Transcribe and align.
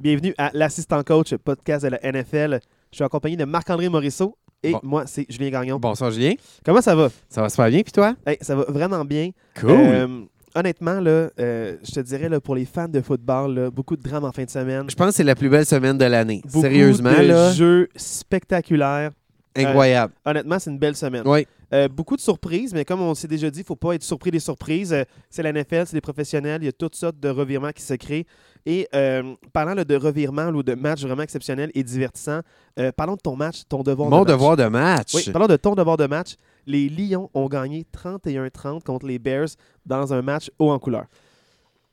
Bienvenue 0.00 0.34
à 0.38 0.50
l'Assistant 0.54 1.02
Coach, 1.02 1.34
podcast 1.36 1.84
de 1.84 1.90
la 1.90 1.98
NFL. 2.12 2.58
Je 2.90 2.96
suis 2.96 3.04
accompagné 3.04 3.36
de 3.36 3.44
Marc-André 3.44 3.88
Morisseau 3.88 4.36
et 4.62 4.72
Bon. 4.72 4.80
moi, 4.82 5.04
c'est 5.06 5.26
Julien 5.28 5.50
Gagnon. 5.50 5.78
Bonsoir 5.78 6.10
Julien. 6.10 6.32
Comment 6.64 6.80
ça 6.80 6.94
va? 6.94 7.08
Ça 7.28 7.42
va 7.42 7.48
super 7.50 7.68
bien, 7.68 7.82
puis 7.82 7.92
toi? 7.92 8.14
Hey, 8.26 8.38
ça 8.40 8.56
va 8.56 8.64
vraiment 8.68 9.04
bien. 9.04 9.30
Cool. 9.60 9.70
Euh, 9.72 10.20
honnêtement, 10.54 11.00
là, 11.00 11.28
euh, 11.38 11.76
je 11.82 11.92
te 11.92 12.00
dirais, 12.00 12.28
là, 12.30 12.40
pour 12.40 12.54
les 12.54 12.64
fans 12.64 12.88
de 12.88 13.00
football, 13.02 13.54
là, 13.54 13.70
beaucoup 13.70 13.96
de 13.96 14.02
drames 14.02 14.24
en 14.24 14.32
fin 14.32 14.44
de 14.44 14.50
semaine. 14.50 14.88
je 14.88 14.94
pense 14.94 15.08
que 15.08 15.14
c'est 15.16 15.24
la 15.24 15.34
plus 15.34 15.50
belle 15.50 15.66
semaine 15.66 15.98
de 15.98 16.04
l'année. 16.06 16.40
Beaucoup 16.44 16.62
Sérieusement, 16.62 17.12
de 17.12 17.26
là, 17.26 17.52
jeux 17.52 17.88
spectaculaires. 17.94 19.10
incroyable. 19.54 20.14
Honnêtement, 20.24 20.58
c'est 20.58 20.70
une 20.70 20.78
belle 20.78 20.96
semaine. 20.96 21.22
Oui. 21.26 21.46
Euh, 21.72 21.86
beaucoup 21.86 22.16
de 22.16 22.20
surprises, 22.20 22.74
mais 22.74 22.84
comme 22.84 23.00
on 23.00 23.14
s'est 23.14 23.28
déjà 23.28 23.48
dit, 23.48 23.60
il 23.60 23.62
ne 23.62 23.66
faut 23.66 23.76
pas 23.76 23.92
être 23.94 24.02
surpris 24.02 24.32
des 24.32 24.40
surprises. 24.40 24.92
Euh, 24.92 25.04
c'est 25.28 25.42
la 25.44 25.52
NFL, 25.52 25.84
c'est 25.86 25.92
des 25.94 26.00
professionnels, 26.00 26.62
il 26.62 26.66
y 26.66 26.68
a 26.68 26.72
toutes 26.72 26.96
sortes 26.96 27.20
de 27.20 27.28
revirements 27.28 27.70
qui 27.70 27.82
se 27.82 27.94
créent. 27.94 28.26
Et 28.66 28.86
euh, 28.94 29.34
parlant 29.52 29.74
là, 29.74 29.84
de 29.84 29.94
revirements 29.96 30.48
ou 30.48 30.62
de 30.62 30.74
matchs 30.74 31.02
vraiment 31.02 31.22
exceptionnels 31.22 31.70
et 31.74 31.82
divertissants, 31.82 32.40
euh, 32.78 32.92
parlons 32.92 33.14
de 33.14 33.20
ton 33.20 33.34
match, 33.36 33.62
ton 33.68 33.82
devoir 33.82 34.10
Mon 34.10 34.18
de 34.18 34.24
match. 34.24 34.32
devoir 34.32 34.56
de 34.56 34.64
match. 34.66 35.14
Oui, 35.14 35.24
parlons 35.32 35.46
de 35.48 35.56
ton 35.56 35.74
devoir 35.74 35.96
de 35.96 36.06
match. 36.06 36.34
Les 36.66 36.88
Lions 36.88 37.30
ont 37.34 37.48
gagné 37.48 37.86
31-30 37.96 38.82
contre 38.82 39.06
les 39.06 39.18
Bears 39.18 39.48
dans 39.86 40.12
un 40.12 40.22
match 40.22 40.50
haut 40.58 40.70
en 40.70 40.78
couleur. 40.78 41.06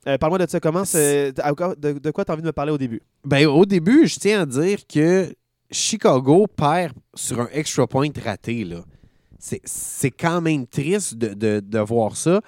Euh, 0.07 0.17
Parle-moi 0.17 0.45
de 0.45 0.49
ça. 0.49 0.59
Comment 0.59 0.83
de, 0.83 1.31
de 1.99 2.11
quoi 2.11 2.23
tu 2.25 2.31
as 2.31 2.33
envie 2.33 2.41
de 2.43 2.47
me 2.47 2.51
parler 2.53 2.71
au 2.71 2.77
début? 2.77 3.01
Ben, 3.25 3.45
au 3.47 3.65
début, 3.65 4.07
je 4.07 4.19
tiens 4.19 4.41
à 4.41 4.45
dire 4.45 4.79
que 4.87 5.33
Chicago 5.71 6.47
perd 6.47 6.93
sur 7.13 7.41
un 7.41 7.49
extra 7.51 7.87
point 7.87 8.09
raté. 8.23 8.65
C'est- 9.39 9.61
C'est 9.65 10.11
quand 10.11 10.41
même 10.41 10.65
triste 10.67 11.15
de, 11.15 11.33
de- 11.33 11.59
de 11.59 11.79
voir 11.79 12.15
ça. 12.17 12.41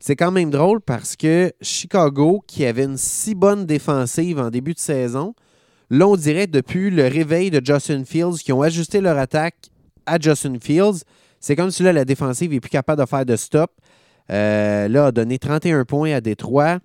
C'est 0.00 0.16
quand 0.16 0.30
même 0.32 0.50
drôle 0.50 0.80
parce 0.80 1.14
que 1.14 1.52
Chicago, 1.60 2.42
qui 2.46 2.64
avait 2.64 2.84
une 2.84 2.96
si 2.96 3.34
bonne 3.34 3.66
défensive 3.66 4.38
en 4.38 4.48
début 4.50 4.72
de 4.72 4.78
saison, 4.78 5.34
là, 5.90 6.08
on 6.08 6.16
dirait 6.16 6.46
depuis 6.46 6.90
le 6.90 7.02
réveil 7.06 7.50
de 7.50 7.60
Justin 7.64 8.04
Fields, 8.04 8.38
qui 8.42 8.52
ont 8.52 8.62
ajusté 8.62 9.00
leur 9.02 9.18
attaque 9.18 9.56
à 10.06 10.18
Justin 10.18 10.54
Fields, 10.60 11.04
c'est 11.38 11.54
comme 11.54 11.70
si 11.70 11.82
là, 11.82 11.92
la 11.92 12.04
défensive 12.06 12.52
est 12.54 12.60
plus 12.60 12.70
capable 12.70 13.02
de 13.02 13.06
faire 13.06 13.24
de 13.26 13.36
stop. 13.36 13.70
Euh, 14.30 14.88
là, 14.88 15.06
a 15.06 15.12
donné 15.12 15.38
31 15.38 15.84
points 15.84 16.12
à 16.12 16.20
Détroit. 16.20 16.78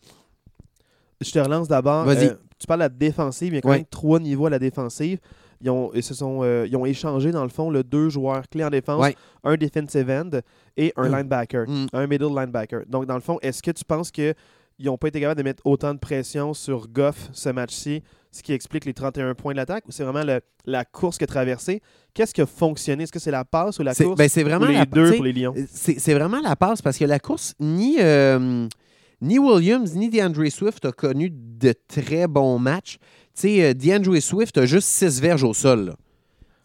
Je 1.22 1.32
te 1.32 1.40
relance 1.40 1.68
d'abord. 1.68 2.06
Vas-y. 2.06 2.28
Euh, 2.28 2.34
tu 2.60 2.68
parles 2.68 2.80
de 2.82 2.86
la 2.86 2.90
défensive. 2.90 3.54
Il 3.54 3.56
y 3.56 3.58
a 3.60 3.62
quand 3.62 3.70
Ouais. 3.70 3.78
même 3.78 3.86
trois 3.86 4.20
niveaux 4.20 4.48
à 4.48 4.50
la 4.50 4.60
défensive. 4.60 5.20
Ils 5.62 5.70
ont, 5.70 5.92
ils 5.94 6.04
se 6.04 6.14
sont, 6.14 6.40
euh, 6.44 6.66
ils 6.70 6.76
ont 6.76 6.86
échangé, 6.86 7.32
dans 7.32 7.44
le 7.44 7.50
fond, 7.50 7.70
le 7.70 7.84
deux 7.84 8.10
joueurs 8.10 8.44
clés 8.50 8.64
en 8.64 8.70
défense, 8.70 9.02
Ouais. 9.02 9.16
un 9.44 9.56
defensive 9.56 10.10
end 10.10 10.30
et 10.78 10.94
un 10.96 11.10
Mm. 11.10 11.16
linebacker, 11.16 11.66
Mm. 11.70 11.86
un 11.94 12.08
middle 12.08 12.28
linebacker. 12.36 12.82
Donc, 12.88 13.06
dans 13.06 13.16
le 13.16 13.22
fond, 13.22 13.40
est-ce 13.42 13.64
que 13.64 13.72
tu 13.72 13.84
penses 13.86 14.12
qu'ils 14.12 14.36
n'ont 14.80 14.98
pas 14.98 15.08
été 15.08 15.20
capables 15.22 15.38
de 15.38 15.44
mettre 15.44 15.66
autant 15.66 15.94
de 15.94 16.00
pression 16.00 16.54
sur 16.54 16.88
Goff 16.90 17.30
ce 17.32 17.50
match-ci, 17.50 18.04
ce 18.32 18.44
qui 18.44 18.52
explique 18.52 18.84
les 18.84 18.94
31 18.94 19.34
points 19.34 19.54
de 19.54 19.58
l'attaque, 19.58 19.86
ou 19.88 19.92
c'est 19.92 20.04
vraiment 20.04 20.26
le- 20.26 20.42
la 20.66 20.84
course 20.84 21.18
qui 21.18 21.24
a 21.24 21.28
traversé? 21.28 21.82
Qu'est-ce 22.14 22.34
qui 22.34 22.42
a 22.42 22.46
fonctionné? 22.46 23.04
Est-ce 23.04 23.12
que 23.14 23.20
c'est 23.20 23.32
la 23.32 23.46
passe 23.46 23.80
ou 23.80 23.84
la 23.84 23.96
course? 23.96 24.18
ben, 24.18 24.28
c'est 24.28 24.44
vraiment 24.44 24.66
les 24.66 24.74
la- 24.74 24.86
deux 24.86 25.14
pour 25.16 25.24
les 25.24 25.32
Lions? 25.32 25.54
C'est 25.70 26.00
c'est 26.00 26.14
vraiment 26.14 26.42
la 26.42 26.58
passe 26.58 26.82
parce 26.82 26.98
que 26.98 27.06
la 27.06 27.20
course, 27.20 27.54
ni, 27.62 27.96
euh, 28.02 28.68
ni 29.22 29.40
Williams 29.40 29.96
ni 29.96 30.10
DeAndre 30.10 30.50
Swift 30.52 30.84
a 30.84 30.92
connu 30.92 31.30
de 31.32 31.74
très 31.88 32.28
bons 32.28 32.60
matchs. 32.60 32.98
Tu 33.36 33.42
sais, 33.42 33.64
euh, 33.64 33.74
DeAndre 33.74 34.20
Swift 34.22 34.58
a 34.58 34.66
juste 34.66 34.88
6 34.88 35.20
verges 35.22 35.44
au 35.44 35.54
sol. 35.54 35.86
là. 35.88 35.94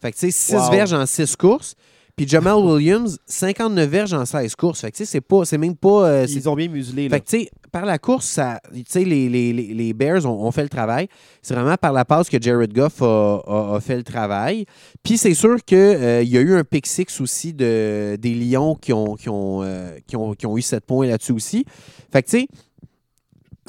Fait 0.01 0.11
que 0.11 0.17
tu 0.17 0.31
sais, 0.31 0.31
6 0.31 0.55
Wow. 0.55 0.71
verges 0.71 0.93
en 0.93 1.05
6 1.05 1.35
courses. 1.35 1.75
Puis 2.15 2.27
Jamal 2.27 2.55
Williams, 2.63 3.17
59 3.25 3.89
verges 3.89 4.13
en 4.13 4.25
16 4.25 4.55
courses. 4.55 4.81
Fait 4.81 4.91
que 4.91 4.97
tu 4.97 5.05
sais, 5.05 5.11
c'est 5.11 5.21
pas- 5.21 5.45
c'est 5.45 5.57
même 5.57 5.75
pas. 5.75 6.07
euh, 6.07 6.25
Ils 6.29 6.49
ont 6.49 6.55
bien 6.55 6.67
muselé. 6.67 7.07
Là. 7.09 7.15
fait 7.17 7.21
que, 7.21 7.29
tu 7.29 7.39
sais, 7.43 7.49
par 7.71 7.85
la 7.85 7.97
course, 7.99 8.25
ça, 8.25 8.59
tu 8.73 8.83
sais, 8.87 9.05
les, 9.05 9.29
les, 9.29 9.53
les, 9.53 9.93
Bears 9.93 10.25
ont, 10.25 10.45
ont 10.45 10.51
fait 10.51 10.63
le 10.63 10.69
travail. 10.69 11.07
C'est 11.41 11.53
vraiment 11.53 11.75
par 11.77 11.93
la 11.93 12.03
passe 12.03 12.29
que 12.29 12.37
Jared 12.41 12.73
Goff 12.73 13.01
a, 13.01 13.41
a- 13.47 13.75
a 13.75 13.79
fait 13.79 13.95
le 13.95 14.03
travail. 14.03 14.65
Puis 15.03 15.17
c'est 15.17 15.33
sûr 15.33 15.55
qu'il 15.65 15.77
y 15.77 16.37
a 16.37 16.41
eu 16.41 16.53
un 16.55 16.63
pick 16.65 16.85
six 16.85 17.21
aussi 17.21 17.53
de, 17.53 18.17
des 18.19 18.33
Lions 18.33 18.75
qui 18.75 18.91
ont, 18.91 19.15
qui, 19.15 19.29
ont, 19.29 19.61
euh, 19.63 19.97
qui, 20.05 20.15
ont, 20.17 20.33
qui 20.33 20.45
ont 20.45 20.57
eu 20.57 20.61
7 20.61 20.85
points 20.85 21.07
là-dessus 21.07 21.31
aussi. 21.31 21.65
Fait 22.11 22.21
que, 22.23 22.29
tu 22.29 22.39
sais, 22.41 22.47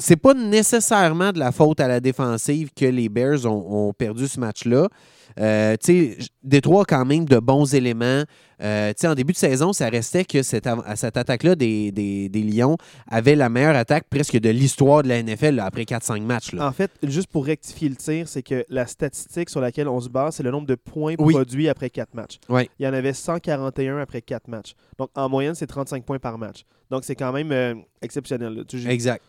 c'est 0.03 0.17
pas 0.17 0.33
nécessairement 0.33 1.31
de 1.31 1.39
la 1.39 1.51
faute 1.51 1.79
à 1.79 1.87
la 1.87 1.99
défensive 1.99 2.71
que 2.75 2.85
les 2.85 3.07
Bears 3.07 3.45
ont, 3.45 3.87
ont 3.89 3.93
perdu 3.93 4.27
ce 4.27 4.39
match-là. 4.39 4.89
Euh, 5.39 5.75
Détroit 6.43 6.81
a 6.81 6.85
quand 6.85 7.05
même 7.05 7.25
de 7.25 7.39
bons 7.39 7.73
éléments. 7.73 8.23
Euh, 8.61 8.93
en 9.05 9.15
début 9.15 9.31
de 9.33 9.37
saison, 9.37 9.71
ça 9.73 9.89
restait 9.89 10.25
que 10.25 10.43
cette, 10.43 10.67
cette 10.95 11.17
attaque-là 11.17 11.55
des, 11.55 11.91
des, 11.91 12.29
des 12.29 12.43
Lions 12.43 12.77
avait 13.07 13.35
la 13.35 13.49
meilleure 13.49 13.75
attaque 13.75 14.05
presque 14.09 14.37
de 14.37 14.49
l'histoire 14.49 15.03
de 15.03 15.07
la 15.07 15.23
NFL 15.23 15.55
là, 15.55 15.65
après 15.65 15.83
4-5 15.83 16.21
matchs. 16.21 16.51
là. 16.51 16.67
En 16.67 16.71
fait, 16.73 16.91
juste 17.03 17.27
pour 17.27 17.45
rectifier 17.45 17.89
le 17.89 17.95
tir, 17.95 18.27
c'est 18.27 18.43
que 18.43 18.65
la 18.69 18.85
statistique 18.85 19.49
sur 19.49 19.61
laquelle 19.61 19.87
on 19.87 19.99
se 20.01 20.09
base, 20.09 20.35
c'est 20.35 20.43
le 20.43 20.51
nombre 20.51 20.67
de 20.67 20.75
points 20.75 21.15
Oui. 21.17 21.33
produits 21.33 21.69
après 21.69 21.89
4 21.89 22.13
matchs. 22.13 22.39
Ouais. 22.49 22.69
Il 22.77 22.85
y 22.85 22.87
en 22.89 22.93
avait 22.93 23.13
141 23.13 23.97
après 23.99 24.21
4 24.21 24.47
matchs. 24.49 24.75
Donc, 24.99 25.09
en 25.15 25.29
moyenne, 25.29 25.55
c'est 25.55 25.67
35 25.67 26.03
points 26.05 26.19
par 26.19 26.37
match. 26.37 26.63
Donc, 26.91 27.05
c'est 27.05 27.15
quand 27.15 27.31
même 27.31 27.51
euh, 27.51 27.73
exceptionnel. 28.01 28.63
Tu 28.67 28.87
Exact. 28.87 29.23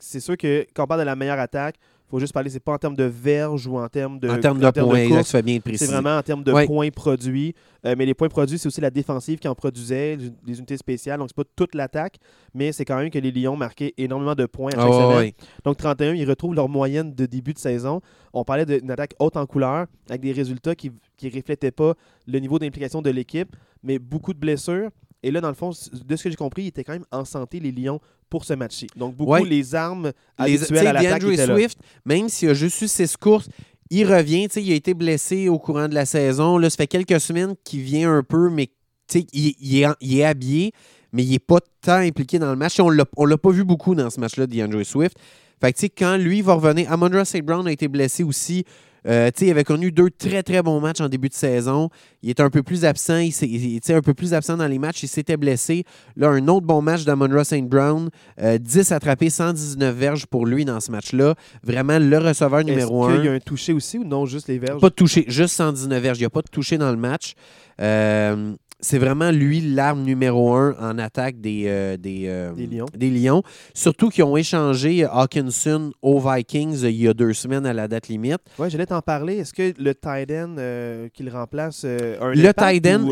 C'est 0.00 0.20
sûr 0.20 0.36
que 0.36 0.66
quand 0.74 0.84
on 0.84 0.86
parle 0.86 1.00
de 1.00 1.06
la 1.06 1.16
meilleure 1.16 1.38
attaque, 1.38 1.76
il 1.78 2.10
faut 2.16 2.20
juste 2.20 2.34
parler, 2.34 2.50
c'est 2.50 2.60
pas 2.60 2.74
en 2.74 2.78
termes 2.78 2.94
de 2.94 3.04
verge 3.04 3.66
ou 3.66 3.78
en 3.78 3.88
termes 3.88 4.18
de, 4.18 4.28
en 4.28 4.38
termes 4.38 4.58
de 4.60 4.70
points, 4.70 5.22
fais 5.22 5.40
bien 5.40 5.56
de 5.56 5.62
préciser. 5.62 5.86
C'est 5.86 5.92
vraiment 5.92 6.18
en 6.18 6.22
termes 6.22 6.44
de 6.44 6.52
Ouais. 6.52 6.66
points 6.66 6.90
produits. 6.90 7.54
Euh, 7.86 7.94
mais 7.96 8.04
les 8.04 8.12
points 8.12 8.28
produits, 8.28 8.58
c'est 8.58 8.66
aussi 8.66 8.82
la 8.82 8.90
défensive 8.90 9.38
qui 9.38 9.48
en 9.48 9.54
produisait, 9.54 10.16
les- 10.46 10.58
unités 10.58 10.76
spéciales. 10.76 11.18
Donc, 11.18 11.30
c'est 11.30 11.36
pas 11.42 11.48
toute 11.56 11.74
l'attaque, 11.74 12.16
mais 12.52 12.70
c'est 12.72 12.84
quand 12.84 12.98
même 12.98 13.08
que 13.08 13.18
les 13.18 13.30
Lions 13.32 13.56
marquaient 13.56 13.94
énormément 13.96 14.34
de 14.34 14.44
points 14.44 14.72
à 14.72 14.76
chaque 14.76 14.90
Ah, 14.92 15.16
semaine. 15.16 15.32
Donc 15.64 15.78
31, 15.78 16.12
ils 16.12 16.28
retrouvent 16.28 16.54
leur 16.54 16.68
moyenne 16.68 17.14
de 17.14 17.24
début 17.24 17.54
de 17.54 17.58
saison. 17.58 18.02
On 18.34 18.44
parlait 18.44 18.66
d'une 18.66 18.90
attaque 18.90 19.14
haute 19.18 19.38
en 19.38 19.46
couleur 19.46 19.86
avec 20.10 20.20
des 20.20 20.32
résultats 20.32 20.74
qui 20.74 20.90
ne 21.22 21.30
reflétaient 21.30 21.70
pas 21.70 21.94
le 22.26 22.38
niveau 22.40 22.58
d'implication 22.58 23.00
de 23.00 23.08
l'équipe, 23.08 23.56
mais 23.82 23.98
beaucoup 23.98 24.34
de 24.34 24.38
blessures. 24.38 24.90
Et 25.22 25.30
là, 25.30 25.40
dans 25.40 25.48
le 25.48 25.54
fond, 25.54 25.70
de 25.70 26.16
ce 26.16 26.22
que 26.24 26.30
j'ai 26.30 26.36
compris, 26.36 26.62
ils 26.64 26.68
étaient 26.68 26.84
quand 26.84 26.92
même 26.94 27.04
en 27.12 27.24
santé, 27.24 27.60
les 27.60 27.70
Lions, 27.72 28.00
pour 28.28 28.44
ce 28.44 28.54
match-ci. 28.54 28.86
Donc 28.96 29.14
beaucoup 29.14 29.32
Ouais. 29.32 29.44
les 29.44 29.74
armes 29.74 30.12
Les, 30.38 30.56
tu 30.58 30.64
habituelles 30.64 30.78
sais, 30.78 30.86
à 30.86 30.92
l'attaque 30.92 31.22
étaient 31.24 31.46
là. 31.46 31.54
Swift, 31.54 31.78
même 32.04 32.28
s'il 32.28 32.48
a 32.48 32.54
juste 32.54 32.80
eu 32.82 32.88
6 32.88 33.16
courses, 33.16 33.48
il 33.90 34.06
revient. 34.10 34.48
tu 34.48 34.54
sais, 34.54 34.62
Il 34.62 34.72
a 34.72 34.74
été 34.74 34.94
blessé 34.94 35.48
au 35.48 35.58
courant 35.58 35.88
de 35.88 35.94
la 35.94 36.06
saison. 36.06 36.56
Là, 36.58 36.70
ça 36.70 36.76
fait 36.78 36.86
quelques 36.86 37.20
semaines 37.20 37.54
qu'il 37.64 37.80
vient 37.82 38.10
un 38.12 38.22
peu, 38.22 38.48
mais 38.50 38.66
tu 39.06 39.20
sais, 39.20 39.26
il, 39.32 39.54
il 39.60 39.82
est, 39.82 39.86
il 40.00 40.18
est 40.18 40.24
habillé, 40.24 40.72
mais 41.12 41.22
il 41.24 41.30
n'est 41.30 41.38
pas 41.38 41.58
tant 41.82 41.96
impliqué 41.98 42.38
dans 42.38 42.50
le 42.50 42.56
match. 42.56 42.80
On 42.80 42.88
l'a- 42.88 43.04
on 43.16 43.26
l'a 43.26 43.36
pas 43.38 43.50
vu 43.50 43.64
beaucoup 43.64 43.94
dans 43.94 44.08
ce 44.08 44.18
match-là, 44.18 44.46
DeAndre 44.46 44.84
Swift. 44.84 45.16
Fait 45.60 45.72
que, 45.72 45.76
tu 45.78 45.80
sais, 45.82 45.90
quand 45.90 46.16
lui 46.16 46.40
va 46.42 46.54
revenir, 46.54 46.90
Amondra 46.90 47.24
St. 47.24 47.42
Brown 47.42 47.66
a 47.68 47.72
été 47.72 47.86
blessé 47.86 48.24
aussi. 48.24 48.64
Euh, 49.06 49.30
il 49.40 49.50
avait 49.50 49.64
connu 49.64 49.90
deux 49.90 50.10
très 50.10 50.42
très 50.42 50.62
bons 50.62 50.80
matchs 50.80 51.00
en 51.00 51.08
début 51.08 51.28
de 51.28 51.34
saison. 51.34 51.90
Il 52.22 52.30
était 52.30 52.42
un 52.42 52.50
peu 52.50 52.62
plus 52.62 52.84
absent, 52.84 53.18
il, 53.18 53.32
sais, 53.32 53.94
un 53.94 54.00
peu 54.00 54.14
plus 54.14 54.34
absent 54.34 54.56
dans 54.56 54.66
les 54.66 54.78
matchs. 54.78 55.02
Il 55.02 55.08
s'était 55.08 55.36
blessé. 55.36 55.84
Là, 56.16 56.28
un 56.28 56.46
autre 56.48 56.66
bon 56.66 56.82
match 56.82 57.04
d'Amondra 57.04 57.44
St. 57.44 57.68
Brown. 57.68 58.10
Euh, 58.40 58.58
10 58.58 58.92
attrapés, 58.92 59.30
119 59.30 59.94
verges 59.94 60.26
pour 60.26 60.46
lui 60.46 60.64
dans 60.64 60.80
ce 60.80 60.90
match-là. 60.90 61.34
Vraiment 61.64 61.98
le 61.98 62.18
receveur 62.18 62.60
Est-ce 62.60 62.68
numéro 62.68 63.08
qu'il 63.08 63.24
y 63.24 63.28
a 63.28 63.32
un. 63.32 63.36
un 63.36 63.40
touché 63.40 63.72
aussi 63.72 63.98
ou 63.98 64.04
non, 64.04 64.26
juste 64.26 64.48
les 64.48 64.58
verges? 64.58 64.80
Pas 64.80 64.90
de 64.90 64.94
touché, 64.94 65.24
juste 65.28 65.54
119 65.54 66.02
verges. 66.02 66.18
Il 66.18 66.22
n'y 66.22 66.26
a 66.26 66.30
pas 66.30 66.42
de 66.42 66.50
touché 66.50 66.78
dans 66.78 66.90
le 66.90 66.96
match. 66.96 67.34
Euh, 67.80 68.54
c'est 68.84 68.98
vraiment 68.98 69.30
lui 69.30 69.60
l'arme 69.60 70.02
numéro 70.02 70.52
un 70.54 70.74
en 70.80 70.98
attaque 70.98 71.40
des, 71.40 71.64
euh, 71.66 71.96
des, 71.96 72.24
euh, 72.26 72.52
Des 72.52 72.66
Lions. 72.66 72.86
des 72.96 73.10
Lions. 73.10 73.42
Surtout 73.74 74.08
qu'ils 74.10 74.24
ont 74.24 74.36
échangé 74.36 75.04
Hawkinson 75.04 75.92
aux 76.02 76.18
Vikings 76.18 76.84
euh, 76.84 76.90
il 76.90 76.96
y 77.02 77.08
a 77.08 77.14
deux 77.14 77.32
semaines 77.32 77.64
à 77.64 77.72
la 77.72 77.86
date 77.86 78.08
limite. 78.08 78.40
Ouais, 78.58 78.68
j'allais 78.70 78.86
t'en 78.86 79.00
parler. 79.00 79.36
Est-ce 79.36 79.54
que 79.54 79.72
le 79.80 79.94
tight 79.94 80.30
end 80.32 80.56
euh, 80.58 81.08
qui 81.14 81.22
le 81.22 81.30
remplace 81.32 81.82
euh, 81.84 82.16
un 82.20 82.34
Le 82.34 82.48
euh, 82.48 82.52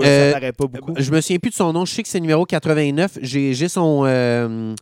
euh, 0.05 0.33
paraît 0.33 0.53
pas 0.53 0.67
beaucoup? 0.67 0.95
Je 0.99 1.11
me 1.13 1.21
souviens 1.21 1.39
plus 1.39 1.51
de 1.51 1.55
son 1.55 1.73
nom. 1.73 1.85
Je 1.85 1.95
sais 1.95 2.03
que 2.03 2.09
c'est 2.09 2.21
numéro 2.21 2.45
89. 2.45 3.19
J'ai 3.23 3.69
son. 3.69 4.03
euh, 4.07 4.75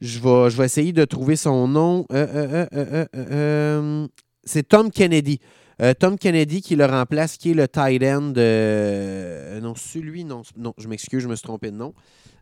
je, 0.00 0.20
vais, 0.20 0.50
je 0.50 0.56
vais 0.56 0.64
essayer 0.66 0.92
de 0.92 1.04
trouver 1.04 1.36
son 1.36 1.66
nom. 1.66 2.04
Euh, 2.12 2.26
euh, 2.34 2.46
euh, 2.52 2.66
euh, 2.74 3.04
euh, 3.16 3.24
euh, 3.32 4.06
c'est 4.44 4.68
Tom 4.68 4.90
Kennedy. 4.90 5.40
Euh, 5.80 5.94
Tom 5.94 6.18
Kennedy 6.18 6.60
qui 6.60 6.74
le 6.74 6.86
remplace, 6.86 7.36
qui 7.36 7.52
est 7.52 7.54
le 7.54 7.68
tight 7.68 8.02
end. 8.02 8.32
euh, 8.36 9.60
non, 9.60 9.74
celui, 9.76 10.24
non, 10.24 10.42
non, 10.56 10.74
je 10.76 10.88
m'excuse, 10.88 11.22
je 11.22 11.28
me 11.28 11.36
suis 11.36 11.44
trompé 11.44 11.70
de 11.70 11.76
nom. 11.76 11.94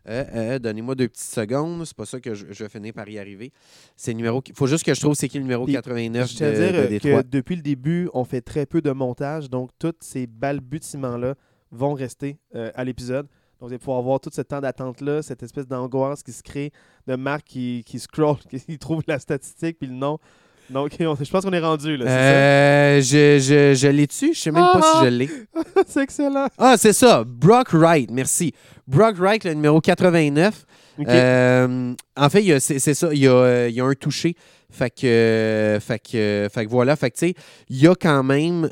Euh, 0.09 0.23
euh, 0.33 0.59
Donnez-moi 0.59 0.95
deux 0.95 1.07
petites 1.07 1.25
secondes. 1.25 1.85
C'est 1.85 1.95
pas 1.95 2.05
ça 2.05 2.19
que 2.19 2.33
je, 2.33 2.47
je 2.49 2.63
vais 2.63 2.69
finir 2.69 2.93
par 2.93 3.07
y 3.09 3.19
arriver. 3.19 3.51
C'est 3.95 4.11
le 4.11 4.17
numéro. 4.17 4.41
Il 4.47 4.55
faut 4.55 4.65
juste 4.67 4.85
que 4.85 4.93
je 4.93 4.99
trouve 5.01 5.13
c'est 5.15 5.27
qui 5.27 5.37
le 5.37 5.43
numéro 5.43 5.65
Puis, 5.65 5.73
89 5.73 6.31
Je 6.31 6.45
de, 6.45 6.51
dire 6.51 6.81
de 6.83 6.87
Détroit. 6.87 7.23
que 7.23 7.27
depuis 7.27 7.55
le 7.57 7.61
début, 7.61 8.09
on 8.13 8.23
fait 8.23 8.41
très 8.41 8.65
peu 8.65 8.81
de 8.81 8.91
montage, 8.91 9.49
donc 9.49 9.69
tous 9.77 9.93
ces 9.99 10.25
balbutiements-là 10.25 11.35
vont 11.71 11.93
rester 11.93 12.37
à 12.53 12.83
l'épisode. 12.83 13.27
Donc, 13.59 13.69
vous 13.69 13.73
allez 13.73 13.79
pouvoir 13.79 14.01
voir 14.03 14.19
tout 14.19 14.29
ce 14.31 14.41
temps 14.41 14.61
d'attente-là, 14.61 15.21
cette 15.23 15.41
espèce 15.43 15.67
d'angoisse 15.67 16.21
qui 16.23 16.31
se 16.31 16.43
crée 16.43 16.71
de 17.07 17.15
Marc 17.15 17.43
qui, 17.43 17.83
qui 17.85 17.99
scroll, 17.99 18.37
qui 18.49 18.77
trouve 18.77 19.01
la 19.07 19.19
statistique 19.19 19.77
puis 19.79 19.87
le 19.87 19.95
nom. 19.95 20.19
Donc, 20.69 20.91
on- 20.99 21.15
je 21.15 21.29
pense 21.29 21.43
qu'on 21.45 21.53
est 21.53 21.59
rendu, 21.59 21.97
là. 21.97 22.05
c'est 22.05 22.11
Euh, 22.11 23.01
je 23.01 23.39
je, 23.39 23.73
je 23.73 23.87
l'ai 23.87 24.07
tu 24.07 24.33
Je 24.33 24.39
sais 24.39 24.51
même 24.51 24.63
pas 24.73 24.81
Ah! 24.83 24.99
si 24.99 25.05
je 25.05 25.09
l'ai. 25.09 25.29
c'est 25.87 26.03
excellent. 26.03 26.47
Ah, 26.57 26.75
c'est 26.77 26.93
ça. 26.93 27.23
Brock 27.25 27.69
Wright, 27.73 28.09
merci. 28.11 28.53
Brock 28.87 29.15
Wright, 29.17 29.43
le 29.45 29.53
numéro 29.53 29.79
89. 29.79 30.65
Ok. 30.99 31.05
Euh, 31.07 31.93
en 32.17 32.29
fait, 32.29 32.59
c'est 32.59 32.93
ça. 32.93 33.09
Il 33.13 33.19
y, 33.19 33.27
a, 33.27 33.31
euh, 33.31 33.67
il 33.69 33.75
y 33.75 33.81
a 33.81 33.85
un 33.85 33.93
touché. 33.93 34.35
Fait 34.69 34.89
que, 34.89 35.77
fait 35.79 35.99
que, 35.99 36.49
fait 36.53 36.65
que 36.65 36.69
voilà. 36.69 36.95
Fait 36.97 37.09
que, 37.11 37.15
tu 37.17 37.27
sais, 37.27 37.33
il 37.69 37.77
y 37.79 37.87
a 37.87 37.95
quand 37.95 38.21
même 38.23 38.69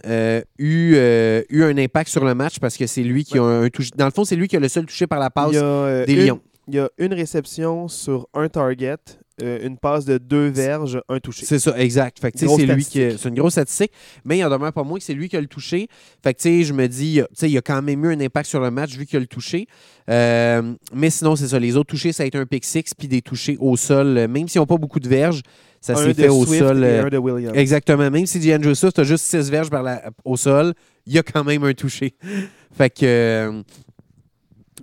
eu, 0.60 0.96
eu 0.98 1.64
un 1.64 1.78
impact 1.78 2.10
sur 2.10 2.26
le 2.26 2.36
match 2.36 2.60
parce 2.60 2.76
que 2.76 2.86
c'est 2.88 3.04
lui 3.04 3.24
qui 3.24 3.38
a 3.38 3.44
un 3.44 3.70
touché. 3.70 3.92
Dans 3.96 4.06
le 4.06 4.12
fond, 4.12 4.26
c'est 4.26 4.36
lui 4.36 4.48
qui 4.50 4.58
a 4.58 4.60
le 4.60 4.68
seul 4.68 4.86
touché 4.86 5.08
par 5.08 5.20
la 5.20 5.30
passe 5.30 5.50
Il 5.52 5.56
y 5.56 5.58
a, 5.60 6.06
des 6.06 6.14
une- 6.14 6.26
Lions. 6.26 6.42
Il 6.68 6.76
y 6.76 6.80
a 6.80 6.90
une 6.98 7.14
réception 7.14 7.88
sur 7.88 8.28
un 8.34 8.50
target, 8.50 8.96
euh, 9.44 9.60
une 9.68 9.78
passe 9.78 10.06
de 10.06 10.18
deux 10.18 10.48
verges, 10.48 11.00
un 11.10 11.20
touché. 11.20 11.46
C'est 11.46 11.60
ça, 11.60 11.78
exact. 11.78 12.20
Fait 12.20 12.32
que, 12.32 12.40
c'est 12.40 12.46
lui 12.66 12.84
qui. 12.86 13.00
C'est 13.18 13.30
une 13.30 13.36
grosse 13.36 13.52
statistique, 13.54 13.92
mais 14.24 14.38
il 14.40 14.44
en 14.46 14.50
demeure 14.50 14.74
pas 14.74 14.84
moins 14.84 14.98
que 14.98 15.04
c'est 15.04 15.14
lui 15.14 15.30
qui 15.30 15.38
a 15.38 15.42
le 15.42 15.48
touché. 15.48 15.88
Fait 16.24 16.34
que, 16.34 16.40
tu 16.42 16.50
sais, 16.50 16.64
je 16.64 16.74
me 16.74 16.88
dis, 16.88 17.20
tu 17.22 17.36
sais, 17.36 17.48
il 17.50 17.52
y 17.54 17.58
a 17.58 17.62
quand 17.62 17.82
même 17.82 18.04
eu 18.06 18.14
un 18.14 18.20
impact 18.20 18.50
sur 18.50 18.60
le 18.62 18.72
match 18.72 18.96
vu 18.98 19.06
qu'il 19.06 19.18
a 19.18 19.20
le 19.20 19.28
touché. 19.28 19.68
Euh, 20.10 20.74
mais 20.94 21.10
sinon, 21.10 21.36
c'est 21.36 21.50
ça. 21.50 21.60
Les 21.60 21.76
autres 21.78 21.90
touchés, 21.90 22.14
ça 22.14 22.24
a 22.24 22.26
été 22.26 22.38
un 22.38 22.46
pick 22.46 22.66
six 22.66 22.94
puis 22.98 23.08
des 23.08 23.22
touchés 23.22 23.58
au 23.60 23.78
sol. 23.78 24.28
Même 24.28 24.48
s'ils 24.48 24.60
n'ont 24.60 24.66
pas 24.66 24.78
beaucoup 24.78 25.00
de 25.00 25.08
verges, 25.10 25.42
ça 25.82 25.94
s'est 25.96 26.14
fait 26.16 26.30
au 26.30 26.46
Swift 26.48 26.64
sol. 26.64 26.84
et 26.84 26.88
euh, 26.88 27.06
un 27.06 27.10
de 27.10 27.18
Williams. 27.18 27.56
Exactement. 27.56 28.10
Même 28.10 28.26
si 28.26 28.40
DeAndre 28.40 28.76
Swift 28.76 28.98
a 28.98 29.04
juste 29.04 29.26
6 29.26 29.52
verges 29.52 29.70
par 29.70 29.84
la- 29.84 30.10
au 30.24 30.36
sol, 30.38 30.74
il 31.06 31.14
y 31.14 31.20
a 31.20 31.24
quand 31.24 31.44
même 31.44 31.64
un 31.64 31.74
touché. 31.74 32.16
Fait 32.76 32.90
que. 32.90 33.06
euh, 33.06 33.62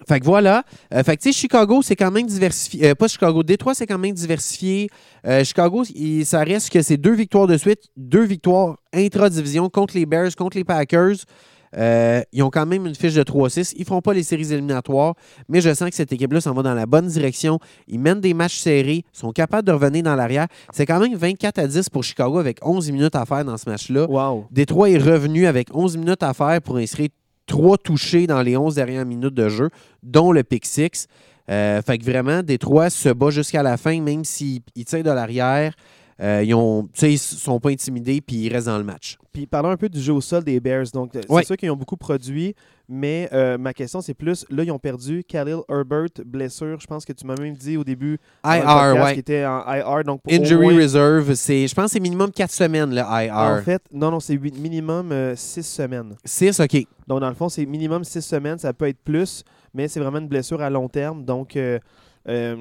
fait 0.08 0.20
que 0.20 0.24
voilà. 0.24 0.64
Euh, 0.94 1.02
fait 1.02 1.16
que, 1.16 1.22
tu 1.22 1.32
sais, 1.32 1.38
Chicago, 1.38 1.80
c'est 1.82 1.96
quand 1.96 2.10
même 2.10 2.26
diversifié. 2.26 2.86
euh, 2.88 2.94
pas 2.94 3.08
Chicago, 3.08 3.42
Détroit, 3.42 3.74
c'est 3.74 3.86
quand 3.86 3.98
même 3.98 4.14
diversifié. 4.14 4.88
Euh, 5.26 5.44
Chicago, 5.44 5.84
il- 5.94 6.24
ça 6.26 6.40
reste 6.44 6.70
que 6.70 6.82
c'est 6.82 6.96
deux 6.96 7.14
victoires 7.14 7.46
de 7.46 7.56
suite, 7.56 7.80
deux 7.96 8.24
victoires 8.24 8.76
intra-division 8.92 9.68
contre 9.68 9.94
les 9.96 10.06
Bears, 10.06 10.34
contre 10.36 10.56
les 10.56 10.64
Packers. 10.64 11.16
Ils 12.32 12.42
ont 12.42 12.50
quand 12.50 12.66
même 12.66 12.84
une 12.86 12.94
fiche 12.94 13.14
de 13.14 13.22
3-6. 13.22 13.72
Ils 13.76 13.80
ne 13.80 13.84
feront 13.86 14.02
pas 14.02 14.12
les 14.12 14.22
séries 14.22 14.52
éliminatoires, 14.52 15.14
mais 15.48 15.60
je 15.62 15.72
sens 15.72 15.88
que 15.88 15.96
cette 15.96 16.12
équipe-là 16.12 16.40
s'en 16.42 16.52
va 16.52 16.62
dans 16.62 16.74
la 16.74 16.84
bonne 16.84 17.06
direction. 17.06 17.58
Ils 17.88 17.98
mènent 17.98 18.20
des 18.20 18.34
matchs 18.34 18.58
serrés, 18.58 19.04
sont 19.12 19.32
capables 19.32 19.66
de 19.66 19.72
revenir 19.72 20.02
dans 20.02 20.14
l'arrière. 20.14 20.48
C'est 20.72 20.84
quand 20.84 21.00
même 21.00 21.14
24 21.14 21.58
à 21.58 21.66
10 21.66 21.88
pour 21.88 22.04
Chicago 22.04 22.38
avec 22.38 22.58
11 22.60 22.90
minutes 22.90 23.14
à 23.16 23.24
faire 23.24 23.44
dans 23.44 23.56
ce 23.56 23.70
match-là. 23.70 24.06
Wow. 24.06 24.46
Détroit 24.50 24.90
est 24.90 24.98
revenu 24.98 25.46
avec 25.46 25.68
11 25.74 25.96
minutes 25.96 26.22
à 26.22 26.34
faire 26.34 26.60
pour 26.60 26.76
inscrire 26.76 27.08
trois 27.46 27.78
touchés 27.78 28.26
dans 28.26 28.42
les 28.42 28.56
11 28.56 28.74
dernières 28.74 29.06
minutes 29.06 29.34
de 29.34 29.48
jeu, 29.48 29.70
dont 30.02 30.32
le 30.32 30.42
pick 30.42 30.66
six. 30.66 31.06
Euh, 31.50 31.82
fait 31.82 31.98
que 31.98 32.04
vraiment, 32.04 32.42
Détroit 32.42 32.90
se 32.90 33.08
bat 33.08 33.30
jusqu'à 33.30 33.62
la 33.62 33.76
fin, 33.76 34.00
même 34.00 34.24
s'ils 34.24 34.60
ils 34.74 34.84
tirent 34.84 35.02
de 35.02 35.10
l'arrière. 35.10 35.74
Euh, 36.22 36.42
ils 36.44 37.08
ils 37.10 37.18
sont 37.18 37.58
pas 37.58 37.70
intimidés 37.70 38.20
puis 38.20 38.36
ils 38.36 38.48
restent 38.52 38.66
dans 38.68 38.78
le 38.78 38.84
match. 38.84 39.18
Puis 39.32 39.46
parlons 39.46 39.70
un 39.70 39.76
peu 39.76 39.88
du 39.88 40.00
jeu 40.00 40.12
au 40.12 40.20
sol 40.20 40.44
des 40.44 40.60
Bears. 40.60 40.86
Donc, 40.92 41.16
euh, 41.16 41.20
c'est 41.22 41.32
Ouais. 41.32 41.42
sûr 41.44 41.56
qu'ils 41.56 41.70
ont 41.70 41.76
beaucoup 41.76 41.96
produit, 41.96 42.54
mais 42.88 43.28
euh, 43.32 43.56
ma 43.58 43.72
question, 43.72 44.00
c'est 44.02 44.12
plus, 44.14 44.44
là, 44.50 44.62
ils 44.62 44.70
ont 44.70 44.78
perdu 44.78 45.24
Khalil 45.26 45.58
Herbert, 45.68 46.08
blessure. 46.24 46.78
Je 46.78 46.86
pense 46.86 47.04
que 47.04 47.12
tu 47.12 47.26
m'as 47.26 47.34
même 47.40 47.54
dit 47.56 47.76
au 47.76 47.82
début. 47.84 48.18
IR, 48.44 48.60
podcast, 48.62 49.00
ouais. 49.04 49.12
Qui 49.14 49.20
était 49.20 49.44
en 49.46 49.64
IR. 49.74 50.04
Donc, 50.04 50.20
pour 50.22 50.32
Injury 50.32 50.60
moins- 50.66 50.76
reserve, 50.76 51.34
c'est, 51.34 51.66
je 51.66 51.74
pense 51.74 51.86
que 51.86 51.90
c'est 51.92 52.00
minimum 52.00 52.30
4 52.30 52.52
semaines, 52.52 52.90
le 52.94 53.00
IR. 53.00 53.34
En 53.34 53.62
fait, 53.62 53.82
non, 53.92 54.10
non, 54.10 54.20
c'est 54.20 54.36
minimum 54.38 55.12
6 55.34 55.62
semaines. 55.62 56.14
6, 56.24 56.60
OK. 56.60 56.86
Donc, 57.08 57.20
dans 57.20 57.28
le 57.30 57.34
fond, 57.34 57.48
c'est 57.48 57.64
minimum 57.66 58.04
6 58.04 58.20
semaines. 58.22 58.58
Ça 58.58 58.72
peut 58.72 58.86
être 58.86 59.00
plus, 59.02 59.42
mais 59.74 59.88
c'est 59.88 59.98
vraiment 59.98 60.18
une 60.18 60.28
blessure 60.28 60.60
à 60.60 60.68
long 60.70 60.88
terme. 60.88 61.24
Donc, 61.24 61.56
euh, 61.56 61.78
euh, 62.28 62.56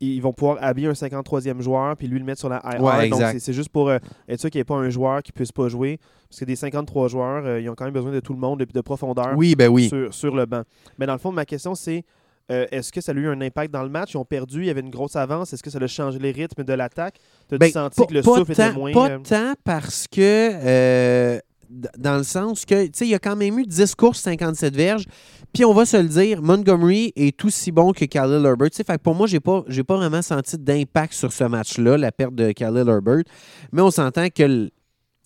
ils 0.00 0.20
vont 0.20 0.32
pouvoir 0.32 0.58
habiller 0.60 0.88
un 0.88 0.92
53e 0.92 1.60
joueur 1.60 1.96
puis 1.96 2.06
lui 2.06 2.18
le 2.18 2.24
mettre 2.24 2.40
sur 2.40 2.48
la 2.48 2.60
IR. 2.64 2.82
Ouais, 2.82 3.08
Donc, 3.08 3.20
c'est- 3.38 3.52
juste 3.52 3.70
pour 3.70 3.88
euh, 3.88 3.98
être 4.28 4.40
sûr 4.40 4.50
qu'il 4.50 4.58
n'y 4.58 4.62
ait 4.62 4.64
pas 4.64 4.74
un 4.74 4.90
joueur 4.90 5.22
qui 5.22 5.32
ne 5.32 5.34
puisse 5.36 5.52
pas 5.52 5.68
jouer. 5.68 5.98
Parce 6.28 6.40
que 6.40 6.44
des 6.44 6.56
53 6.56 7.08
joueurs, 7.08 7.46
euh, 7.46 7.60
ils 7.60 7.68
ont 7.70 7.74
quand 7.74 7.84
même 7.84 7.94
besoin 7.94 8.12
de 8.12 8.20
tout 8.20 8.32
le 8.32 8.38
monde 8.38 8.60
et 8.62 8.66
de 8.66 8.80
profondeur 8.80 9.32
Oui, 9.36 9.54
ben 9.54 9.68
oui. 9.68 9.88
sur, 9.88 10.12
sur 10.12 10.34
le 10.34 10.44
banc. 10.44 10.62
Mais 10.98 11.06
dans 11.06 11.12
le 11.14 11.18
fond, 11.18 11.32
ma 11.32 11.44
question, 11.46 11.74
c'est 11.74 12.04
euh, 12.52 12.66
est-ce 12.70 12.92
que 12.92 13.00
ça 13.00 13.12
a 13.12 13.14
eu 13.14 13.26
un 13.28 13.40
impact 13.40 13.72
dans 13.72 13.82
le 13.82 13.88
match? 13.88 14.12
Ils 14.14 14.18
ont 14.18 14.24
perdu, 14.24 14.60
il 14.60 14.66
y 14.66 14.70
avait 14.70 14.80
une 14.80 14.90
grosse 14.90 15.16
avance. 15.16 15.52
Est-ce 15.52 15.62
que 15.62 15.70
ça 15.70 15.78
a 15.80 15.86
changé 15.86 16.18
les 16.18 16.30
rythmes 16.30 16.62
de 16.62 16.72
l'attaque? 16.74 17.18
Tu 17.48 17.54
as 17.54 17.58
Ben, 17.58 17.70
senti 17.72 18.06
que 18.06 18.14
le 18.14 18.22
souffle 18.22 18.52
était 18.52 18.72
moins. 18.72 18.92
Pas 18.92 19.18
tant 19.18 19.54
parce 19.64 20.06
que, 20.06 21.40
dans 21.70 22.16
le 22.16 22.24
sens 22.24 22.64
que, 22.64 22.86
tu 22.86 22.90
sais, 22.94 23.06
il 23.06 23.10
y 23.10 23.14
a 23.14 23.18
quand 23.18 23.36
même 23.36 23.58
eu 23.58 23.64
10 23.64 23.94
courses, 23.94 24.20
57 24.20 24.74
verges. 24.74 25.04
Puis 25.52 25.64
on 25.64 25.72
va 25.72 25.86
se 25.86 25.96
le 25.96 26.08
dire, 26.08 26.42
Montgomery 26.42 27.12
est 27.16 27.42
aussi 27.44 27.72
bon 27.72 27.92
que 27.92 28.04
Khalil 28.04 28.44
Herbert. 28.44 28.70
Tu 28.70 28.76
sais, 28.76 28.84
fait 28.84 29.00
pour 29.00 29.14
moi, 29.14 29.26
j'ai 29.26 29.40
pas, 29.40 29.64
j'ai 29.68 29.84
pas 29.84 29.96
vraiment 29.96 30.22
senti 30.22 30.58
d'impact 30.58 31.14
sur 31.14 31.32
ce 31.32 31.44
match-là, 31.44 31.96
la 31.96 32.12
perte 32.12 32.34
de 32.34 32.52
Khalil 32.52 32.88
Herbert. 32.88 33.24
Mais 33.72 33.82
on 33.82 33.90
s'entend 33.90 34.28
que 34.28 34.70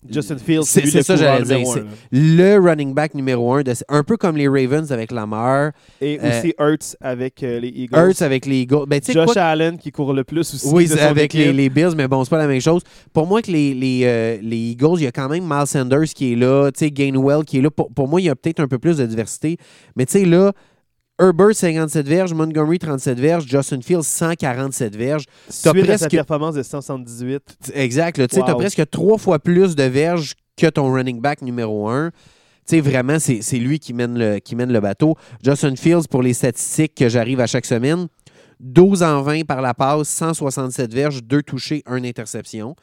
Justin 0.09 0.37
Fields, 0.37 0.63
C'est- 0.65 0.85
c'est 0.87 1.03
ça, 1.03 1.15
j'allais 1.15 1.43
dire, 1.43 1.57
un, 1.57 1.85
le 2.11 2.57
running 2.57 2.93
back 2.93 3.13
numéro 3.13 3.53
un, 3.53 3.61
de- 3.61 3.73
un 3.87 4.03
peu 4.03 4.17
comme 4.17 4.35
les 4.35 4.47
Ravens 4.47 4.91
avec 4.91 5.11
Lamar, 5.11 5.71
Et 6.01 6.19
Euh, 6.21 6.29
aussi 6.39 6.53
Hurts 6.59 6.95
avec 7.01 7.43
euh, 7.43 7.59
les 7.59 7.67
Eagles. 7.69 7.95
Hurts 7.97 8.21
avec 8.21 8.45
les 8.45 8.61
Eagles. 8.61 8.85
Ben, 8.87 8.99
Josh 9.05 9.25
quoi, 9.33 9.41
Allen 9.43 9.77
qui 9.77 9.91
court 9.91 10.13
le 10.13 10.23
plus 10.23 10.39
aussi. 10.53 10.67
Oui, 10.73 10.91
avec 10.99 11.33
les, 11.33 11.69
Bills, 11.69 11.93
mais 11.95 12.07
bon, 12.07 12.23
c'est 12.23 12.29
pas 12.31 12.37
la 12.39 12.47
même 12.47 12.61
chose. 12.61 12.81
Pour 13.13 13.27
moi, 13.27 13.41
que 13.41 13.51
les, 13.51 13.73
les, 13.73 14.01
euh, 14.05 14.37
les 14.41 14.57
Eagles, 14.71 14.95
il 14.97 15.03
y 15.03 15.07
a 15.07 15.11
quand 15.11 15.29
même 15.29 15.43
Miles 15.47 15.67
Sanders 15.67 16.05
qui 16.15 16.33
est 16.33 16.35
là, 16.35 16.69
Gainwell 16.71 17.43
qui 17.45 17.59
est 17.59 17.61
là. 17.61 17.69
Pour, 17.69 17.91
pour 17.91 18.07
moi, 18.07 18.19
il 18.21 18.25
y 18.25 18.29
a 18.29 18.35
peut-être 18.35 18.59
un 18.59 18.67
peu 18.67 18.79
plus 18.79 18.97
de 18.97 19.05
diversité. 19.05 19.57
Mais 19.95 20.05
tu 20.05 20.13
sais, 20.13 20.25
là, 20.25 20.51
Herbert, 21.21 21.53
57 21.55 22.07
verges, 22.07 22.33
Montgomery, 22.33 22.79
37 22.79 23.19
verges, 23.19 23.45
Justin 23.47 23.81
Fields, 23.81 24.03
147 24.03 24.95
verges. 24.95 25.25
t'as 25.63 25.69
à 25.71 25.73
sa 25.73 25.83
presque- 25.83 26.09
performance 26.11 26.55
de 26.55 26.63
178. 26.63 27.41
Exact. 27.73 28.27
Tu 28.27 28.39
Wow. 28.39 28.57
presque 28.57 28.89
trois 28.89 29.17
fois 29.17 29.37
plus 29.39 29.75
de 29.75 29.83
verges 29.83 30.33
que 30.57 30.67
ton 30.67 30.91
running 30.91 31.21
back 31.21 31.41
numéro 31.41 31.87
un. 31.89 32.09
Tu 32.67 32.75
sais, 32.77 32.81
vraiment, 32.81 33.19
c'est 33.19 33.41
c'est 33.41 33.57
lui 33.57 33.79
qui 33.79 33.93
mène, 33.93 34.17
le, 34.17 34.39
qui 34.39 34.55
mène 34.55 34.71
le 34.73 34.79
bateau. 34.79 35.15
Justin 35.43 35.75
Fields, 35.75 36.07
pour 36.09 36.21
les 36.23 36.33
statistiques 36.33 36.95
que 36.95 37.09
j'arrive 37.09 37.39
à 37.39 37.47
chaque 37.47 37.65
semaine, 37.65 38.07
12 38.59 39.01
en 39.03 39.21
20 39.21 39.45
par 39.45 39.61
la 39.61 39.73
passe, 39.73 40.07
167 40.09 40.93
verges, 40.93 41.23
2 41.23 41.41
touchés, 41.43 41.81
1 41.87 42.03
interception. 42.03 42.75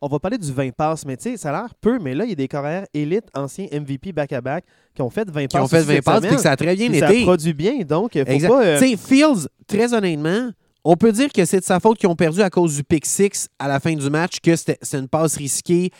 On 0.00 0.06
va 0.08 0.18
parler 0.20 0.38
du 0.38 0.52
20 0.52 0.70
passes, 0.72 1.04
mais 1.04 1.16
tu 1.16 1.24
sais, 1.30 1.36
ça 1.36 1.48
a 1.50 1.62
l'air 1.62 1.74
peu, 1.80 1.98
mais 1.98 2.14
là, 2.14 2.24
il 2.24 2.30
y 2.30 2.32
a 2.32 2.36
des 2.36 2.46
carrières 2.48 2.86
élites, 2.94 3.26
anciens 3.34 3.66
MVP 3.72 4.12
back-à-back, 4.12 4.64
qui 4.94 5.02
ont 5.02 5.10
fait 5.10 5.28
20 5.28 5.42
Qui 5.42 5.48
passes. 5.48 5.62
ont 5.62 5.66
fait 5.68 5.78
aussi 5.78 5.86
20 5.86 5.94
cette 5.94 6.04
passes, 6.04 6.20
puis 6.20 6.36
que 6.36 6.40
ça 6.42 6.50
a 6.52 6.56
très 6.56 6.76
bien 6.76 6.88
Puis 6.90 6.98
Ça 7.00 7.12
été. 7.12 7.22
produit 7.24 7.52
bien, 7.54 7.78
donc 7.80 8.12
faut 8.12 8.18
Exact. 8.20 8.48
pas... 8.48 8.64
euh, 8.64 8.78
Tu 8.80 8.90
sais, 8.90 8.96
Fields, 8.96 9.48
très 9.66 9.92
honnêtement, 9.94 10.50
on 10.84 10.96
peut 10.96 11.10
dire 11.12 11.32
que 11.32 11.44
c'est 11.44 11.58
de 11.60 11.64
sa 11.64 11.80
faute 11.80 11.98
qu'ils 11.98 12.08
ont 12.08 12.14
perdu 12.16 12.40
à 12.42 12.48
cause 12.50 12.76
du 12.76 12.84
pick 12.84 13.04
six 13.06 13.48
à 13.58 13.66
la 13.66 13.80
fin 13.80 13.92
du 13.94 14.08
match, 14.08 14.38
que 14.40 14.54
c'était 14.54 14.78
c'est 14.82 14.98
une 14.98 15.08
passe 15.08 15.36
risquée. 15.36 15.90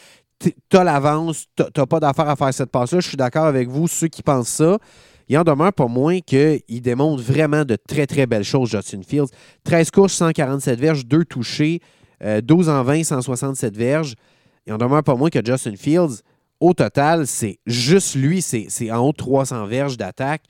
T'as 0.68 0.84
l'avance, 0.84 1.46
t'as 1.56 1.68
t'as 1.68 1.84
pas 1.86 1.98
d'affaire 1.98 2.28
à 2.28 2.36
faire 2.36 2.54
cette 2.54 2.70
passe-là. 2.70 3.00
Je 3.00 3.08
suis 3.08 3.16
d'accord 3.16 3.46
avec 3.46 3.68
vous, 3.68 3.88
ceux 3.88 4.06
qui 4.06 4.22
pensent 4.22 4.48
ça. 4.50 4.78
Il 5.28 5.36
en 5.36 5.42
demeure 5.42 5.72
pas 5.72 5.88
moins 5.88 6.20
qu'il 6.20 6.62
démontre 6.80 7.22
vraiment 7.22 7.64
de 7.64 7.76
très, 7.76 8.06
très 8.06 8.26
belles 8.26 8.44
choses, 8.44 8.70
Justin 8.70 9.00
Fields. 9.06 9.26
13 9.64 9.90
courses, 9.90 10.14
147 10.14 10.78
verges, 10.78 11.04
2 11.04 11.24
touchés, 11.24 11.80
euh, 12.24 12.40
12 12.40 12.68
en 12.68 12.82
20, 12.82 13.04
167 13.04 13.76
verges. 13.76 14.14
Il 14.66 14.72
en 14.72 14.78
demeure 14.78 15.02
pas 15.02 15.14
moins 15.14 15.30
que 15.30 15.44
Justin 15.44 15.76
Fields, 15.76 16.22
au 16.60 16.74
total, 16.74 17.26
c'est 17.26 17.58
juste 17.66 18.14
lui, 18.16 18.42
c'est 18.42 18.90
en 18.90 18.98
haut 18.98 19.12
de 19.12 19.16
300 19.16 19.66
verges 19.66 19.96
d'attaque. 19.96 20.42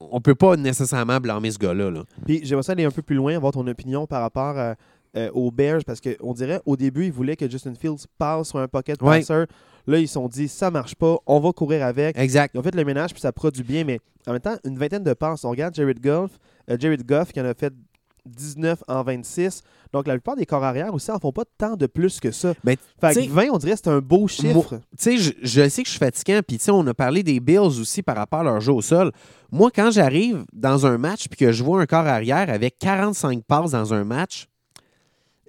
On 0.00 0.20
peut 0.20 0.34
pas 0.34 0.56
nécessairement 0.56 1.18
blâmer 1.20 1.50
ce 1.50 1.58
gars-là. 1.58 1.90
là. 1.90 2.04
Puis 2.26 2.40
j'aimerais 2.44 2.62
ça 2.64 2.72
aller 2.72 2.84
un 2.84 2.90
peu 2.90 3.02
plus 3.02 3.16
loin, 3.16 3.36
avoir 3.36 3.52
ton 3.52 3.66
opinion 3.66 4.06
par 4.06 4.20
rapport 4.22 4.58
à, 4.58 4.74
euh, 5.16 5.30
aux 5.32 5.50
Bears, 5.50 5.80
parce 5.86 6.00
qu'on 6.00 6.32
dirait 6.32 6.60
au 6.66 6.76
début, 6.76 7.06
ils 7.06 7.12
voulaient 7.12 7.36
que 7.36 7.48
Justin 7.48 7.74
Fields 7.74 8.06
passe 8.18 8.48
sur 8.48 8.58
un 8.58 8.66
pocket 8.68 9.00
Ouais. 9.02 9.20
passer. 9.20 9.44
Là, 9.86 9.98
ils 9.98 10.06
se 10.08 10.14
sont 10.14 10.28
dit, 10.28 10.48
ça 10.48 10.70
marche 10.70 10.94
pas, 10.94 11.16
on 11.26 11.40
va 11.40 11.52
courir 11.52 11.84
avec. 11.84 12.16
Exact. 12.16 12.52
Ils 12.54 12.58
ont 12.58 12.62
fait 12.62 12.74
le 12.74 12.84
ménage, 12.84 13.10
puis 13.12 13.20
ça 13.20 13.32
produit 13.32 13.64
bien, 13.64 13.84
mais 13.84 13.98
en 14.26 14.32
même 14.32 14.40
temps, 14.40 14.56
une 14.64 14.78
vingtaine 14.78 15.02
de 15.04 15.12
passes. 15.12 15.44
On 15.44 15.50
regarde 15.50 15.74
Jared 15.74 16.00
Goff, 16.00 16.30
euh, 16.70 16.76
Jared 16.78 17.04
Goff 17.04 17.32
qui 17.32 17.40
en 17.40 17.44
a 17.44 17.54
fait 17.54 17.72
19 18.26 18.84
en 18.88 19.02
26. 19.02 19.62
Donc, 19.92 20.06
la 20.06 20.14
plupart 20.14 20.36
des 20.36 20.46
corps 20.46 20.64
arrière 20.64 20.94
aussi 20.94 21.10
en 21.10 21.18
font 21.18 21.32
pas 21.32 21.44
tant 21.58 21.76
de 21.76 21.86
plus 21.86 22.20
que 22.20 22.30
ça. 22.30 22.54
Ben, 22.64 22.76
fait 23.00 23.26
que 23.26 23.30
20, 23.30 23.46
on 23.52 23.58
dirait 23.58 23.72
que 23.72 23.80
c'est 23.84 23.90
un 23.90 24.00
beau 24.00 24.28
chiffre. 24.28 24.76
Tu 24.76 24.80
sais, 24.96 25.16
je, 25.18 25.32
je 25.42 25.68
sais 25.68 25.82
que 25.82 25.88
je 25.88 25.92
suis 25.92 25.98
fatiguant, 25.98 26.40
puis 26.46 26.58
tu 26.58 26.64
sais, 26.64 26.70
on 26.70 26.86
a 26.86 26.94
parlé 26.94 27.22
des 27.22 27.40
Bills 27.40 27.58
aussi 27.58 28.02
par 28.02 28.16
rapport 28.16 28.40
à 28.40 28.44
leur 28.44 28.60
jeu 28.60 28.72
au 28.72 28.82
sol. 28.82 29.12
Moi, 29.50 29.70
quand 29.74 29.90
j'arrive 29.90 30.44
dans 30.52 30.86
un 30.86 30.98
match 30.98 31.28
puis 31.28 31.36
que 31.36 31.52
je 31.52 31.62
vois 31.62 31.80
un 31.80 31.86
corps 31.86 32.06
arrière 32.06 32.48
avec 32.48 32.78
45 32.78 33.44
passes 33.44 33.72
dans 33.72 33.92
un 33.92 34.04
match, 34.04 34.46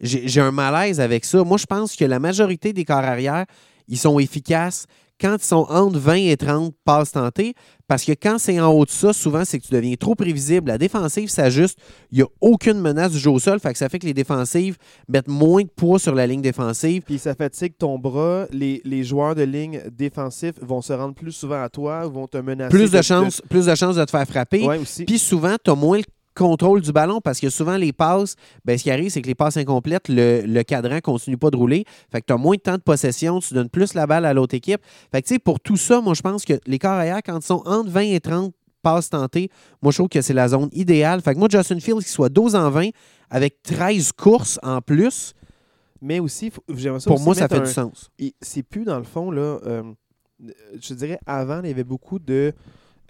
j'ai 0.01 0.27
j'ai 0.27 0.41
un 0.41 0.51
malaise 0.51 0.99
avec 0.99 1.23
ça. 1.23 1.43
Moi, 1.43 1.57
je 1.57 1.65
pense 1.65 1.95
que 1.95 2.05
la 2.05 2.19
majorité 2.19 2.73
des 2.73 2.83
corps 2.83 2.97
arrière, 2.97 3.45
ils 3.87 3.97
sont 3.97 4.19
efficaces 4.19 4.87
quand 5.23 5.37
ils 5.41 5.45
sont 5.45 5.65
entre 5.69 5.97
20 5.97 6.15
et 6.15 6.35
30 6.35 6.73
passes 6.83 7.13
tentées, 7.13 7.53
parce 7.87 8.03
que 8.03 8.11
quand 8.11 8.37
c'est 8.39 8.59
en 8.59 8.71
haut 8.73 8.83
de 8.83 8.89
ça, 8.89 9.13
souvent, 9.13 9.45
c'est 9.45 9.57
que 9.57 9.65
tu 9.65 9.73
deviens 9.73 9.95
trop 9.95 10.15
prévisible. 10.15 10.67
La 10.67 10.77
défensive 10.77 11.29
s'ajuste. 11.29 11.79
Il 12.11 12.17
n'y 12.17 12.23
a 12.23 12.27
aucune 12.41 12.81
menace 12.81 13.13
du 13.13 13.19
jeu 13.19 13.29
au 13.29 13.39
sol, 13.39 13.59
fait 13.61 13.71
que 13.71 13.77
ça 13.77 13.87
fait 13.87 13.99
que 13.99 14.05
les 14.05 14.13
défensives 14.13 14.75
mettent 15.07 15.29
moins 15.29 15.61
de 15.61 15.69
poids 15.69 15.97
sur 15.97 16.13
la 16.13 16.27
ligne 16.27 16.41
défensive. 16.41 17.03
Puis 17.03 17.19
ça 17.19 17.35
fatigue 17.35 17.77
ton 17.77 17.97
bras. 17.97 18.47
Les, 18.51 18.81
les 18.83 19.05
joueurs 19.05 19.35
de 19.35 19.43
ligne 19.43 19.81
défensifs 19.95 20.55
vont 20.61 20.81
se 20.81 20.91
rendre 20.91 21.15
plus 21.15 21.31
souvent 21.31 21.63
à 21.63 21.69
toi, 21.69 22.05
vont 22.07 22.27
te 22.27 22.37
menacer. 22.37 22.75
Plus 22.75 22.91
de 22.91 23.01
chances 23.01 23.41
plus 23.49 23.65
de 23.65 23.71
de 23.71 24.05
te 24.05 24.11
faire 24.11 24.27
frapper. 24.27 24.65
Ouais, 24.65 24.77
aussi. 24.77 25.05
Puis 25.05 25.19
souvent, 25.19 25.55
tu 25.63 25.71
as 25.71 25.75
moins 25.75 25.99
le 25.99 26.03
contrôle 26.33 26.81
du 26.81 26.91
ballon 26.91 27.21
parce 27.21 27.39
que 27.39 27.49
souvent, 27.49 27.77
les 27.77 27.93
passes, 27.93 28.35
ben, 28.65 28.77
ce 28.77 28.83
qui 28.83 28.91
arrive, 28.91 29.09
c'est 29.09 29.21
que 29.21 29.27
les 29.27 29.35
passes 29.35 29.57
incomplètes, 29.57 30.09
le, 30.09 30.41
le 30.45 30.63
cadran 30.63 30.99
continue 31.01 31.37
pas 31.37 31.49
de 31.49 31.57
rouler. 31.57 31.85
Fait 32.11 32.21
que 32.21 32.25
tu 32.27 32.33
as 32.33 32.37
moins 32.37 32.55
de 32.55 32.61
temps 32.61 32.77
de 32.77 32.81
possession, 32.81 33.39
tu 33.39 33.53
donnes 33.53 33.69
plus 33.69 33.93
la 33.93 34.07
balle 34.07 34.25
à 34.25 34.33
l'autre 34.33 34.55
équipe. 34.55 34.81
Fait 35.11 35.21
que, 35.21 35.27
tu 35.27 35.33
sais, 35.35 35.39
pour 35.39 35.59
tout 35.59 35.77
ça, 35.77 36.01
moi, 36.01 36.13
je 36.13 36.21
pense 36.21 36.45
que 36.45 36.53
les 36.65 36.79
corps 36.79 36.91
arrière, 36.91 37.19
quand 37.25 37.37
ils 37.39 37.45
sont 37.45 37.61
entre 37.65 37.89
20 37.89 38.01
et 38.01 38.19
30 38.19 38.53
passes 38.81 39.09
tentées, 39.09 39.49
moi, 39.81 39.91
je 39.91 39.97
trouve 39.97 40.09
que 40.09 40.21
c'est 40.21 40.33
la 40.33 40.47
zone 40.49 40.69
idéale. 40.73 41.21
Fait 41.21 41.33
que 41.33 41.39
moi, 41.39 41.47
Justin 41.49 41.79
Fields, 41.79 41.99
qu'il 41.99 42.07
soit 42.07 42.29
12 42.29 42.55
en 42.55 42.69
20 42.69 42.89
avec 43.29 43.61
13 43.63 44.11
courses 44.11 44.59
en 44.63 44.81
plus, 44.81 45.33
Mais 46.01 46.19
aussi, 46.19 46.51
faut- 46.51 46.61
ça 46.67 46.99
Pour 47.07 47.15
aussi 47.15 47.23
moi, 47.23 47.33
ça 47.33 47.47
fait 47.47 47.55
un- 47.55 47.61
du 47.61 47.71
sens. 47.71 48.11
c'est 48.41 48.61
plus 48.63 48.83
dans 48.83 48.97
le 48.97 49.05
fond 49.05 49.31
là 49.31 49.59
euh, 49.65 49.83
je 50.81 50.93
dirais 50.93 51.17
avant 51.25 51.61
il 51.63 51.69
y 51.69 51.71
avait 51.71 51.85
beaucoup 51.85 52.19
de 52.19 52.51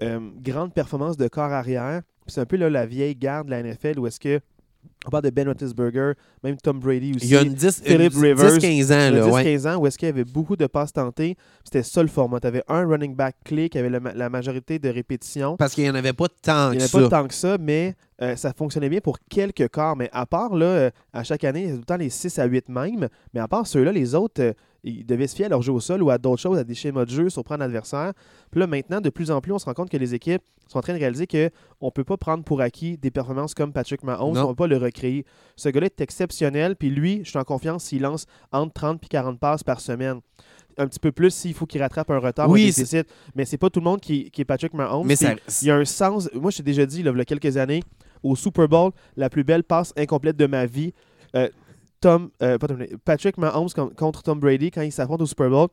euh, 0.01 0.19
grandes 0.41 0.73
performances 0.73 1.17
de 1.17 1.27
corps 1.27 1.51
arrière 1.51 2.01
c'est 2.27 2.41
un 2.41 2.45
peu 2.45 2.55
là, 2.55 2.69
la 2.69 2.85
vieille 2.85 3.15
garde 3.15 3.47
de 3.47 3.51
la 3.51 3.61
NFL 3.63 3.99
où 3.99 4.07
est-ce 4.07 4.19
que 4.19 4.39
on 5.05 5.09
parle 5.09 5.23
de 5.23 5.29
Ben 5.29 5.47
Roethlisberger 5.47 6.13
même 6.43 6.57
Tom 6.57 6.79
Brady 6.79 7.13
aussi 7.15 7.25
Il 7.25 7.31
y 7.31 7.37
a 7.37 7.41
une 7.41 7.53
10, 7.53 7.83
Philip 7.85 8.13
une 8.13 8.21
Rivers, 8.21 8.57
10-15 8.57 8.57
ans, 8.57 8.59
il 8.61 8.75
y 8.79 8.91
a 8.91 9.11
là, 9.11 9.27
ouais. 9.27 9.43
10-15 9.57 9.69
ans 9.69 9.77
où 9.79 9.87
est-ce 9.87 9.97
qu'il 9.97 10.07
y 10.07 10.09
avait 10.09 10.23
beaucoup 10.25 10.55
de 10.57 10.65
passes 10.67 10.91
tentées 10.91 11.35
c'était 11.63 11.83
ça 11.83 12.01
le 12.01 12.09
format 12.09 12.39
tu 12.41 12.47
avais 12.47 12.63
un 12.67 12.85
running 12.85 13.15
back 13.15 13.35
clé 13.45 13.69
qui 13.69 13.77
avait 13.77 13.89
la 13.89 14.29
majorité 14.29 14.79
de 14.79 14.89
répétitions 14.89 15.55
Parce 15.57 15.73
qu'il 15.73 15.83
n'y 15.85 15.89
en 15.89 15.95
avait 15.95 16.13
pas 16.13 16.27
tant 16.41 16.71
il 16.71 16.77
que 16.77 16.77
n'y 16.79 16.83
en 16.83 16.87
ça. 16.87 16.97
avait 16.97 17.09
pas 17.09 17.21
tant 17.21 17.27
que 17.27 17.33
ça, 17.33 17.57
mais 17.59 17.95
euh, 18.21 18.35
ça 18.35 18.51
fonctionnait 18.53 18.89
bien 18.89 18.99
pour 19.01 19.19
quelques 19.29 19.67
corps. 19.69 19.95
Mais 19.97 20.09
à 20.13 20.25
part, 20.25 20.55
là, 20.55 20.65
euh, 20.65 20.89
à 21.11 21.23
chaque 21.23 21.43
année, 21.43 21.63
il 21.63 21.67
y 21.67 21.69
a 21.69 21.73
tout 21.73 21.79
le 21.79 21.85
temps 21.85 21.97
les 21.97 22.09
6 22.09 22.39
à 22.39 22.45
8 22.45 22.69
même. 22.69 23.07
Mais 23.33 23.39
à 23.39 23.47
part 23.47 23.67
ceux-là, 23.67 23.91
les 23.91 24.15
autres, 24.15 24.41
euh, 24.41 24.53
ils 24.83 25.05
devaient 25.05 25.27
se 25.27 25.35
fier 25.35 25.45
à 25.45 25.49
leur 25.49 25.61
jeu 25.61 25.71
au 25.71 25.79
sol 25.79 26.03
ou 26.03 26.09
à 26.09 26.17
d'autres 26.17 26.41
choses, 26.41 26.57
à 26.57 26.63
des 26.63 26.75
schémas 26.75 27.05
de 27.05 27.09
jeu, 27.11 27.29
surprendre 27.29 27.61
l'adversaire. 27.61 28.13
Puis 28.51 28.59
là, 28.59 28.67
maintenant, 28.67 28.99
de 29.01 29.09
plus 29.09 29.31
en 29.31 29.39
plus, 29.41 29.51
on 29.53 29.59
se 29.59 29.65
rend 29.65 29.73
compte 29.73 29.89
que 29.89 29.97
les 29.97 30.13
équipes 30.13 30.41
sont 30.67 30.77
en 30.77 30.81
train 30.81 30.93
de 30.93 30.99
réaliser 30.99 31.25
qu'on 31.27 31.85
ne 31.85 31.91
peut 31.91 32.03
pas 32.03 32.17
prendre 32.17 32.43
pour 32.43 32.59
acquis 32.61 32.97
des 32.97 33.11
performances 33.11 33.53
comme 33.53 33.71
Patrick 33.73 34.03
Mahomes. 34.03 34.35
On 34.43 34.47
ne 34.49 34.53
peut 34.53 34.55
pas 34.55 34.67
le 34.67 34.77
recréer. 34.77 35.25
Ce 35.55 35.69
gars-là 35.69 35.85
est 35.87 36.01
exceptionnel. 36.01 36.75
Puis 36.75 36.89
lui, 36.89 37.21
je 37.23 37.29
suis 37.29 37.39
en 37.39 37.43
confiance 37.43 37.85
s'il 37.85 38.01
lance 38.01 38.25
entre 38.51 38.73
30 38.73 39.03
et 39.03 39.07
40 39.07 39.39
passes 39.39 39.63
par 39.63 39.79
semaine. 39.79 40.19
Un 40.77 40.87
petit 40.87 40.99
peu 40.99 41.11
plus 41.11 41.29
s'il 41.31 41.53
faut 41.53 41.65
qu'il 41.67 41.81
rattrape 41.81 42.09
un 42.09 42.17
retard 42.17 42.49
ou 42.49 42.53
Oui, 42.53 42.65
déficit. 42.65 43.07
Mais 43.35 43.45
c'est 43.45 43.57
pas 43.59 43.69
tout 43.69 43.79
le 43.79 43.83
monde 43.85 44.01
qui, 44.01 44.31
qui 44.31 44.41
est 44.41 44.45
Patrick 44.45 44.73
Mahomes. 44.73 45.05
Mais 45.05 45.15
ça, 45.15 45.35
il 45.61 45.67
y 45.67 45.71
a 45.71 45.75
un 45.75 45.85
sens. 45.85 46.29
Moi, 46.33 46.49
je 46.51 46.57
t'ai 46.57 46.63
déjà 46.63 46.85
dit, 46.85 47.03
là, 47.03 47.11
il 47.13 47.17
y 47.17 47.21
a 47.21 47.25
quelques 47.25 47.57
années, 47.57 47.83
au 48.23 48.35
Super 48.35 48.67
Bowl, 48.67 48.91
la 49.15 49.29
plus 49.29 49.43
belle 49.43 49.63
passe 49.63 49.93
incomplète 49.97 50.35
de 50.35 50.47
ma 50.47 50.65
vie. 50.65 50.93
euh, 51.35 51.47
Tom, 52.03 52.29
euh, 52.41 52.57
pas 52.57 52.67
Tom- 52.67 52.85
Patrick 53.05 53.37
Mahomes 53.37 53.69
con- 53.75 53.91
contre 53.95 54.23
Tom 54.23 54.39
Brady 54.39 54.69
quand 54.71 54.81
ils 54.81 54.91
s'affrontent 54.91 55.23
au 55.23 55.27
Super 55.27 55.49
Bowl. 55.49 55.69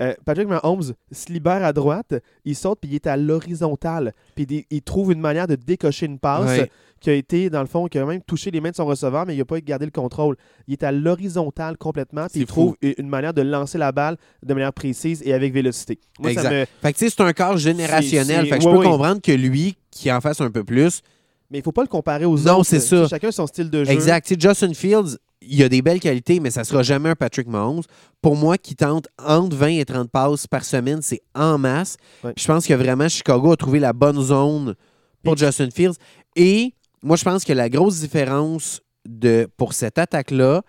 Euh, 0.00 0.14
Patrick 0.24 0.48
Mahomes 0.48 0.94
se 1.12 1.32
libère 1.32 1.62
à 1.64 1.72
droite, 1.72 2.14
il 2.44 2.56
saute 2.56 2.78
puis 2.80 2.90
il 2.90 2.94
est 2.94 3.06
à 3.06 3.16
l'horizontale. 3.16 4.12
Puis 4.34 4.46
il, 4.48 4.64
il 4.70 4.82
trouve 4.82 5.12
une 5.12 5.20
manière 5.20 5.46
de 5.46 5.54
décocher 5.54 6.06
une 6.06 6.18
passe 6.18 6.60
qui 6.98 7.10
a 7.10 7.14
été, 7.14 7.50
dans 7.50 7.60
le 7.60 7.66
fond, 7.66 7.86
qui 7.88 7.98
a 7.98 8.04
même 8.06 8.22
touché 8.22 8.50
les 8.50 8.60
mains 8.60 8.70
de 8.70 8.76
son 8.76 8.86
receveur, 8.86 9.26
mais 9.26 9.34
il 9.34 9.38
n'a 9.38 9.44
pas 9.44 9.60
gardé 9.60 9.84
le 9.84 9.90
contrôle. 9.90 10.36
Il 10.66 10.72
est 10.72 10.82
à 10.84 10.92
l'horizontale 10.92 11.76
complètement, 11.76 12.22
puis 12.22 12.30
C'est 12.34 12.40
il 12.40 12.46
trouve 12.46 12.76
une 12.80 13.08
manière 13.08 13.34
de 13.34 13.42
lancer 13.42 13.76
la 13.76 13.92
balle 13.92 14.16
de 14.42 14.54
manière 14.54 14.72
précise 14.72 15.20
et 15.24 15.34
avec 15.34 15.52
vélocité. 15.52 15.98
Moi, 16.20 16.32
ça 16.32 16.40
Exact. 16.42 16.52
me- 16.52 16.64
Fait 16.80 16.92
que 16.92 16.98
tu 16.98 17.04
sais, 17.08 17.14
c'est 17.16 17.22
un 17.22 17.32
corps 17.32 17.58
générationnel. 17.58 18.44
c'est- 18.44 18.50
Fait 18.50 18.58
que 18.58 18.64
je 18.64 18.68
peux 18.70 18.82
comprendre 18.82 19.20
que 19.20 19.32
lui, 19.32 19.76
qui 19.90 20.10
en 20.10 20.20
fasse 20.20 20.40
un 20.40 20.50
peu 20.50 20.64
plus. 20.64 21.02
Mais 21.50 21.58
il 21.58 21.60
ne 21.60 21.64
faut 21.64 21.72
pas 21.72 21.82
le 21.82 21.88
comparer 21.88 22.24
aux 22.24 22.38
Non, 22.38 22.58
autres. 22.60 22.66
c'est 22.66 22.80
Tu 22.80 22.86
sais, 22.86 22.96
ça. 23.02 23.08
Chacun 23.08 23.30
son 23.30 23.46
style 23.46 23.68
de 23.68 23.84
jeu. 23.84 23.90
Exact. 23.90 24.26
Tu 24.26 24.34
sais, 24.34 24.40
Justin 24.40 24.72
Fields, 24.72 25.18
il 25.48 25.62
a 25.62 25.68
des 25.68 25.82
belles 25.82 26.00
qualités, 26.00 26.40
mais 26.40 26.50
ça 26.50 26.64
sera 26.64 26.82
jamais 26.82 27.10
un 27.10 27.14
Patrick 27.14 27.46
Mahomes. 27.48 27.82
Pour 28.20 28.36
moi, 28.36 28.58
qui 28.58 28.74
tente 28.76 29.06
entre 29.18 29.56
20 29.56 29.66
et 29.68 29.84
30 29.84 30.10
passes 30.10 30.46
par 30.46 30.64
semaine, 30.64 31.00
c'est 31.02 31.22
en 31.34 31.58
masse. 31.58 31.96
Ouais. 32.24 32.32
Je 32.36 32.46
pense 32.46 32.66
que 32.66 32.74
vraiment 32.74 33.08
Chicago 33.08 33.52
a 33.52 33.56
trouvé 33.56 33.78
la 33.80 33.92
bonne 33.92 34.20
zone 34.20 34.74
pour 35.22 35.36
Justin 35.36 35.70
Fields. 35.70 35.96
Et 36.36 36.74
moi, 37.02 37.16
je 37.16 37.24
pense 37.24 37.44
que 37.44 37.52
la 37.52 37.68
grosse 37.68 38.00
différence 38.00 38.80
de, 39.08 39.48
pour 39.56 39.72
cette 39.72 39.98
attaque-là, 39.98 40.62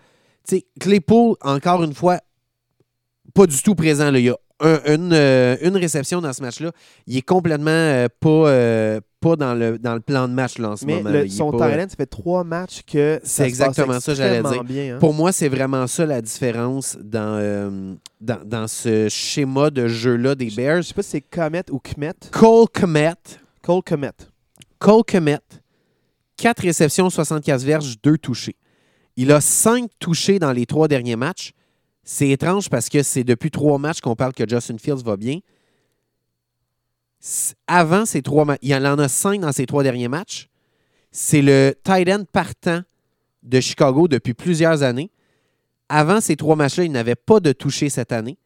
tu 0.47 0.57
sais, 0.57 0.65
Claypool, 0.79 1.35
encore 1.41 1.83
une 1.83 1.93
fois, 1.93 2.19
pas 3.33 3.45
du 3.47 3.61
tout 3.61 3.75
présent. 3.75 4.11
là. 4.11 4.19
Il 4.19 4.25
y 4.25 4.29
a 4.29 4.37
un- 4.59 4.93
une, 4.95 5.13
euh, 5.13 5.57
une 5.61 5.75
réception 5.77 6.21
dans 6.21 6.33
ce 6.33 6.41
match-là. 6.41 6.71
Il 7.07 7.17
est 7.17 7.21
complètement 7.21 7.69
euh, 7.71 8.07
pas, 8.19 8.29
euh, 8.29 8.99
pas 9.23 9.35
dans, 9.35 9.53
le, 9.55 9.79
dans 9.79 9.93
le 9.95 9.99
plan 10.01 10.27
de 10.27 10.33
match 10.33 10.57
là, 10.57 10.71
en 10.71 10.75
ce 10.75 10.85
Mais 10.85 10.97
moment. 10.97 11.09
le- 11.09 11.27
son 11.29 11.51
pas- 11.51 11.69
Thailand, 11.69 11.89
ça 11.89 11.95
fait 11.95 12.05
trois 12.05 12.43
matchs 12.43 12.81
que 12.85 13.19
C'est 13.23 13.45
exactement 13.47 13.99
ça, 13.99 14.13
j'allais 14.13 14.43
dire. 14.43 14.63
bien. 14.63 14.95
hein. 14.95 14.99
Pour 14.99 15.13
moi, 15.13 15.31
c'est 15.31 15.47
vraiment 15.49 15.87
ça 15.87 16.05
la 16.05 16.21
différence 16.21 16.97
dans, 17.01 17.37
euh, 17.39 17.93
dans, 18.21 18.39
dans 18.45 18.67
ce 18.67 19.07
schéma 19.09 19.69
de 19.69 19.87
jeu-là 19.87 20.35
des 20.35 20.49
Je 20.49 20.55
Bears. 20.57 20.83
sais 20.83 20.93
pas 20.93 21.01
si 21.03 21.09
c'est 21.11 21.21
Comet 21.21 21.63
ou 21.71 21.79
Kmet. 21.79 22.13
Cole 22.31 22.67
Komet, 22.73 23.13
Cole 23.61 23.81
Comet. 23.83 24.11
Cole 24.79 25.03
Komet, 25.09 25.39
4 26.37 26.59
réceptions, 26.61 27.09
64 27.09 27.61
verges, 27.63 27.95
2 28.03 28.17
touchés. 28.17 28.55
Il 29.15 29.31
a 29.31 29.39
5 29.41 29.89
touchés 29.99 30.39
dans 30.39 30.51
les 30.51 30.65
trois 30.65 30.87
derniers 30.87 31.15
matchs. 31.15 31.53
C'est 32.03 32.29
étrange 32.29 32.69
parce 32.69 32.89
que 32.89 33.01
c'est 33.03 33.23
depuis 33.23 33.49
trois 33.51 33.77
matchs 33.77 34.01
qu'on 34.01 34.15
parle 34.15 34.33
que 34.33 34.43
Justin 34.47 34.77
Fields 34.77 35.03
va 35.05 35.15
bien. 35.15 35.39
Avant 37.67 38.05
ces 38.05 38.21
trois 38.21 38.45
matchs, 38.45 38.59
il 38.61 38.75
en 38.75 38.99
a 38.99 39.07
5 39.07 39.39
dans 39.39 39.51
ces 39.51 39.65
trois 39.65 39.83
derniers 39.83 40.07
matchs. 40.07 40.49
C'est 41.11 41.41
le 41.41 41.73
tight 41.83 42.09
end 42.09 42.23
partant 42.31 42.81
de 43.43 43.59
Chicago 43.59 44.07
depuis 44.07 44.33
plusieurs 44.33 44.83
années. 44.83 45.11
Avant 45.89 46.21
ces 46.21 46.35
trois 46.35 46.55
matchs-là, 46.55 46.85
il 46.85 46.91
n'avait 46.91 47.15
pas 47.15 47.39
de 47.39 47.51
touché 47.51 47.89
cette 47.89 48.11
année. 48.11 48.37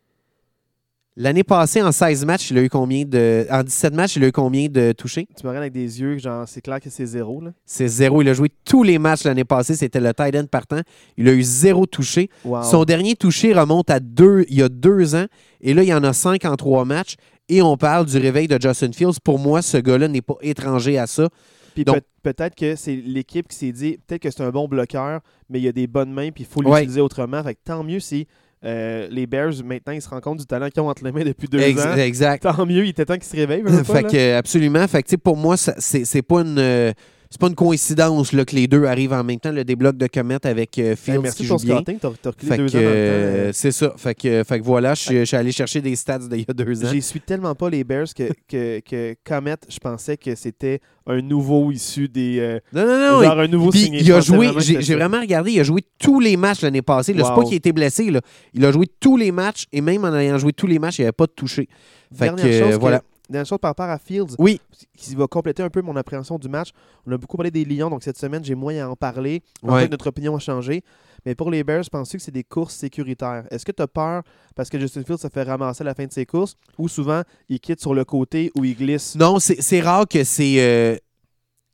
L'année 1.19 1.43
passée, 1.43 1.81
en 1.81 1.91
16 1.91 2.25
matchs, 2.25 2.51
il 2.51 2.59
a 2.59 2.61
eu 2.61 2.69
combien 2.69 3.03
de. 3.03 3.47
En 3.49 3.63
17 3.63 3.95
matchs, 3.95 4.17
il 4.17 4.23
a 4.23 4.27
eu 4.27 4.31
combien 4.31 4.67
de 4.67 4.91
touchés? 4.91 5.27
Tu 5.35 5.45
me 5.45 5.49
regardes 5.49 5.63
avec 5.63 5.73
des 5.73 5.99
yeux, 5.99 6.19
genre, 6.19 6.47
c'est 6.47 6.61
clair 6.61 6.79
que 6.79 6.91
c'est 6.91 7.07
zéro. 7.07 7.41
Là. 7.41 7.53
C'est 7.65 7.87
zéro. 7.87 8.21
Il 8.21 8.29
a 8.29 8.33
joué 8.33 8.51
tous 8.65 8.83
les 8.83 8.99
matchs 8.99 9.23
l'année 9.23 9.43
passée. 9.43 9.75
C'était 9.75 9.99
le 9.99 10.13
tight 10.13 10.35
end 10.35 10.45
partant. 10.45 10.81
Il 11.17 11.27
a 11.27 11.33
eu 11.33 11.41
zéro 11.41 11.87
touché. 11.87 12.29
Wow. 12.45 12.61
Son 12.61 12.83
dernier 12.83 13.15
touché 13.15 13.51
remonte 13.51 13.89
à 13.89 13.99
deux, 13.99 14.45
il 14.47 14.57
y 14.57 14.61
a 14.61 14.69
deux 14.69 15.15
ans. 15.15 15.25
Et 15.59 15.73
là, 15.73 15.81
il 15.81 15.89
y 15.89 15.93
en 15.93 16.03
a 16.03 16.13
cinq 16.13 16.45
en 16.45 16.55
trois 16.55 16.85
matchs. 16.85 17.15
Et 17.49 17.61
on 17.61 17.77
parle 17.77 18.05
du 18.05 18.17
réveil 18.17 18.47
de 18.47 18.57
Justin 18.61 18.91
Fields. 18.91 19.19
Pour 19.23 19.39
moi, 19.39 19.61
ce 19.61 19.77
gars-là 19.77 20.07
n'est 20.07 20.21
pas 20.21 20.35
étranger 20.41 20.97
à 20.97 21.07
ça. 21.07 21.29
Puis 21.75 21.85
donc- 21.85 21.97
peut- 22.23 22.33
peut-être 22.33 22.55
que 22.55 22.75
c'est 22.75 22.95
l'équipe 22.95 23.47
qui 23.47 23.55
s'est 23.55 23.71
dit, 23.71 23.97
peut-être 24.07 24.21
que 24.23 24.31
c'est 24.31 24.41
un 24.43 24.49
bon 24.49 24.67
bloqueur, 24.67 25.21
mais 25.49 25.59
il 25.59 25.63
y 25.63 25.67
a 25.67 25.71
des 25.71 25.87
bonnes 25.87 26.11
mains, 26.11 26.31
puis 26.31 26.43
il 26.43 26.47
faut 26.47 26.61
Ouais. 26.63 26.79
l'utiliser 26.81 27.01
autrement. 27.01 27.41
Fait 27.43 27.53
que 27.53 27.59
tant 27.63 27.83
mieux 27.83 27.99
si 27.99 28.27
euh, 28.65 29.07
les 29.11 29.27
Bears, 29.27 29.53
maintenant, 29.63 29.93
ils 29.93 30.01
se 30.01 30.09
rendent 30.09 30.21
compte 30.23 30.39
du 30.39 30.45
talent 30.47 30.69
qu'ils 30.69 30.81
ont 30.81 30.89
entre 30.89 31.03
les 31.03 31.11
mains 31.11 31.23
depuis 31.23 31.47
deux 31.47 31.59
ans. 31.79 31.95
exact. 31.95 32.41
Tant 32.41 32.65
mieux, 32.65 32.83
il 32.85 32.89
était 32.89 33.05
temps 33.05 33.13
qu'ils 33.13 33.23
se 33.25 33.35
réveillent. 33.35 33.61
pas, 33.61 33.83
fait 33.83 34.03
que, 34.03 34.33
absolument. 34.35 34.87
Fait 34.87 35.03
que, 35.03 35.15
pour 35.15 35.37
moi, 35.37 35.55
ça- 35.57 35.75
c'est 35.77 36.03
c'est 36.05 36.23
pas 36.23 36.41
une. 36.41 36.57
euh, 36.57 36.91
c'est 37.29 37.39
pas 37.41 37.47
une 37.47 37.55
coïncidence 37.55 38.31
là, 38.33 38.45
que 38.45 38.55
les 38.55 38.67
deux 38.67 38.85
arrivent 38.85 39.13
en 39.13 39.23
même 39.23 39.39
temps. 39.39 39.51
Le 39.51 39.63
débloc 39.63 39.97
de 39.97 40.07
Comet 40.07 40.45
avec 40.45 40.77
euh, 40.79 40.95
Hey, 41.07 41.17
merci 41.19 41.43
qui 41.43 41.47
pour 41.47 41.59
joue 41.59 41.65
bien. 41.65 41.75
scouting, 41.77 41.99
t'as 41.99 42.09
t'as 42.21 42.29
reculé 42.29 42.51
Fait 42.51 42.57
deux 42.57 42.65
que, 42.69 42.77
ans 42.77 42.81
dans 42.81 42.85
le 42.85 42.85
temps. 42.85 42.91
euh, 42.95 43.49
c'est 43.53 43.71
ça. 43.71 43.93
Fait 43.97 44.15
que, 44.15 44.43
fait 44.43 44.59
que 44.59 44.63
voilà, 44.63 44.93
je 44.93 45.23
suis- 45.23 45.35
allé 45.35 45.51
chercher 45.51 45.81
des 45.81 45.95
stats 45.95 46.19
d'il 46.19 46.39
y 46.41 46.45
a 46.47 46.53
deux 46.53 46.85
ans. 46.85 46.89
J'y 46.91 47.01
suis 47.01 47.19
tellement 47.21 47.53
pas 47.55 47.69
les 47.69 47.83
Bears 47.83 48.07
que, 48.15 48.29
que, 48.47 48.79
que 48.79 49.15
Comet, 49.25 49.55
je 49.69 49.77
pensais 49.79 50.17
que 50.17 50.35
c'était 50.35 50.79
un 51.05 51.21
nouveau 51.21 51.71
issu 51.71 52.07
des. 52.07 52.37
euh, 52.39 52.59
Non, 52.73 52.85
non, 52.85 52.99
non. 53.17 53.23
genre 53.23 53.39
un 53.39 53.47
nouveau 53.47 53.71
signé. 53.71 54.01
il 54.01 54.11
a 54.11 54.19
joué, 54.21 54.49
j'ai 54.59 54.95
vraiment 54.95 55.19
regardé, 55.21 55.51
il 55.51 55.59
a 55.59 55.63
joué 55.63 55.81
tous 55.99 56.19
les 56.19 56.37
matchs 56.37 56.61
l'année 56.61 56.81
passée. 56.81 57.13
là. 57.13 57.23
C'est 57.23 57.29
Wow. 57.31 57.35
pas 57.35 57.43
qu'il 57.43 57.53
a 57.53 57.57
été 57.57 57.71
blessé. 57.73 58.09
Là. 58.11 58.21
Il 58.53 58.65
a 58.65 58.71
joué 58.71 58.87
tous 58.99 59.17
les 59.17 59.31
matchs 59.31 59.65
et 59.71 59.81
même 59.81 60.03
en 60.05 60.13
ayant 60.15 60.37
joué 60.37 60.53
tous 60.53 60.67
les 60.67 60.79
matchs, 60.79 60.99
il 60.99 61.01
n'y 61.01 61.05
avait 61.07 61.11
pas 61.13 61.25
de 61.27 61.31
touché. 61.31 61.67
Fait 62.13 62.25
Dernière 62.25 62.45
que, 62.45 62.59
chose 62.59 62.75
que- 62.75 62.79
voilà. 62.79 63.01
Dernière 63.29 63.45
chose 63.45 63.59
par 63.59 63.69
rapport 63.71 63.89
à 63.89 63.97
Fields, 63.97 64.35
Oui, 64.39 64.61
qui 64.95 65.15
va 65.15 65.27
compléter 65.27 65.61
un 65.63 65.69
peu 65.69 65.81
mon 65.81 65.95
appréhension 65.95 66.37
du 66.39 66.47
match. 66.47 66.69
On 67.05 67.11
a 67.11 67.17
beaucoup 67.17 67.35
parlé 67.37 67.51
des 67.51 67.65
Lions, 67.65 67.89
donc 67.89 68.03
cette 68.03 68.17
semaine, 68.17 68.43
j'ai 68.43 68.55
moins 68.55 68.77
à 68.77 68.87
en 68.87 68.95
parler. 68.95 69.41
En 69.63 69.73
Ouais. 69.73 69.81
fait, 69.83 69.89
notre 69.89 70.07
opinion 70.07 70.35
a 70.35 70.39
changé. 70.39 70.81
Mais 71.25 71.35
pour 71.35 71.51
les 71.51 71.63
Bears, 71.63 71.83
penses-tu 71.91 72.17
que 72.17 72.23
c'est 72.23 72.31
des 72.31 72.43
courses 72.45 72.75
sécuritaires? 72.75 73.45
Est-ce 73.51 73.65
que 73.65 73.71
tu 73.73 73.81
as 73.81 73.87
peur 73.87 74.23
parce 74.55 74.69
que 74.69 74.79
Justin 74.79 75.03
Fields 75.03 75.17
se 75.17 75.27
fait 75.27 75.43
ramasser 75.43 75.81
à 75.81 75.85
la 75.85 75.93
fin 75.93 76.05
de 76.05 76.13
ses 76.13 76.25
courses 76.25 76.55
ou 76.77 76.87
souvent 76.87 77.21
il 77.49 77.59
quitte 77.59 77.81
sur 77.81 77.93
le 77.93 78.05
côté 78.05 78.51
ou 78.55 78.63
il 78.63 78.75
glisse? 78.77 79.15
non, 79.15 79.39
c'est 79.39 79.81
rare 79.81 80.07
que 80.07 80.23
c'est. 80.23 80.55
euh, 80.61 80.95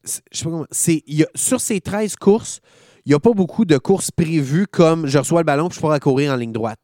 c'est- 0.04 0.22
je 0.32 0.38
sais 0.40 0.44
pas 0.46 0.50
comment. 0.52 0.66
y 1.08 1.24
a- 1.24 1.28
sur 1.36 1.62
ces 1.62 1.82
13 1.82 2.16
courses, 2.16 2.62
il 3.06 3.10
n'y 3.10 3.16
a 3.16 3.20
pas 3.20 3.34
beaucoup 3.34 3.66
de 3.66 3.78
courses 3.78 4.10
prévues 4.12 4.66
comme 4.66 5.06
je 5.06 5.20
reçois 5.20 5.42
le 5.42 5.46
ballon 5.46 5.68
puis 5.70 5.76
je 5.76 5.82
pourrais 5.82 6.00
courir 6.00 6.34
en 6.34 6.36
ligne 6.36 6.52
droite. 6.54 6.80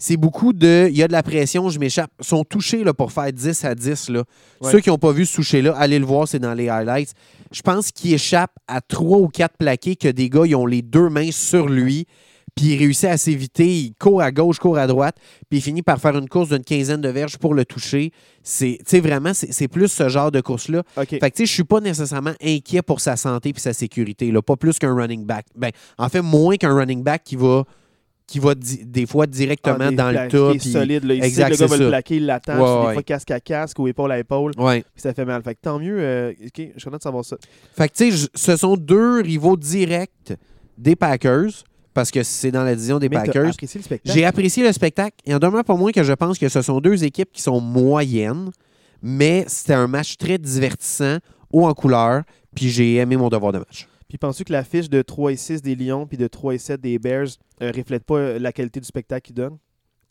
C'est 0.00 0.16
beaucoup 0.16 0.54
de. 0.54 0.88
Il 0.90 0.96
y 0.96 1.02
a 1.02 1.08
de 1.08 1.12
la 1.12 1.22
pression, 1.22 1.68
je 1.68 1.78
m'échappe. 1.78 2.10
Ils 2.20 2.26
sont 2.26 2.42
touchés 2.42 2.82
là, 2.84 2.94
pour 2.94 3.12
faire 3.12 3.30
10 3.30 3.64
à 3.66 3.74
10. 3.74 4.08
Là. 4.08 4.24
Ouais. 4.62 4.72
Ceux 4.72 4.80
qui 4.80 4.88
n'ont 4.88 4.96
pas 4.96 5.12
vu 5.12 5.26
ce 5.26 5.36
toucher-là, 5.36 5.74
allez 5.76 5.98
le 5.98 6.06
voir, 6.06 6.26
c'est 6.26 6.38
dans 6.38 6.54
les 6.54 6.70
highlights. 6.70 7.12
Je 7.52 7.60
pense 7.60 7.92
qu'il 7.92 8.14
échappe 8.14 8.52
à 8.66 8.80
trois 8.80 9.18
ou 9.18 9.28
quatre 9.28 9.58
plaqués 9.58 9.96
que 9.96 10.08
des 10.08 10.30
gars, 10.30 10.46
ils 10.46 10.56
ont 10.56 10.64
les 10.64 10.80
deux 10.80 11.10
mains 11.10 11.30
sur 11.30 11.68
lui, 11.68 12.06
puis 12.54 12.68
il 12.68 12.78
réussit 12.78 13.10
à 13.10 13.18
s'éviter. 13.18 13.66
Il 13.66 13.94
court 13.98 14.22
à 14.22 14.32
gauche, 14.32 14.58
court 14.58 14.78
à 14.78 14.86
droite, 14.86 15.16
puis 15.50 15.58
il 15.58 15.62
finit 15.62 15.82
par 15.82 16.00
faire 16.00 16.16
une 16.16 16.30
course 16.30 16.48
d'une 16.48 16.64
quinzaine 16.64 17.02
de 17.02 17.10
verges 17.10 17.36
pour 17.36 17.52
le 17.52 17.66
toucher. 17.66 18.10
C'est 18.42 18.78
tu 18.78 18.84
sais, 18.86 19.00
vraiment, 19.00 19.32
c'est 19.34 19.68
plus 19.68 19.88
ce 19.88 20.08
genre 20.08 20.30
de 20.30 20.40
course-là. 20.40 20.82
OK. 20.96 21.08
Fait 21.08 21.18
que, 21.18 21.26
tu 21.26 21.32
sais, 21.42 21.46
je 21.46 21.52
suis 21.52 21.64
pas 21.64 21.80
nécessairement 21.80 22.32
inquiet 22.42 22.80
pour 22.80 23.00
sa 23.00 23.16
santé 23.16 23.52
et 23.54 23.60
sa 23.60 23.74
sécurité, 23.74 24.32
là. 24.32 24.40
pas 24.40 24.56
plus 24.56 24.78
qu'un 24.78 24.94
running 24.94 25.26
back. 25.26 25.44
Ben, 25.54 25.72
en 25.98 26.08
fait, 26.08 26.22
moins 26.22 26.56
qu'un 26.56 26.74
running 26.74 27.02
back 27.02 27.22
qui 27.22 27.36
va, 27.36 27.64
qui 28.30 28.38
va 28.38 28.54
des 28.54 29.06
fois 29.06 29.26
directement 29.26 29.76
Ah, 29.80 29.90
des 29.90 29.96
dans 29.96 30.10
le 30.10 30.28
tas. 30.28 30.50
puis- 30.58 30.70
solide, 30.70 31.04
là. 31.04 31.14
Il 31.14 31.24
Exact, 31.24 31.48
sait 31.54 31.56
que 31.56 31.62
le 31.62 31.68
gars 31.68 31.76
va 31.76 31.82
le 31.84 31.88
plaquer, 31.88 32.16
il 32.16 32.26
l'attend. 32.26 32.52
Ouais, 32.82 32.86
des 32.88 32.92
fois 32.94 33.02
casque 33.02 33.30
à 33.32 33.40
casque 33.40 33.78
ou 33.80 33.88
épaule 33.88 34.12
à 34.12 34.18
épaule, 34.20 34.52
Ouais. 34.56 34.82
puis 34.94 35.02
ça 35.02 35.12
fait 35.12 35.24
mal. 35.24 35.42
Fait 35.42 35.54
que 35.56 35.60
tant 35.60 35.78
mieux. 35.80 35.98
euh, 35.98 36.32
je 36.40 36.46
suis 36.54 36.72
content 36.84 36.98
de 36.98 37.02
savoir 37.02 37.24
ça. 37.24 37.36
Fait 37.76 37.88
que, 37.88 37.94
tu 37.94 38.10
sais, 38.12 38.16
je- 38.16 38.26
ce 38.34 38.56
sont 38.56 38.76
deux 38.76 39.20
rivaux 39.20 39.56
directs 39.56 40.32
des 40.78 40.94
Packers, 40.94 41.50
parce 41.92 42.12
que 42.12 42.22
c'est 42.22 42.52
dans 42.52 42.62
la 42.62 42.74
division 42.76 43.00
des 43.00 43.08
Mais 43.08 43.16
Packers. 43.16 43.50
J'ai 44.04 44.24
apprécié 44.24 44.62
le 44.62 44.72
spectacle. 44.72 45.16
Il 45.26 45.34
en 45.34 45.38
demeure 45.40 45.64
pas 45.64 45.74
moins 45.74 45.90
que 45.90 46.04
je 46.04 46.12
pense 46.12 46.38
que 46.38 46.48
ce 46.48 46.62
sont 46.62 46.80
deux 46.80 47.02
équipes 47.02 47.30
qui 47.32 47.42
sont 47.42 47.60
moyennes, 47.60 48.50
mais 49.02 49.44
c'était 49.48 49.74
un 49.74 49.88
match 49.88 50.16
très 50.16 50.38
divertissant, 50.38 51.18
haut 51.52 51.66
en 51.66 51.74
couleur, 51.74 52.22
puis 52.54 52.68
j'ai 52.68 52.94
aimé 52.96 53.16
mon 53.16 53.28
devoir 53.28 53.50
de 53.50 53.58
match. 53.58 53.88
Puis 54.10 54.18
penses-tu 54.18 54.42
que 54.42 54.52
la 54.52 54.64
fiche 54.64 54.90
de 54.90 55.02
3 55.02 55.30
et 55.32 55.36
6 55.36 55.62
des 55.62 55.76
Lions 55.76 56.04
puis 56.04 56.18
de 56.18 56.26
3 56.26 56.54
et 56.54 56.58
7 56.58 56.80
des 56.80 56.98
Bears 56.98 57.28
euh, 57.62 57.70
reflète 57.70 58.02
pas 58.02 58.16
euh, 58.16 58.38
la 58.40 58.52
qualité 58.52 58.80
du 58.80 58.86
spectacle 58.86 59.24
qu'ils 59.24 59.36
donnent? 59.36 59.56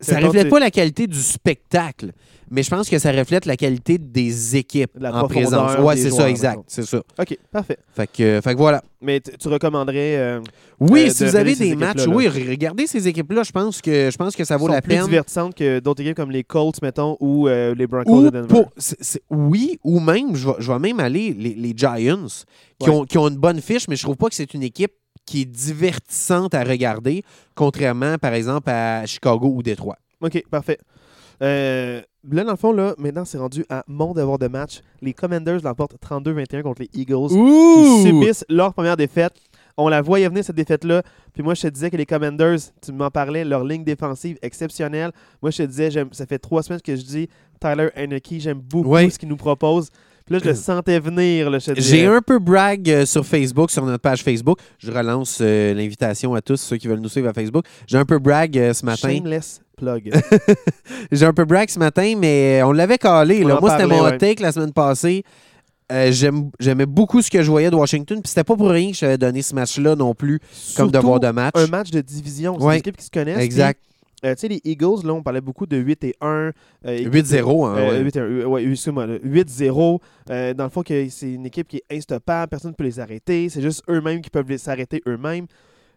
Ça 0.01 0.15
Mettons, 0.15 0.27
reflète 0.27 0.49
pas 0.49 0.59
la 0.59 0.71
qualité 0.71 1.07
du 1.07 1.19
spectacle, 1.21 2.13
mais 2.49 2.63
je 2.63 2.69
pense 2.69 2.87
que 2.89 2.97
ça 2.99 3.11
reflète 3.11 3.45
la 3.45 3.57
qualité 3.57 3.97
des 3.97 4.55
équipes 4.55 4.91
La 4.97 5.13
en 5.13 5.27
présence. 5.27 5.77
Ouais, 5.79 5.97
c'est 5.97 6.09
ça, 6.11 6.29
exact. 6.29 6.61
C'est 6.67 6.85
ça. 6.85 7.01
OK, 7.19 7.37
parfait. 7.51 7.77
Fait 7.93 8.07
que, 8.07 8.39
fait 8.41 8.53
que 8.53 8.57
voilà. 8.57 8.81
Mais 9.01 9.19
tu 9.19 9.47
recommanderais 9.49 10.15
euh, 10.17 10.41
Oui, 10.79 11.07
Euh, 11.07 11.09
si 11.09 11.25
vous 11.25 11.35
avez 11.35 11.53
des 11.55 11.75
matchs, 11.75 12.05
oui, 12.07 12.27
regardez 12.29 12.87
ces 12.87 13.07
équipes-là. 13.09 13.43
Je 13.43 13.51
pense 13.51 13.81
que 13.81 14.09
je 14.11 14.15
pense 14.17 14.35
que 14.37 14.45
ça 14.45 14.55
vaut 14.55 14.67
sont 14.67 14.73
la 14.73 14.81
plus 14.81 14.95
peine. 14.95 15.03
divertissantes 15.05 15.53
que 15.55 15.79
d'autres 15.79 16.01
équipes 16.01 16.15
comme 16.15 16.31
les 16.31 16.43
Colts, 16.45 16.81
mettons, 16.81 17.17
ou 17.19 17.47
euh, 17.49 17.75
les 17.75 17.85
Broncos 17.87 18.13
Ou 18.13 18.23
de 18.23 18.29
Denver. 18.29 18.47
pour- 18.47 18.71
c'est- 18.77 18.97
c'est- 19.01 19.21
oui, 19.29 19.79
ou 19.83 19.99
même, 19.99 20.33
je 20.35 20.47
vais, 20.47 20.55
je 20.59 20.71
vais 20.71 20.79
même 20.79 20.99
aller, 21.01 21.33
les, 21.37 21.53
les 21.55 21.73
Giants, 21.75 22.25
qui, 22.79 22.89
Ouais. 22.89 22.95
ont, 22.95 23.03
qui 23.03 23.17
ont 23.17 23.27
une 23.27 23.37
bonne 23.37 23.61
fiche, 23.61 23.87
mais 23.89 23.97
je 23.97 24.03
trouve 24.03 24.15
pas 24.17 24.29
que 24.29 24.35
c'est 24.35 24.53
une 24.53 24.63
équipe 24.63 24.91
qui 25.29 25.41
est 25.41 25.45
divertissante 25.45 26.55
à 26.55 26.63
regarder, 26.63 27.23
contrairement, 27.53 28.17
par 28.17 28.33
exemple, 28.33 28.67
à 28.71 29.05
Chicago 29.05 29.51
ou 29.53 29.61
Détroit. 29.61 29.97
OK, 30.21 30.43
parfait. 30.49 30.79
Euh, 31.43 32.01
là, 32.31 32.43
dans 32.43 32.51
le 32.51 32.57
fond, 32.57 32.71
là, 32.71 32.95
maintenant, 32.97 33.25
c'est 33.25 33.37
rendu 33.37 33.63
à 33.69 33.83
mon 33.87 34.15
devoir 34.15 34.39
de 34.39 34.47
match. 34.47 34.81
Les 35.03 35.13
Commanders 35.13 35.59
l'emportent 35.63 35.97
32-21 36.01 36.63
contre 36.63 36.81
les 36.81 36.89
Eagles, 36.99 37.27
qui 37.27 38.01
subissent 38.07 38.43
leur 38.49 38.73
première 38.73 38.97
défaite. 38.97 39.33
On 39.77 39.87
la 39.87 40.01
voyait 40.01 40.27
venir, 40.27 40.43
cette 40.43 40.55
défaite-là. 40.55 41.03
Puis 41.31 41.43
moi, 41.43 41.53
je 41.53 41.61
te 41.61 41.67
disais 41.67 41.91
que 41.91 41.97
les 41.97 42.07
Commanders, 42.07 42.57
tu 42.81 42.91
m'en 42.91 43.11
parlais, 43.11 43.45
leur 43.45 43.63
ligne 43.63 43.83
défensive 43.83 44.39
exceptionnelle. 44.41 45.11
Moi, 45.43 45.51
je 45.51 45.57
te 45.57 45.63
disais, 45.63 45.91
ça 46.11 46.25
fait 46.25 46.39
trois 46.39 46.63
semaines 46.63 46.81
que 46.81 46.95
je 46.95 47.03
dis 47.03 47.29
Tyler 47.61 47.89
Heineke, 47.95 48.39
j'aime 48.39 48.59
beaucoup 48.59 48.97
ce 48.97 49.19
qu'il 49.19 49.29
nous 49.29 49.37
propose. 49.37 49.91
Là, 50.29 50.39
je 50.43 50.49
le 50.49 50.55
sentais 50.55 50.99
venir, 50.99 51.49
J'ai 51.77 52.05
un 52.05 52.21
peu 52.21 52.39
brag 52.39 52.89
euh, 52.89 53.05
sur 53.05 53.25
Facebook, 53.25 53.71
sur 53.71 53.85
notre 53.85 54.01
page 54.01 54.23
Facebook. 54.23 54.59
Je 54.77 54.91
relance 54.91 55.39
euh, 55.41 55.73
l'invitation 55.73 56.33
à 56.35 56.41
tous 56.41 56.57
ceux 56.57 56.77
qui 56.77 56.87
veulent 56.87 56.99
nous 56.99 57.09
suivre 57.09 57.27
à 57.29 57.33
Facebook. 57.33 57.65
J'ai 57.87 57.97
un 57.97 58.05
peu 58.05 58.19
brag 58.19 58.57
euh, 58.57 58.73
ce 58.73 58.85
matin. 58.85 59.09
Shameless 59.09 59.61
plug. 59.77 60.11
J'ai 61.11 61.25
un 61.25 61.33
peu 61.33 61.45
brag 61.45 61.69
ce 61.69 61.79
matin, 61.79 62.13
mais 62.17 62.61
on 62.63 62.71
l'avait 62.71 62.97
calé. 62.97 63.41
On 63.43 63.47
là. 63.47 63.57
en 63.57 63.61
Moi, 63.61 63.71
c'était 63.71 63.87
mon 63.87 64.03
ouais. 64.03 64.17
take 64.17 64.43
la 64.43 64.51
semaine 64.51 64.73
passée. 64.73 65.23
Euh, 65.91 66.11
J'aimais 66.59 66.85
beaucoup 66.85 67.21
ce 67.21 67.31
que 67.31 67.41
je 67.41 67.49
voyais 67.49 67.71
de 67.71 67.75
Washington. 67.75 68.21
Puis 68.21 68.29
c'était 68.29 68.43
pas 68.43 68.55
pour 68.55 68.69
rien 68.69 68.89
que 68.91 68.95
je 68.95 68.99
t'avais 68.99 69.17
donné 69.17 69.41
ce 69.41 69.55
match-là 69.55 69.95
non 69.95 70.13
plus 70.13 70.39
comme 70.75 70.91
devoir 70.91 71.19
de 71.19 71.29
match. 71.29 71.53
un 71.55 71.67
match 71.67 71.89
de 71.89 72.01
division. 72.01 72.57
C'est 72.59 72.65
Ouais. 72.65 72.73
des 72.75 72.79
équipes 72.79 72.97
qui 72.97 73.05
se 73.05 73.11
connaissent. 73.11 73.39
Exact. 73.39 73.81
Euh, 74.25 74.35
tu 74.35 74.41
sais, 74.41 74.47
les 74.49 74.61
Eagles, 74.65 75.05
là, 75.05 75.13
on 75.13 75.23
parlait 75.23 75.39
beaucoup 75.41 75.65
de 75.65 75.77
8 75.77 76.03
et 76.03 76.15
1. 76.19 76.51
euh, 76.85 76.93
équipe- 76.97 77.13
8-0. 77.13 77.65
Hein, 77.65 77.77
Euh, 77.77 77.89
ouais. 77.91 78.03
8 78.03 78.15
et 78.15 78.19
1, 78.19 78.23
euh, 78.23 78.45
ouais, 78.45 78.63
excuse-moi, 78.65 79.07
là, 79.07 79.17
8-0. 79.23 80.01
Euh, 80.29 80.53
dans 80.53 80.65
le 80.65 80.69
fond, 80.69 80.81
que 80.83 81.07
c'est 81.09 81.31
une 81.33 81.45
équipe 81.45 81.67
qui 81.67 81.77
est 81.77 81.95
instoppable, 81.97 82.49
personne 82.49 82.71
ne 82.71 82.75
peut 82.75 82.83
les 82.83 82.99
arrêter. 82.99 83.47
C'est 83.49 83.61
juste 83.61 83.81
eux-mêmes 83.89 84.21
qui 84.21 84.29
peuvent 84.29 84.57
s'arrêter 84.57 85.01
eux-mêmes. 85.07 85.45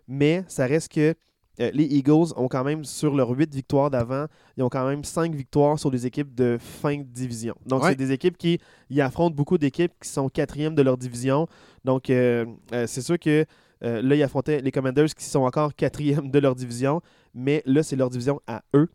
Mais 0.06 0.44
ça 0.48 0.66
reste 0.66 0.92
que 0.92 1.14
les 1.58 1.84
Eagles 1.84 2.32
ont 2.36 2.48
quand 2.48 2.64
même, 2.64 2.84
sur 2.84 3.14
leurs 3.14 3.30
8 3.30 3.54
victoires 3.54 3.90
d'avant, 3.90 4.26
ils 4.56 4.62
ont 4.64 4.68
quand 4.68 4.86
même 4.88 5.04
5 5.04 5.34
victoires 5.34 5.78
sur 5.78 5.90
des 5.90 6.06
équipes 6.06 6.34
de 6.34 6.56
fin 6.58 6.96
de 6.98 7.02
division. 7.04 7.54
Donc, 7.66 7.82
Ouais. 7.84 7.90
c'est 7.90 7.96
des 7.96 8.10
équipes 8.10 8.36
qui 8.38 8.58
ils 8.90 9.00
affrontent 9.00 9.34
beaucoup 9.36 9.58
d'équipes 9.58 9.92
qui 10.02 10.08
sont 10.08 10.28
quatrièmes 10.28 10.74
de 10.74 10.82
leur 10.82 10.96
division. 10.96 11.46
Donc, 11.84 12.04
c'est 12.06 13.00
sûr 13.02 13.18
que 13.18 13.44
là, 13.80 14.14
ils 14.16 14.22
affrontaient 14.22 14.60
les 14.60 14.70
Commanders 14.72 15.14
qui 15.14 15.24
sont 15.24 15.42
encore 15.42 15.74
quatrièmes 15.74 16.30
de 16.30 16.38
leur 16.38 16.54
division. 16.54 17.00
Mais 17.34 17.62
là, 17.66 17.82
c'est 17.82 17.96
leur 17.96 18.10
division 18.10 18.40
à 18.46 18.62
eux. 18.74 18.88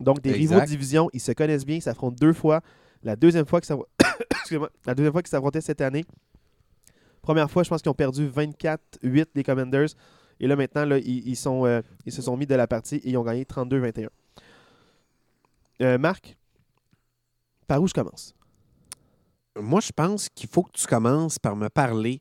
Donc, 0.00 0.20
des 0.20 0.30
rivaux 0.32 0.54
de 0.54 0.66
division, 0.66 1.10
ils 1.12 1.20
se 1.20 1.32
connaissent 1.32 1.64
bien, 1.66 1.76
ils 1.76 1.82
s'affrontent 1.82 2.16
deux 2.18 2.32
fois. 2.32 2.60
La 3.02 3.16
deuxième 3.16 3.46
fois 3.46 3.60
qu'ils 3.60 3.68
s'affro- 3.74 3.86
Excusez-moi. 4.30 4.70
La 4.86 4.94
deuxième 4.94 5.12
fois 5.12 5.22
qu'ils 5.22 5.30
s'affrontaient 5.30 5.60
cette 5.60 5.80
année. 5.80 6.04
Première 7.20 7.50
fois, 7.50 7.62
je 7.62 7.68
pense 7.68 7.82
qu'ils 7.82 7.90
ont 7.90 7.94
perdu 7.94 8.28
24-8 8.28 9.26
les 9.34 9.44
Commanders. 9.44 9.88
Et 10.40 10.46
là, 10.48 10.56
maintenant, 10.56 10.84
là, 10.84 10.98
ils, 10.98 11.28
ils 11.28 11.36
sont, 11.36 11.66
euh, 11.66 11.82
ils 12.04 12.12
se 12.12 12.20
sont 12.22 12.36
mis 12.36 12.46
de 12.46 12.54
la 12.54 12.66
partie 12.66 12.96
et 12.96 13.10
ils 13.10 13.16
ont 13.16 13.22
gagné 13.22 13.44
32-21. 13.44 14.08
Euh, 15.82 15.98
Marc, 15.98 16.36
par 17.68 17.80
où 17.80 17.86
je 17.86 17.94
commence? 17.94 18.34
Moi, 19.60 19.80
je 19.80 19.92
pense 19.92 20.28
qu'il 20.30 20.48
faut 20.48 20.62
que 20.64 20.72
tu 20.72 20.86
commences 20.86 21.38
par 21.38 21.54
me 21.54 21.68
parler 21.68 22.20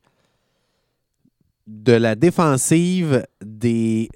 de 1.66 1.94
la 1.94 2.16
défensive 2.16 3.26
des 3.44 4.10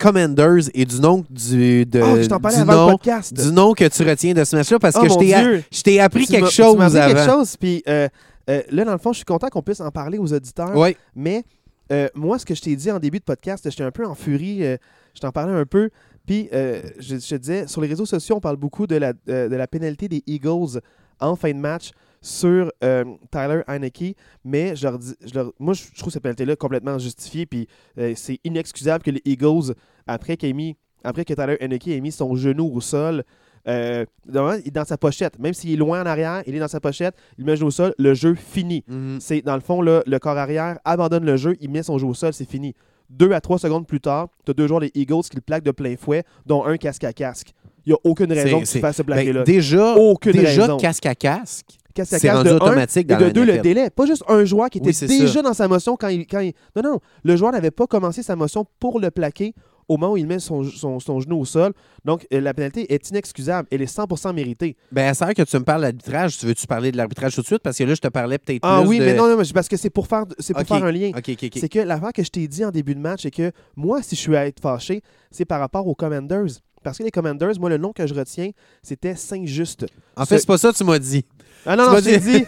Commanders 0.00 0.70
et 0.72 0.84
du 0.84 0.98
nom 0.98 1.24
du, 1.28 1.84
de, 1.84 2.00
oh, 2.00 2.16
je 2.16 2.26
du 2.26 2.32
avant 2.32 2.72
nom, 2.72 2.86
le 2.86 2.92
podcast. 2.92 3.34
du 3.34 3.52
nom 3.52 3.74
que 3.74 3.86
tu 3.86 4.02
retiens 4.02 4.32
de 4.32 4.42
ce 4.44 4.56
match-là 4.56 4.78
parce 4.78 4.96
oh, 4.98 5.02
que 5.02 5.08
je 5.08 5.82
t'ai 5.82 6.00
appris 6.00 6.26
Tu 6.26 6.32
quelque 6.32 6.50
chose 6.50 6.76
tu 6.76 6.82
avant. 6.82 7.06
quelque 7.06 7.30
chose, 7.30 7.56
puis 7.56 7.82
euh, 7.86 8.08
euh, 8.48 8.62
là, 8.70 8.84
dans 8.84 8.92
le 8.92 8.98
fond, 8.98 9.12
je 9.12 9.18
suis 9.18 9.24
content 9.26 9.48
qu'on 9.48 9.62
puisse 9.62 9.80
en 9.80 9.90
parler 9.90 10.18
aux 10.18 10.32
auditeurs. 10.32 10.74
Oui, 10.74 10.96
Mais 11.14 11.44
euh, 11.92 12.08
moi, 12.14 12.38
ce 12.38 12.46
que 12.46 12.54
je 12.54 12.62
t'ai 12.62 12.74
dit 12.74 12.90
en 12.90 12.98
début 12.98 13.18
de 13.18 13.24
podcast, 13.24 13.68
j'étais 13.68 13.84
un 13.84 13.90
peu 13.90 14.06
en 14.06 14.14
furie. 14.14 14.60
je 14.62 15.20
t'en 15.20 15.30
parlais 15.30 15.52
un 15.52 15.66
peu. 15.66 15.90
Puis 16.26 16.48
je, 16.50 16.90
je 16.98 17.16
te 17.18 17.34
disais, 17.34 17.66
sur 17.66 17.82
les 17.82 17.88
réseaux 17.88 18.06
sociaux, 18.06 18.36
on 18.36 18.40
parle 18.40 18.56
beaucoup 18.56 18.86
de 18.86 18.96
la, 18.96 19.12
de 19.12 19.54
la 19.54 19.66
pénalité 19.66 20.08
des 20.08 20.22
Eagles 20.26 20.80
en 21.20 21.36
fin 21.36 21.50
de 21.52 21.58
match 21.58 21.90
sur 22.22 22.70
euh, 22.84 23.04
Tyler 23.30 23.62
Heineke. 23.66 24.16
Mais 24.44 24.76
je 24.76 24.86
leur 24.86 24.98
dis, 24.98 25.14
je 25.24 25.34
leur- 25.34 25.52
moi, 25.58 25.74
je, 25.74 25.82
trouve 25.98 26.12
cette 26.12 26.22
pénalité-là 26.22 26.56
complètement 26.56 26.98
justifiée. 26.98 27.46
Puis 27.46 27.66
euh, 27.98 28.12
c'est 28.16 28.38
inexcusable 28.44 29.02
que 29.04 29.10
les 29.10 29.22
Eagles, 29.24 29.74
après, 30.06 30.36
mis, 30.54 30.76
après 31.04 31.24
que 31.24 31.34
Tyler 31.34 31.56
Heineke 31.60 31.88
ait 31.88 32.00
mis 32.00 32.12
son 32.12 32.34
genou 32.36 32.70
au 32.74 32.80
sol, 32.80 33.24
euh, 33.68 34.04
dans, 34.26 34.52
il 34.54 34.68
est 34.68 34.70
dans 34.70 34.84
sa 34.84 34.96
pochette. 34.96 35.38
Même 35.38 35.54
s'il 35.54 35.72
est 35.72 35.76
loin 35.76 36.02
en 36.02 36.06
arrière, 36.06 36.42
il 36.46 36.54
est 36.54 36.60
dans 36.60 36.68
sa 36.68 36.80
pochette, 36.80 37.14
il 37.38 37.44
met 37.44 37.52
le 37.52 37.56
genou 37.56 37.68
au 37.68 37.72
sol, 37.72 37.94
le 37.98 38.14
jeu 38.14 38.34
finit. 38.34 38.84
Mhm. 38.88 39.18
C'est 39.20 39.42
dans 39.42 39.54
le 39.54 39.60
fond, 39.60 39.82
là, 39.82 40.02
le 40.06 40.18
corps 40.18 40.38
arrière 40.38 40.78
abandonne 40.84 41.24
le 41.24 41.36
jeu, 41.36 41.56
il 41.60 41.70
met 41.70 41.82
son 41.82 41.98
jeu 41.98 42.06
au 42.06 42.14
sol, 42.14 42.32
c'est 42.32 42.48
fini. 42.48 42.74
Deux 43.10 43.32
à 43.32 43.40
trois 43.40 43.58
secondes 43.58 43.86
plus 43.86 44.00
tard, 44.00 44.28
tu 44.44 44.52
as 44.52 44.54
deux 44.54 44.66
joueurs 44.68 44.80
des 44.80 44.90
Eagles 44.94 45.22
qui 45.28 45.36
le 45.36 45.42
plaquent 45.42 45.64
de 45.64 45.72
plein 45.72 45.96
fouet, 45.96 46.22
dont 46.46 46.64
un 46.64 46.76
casque 46.76 47.02
à 47.04 47.12
casque. 47.12 47.52
Il 47.84 47.90
n'y 47.90 47.94
a 47.94 47.98
aucune 48.04 48.32
raison 48.32 48.60
que 48.60 48.66
tu 48.66 48.78
fasses 48.78 48.96
ce 48.98 49.02
Ben, 49.02 49.14
plaquer-là. 49.14 49.42
déjà, 49.42 49.94
aucune 49.96 50.32
déjà 50.32 50.62
raison. 50.62 50.76
casque 50.76 51.06
à 51.06 51.14
casque, 51.14 51.79
c'est 52.04 52.30
rendu 52.30 52.48
de 52.48 52.54
un, 52.54 52.56
automatique 52.56 53.10
et 53.10 53.14
dans 53.14 53.18
de 53.20 53.30
deux, 53.30 53.44
le 53.44 53.58
délai. 53.58 53.90
Pas 53.90 54.06
juste 54.06 54.24
un 54.28 54.44
joueur 54.44 54.70
qui 54.70 54.78
était 54.78 54.88
Oui, 54.88 54.94
c'est 54.94 55.06
déjà 55.06 55.26
ça. 55.34 55.42
dans 55.42 55.54
sa 55.54 55.68
motion 55.68 55.96
quand 55.96 56.08
il, 56.08 56.26
quand 56.26 56.40
il- 56.40 56.52
Non, 56.76 56.82
non, 56.82 56.98
le 57.24 57.36
joueur 57.36 57.52
n'avait 57.52 57.70
pas 57.70 57.86
commencé 57.86 58.22
sa 58.22 58.36
motion 58.36 58.64
pour 58.78 59.00
le 59.00 59.10
plaquer 59.10 59.54
au 59.88 59.96
moment 59.96 60.12
où 60.12 60.16
il 60.16 60.26
met 60.28 60.38
son, 60.38 60.62
son- 60.62 61.00
son 61.00 61.18
genou 61.18 61.40
au 61.40 61.44
sol. 61.44 61.72
Donc, 62.04 62.24
euh, 62.32 62.40
la 62.40 62.54
pénalité 62.54 62.92
est 62.94 63.10
inexcusable. 63.10 63.66
Elle 63.72 63.82
est 63.82 63.92
100% 63.92 64.32
méritée. 64.32 64.76
Ben, 64.92 65.08
à 65.08 65.14
savoir 65.14 65.34
que 65.34 65.42
tu 65.42 65.56
me 65.58 65.64
parles 65.64 65.82
d'arbitrage, 65.82 66.38
tu 66.38 66.46
veux-tu 66.46 66.64
parler 66.68 66.92
de 66.92 66.96
l'arbitrage 66.96 67.34
tout 67.34 67.40
de 67.40 67.46
suite? 67.46 67.58
Parce 67.62 67.76
que 67.76 67.82
là, 67.82 67.94
je 67.94 68.00
te 68.00 68.06
parlais 68.06 68.38
peut-être 68.38 68.60
Ah 68.62 68.78
plus 68.82 68.88
oui, 68.88 68.98
de... 69.00 69.04
mais 69.06 69.14
non, 69.14 69.28
non, 69.36 69.42
c'est 69.42 69.52
parce 69.52 69.66
que 69.68 69.76
c'est 69.76 69.90
pour, 69.90 70.06
faire, 70.06 70.26
c'est 70.38 70.54
pour 70.54 70.62
faire 70.62 70.84
un 70.84 70.92
lien. 70.92 71.10
C'est 71.56 71.68
que 71.68 71.80
l'affaire 71.80 72.12
que 72.12 72.22
je 72.22 72.30
t'ai 72.30 72.46
dit 72.46 72.64
en 72.64 72.70
début 72.70 72.94
de 72.94 73.00
match, 73.00 73.22
c'est 73.22 73.32
que 73.32 73.50
moi, 73.74 74.00
si 74.00 74.14
je 74.14 74.20
suis 74.20 74.36
à 74.36 74.46
être 74.46 74.60
fâché, 74.60 75.02
c'est 75.32 75.44
par 75.44 75.58
rapport 75.58 75.84
aux 75.88 75.96
Commanders. 75.96 76.46
Parce 76.84 76.96
que 76.96 77.02
les 77.02 77.10
Commanders, 77.10 77.58
moi, 77.58 77.68
le 77.68 77.76
nom 77.76 77.92
que 77.92 78.06
je 78.06 78.14
retiens, 78.14 78.50
c'était 78.82 79.14
Saint-Just. 79.16 79.84
En 80.16 80.24
fait, 80.24 80.36
Ce- 80.36 80.40
c'est 80.42 80.46
pas 80.46 80.56
ça 80.56 80.72
que 80.72 80.76
tu 80.78 80.84
m'as 80.84 80.98
dit. 80.98 81.24
Ah 81.66 81.76
non, 81.76 81.86
non, 81.90 81.98
je 81.98 82.04
l'ai 82.10 82.18
dit- 82.18 82.44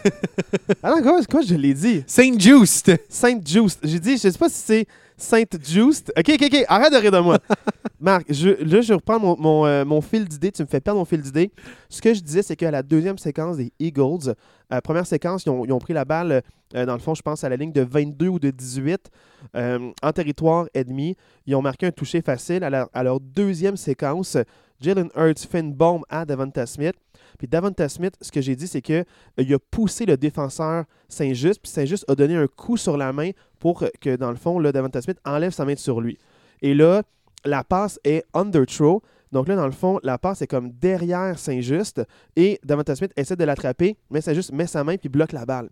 ah 0.83 0.91
non, 0.91 1.03
quoi, 1.03 1.21
quoi 1.31 1.41
je 1.43 1.55
l'ai 1.55 1.75
dit? 1.75 2.03
Saint-Just! 2.07 2.91
Saint-Just. 3.09 3.81
J'ai 3.85 4.01
dit, 4.01 4.13
je 4.13 4.29
sais 4.31 4.39
pas 4.39 4.49
si 4.49 4.57
c'est 4.65 4.87
Saint-Just. 5.17 6.13
Ok, 6.17 6.31
ok, 6.35 6.43
ok, 6.53 6.65
arrête 6.69 6.93
de 6.93 6.99
rire 6.99 7.13
de 7.13 7.19
moi. 7.19 7.39
Marc, 8.01 8.25
je, 8.29 8.49
là, 8.65 8.81
je 8.81 8.93
reprends 8.95 9.21
mon, 9.21 9.37
mon, 9.39 9.67
euh, 9.67 9.85
mon 9.85 10.01
fil 10.01 10.27
d'idée. 10.27 10.51
Tu 10.51 10.63
me 10.63 10.67
fais 10.67 10.81
perdre 10.81 10.99
mon 10.99 11.05
fil 11.05 11.21
d'idée. 11.21 11.53
Ce 11.89 12.01
que 12.01 12.13
je 12.15 12.21
disais, 12.21 12.43
c'est 12.43 12.57
qu'à 12.57 12.71
la 12.71 12.83
deuxième 12.83 13.19
séquence 13.19 13.57
des 13.59 13.73
Eagles, 13.79 14.35
euh, 14.73 14.81
première 14.81 15.07
séquence, 15.07 15.45
ils 15.45 15.51
ont, 15.51 15.65
ils 15.65 15.73
ont 15.73 15.79
pris 15.79 15.93
la 15.93 16.05
balle, 16.05 16.43
euh, 16.75 16.87
dans 16.87 16.95
le 16.95 16.99
fond, 17.01 17.15
je 17.15 17.23
pense, 17.23 17.45
à 17.45 17.49
la 17.49 17.57
ligne 17.57 17.73
de 17.73 17.83
22 17.83 18.29
ou 18.29 18.39
de 18.39 18.51
18 18.51 19.11
euh, 19.55 19.91
en 20.03 20.13
territoire 20.13 20.67
ennemi. 20.75 21.17
Ils 21.47 21.55
ont 21.55 21.63
marqué 21.63 21.87
un 21.87 21.93
toucher 21.93 22.23
facile. 22.23 22.65
À, 22.65 22.71
la- 22.71 22.89
à 22.93 23.03
leur 23.03 23.21
deuxième 23.21 23.77
séquence, 23.77 24.37
Jalen 24.81 25.11
Hurts 25.17 25.47
fait 25.49 25.61
une 25.61 25.73
bombe 25.75 26.03
à 26.09 26.25
Davanta 26.25 26.67
Smith. 26.67 26.95
Puis 27.43 27.49
Davanta 27.49 27.89
Smith, 27.89 28.15
ce 28.21 28.31
que 28.31 28.41
j'ai 28.41 28.55
dit, 28.55 28.69
c'est 28.69 28.83
que 28.83 29.05
euh, 29.41 29.57
a 29.57 29.59
poussé 29.59 30.07
le 30.07 30.17
défenseur 30.17 30.85
Saint-Just, 31.09 31.61
puis 31.61 31.73
Saint-Just 31.73 32.05
a 32.07 32.15
donné 32.15 32.37
un 32.37 32.47
coup 32.47 32.77
sur 32.77 32.97
la 32.97 33.13
main 33.13 33.33
pour 33.59 33.85
que, 34.01 34.15
dans 34.15 34.31
le 34.31 34.37
fond, 34.37 34.61
là, 34.61 34.71
Davanta 34.71 35.03
Smith 35.03 35.19
enlève 35.25 35.51
sa 35.51 35.65
main 35.65 35.75
sur 35.75 36.01
lui. 36.01 36.21
Et 36.61 36.73
là, 36.73 37.03
la 37.45 37.65
passe 37.65 37.99
est 38.05 38.25
under 38.33 38.65
throw. 38.65 39.03
Donc 39.33 39.49
là, 39.49 39.57
dans 39.57 39.67
le 39.67 39.73
fond, 39.73 39.99
la 40.05 40.19
passe 40.19 40.41
est 40.43 40.47
comme 40.47 40.71
derrière 40.71 41.37
Saint-Just 41.37 42.03
et 42.37 42.61
Davanta 42.63 42.95
Smith 42.95 43.11
essaie 43.17 43.35
de 43.35 43.43
l'attraper, 43.43 43.97
mais 44.09 44.21
Saint-Just 44.21 44.53
met 44.53 44.69
sa 44.69 44.85
main 44.85 44.97
puis 44.97 45.09
bloque 45.09 45.33
la 45.33 45.45
balle. 45.45 45.69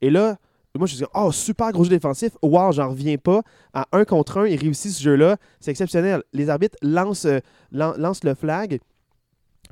Et 0.00 0.08
là, 0.08 0.38
moi, 0.74 0.86
je 0.86 0.94
me 0.94 0.96
suis 0.96 1.04
dit, 1.04 1.10
oh, 1.12 1.30
super 1.32 1.70
gros 1.70 1.84
jeu 1.84 1.90
défensif. 1.90 2.32
Wow, 2.40 2.72
j'en 2.72 2.88
reviens 2.88 3.18
pas. 3.18 3.42
À 3.74 3.86
un 3.92 4.06
contre 4.06 4.38
un, 4.38 4.46
il 4.46 4.58
réussit 4.58 4.92
ce 4.92 5.02
jeu-là. 5.02 5.36
C'est 5.58 5.72
exceptionnel. 5.72 6.22
Les 6.32 6.48
arbitres 6.48 6.78
lancent, 6.80 7.26
euh, 7.26 7.40
le 7.72 8.34
flag. 8.34 8.80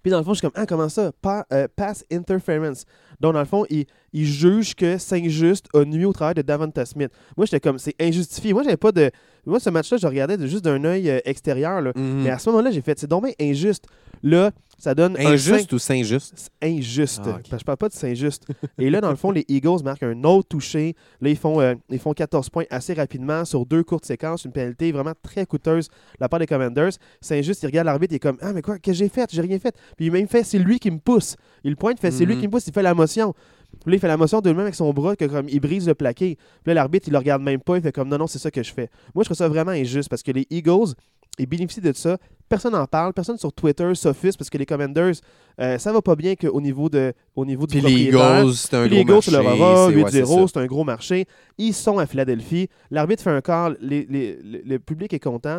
Puis 0.02 0.10
dans 0.10 0.18
le 0.18 0.24
fond, 0.24 0.32
je 0.34 0.38
suis 0.38 0.48
comme, 0.48 0.60
ah, 0.60 0.66
comment 0.66 0.88
ça? 0.88 1.12
Pa- 1.20 1.46
euh, 1.52 1.68
pass 1.74 2.04
interference. 2.10 2.84
Donc 3.20 3.32
dans 3.34 3.40
le 3.40 3.44
fond, 3.46 3.64
il, 3.70 3.84
il 4.12 4.24
juge 4.26 4.74
que 4.74 4.96
Saint-Just 4.98 5.66
a 5.74 5.84
nuit 5.84 6.04
au 6.04 6.12
travail 6.12 6.34
de 6.34 6.42
Davanta 6.42 6.84
Smith. 6.86 7.10
Moi, 7.36 7.46
j'étais 7.46 7.60
comme, 7.60 7.78
c'est 7.78 7.94
injustifié. 8.00 8.52
Moi, 8.52 8.62
j'avais 8.62 8.76
pas 8.76 8.92
de. 8.92 9.10
Moi, 9.46 9.60
ce 9.60 9.70
match-là, 9.70 9.96
je 9.96 10.06
regardais 10.06 10.36
de- 10.36 10.46
juste 10.46 10.64
d'un 10.64 10.82
œil 10.84 11.08
euh, 11.10 11.20
extérieur. 11.24 11.80
là. 11.80 11.92
Mhm. 11.96 12.22
Mais 12.22 12.30
à 12.30 12.38
ce 12.38 12.48
moment-là, 12.50 12.70
j'ai 12.70 12.82
fait, 12.82 12.98
c'est 12.98 13.06
dommage 13.06 13.32
injuste. 13.40 13.86
Là, 14.22 14.50
Ça 14.80 14.94
donne 14.94 15.16
un 15.18 15.32
Injuste 15.32 15.72
ou 15.72 15.78
Saint-Just? 15.80 16.32
C'est 16.36 16.50
injuste. 16.68 17.22
Ah. 17.24 17.30
Parce 17.32 17.48
que 17.50 17.58
je 17.58 17.64
parle 17.64 17.78
pas 17.78 17.88
de 17.88 17.94
c'est 17.94 18.10
injuste. 18.12 18.46
Et 18.78 18.90
là, 18.90 19.00
dans 19.00 19.10
le 19.10 19.16
fond, 19.16 19.32
les 19.32 19.44
Eagles 19.48 19.82
marquent 19.84 20.04
un 20.04 20.22
autre 20.22 20.48
touché. 20.50 20.94
Là, 21.20 21.30
ils 21.30 21.36
font, 21.36 21.60
euh, 21.60 21.74
ils 21.90 21.98
font 21.98 22.12
14 22.12 22.48
points 22.48 22.64
assez 22.70 22.94
rapidement 22.94 23.44
sur 23.44 23.66
deux 23.66 23.82
courtes 23.82 24.04
séquences. 24.04 24.44
Une 24.44 24.52
pénalité 24.52 24.92
vraiment 24.92 25.14
très 25.20 25.46
coûteuse 25.46 25.88
de 25.88 25.92
la 26.20 26.28
part 26.28 26.38
des 26.38 26.46
Commanders. 26.46 26.92
C'est 27.20 27.38
injuste. 27.38 27.62
Il 27.64 27.66
regarde 27.66 27.86
l'arbitre. 27.86 28.12
Il 28.12 28.16
est 28.16 28.20
comme 28.20 28.38
Ah, 28.40 28.52
mais 28.52 28.62
quoi, 28.62 28.78
qu'est-ce 28.78 28.98
que 29.00 29.04
j'ai 29.04 29.08
fait? 29.08 29.28
J'ai 29.32 29.40
rien 29.42 29.58
fait. 29.58 29.74
Puis 29.96 30.06
il 30.06 30.12
même 30.12 30.28
fait 30.28 30.44
C'est 30.44 30.58
lui 30.60 30.78
qui 30.78 30.92
me 30.92 30.98
pousse. 30.98 31.34
Il 31.64 31.74
pointe, 31.76 31.96
il 31.98 32.00
fait 32.00 32.12
C'est 32.12 32.24
lui 32.24 32.34
Mhm. 32.34 32.40
qui 32.40 32.46
me 32.46 32.52
pousse. 32.52 32.66
Il 32.68 32.72
fait 32.72 32.82
la 32.82 32.94
motion. 32.94 33.07
Puis 33.84 33.90
là, 33.92 33.96
il 33.96 34.00
fait 34.00 34.08
la 34.08 34.16
motion 34.16 34.40
de 34.40 34.48
lui-même 34.48 34.62
avec 34.64 34.74
son 34.74 34.92
bras, 34.92 35.14
que 35.16 35.24
comme 35.26 35.48
il 35.48 35.60
brise 35.60 35.86
le 35.86 35.94
plaqué. 35.94 36.36
Puis 36.36 36.68
là, 36.68 36.74
l'arbitre, 36.74 37.08
il 37.08 37.12
le 37.12 37.18
regarde 37.18 37.42
même 37.42 37.60
pas. 37.60 37.76
Il 37.76 37.82
fait 37.82 37.92
comme 37.92 38.08
Non, 38.08 38.18
non, 38.18 38.26
c'est 38.26 38.38
ça 38.38 38.50
que 38.50 38.62
je 38.62 38.72
fais. 38.72 38.88
Moi, 39.14 39.24
je 39.24 39.28
trouve 39.28 39.36
ça 39.36 39.48
vraiment 39.48 39.72
injuste 39.72 40.08
parce 40.08 40.22
que 40.22 40.32
les 40.32 40.46
Eagles, 40.50 40.94
ils 41.38 41.46
bénéficient 41.46 41.82
de 41.82 41.92
ça. 41.92 42.16
Personne 42.48 42.72
n'en 42.72 42.86
parle. 42.86 43.12
Personne 43.12 43.36
sur 43.36 43.52
Twitter 43.52 43.94
s'offusque 43.94 44.38
parce 44.38 44.48
que 44.48 44.56
les 44.56 44.64
Commanders, 44.64 45.16
euh, 45.60 45.76
ça 45.76 45.92
va 45.92 46.00
pas 46.00 46.16
bien 46.16 46.34
que 46.34 46.46
au 46.46 46.62
niveau, 46.62 46.88
de, 46.88 47.12
au 47.36 47.44
niveau 47.44 47.66
du 47.66 47.78
Puis 47.78 47.86
les. 47.86 48.02
Eagles, 48.04 48.54
c'est 48.54 48.74
un 48.74 48.88
Puis 48.88 48.90
gros 48.90 48.96
les 48.96 49.00
Eagles, 49.00 49.22
c'est 49.22 49.30
marché. 49.32 49.58
c'est- 49.58 50.02
ouais, 50.02 50.10
c'est 50.10 50.18
8-0, 50.22 50.46
ça. 50.46 50.52
c'est 50.54 50.60
un 50.60 50.66
gros 50.66 50.84
marché. 50.84 51.26
Ils 51.58 51.74
sont 51.74 51.98
à 51.98 52.06
Philadelphie. 52.06 52.68
L'arbitre 52.90 53.22
fait 53.22 53.30
un 53.30 53.42
call, 53.42 53.76
les- 53.82 54.06
les- 54.08 54.38
le- 54.42 54.62
le 54.64 54.78
public 54.78 55.12
est 55.12 55.20
content. 55.20 55.58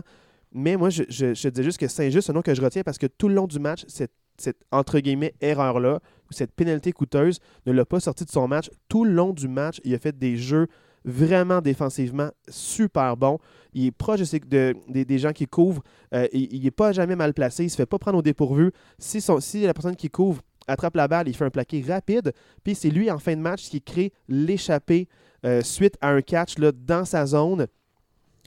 Mais 0.51 0.77
moi, 0.77 0.89
je, 0.89 1.03
je, 1.09 1.35
je 1.35 1.47
dis 1.49 1.62
juste 1.62 1.77
que 1.77 1.88
Saint-Just, 1.88 2.25
c'est 2.25 2.31
un 2.31 2.33
nom 2.33 2.41
que 2.41 2.55
je 2.55 2.62
retiens 2.62 2.81
parce 2.81 2.97
que 2.97 3.05
tout 3.05 3.27
le 3.29 3.35
long 3.35 3.45
du 3.45 3.59
match, 3.59 3.85
cette, 3.88 4.12
cette 4.41 4.62
entre 4.71 4.99
guillemets, 4.99 5.34
erreur-là, 5.41 5.99
ou 6.30 6.34
cette 6.34 6.54
pénalité 6.54 6.91
coûteuse, 6.91 7.39
ne 7.65 7.71
l'a 7.71 7.86
pas 7.86 7.99
sorti 7.99 8.25
de 8.25 8.30
son 8.30 8.47
match. 8.47 8.69
Tout 8.88 9.06
le 9.06 9.12
long 9.12 9.34
du 9.34 9.47
match, 9.47 9.80
il 9.84 9.93
a 9.93 9.99
fait 9.99 10.17
des 10.17 10.38
jeux 10.38 10.67
vraiment 11.06 11.62
défensivement 11.62 12.30
super 12.49 13.17
bons. 13.17 13.39
Il 13.73 13.88
est 13.88 13.91
proche 13.91 14.21
des, 14.21 15.17
gens 15.17 15.32
qui 15.32 15.47
couvrent. 15.47 15.84
Euh, 16.13 16.28
il 16.34 16.62
n'est 16.63 16.71
pas 16.71 16.91
jamais 16.91 17.15
mal 17.15 17.34
placé. 17.34 17.63
Il 17.63 17.69
se 17.69 17.75
fait 17.75 17.86
pas 17.86 17.99
prendre 17.99 18.17
au 18.17 18.21
dépourvu. 18.21 18.71
Si, 18.97 19.19
la 19.62 19.73
personne 19.73 19.95
qui 19.95 20.10
couvre 20.10 20.41
attrape 20.67 20.95
la 20.95 21.08
balle, 21.08 21.28
il 21.28 21.36
fait 21.36 21.45
un 21.45 21.49
plaqué 21.49 21.84
rapide. 21.88 22.34
Puis 22.63 22.75
c'est 22.75 22.89
lui, 22.89 23.10
en 23.10 23.19
fin 23.19 23.36
de 23.36 23.41
match, 23.41 23.69
qui 23.69 23.82
crée 23.82 24.13
l'échappée 24.28 25.08
euh, 25.45 25.62
suite 25.62 25.97
à 26.02 26.10
un 26.10 26.21
catch 26.21 26.56
dans 26.58 27.06
sa 27.06 27.25
zone. 27.25 27.67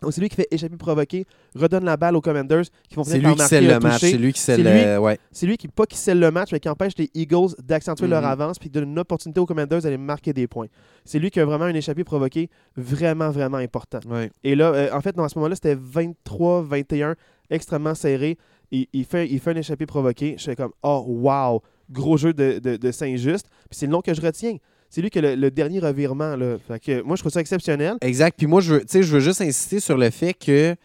Donc, 0.02 0.12
c'est 0.12 0.20
lui 0.20 0.28
qui 0.28 0.36
fait 0.36 0.48
échapper 0.50 0.76
provoqué, 0.76 1.24
redonne 1.54 1.84
la 1.84 1.96
balle 1.96 2.16
aux 2.16 2.20
Commanders 2.20 2.64
qui 2.88 2.94
vont 2.96 3.04
C'est 3.04 3.12
finir 3.18 3.30
lui 3.30 3.36
par 3.36 3.46
qui 3.48 3.54
marquer 3.54 3.56
scelle 3.56 3.70
un 3.70 3.74
le 3.74 3.80
match. 3.80 4.00
C'est 4.00 4.12
lui 4.18 4.32
qui 4.32 4.40
scelle 4.40 4.62
C'est 4.64 4.72
lui. 4.74 4.84
le- 4.84 4.98
ouais. 4.98 5.18
C'est 5.30 5.46
lui 5.46 5.56
qui, 5.56 5.68
pas 5.68 5.86
qui 5.86 5.96
scelle 5.96 6.18
le 6.20 6.30
match, 6.30 6.50
mais 6.52 6.60
qui 6.60 6.68
empêche 6.68 6.92
les 6.98 7.08
Eagles 7.14 7.54
d'accentuer 7.62 8.06
leur 8.08 8.22
Mhm. 8.22 8.28
avance 8.28 8.58
puis 8.58 8.68
qui 8.68 8.72
donne 8.74 8.88
une 8.90 8.98
opportunité 8.98 9.40
aux 9.40 9.46
Commanders 9.46 9.80
d'aller 9.80 9.96
marquer 9.98 10.32
des 10.32 10.46
points. 10.46 10.66
C'est 11.04 11.18
lui 11.18 11.30
qui 11.30 11.40
a 11.40 11.44
vraiment 11.44 11.64
un 11.64 11.74
échappé 11.74 12.04
provoqué 12.04 12.50
vraiment, 12.76 13.30
vraiment 13.30 13.58
important. 13.58 14.00
Ouais. 14.08 14.30
Et 14.44 14.54
là, 14.54 14.72
euh, 14.72 14.88
en 14.92 15.00
fait, 15.00 15.18
à 15.18 15.28
ce 15.28 15.38
moment-là, 15.38 15.54
c'était 15.54 15.74
23-21, 15.76 17.14
extrêmement 17.50 17.94
serré. 17.94 18.38
Il, 18.70 18.86
il 18.92 19.04
fait, 19.04 19.28
il 19.28 19.38
fait 19.40 19.50
un 19.50 19.56
échappé 19.56 19.86
provoqué. 19.86 20.36
Je 20.38 20.44
fais 20.44 20.56
comme, 20.56 20.72
oh, 20.82 21.04
wow, 21.06 21.62
gros 21.90 22.16
jeu 22.16 22.32
de, 22.32 22.58
de, 22.58 22.76
de 22.76 22.90
Saint-Just. 22.90 23.46
Puis 23.68 23.78
c'est 23.78 23.86
le 23.86 23.92
nom 23.92 24.00
que 24.00 24.14
je 24.14 24.20
retiens. 24.20 24.56
C'est 24.94 25.00
lui 25.00 25.08
qui 25.08 25.18
a 25.20 25.22
le, 25.22 25.34
le 25.36 25.50
dernier 25.50 25.78
revirement. 25.80 26.36
Là. 26.36 26.58
Fait 26.68 26.78
que, 26.78 27.00
moi, 27.00 27.16
je 27.16 27.22
trouve 27.22 27.32
ça 27.32 27.40
exceptionnel. 27.40 27.94
Exact. 28.02 28.36
Puis 28.36 28.46
moi, 28.46 28.60
je 28.60 28.74
veux, 28.74 28.80
tu 28.80 28.88
sais, 28.88 29.02
je 29.02 29.10
veux 29.14 29.20
juste 29.20 29.40
insister 29.40 29.80
sur 29.80 29.96
le 29.96 30.10
fait 30.10 30.34
que 30.34 30.76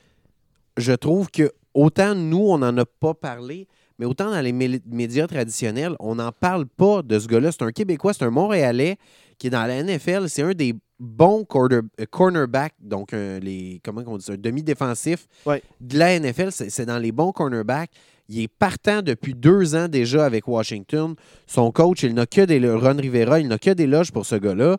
je 0.78 0.94
trouve 0.94 1.30
que 1.30 1.52
autant 1.74 2.16
nous, 2.16 2.38
on 2.48 2.58
n'en 2.60 2.76
a 2.78 2.86
pas 2.86 3.14
parlé, 3.14 3.68
mais 4.00 4.06
autant 4.06 4.32
dans 4.32 4.40
les 4.40 4.54
mé- 4.54 4.82
médias 4.90 5.28
traditionnels, 5.28 5.96
on 6.00 6.16
n'en 6.16 6.32
parle 6.32 6.68
pas 6.68 7.02
de 7.02 7.20
ce 7.20 7.28
gars-là. 7.28 7.52
C'est 7.52 7.64
un 7.64 7.72
Québécois, 7.74 8.14
c'est 8.14 8.24
un 8.24 8.30
Montréalais 8.30 8.96
qui 9.38 9.48
est 9.48 9.50
dans 9.50 9.66
la 9.66 9.84
NFL. 9.84 10.30
C'est 10.30 10.44
un 10.44 10.54
des 10.54 10.74
bons 11.00 11.44
quarter, 11.44 11.82
euh, 12.00 12.06
cornerbacks, 12.10 12.76
donc 12.80 13.14
euh, 13.14 13.40
les 13.42 13.82
comment 13.84 14.04
on 14.08 14.18
dit 14.18 14.24
ça, 14.24 14.34
un 14.34 14.38
demi-défensif 14.38 15.28
Ouais. 15.46 15.62
de 15.82 15.98
la 16.00 16.18
NFL. 16.18 16.52
C'est 16.52 16.86
dans 16.86 16.98
les 16.98 17.12
bons 17.12 17.34
cornerbacks. 17.34 17.92
Il 18.30 18.42
est 18.42 18.48
partant 18.50 19.02
depuis 19.02 19.34
deux 19.34 19.76
ans 19.76 19.88
déjà 19.88 20.26
avec 20.26 20.48
Washington. 20.48 21.16
Son 21.46 21.72
coach, 21.72 22.04
il 22.04 22.14
n'a 22.14 22.26
que 22.26 22.42
des 22.42 22.60
Ron 22.70 22.98
Rivera, 22.98 23.40
il 23.40 23.48
n'a 23.48 23.58
que 23.58 23.70
des 23.72 23.88
loges 23.88 24.12
pour 24.12 24.26
ce 24.26 24.36
gars-là. 24.36 24.78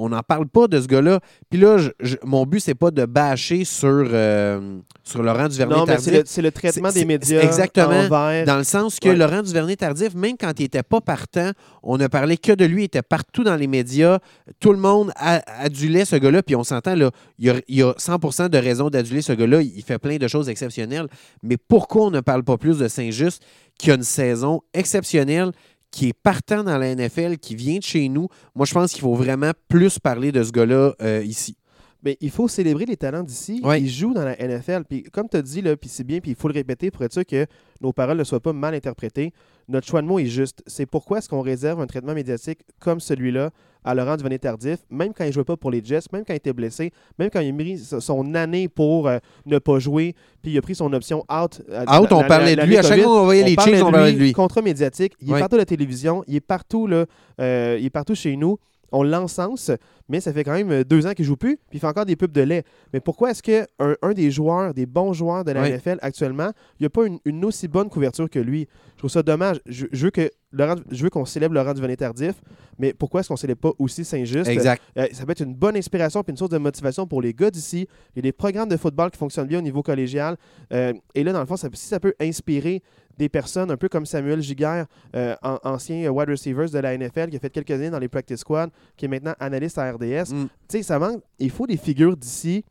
On 0.00 0.10
n'en 0.10 0.22
parle 0.22 0.46
pas 0.46 0.68
de 0.68 0.80
ce 0.80 0.86
gars-là. 0.86 1.18
Puis 1.50 1.58
là, 1.58 1.76
je- 1.78 1.90
je- 2.00 2.16
mon 2.24 2.46
but, 2.46 2.60
c'est 2.60 2.76
pas 2.76 2.92
de 2.92 3.04
bâcher 3.04 3.64
sur, 3.64 3.88
euh, 3.90 4.78
sur 5.02 5.22
Laurent 5.24 5.48
Duvernay 5.48 5.74
Non, 5.74 5.84
mais 5.86 5.98
c'est 5.98 6.12
le, 6.12 6.22
c'est 6.24 6.40
le 6.42 6.52
traitement 6.52 6.90
des 6.92 7.04
médias 7.04 7.40
exactement 7.42 7.88
envers... 7.88 8.44
Dans 8.46 8.56
le 8.58 8.64
sens 8.64 9.00
que 9.00 9.08
Ouais. 9.08 9.16
Laurent 9.16 9.42
Duvernay 9.42 9.74
Tardif, 9.76 10.14
même 10.14 10.36
quand 10.38 10.52
il 10.58 10.62
n'était 10.62 10.84
pas 10.84 11.00
partant, 11.00 11.50
on 11.82 11.98
ne 11.98 12.06
parlait 12.06 12.36
que 12.36 12.52
de 12.52 12.64
lui, 12.64 12.82
il 12.82 12.84
était 12.84 13.02
partout 13.02 13.42
dans 13.42 13.56
les 13.56 13.66
médias. 13.66 14.20
Tout 14.60 14.72
le 14.72 14.78
monde 14.78 15.10
a- 15.16 15.42
adulait 15.62 16.04
ce 16.04 16.14
gars-là, 16.16 16.42
puis 16.44 16.54
on 16.54 16.62
s'entend, 16.64 16.94
là, 16.94 17.10
il 17.40 17.46
y 17.46 17.50
a, 17.50 17.54
il 17.66 17.76
y 17.78 17.82
a 17.82 17.92
100 17.96 18.48
de 18.50 18.58
raison 18.58 18.90
d'aduler 18.90 19.20
ce 19.22 19.32
gars-là. 19.32 19.62
Il 19.62 19.82
fait 19.82 19.98
plein 19.98 20.16
de 20.18 20.28
choses 20.28 20.48
exceptionnelles. 20.48 21.08
Mais 21.42 21.56
pourquoi 21.56 22.06
on 22.06 22.10
ne 22.12 22.20
parle 22.20 22.44
pas 22.44 22.56
plus 22.56 22.78
de 22.78 22.86
Saint-Just, 22.86 23.42
qui 23.78 23.90
a 23.90 23.94
une 23.94 24.02
saison 24.04 24.60
exceptionnelle, 24.74 25.50
qui 25.90 26.08
est 26.08 26.12
partant 26.12 26.62
dans 26.62 26.78
la 26.78 26.94
NFL, 26.94 27.38
qui 27.38 27.54
vient 27.54 27.78
de 27.78 27.82
chez 27.82 28.08
nous? 28.08 28.28
Moi, 28.54 28.66
je 28.66 28.74
pense 28.74 28.92
qu'il 28.92 29.02
faut 29.02 29.14
vraiment 29.14 29.52
plus 29.68 29.98
parler 29.98 30.32
de 30.32 30.42
ce 30.42 30.52
gars-là 30.52 30.94
euh, 31.02 31.22
ici. 31.24 31.56
Mais 32.04 32.16
il 32.20 32.30
faut 32.30 32.46
célébrer 32.46 32.84
les 32.84 32.96
talents 32.96 33.24
d'ici. 33.24 33.60
Ouais. 33.64 33.80
Ils 33.80 33.88
jouent 33.90 34.14
dans 34.14 34.24
la 34.24 34.36
NFL. 34.36 34.84
Puis 34.88 35.02
comme 35.04 35.28
tu 35.28 35.36
as 35.36 35.42
dit, 35.42 35.62
là, 35.62 35.76
puis 35.76 35.88
c'est 35.88 36.04
bien, 36.04 36.20
puis 36.20 36.30
il 36.30 36.36
faut 36.36 36.46
le 36.48 36.54
répéter 36.54 36.90
pour 36.92 37.02
être 37.02 37.12
sûr 37.12 37.26
que 37.26 37.46
nos 37.80 37.92
paroles 37.92 38.16
ne 38.18 38.24
soient 38.24 38.38
pas 38.40 38.52
mal 38.52 38.72
interprétées. 38.74 39.32
Notre 39.68 39.86
choix 39.86 40.00
de 40.00 40.06
mots 40.06 40.18
est 40.20 40.26
juste. 40.26 40.62
C'est 40.66 40.86
pourquoi 40.86 41.18
est-ce 41.18 41.28
qu'on 41.28 41.40
réserve 41.42 41.80
un 41.80 41.86
traitement 41.86 42.14
médiatique 42.14 42.60
comme 42.78 43.00
celui-là 43.00 43.50
à 43.84 43.94
Laurent 43.94 44.16
Duvernay 44.16 44.38
Tardif, 44.38 44.78
même 44.90 45.12
quand 45.14 45.24
il 45.24 45.28
ne 45.28 45.32
jouait 45.32 45.44
pas 45.44 45.56
pour 45.56 45.70
les 45.70 45.82
Jets, 45.84 46.00
même 46.12 46.24
quand 46.24 46.32
il 46.34 46.36
était 46.36 46.52
blessé, 46.52 46.90
même 47.18 47.30
quand 47.30 47.40
il 47.40 47.48
a 47.48 47.52
mis 47.52 47.78
son 47.78 48.34
année 48.34 48.68
pour 48.68 49.08
euh, 49.08 49.18
ne 49.46 49.58
pas 49.58 49.78
jouer, 49.78 50.14
puis 50.42 50.52
il 50.52 50.58
a 50.58 50.62
pris 50.62 50.74
son 50.74 50.92
option 50.92 51.20
out. 51.30 51.60
euh, 51.70 51.82
Out, 51.82 52.10
la- 52.10 52.16
on 52.16 52.20
la- 52.20 52.26
parlait 52.26 52.56
de 52.56 52.62
lui. 52.62 52.76
À 52.76 52.82
chaque 52.82 52.90
COVID. 52.92 53.02
fois 53.02 53.18
qu'on 53.18 53.24
voyait 53.24 53.44
les 53.44 53.56
Chiefs, 53.56 53.82
on 53.82 53.90
parlait 53.92 54.12
de 54.12 54.18
lui. 54.18 54.32
Contrat 54.32 54.62
médiatique. 54.62 55.14
Il 55.20 55.28
est 55.30 55.38
partout 55.40 55.54
à 55.56 55.58
la 55.58 55.64
télévision. 55.64 56.22
Il 56.26 56.36
est 56.36 56.40
partout, 56.40 56.86
là, 56.86 57.06
euh, 57.40 57.76
il 57.80 57.84
est 57.86 57.90
partout 57.90 58.14
chez 58.14 58.36
nous. 58.36 58.58
On 58.92 59.02
l'encense, 59.02 59.70
mais 60.08 60.20
ça 60.20 60.32
fait 60.32 60.44
quand 60.44 60.52
même 60.54 60.70
euh, 60.70 60.84
deux 60.84 61.06
ans 61.06 61.12
qu'il 61.12 61.24
joue 61.24 61.36
plus, 61.36 61.56
puis 61.56 61.76
il 61.76 61.80
fait 61.80 61.86
encore 61.86 62.06
des 62.06 62.16
pubs 62.16 62.32
de 62.32 62.40
lait. 62.40 62.64
Mais 62.92 63.00
pourquoi 63.00 63.30
est-ce 63.32 63.42
qu'un 63.42 63.66
un 64.02 64.12
des 64.12 64.30
joueurs, 64.30 64.72
des 64.72 64.86
bons 64.86 65.12
joueurs 65.12 65.44
de 65.44 65.52
la. 65.52 65.68
NFL 65.68 65.98
actuellement, 66.00 66.50
il 66.78 66.82
n'y 66.82 66.86
a 66.86 66.90
pas 66.90 67.04
une, 67.06 67.18
une 67.24 67.44
aussi 67.44 67.68
bonne 67.68 67.88
couverture 67.90 68.30
que 68.30 68.38
lui? 68.38 68.66
Je 68.94 68.98
trouve 68.98 69.10
ça 69.10 69.22
dommage. 69.22 69.60
Je, 69.66 69.86
je 69.92 70.04
veux 70.06 70.10
que 70.10 70.30
Laurent- 70.52 70.80
je 70.90 71.02
veux 71.04 71.10
qu'on 71.10 71.26
célèbre 71.26 71.54
Laurent 71.54 71.74
Duvernay 71.74 71.96
Tardif, 71.96 72.34
mais 72.78 72.94
pourquoi 72.94 73.20
est-ce 73.20 73.28
qu'on 73.28 73.34
ne 73.34 73.38
célèbre 73.38 73.60
pas 73.60 73.72
aussi 73.78 74.04
Saint-Just? 74.04 74.48
Exact. 74.48 74.82
Euh, 74.96 75.06
ça 75.12 75.26
peut 75.26 75.32
être 75.32 75.42
une 75.42 75.54
bonne 75.54 75.76
inspiration 75.76 76.22
puis 76.22 76.30
une 76.30 76.38
source 76.38 76.50
de 76.50 76.56
motivation 76.58 77.06
pour 77.06 77.20
les 77.20 77.34
gars 77.34 77.50
d'ici. 77.50 77.86
Il 78.14 78.16
y 78.16 78.18
a 78.20 78.22
des 78.22 78.32
programmes 78.32 78.68
de 78.70 78.76
football 78.78 79.10
qui 79.10 79.18
fonctionnent 79.18 79.46
bien 79.48 79.58
au 79.58 79.62
niveau 79.62 79.82
collégial. 79.82 80.36
Euh, 80.72 80.94
et 81.14 81.22
là, 81.22 81.32
dans 81.34 81.40
le 81.40 81.46
fond, 81.46 81.56
ça, 81.56 81.68
si 81.74 81.86
ça 81.86 82.00
peut 82.00 82.14
inspirer 82.18 82.82
des 83.18 83.28
personnes 83.28 83.70
un 83.70 83.76
peu 83.76 83.88
comme 83.88 84.06
Samuel 84.06 84.40
Giguère, 84.40 84.86
euh, 85.16 85.34
an- 85.42 85.58
ancien 85.64 86.08
wide 86.08 86.30
receivers 86.30 86.70
de 86.70 86.78
la 86.78 86.94
NFL, 86.96 87.28
qui 87.30 87.36
a 87.36 87.40
fait 87.40 87.50
quelques 87.50 87.72
années 87.72 87.90
dans 87.90 87.98
les 87.98 88.08
practice 88.08 88.38
squad, 88.40 88.70
qui 88.96 89.04
est 89.04 89.08
maintenant 89.08 89.34
analyste 89.40 89.76
à 89.78 89.90
RDS. 89.92 90.32
Mm. 90.32 90.46
Tu 90.46 90.48
sais, 90.68 90.82
ça 90.82 90.98
manque. 90.98 91.20
Il 91.38 91.50
faut 91.50 91.66
des 91.66 91.76
figures 91.76 92.16
d'ici 92.16 92.64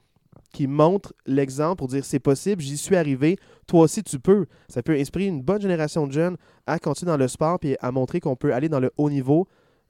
qui 0.53 0.65
montrent 0.65 1.13
l'exemple 1.25 1.75
pour 1.77 1.89
dire 1.89 2.05
c'est 2.05 2.19
possible, 2.19 2.61
j'y 2.61 2.77
suis 2.77 2.95
arrivé, 2.95 3.37
toi 3.67 3.81
aussi 3.81 4.01
tu 4.01 4.17
peux. 4.17 4.45
Ça 4.69 4.81
peut 4.81 4.93
inspirer 4.93 5.25
une 5.25 5.41
bonne 5.41 5.61
génération 5.61 6.07
de 6.07 6.13
jeunes 6.13 6.37
à 6.65 6.79
continuer 6.79 7.11
dans 7.11 7.17
le 7.17 7.27
sport 7.27 7.59
et 7.63 7.77
à 7.81 7.91
montrer 7.91 8.19
qu'on 8.21 8.35
peut 8.37 8.53
aller 8.53 8.69
dans 8.69 8.79
le 8.79 8.89
haut 8.97 9.09
niveau. 9.09 9.47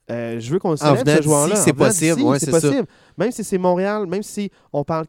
Euh, 0.10 0.40
je 0.40 0.52
veux 0.52 0.58
qu'on 0.58 0.72
le 0.72 0.78
célèbre, 0.78 1.00
ce 1.18 1.22
joueur-là. 1.22 1.56
c'est 1.58 1.74
possible, 1.74 2.22
ouais, 2.24 2.40
c'est 2.40 2.52
ça. 2.52 2.58
Même 3.18 3.32
si 3.32 3.44
c'est 3.44 3.58
Montréal, 3.58 4.08
même 4.08 4.24
si 4.24 4.50
on 4.74 4.84
parle 4.84 5.06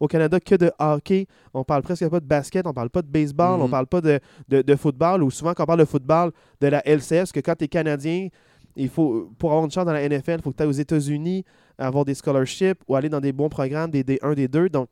au 0.00 0.06
Canada 0.08 0.40
que 0.40 0.54
de 0.54 0.70
hockey, 0.78 1.26
on 1.54 1.64
parle 1.64 1.82
presque 1.82 2.08
pas 2.08 2.20
de 2.20 2.24
basket, 2.26 2.66
on 2.66 2.72
parle 2.72 2.90
pas 2.90 3.02
de 3.02 3.06
baseball, 3.08 3.60
on 3.60 3.68
parle 3.68 3.86
pas 3.86 4.00
de, 4.00 4.18
de- 4.48 4.62
de 4.62 4.76
football, 4.76 5.22
ou 5.22 5.30
souvent 5.30 5.52
quand 5.54 5.64
on 5.64 5.66
parle 5.66 5.80
de 5.80 5.84
football, 5.84 6.32
de 6.60 6.66
la 6.68 6.82
LCS, 6.86 7.08
parce 7.18 7.32
que 7.32 7.40
quand 7.40 7.54
tu 7.56 7.64
es 7.64 7.68
Canadien, 7.68 8.28
il 8.76 8.88
faut, 8.88 9.30
pour 9.38 9.50
avoir 9.50 9.64
une 9.64 9.70
chance 9.70 9.84
dans 9.84 9.92
la 9.92 10.08
NFL, 10.08 10.36
il 10.38 10.42
faut 10.42 10.50
que 10.50 10.56
tu 10.56 10.62
ailles 10.62 10.68
aux 10.68 10.72
États-Unis, 10.72 11.44
avoir 11.78 12.04
des 12.04 12.14
scholarships 12.14 12.78
ou 12.88 12.96
aller 12.96 13.08
dans 13.08 13.20
des 13.20 13.32
bons 13.32 13.48
programmes, 13.50 13.90
des 13.90 14.02
D1, 14.02 14.34
des 14.34 14.48
2. 14.48 14.68
Donc, 14.70 14.88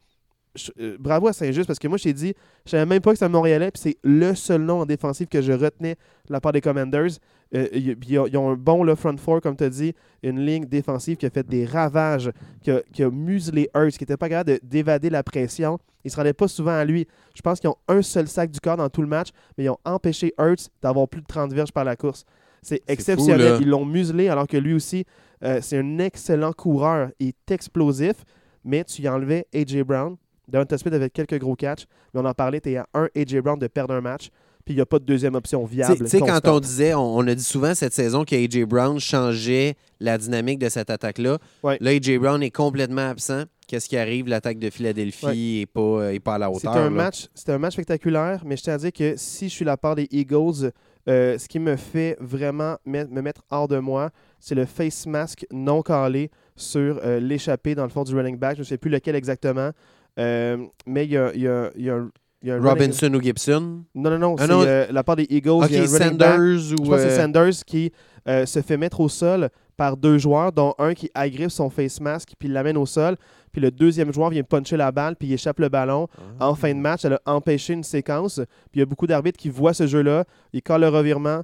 je- 0.55 0.71
euh, 0.81 0.97
bravo 0.99 1.29
à 1.29 1.33
Saint-Just, 1.33 1.67
parce 1.67 1.79
que 1.79 1.89
moi, 1.89 1.97
je 1.99 2.05
t'ai 2.05 2.13
dit, 2.13 2.35
je 2.67 2.71
savais 2.71 2.87
même 2.87 3.01
pas 3.01 3.13
que 3.13 3.19
c'était 3.19 3.29
Montréalais, 3.31 3.71
puis 3.71 3.81
c'est 3.83 3.97
le 4.03 4.35
seul 4.35 4.63
nom 4.63 4.81
en 4.81 4.87
défensive 4.87 5.27
que 5.29 5.41
je 5.43 5.53
retenais 5.53 5.95
de 6.27 6.33
la 6.33 6.41
part 6.41 6.53
des 6.53 6.61
Commanders. 6.61 7.11
Euh, 7.55 7.67
ils 7.73 8.19
ont- 8.19 8.27
ils 8.27 8.37
ont 8.37 8.51
un 8.51 8.55
bon 8.57 8.85
là, 8.85 8.95
front 8.95 9.17
four, 9.17 9.41
comme 9.41 9.57
tu 9.57 9.65
as 9.65 9.71
dit, 9.71 9.93
une 10.23 10.39
ligne 10.45 10.67
défensive 10.67 11.17
qui 11.17 11.27
a 11.27 11.31
fait 11.31 11.47
des 11.47 11.65
ravages, 11.65 12.31
qui 12.63 12.71
a, 12.71 12.81
qui 12.93 13.03
a 13.03 13.11
muselé 13.11 13.69
Hurts, 13.75 13.93
qui 13.93 14.03
n'était 14.03 14.17
pas 14.17 14.29
capable 14.29 14.51
de- 14.53 14.61
d'évader 14.63 15.11
la 15.11 15.23
pression. 15.23 15.79
Ils 16.05 16.09
ne 16.09 16.11
se 16.13 16.17
rendaient 16.17 16.33
pas 16.33 16.49
souvent 16.49 16.73
à 16.73 16.85
lui. 16.85 17.07
Je 17.35 17.43
pense 17.43 17.59
qu'ils 17.61 17.69
ont 17.71 17.77
un 17.89 18.03
seul 18.03 18.27
sac 18.29 18.51
du 18.51 18.61
corps 18.61 18.77
dans 18.77 18.89
tout 18.89 19.03
le 19.03 19.09
match, 19.09 19.29
mais 19.59 19.65
ils 19.65 19.69
ont 19.69 19.79
empêché 19.85 20.33
Hurts 20.39 20.69
d'avoir 20.81 21.09
plus 21.09 21.21
de 21.23 21.27
30 21.27 21.53
verges 21.53 21.73
par 21.73 21.85
la 21.85 21.97
course. 21.97 22.25
C'est 22.63 22.83
exceptionnel. 22.89 23.57
fou. 23.57 23.63
Ils 23.63 23.69
l'ont 23.69 23.85
muselé 23.85 24.29
alors 24.29 24.47
que 24.47 24.57
lui 24.57 24.75
aussi, 24.75 25.05
euh, 25.43 25.59
c'est 25.63 25.79
un 25.79 25.99
excellent 25.99 26.53
coureur. 26.53 27.11
Il 27.19 27.29
est 27.29 27.51
explosif, 27.51 28.25
mais 28.65 28.85
tu 28.85 29.03
y 29.03 29.09
enlevais 29.09 29.47
A.J. 29.55 29.83
Brown. 29.83 30.17
Devonta 30.51 30.77
Smith 30.79 30.95
avait 30.95 31.11
quelques 31.11 31.39
gros 31.39 31.55
catchs, 31.57 31.87
mais 32.15 32.21
on 32.21 32.25
en 32.25 32.35
parlait, 32.35 32.61
tu 32.61 32.71
es 32.73 32.77
à 32.77 32.87
un 32.95 33.09
A.J. 33.17 33.41
Brown 33.41 33.59
de 33.59 33.67
perdre 33.67 33.95
un 33.95 34.01
match. 34.01 34.29
puis 34.65 34.75
il 34.75 34.77
n'y 34.77 34.83
a 34.83 34.87
pas 34.87 34.99
de 34.99 35.05
deuxième 35.05 35.35
option 35.35 35.65
viable. 35.65 35.99
tu 35.99 36.07
sais, 36.09 36.21
quand 36.21 36.41
on 36.47 36.61
disait, 36.61 36.95
on, 36.95 37.17
on 37.17 37.27
a 37.27 37.35
dit 37.35 37.43
souvent 37.43 37.75
cette 37.75 37.95
saison 37.95 38.25
que 38.25 38.35
A.J. 38.35 38.65
Brown 38.67 38.99
changeait 39.01 39.75
la 40.01 40.19
dynamique 40.19 40.59
de 40.59 40.69
cette 40.69 40.91
attaque-là. 40.91 41.39
Ouais. 41.63 41.79
Là, 41.81 41.91
A.J. 41.91 42.19
Brown 42.19 42.43
est 42.43 42.51
complètement 42.51 43.09
absent. 43.11 43.45
Qu'est-ce 43.67 43.89
qui 43.89 43.97
arrive? 43.97 44.27
L'attaque 44.27 44.59
de 44.59 44.69
Philadelphie 44.69 45.61
n'est 45.61 45.67
pas, 45.67 45.81
euh, 45.81 46.11
est 46.13 46.21
pas 46.21 46.35
à 46.35 46.39
la 46.39 46.53
C'était 46.55 46.69
hauteur. 46.69 46.83
un, 46.83 46.85
là. 46.85 46.91
match, 46.91 47.29
c'était 47.35 47.53
un 47.53 47.59
match 47.59 47.75
spectaculaire, 47.75 48.43
mais 48.45 48.57
je 48.57 48.63
tiens 48.65 48.75
à 48.75 48.79
dire 48.79 48.93
que 48.93 49.15
si 49.17 49.49
je 49.49 49.55
suis 49.55 49.65
la 49.65 49.77
part 49.77 49.95
des 49.95 50.09
Eagles, 50.11 50.73
euh, 51.09 51.39
ce 51.39 51.49
qui 51.49 51.59
me 51.61 51.77
fait 51.77 52.17
vraiment 52.21 52.77
me 52.85 53.05
mettre 53.23 53.43
hors 53.51 53.69
de 53.69 53.79
moi, 53.79 54.11
c'est 54.41 54.55
le 54.57 54.67
face 54.67 55.07
mask 55.07 55.47
non 55.53 55.83
calé 55.83 56.31
sur 56.57 57.01
euh, 57.05 57.21
l'échappée 57.21 57.75
dans 57.75 57.85
le 57.85 57.91
fond 57.91 58.03
du 58.05 58.15
running 58.15 58.37
back. 58.37 58.57
Je 58.57 58.61
ne 58.61 58.65
sais 58.65 58.77
plus 58.77 58.91
lequel 58.91 59.15
exactement, 59.15 59.71
euh, 60.19 60.57
mais 60.87 61.05
il 61.07 61.13
y 61.13 61.17
a, 61.17 61.35
y 61.35 61.47
a- 61.47 61.71
il 61.77 61.85
y 61.85 61.91
a 61.91 61.95
un- 61.97 62.11
il 62.43 62.49
y 62.49 62.51
a 62.51 62.55
un 62.55 62.59
running- 62.59 62.69
Robinson 62.71 63.15
ou 63.15 63.21
Gibson? 63.21 63.85
Non, 63.95 64.11
non, 64.11 64.19
non, 64.19 64.37
Ah 64.39 64.47
c'est 64.47 64.53
euh, 64.53 64.87
la 64.91 65.05
part 65.05 65.17
des 65.17 65.27
Eagles. 65.29 65.51
OK, 65.51 65.67
il 65.71 65.77
y 65.77 65.79
a 65.79 65.83
un 65.83 65.87
running 65.87 66.17
back. 66.17 66.31
Sanders 66.31 66.59
Je 66.59 66.75
ou... 66.75 66.77
pense 66.79 66.89
que 66.89 66.99
c'est 67.01 67.07
euh, 67.11 67.23
Sanders 67.23 67.65
qui 67.67 67.93
se 68.27 68.63
fait 68.63 68.77
mettre 68.77 69.01
au 69.01 69.09
sol 69.09 69.51
par 69.77 69.97
deux 69.97 70.19
joueurs, 70.19 70.53
dont 70.53 70.75
un 70.79 70.95
qui 70.95 71.11
agrippe 71.15 71.51
son 71.51 71.69
face 71.71 72.01
mask 72.01 72.31
puis 72.39 72.49
l'amène 72.49 72.77
au 72.77 72.87
sol. 72.87 73.17
Puis 73.53 73.61
le 73.61 73.71
deuxième 73.71 74.13
joueur 74.13 74.31
vient 74.31 74.43
puncher 74.43 74.77
la 74.77 74.93
balle 74.93 75.17
puis 75.17 75.29
il 75.29 75.33
échappe 75.35 75.59
le 75.59 75.69
ballon. 75.69 76.07
Ah. 76.39 76.49
En 76.49 76.55
fin 76.55 76.73
de 76.75 76.79
match, 76.79 77.05
elle 77.05 77.15
a 77.15 77.21
empêché 77.27 77.73
une 77.73 77.83
séquence. 77.83 78.37
Puis 78.71 78.77
il 78.77 78.79
y 78.81 78.83
a 78.83 78.87
beaucoup 78.87 79.07
d'arbitres 79.07 79.39
qui 79.39 79.49
voient 79.49 79.75
ce 79.75 79.87
jeu-là. 79.87 80.25
Ils 80.53 80.63
collent 80.63 80.83
le 80.83 80.89
revirement. 80.89 81.43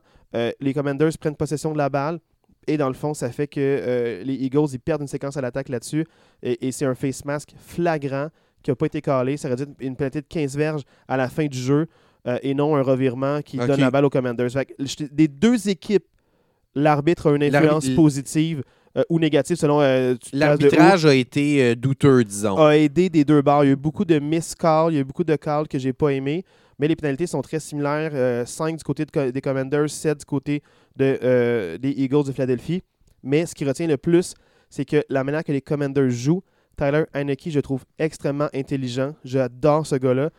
Les 0.61 0.73
Commanders 0.75 1.13
prennent 1.19 1.35
possession 1.37 1.73
de 1.73 1.79
la 1.79 1.89
balle. 1.89 2.21
Et 2.69 2.77
dans 2.77 2.89
le 2.89 2.95
fond, 2.95 3.15
ça 3.15 3.31
fait 3.31 3.47
que 3.47 3.61
euh, 3.61 4.23
les 4.25 4.35
Eagles 4.35 4.67
ils 4.73 4.81
perdent 4.81 5.03
une 5.03 5.09
séquence 5.09 5.37
à 5.37 5.41
l'attaque 5.41 5.69
là-dessus. 5.69 6.05
Et, 6.43 6.67
et 6.69 6.73
c'est 6.73 6.85
un 6.85 6.95
face 6.95 7.25
mask 7.25 7.51
flagrant 7.59 8.29
qui 8.67 8.71
n'a 8.73 8.77
pas 8.77 8.87
été 8.87 9.01
calé. 9.01 9.37
Ça 9.37 9.49
aurait 9.49 9.57
dû 9.57 9.63
être 9.63 9.71
une 9.81 9.97
pénalité 9.97 10.21
de 10.21 10.27
15 10.29 10.57
verges 10.57 10.83
à 11.09 11.17
la 11.17 11.29
fin 11.29 11.47
du 11.47 11.57
jeu 11.59 11.87
euh, 12.27 12.39
et 12.43 12.53
non 12.55 12.77
un 12.77 12.83
revirement 12.83 13.41
qui 13.43 13.57
donne 13.67 13.77
la 13.81 13.91
balle 13.91 14.05
aux 14.05 14.11
Commanders. 14.11 14.51
Fait 14.51 14.67
que, 14.67 14.73
je- 14.81 15.05
des 15.11 15.29
deux 15.29 15.69
équipes, 15.69 16.05
l'arbitre 16.75 17.31
a 17.31 17.35
une 17.37 17.43
influence 17.45 17.87
positive 17.95 18.63
euh, 18.97 19.03
ou 19.09 19.19
négative 19.19 19.57
selon. 19.57 19.81
euh, 19.81 20.15
L'arbitrage 20.33 21.07
a 21.07 21.15
été 21.15 21.63
euh, 21.63 21.75
douteux, 21.75 22.25
disons. 22.25 22.57
a 22.59 22.77
aidé 22.77 23.09
des 23.09 23.25
deux 23.25 23.43
barres. 23.43 23.65
Il 23.65 23.69
y 23.69 23.71
a 23.71 23.73
eu 23.75 23.77
beaucoup 23.77 24.05
de 24.05 24.19
miss-calls, 24.19 24.93
il 24.93 24.95
y 24.95 24.99
a 24.99 25.01
eu 25.01 25.05
beaucoup 25.05 25.25
de 25.25 25.37
calls 25.37 25.69
que 25.69 25.79
j'ai 25.79 25.93
pas 25.93 26.09
aimé, 26.11 26.45
mais 26.79 26.89
les 26.89 26.97
pénalités 26.97 27.27
sont 27.27 27.43
très 27.43 27.61
similaires. 27.61 28.47
5 28.47 28.77
du 28.77 28.85
côté 28.85 29.05
de 29.05 29.31
des 29.31 29.41
Commanders, 29.41 29.89
7 29.91 30.19
du 30.19 30.25
côté 30.25 30.63
de, 30.97 31.77
des 31.77 31.91
Eagles 31.91 32.25
de 32.25 32.33
Philadelphie. 32.33 32.83
Mais 33.23 33.47
ce 33.47 33.55
qui 33.55 33.65
retient 33.65 33.87
le 33.87 33.97
plus, 33.97 34.35
c'est 34.71 34.85
que 34.85 35.03
la 35.09 35.25
manière 35.25 35.45
que 35.45 35.53
les 35.53 35.61
Commanders 35.63 36.11
jouent, 36.11 36.43
Tyler 36.77 37.05
Heineke, 37.15 37.51
je 37.51 37.61
trouve 37.61 37.85
extrêmement 37.99 38.49
intelligent. 38.55 39.15
J'adore 39.25 39.87
ce 39.87 39.97
gars-là. 39.97 40.31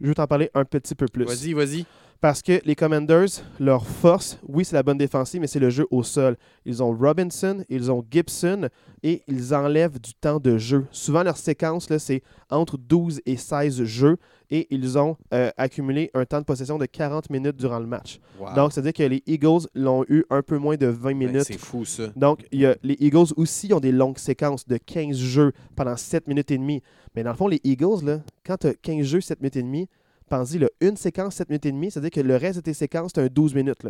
Je 0.00 0.06
vais 0.06 0.14
t'en 0.14 0.26
parler 0.26 0.50
un 0.54 0.64
petit 0.64 0.94
peu 0.94 1.06
plus. 1.06 1.24
Vas-y, 1.24 1.52
vas-y. 1.52 1.84
Parce 2.20 2.42
que 2.42 2.60
les 2.66 2.74
Commanders, 2.74 3.28
leur 3.58 3.86
force, 3.86 4.38
oui, 4.46 4.66
c'est 4.66 4.76
la 4.76 4.82
bonne 4.82 4.98
défensive, 4.98 5.40
mais 5.40 5.46
c'est 5.46 5.58
le 5.58 5.70
jeu 5.70 5.86
au 5.90 6.02
sol. 6.02 6.36
Ils 6.66 6.82
ont 6.82 6.94
Robinson, 6.94 7.64
ils 7.70 7.90
ont 7.90 8.04
Gibson 8.10 8.68
et 9.02 9.22
ils 9.26 9.54
enlèvent 9.54 9.98
du 9.98 10.12
temps 10.12 10.38
de 10.38 10.58
jeu. 10.58 10.84
Souvent, 10.90 11.22
leur 11.22 11.38
séquence, 11.38 11.88
là, 11.88 11.98
c'est 11.98 12.22
entre 12.50 12.76
12 12.76 13.22
et 13.24 13.38
16 13.38 13.84
jeux 13.84 14.18
et 14.50 14.66
ils 14.70 14.98
ont 14.98 15.16
euh, 15.32 15.50
accumulé 15.56 16.10
un 16.12 16.26
temps 16.26 16.40
de 16.40 16.44
possession 16.44 16.76
de 16.76 16.84
40 16.84 17.30
minutes 17.30 17.56
durant 17.56 17.78
le 17.78 17.86
match. 17.86 18.20
Wow. 18.38 18.52
Donc, 18.54 18.72
c'est-à-dire 18.74 18.92
que 18.92 19.02
les 19.04 19.22
Eagles 19.26 19.66
l'ont 19.74 20.04
eu 20.10 20.24
un 20.28 20.42
peu 20.42 20.58
moins 20.58 20.76
de 20.76 20.88
20 20.88 21.08
Ben, 21.12 21.16
minutes. 21.16 21.44
c'est 21.44 21.56
fou, 21.58 21.86
ça. 21.86 22.08
Donc, 22.16 22.40
il 22.52 22.60
y 22.60 22.66
a, 22.66 22.76
les 22.82 22.96
Eagles 23.00 23.32
aussi 23.38 23.72
ont 23.72 23.80
des 23.80 23.92
longues 23.92 24.18
séquences 24.18 24.68
de 24.68 24.76
15 24.76 25.16
jeux 25.16 25.52
pendant 25.74 25.96
7 25.96 26.26
minutes 26.28 26.50
et 26.50 26.58
demie. 26.58 26.82
Mais 27.16 27.22
dans 27.22 27.30
le 27.30 27.36
fond, 27.36 27.48
les 27.48 27.60
Eagles, 27.64 28.04
là, 28.04 28.20
quand 28.44 28.58
tu 28.58 28.66
as 28.66 28.74
15 28.74 29.06
jeux, 29.06 29.20
7 29.22 29.40
minutes 29.40 29.56
et 29.56 29.62
demie, 29.62 29.88
pense-y, 30.30 30.58
là, 30.58 30.68
une 30.80 30.96
séquence, 30.96 31.34
7 31.34 31.50
minutes 31.50 31.66
et 31.66 31.72
demie, 31.72 31.90
c'est-à-dire 31.90 32.10
que 32.10 32.20
le 32.20 32.36
reste 32.36 32.56
de 32.56 32.62
tes 32.62 32.72
séquences, 32.72 33.12
c'est 33.14 33.20
un 33.20 33.26
12 33.26 33.54
minutes. 33.54 33.82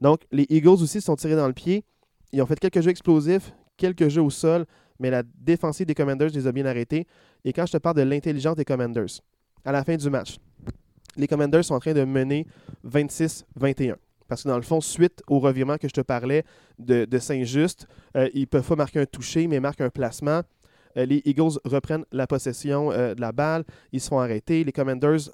Donc, 0.00 0.22
les 0.32 0.46
Eagles 0.48 0.68
aussi 0.68 1.00
se 1.00 1.00
sont 1.00 1.16
tirés 1.16 1.36
dans 1.36 1.48
le 1.48 1.52
pied. 1.52 1.84
Ils 2.32 2.40
ont 2.40 2.46
fait 2.46 2.58
quelques 2.58 2.80
jeux 2.80 2.90
explosifs, 2.90 3.52
quelques 3.76 4.08
jeux 4.08 4.22
au 4.22 4.30
sol, 4.30 4.64
mais 4.98 5.10
la 5.10 5.22
défensive 5.22 5.86
des 5.86 5.94
Commanders 5.94 6.30
les 6.30 6.46
a 6.46 6.52
bien 6.52 6.64
arrêtés. 6.64 7.06
Et 7.44 7.52
quand 7.52 7.66
je 7.66 7.72
te 7.72 7.76
parle 7.78 7.96
de 7.96 8.02
l'intelligence 8.02 8.56
des 8.56 8.64
Commanders, 8.64 9.20
à 9.64 9.72
la 9.72 9.84
fin 9.84 9.96
du 9.96 10.08
match, 10.08 10.36
les 11.16 11.26
Commanders 11.26 11.64
sont 11.64 11.74
en 11.74 11.80
train 11.80 11.92
de 11.92 12.04
mener 12.04 12.46
26-21. 12.86 13.96
Parce 14.28 14.44
que 14.44 14.48
dans 14.48 14.56
le 14.56 14.62
fond, 14.62 14.80
suite 14.80 15.22
au 15.26 15.40
revirement 15.40 15.76
que 15.76 15.88
je 15.88 15.92
te 15.92 16.02
parlais 16.02 16.44
de, 16.78 17.04
de 17.04 17.18
Saint-Just, 17.18 17.88
euh, 18.16 18.28
ils 18.32 18.42
ne 18.42 18.46
peuvent 18.46 18.66
pas 18.66 18.76
marquer 18.76 19.00
un 19.00 19.06
toucher, 19.06 19.48
mais 19.48 19.58
marquent 19.58 19.80
un 19.80 19.90
placement. 19.90 20.42
Euh, 20.96 21.06
les 21.06 21.22
Eagles 21.24 21.58
reprennent 21.64 22.04
la 22.12 22.26
possession 22.26 22.90
euh, 22.92 23.14
de 23.14 23.20
la 23.20 23.32
balle. 23.32 23.64
Ils 23.92 24.00
se 24.00 24.08
font 24.08 24.18
arrêter. 24.18 24.64
Les 24.64 24.72
Commanders, 24.72 25.30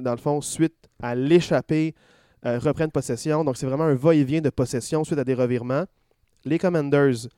dans 0.00 0.12
le 0.12 0.16
fond, 0.16 0.40
suite 0.40 0.74
à 1.02 1.14
l'échappée, 1.14 1.94
euh, 2.44 2.58
reprennent 2.58 2.90
possession. 2.90 3.44
Donc, 3.44 3.56
c'est 3.56 3.66
vraiment 3.66 3.84
un 3.84 3.94
va-et-vient 3.94 4.40
de 4.40 4.50
possession 4.50 5.04
suite 5.04 5.18
à 5.18 5.24
des 5.24 5.34
revirements. 5.34 5.84
Les 6.44 6.58
Commanders 6.58 7.28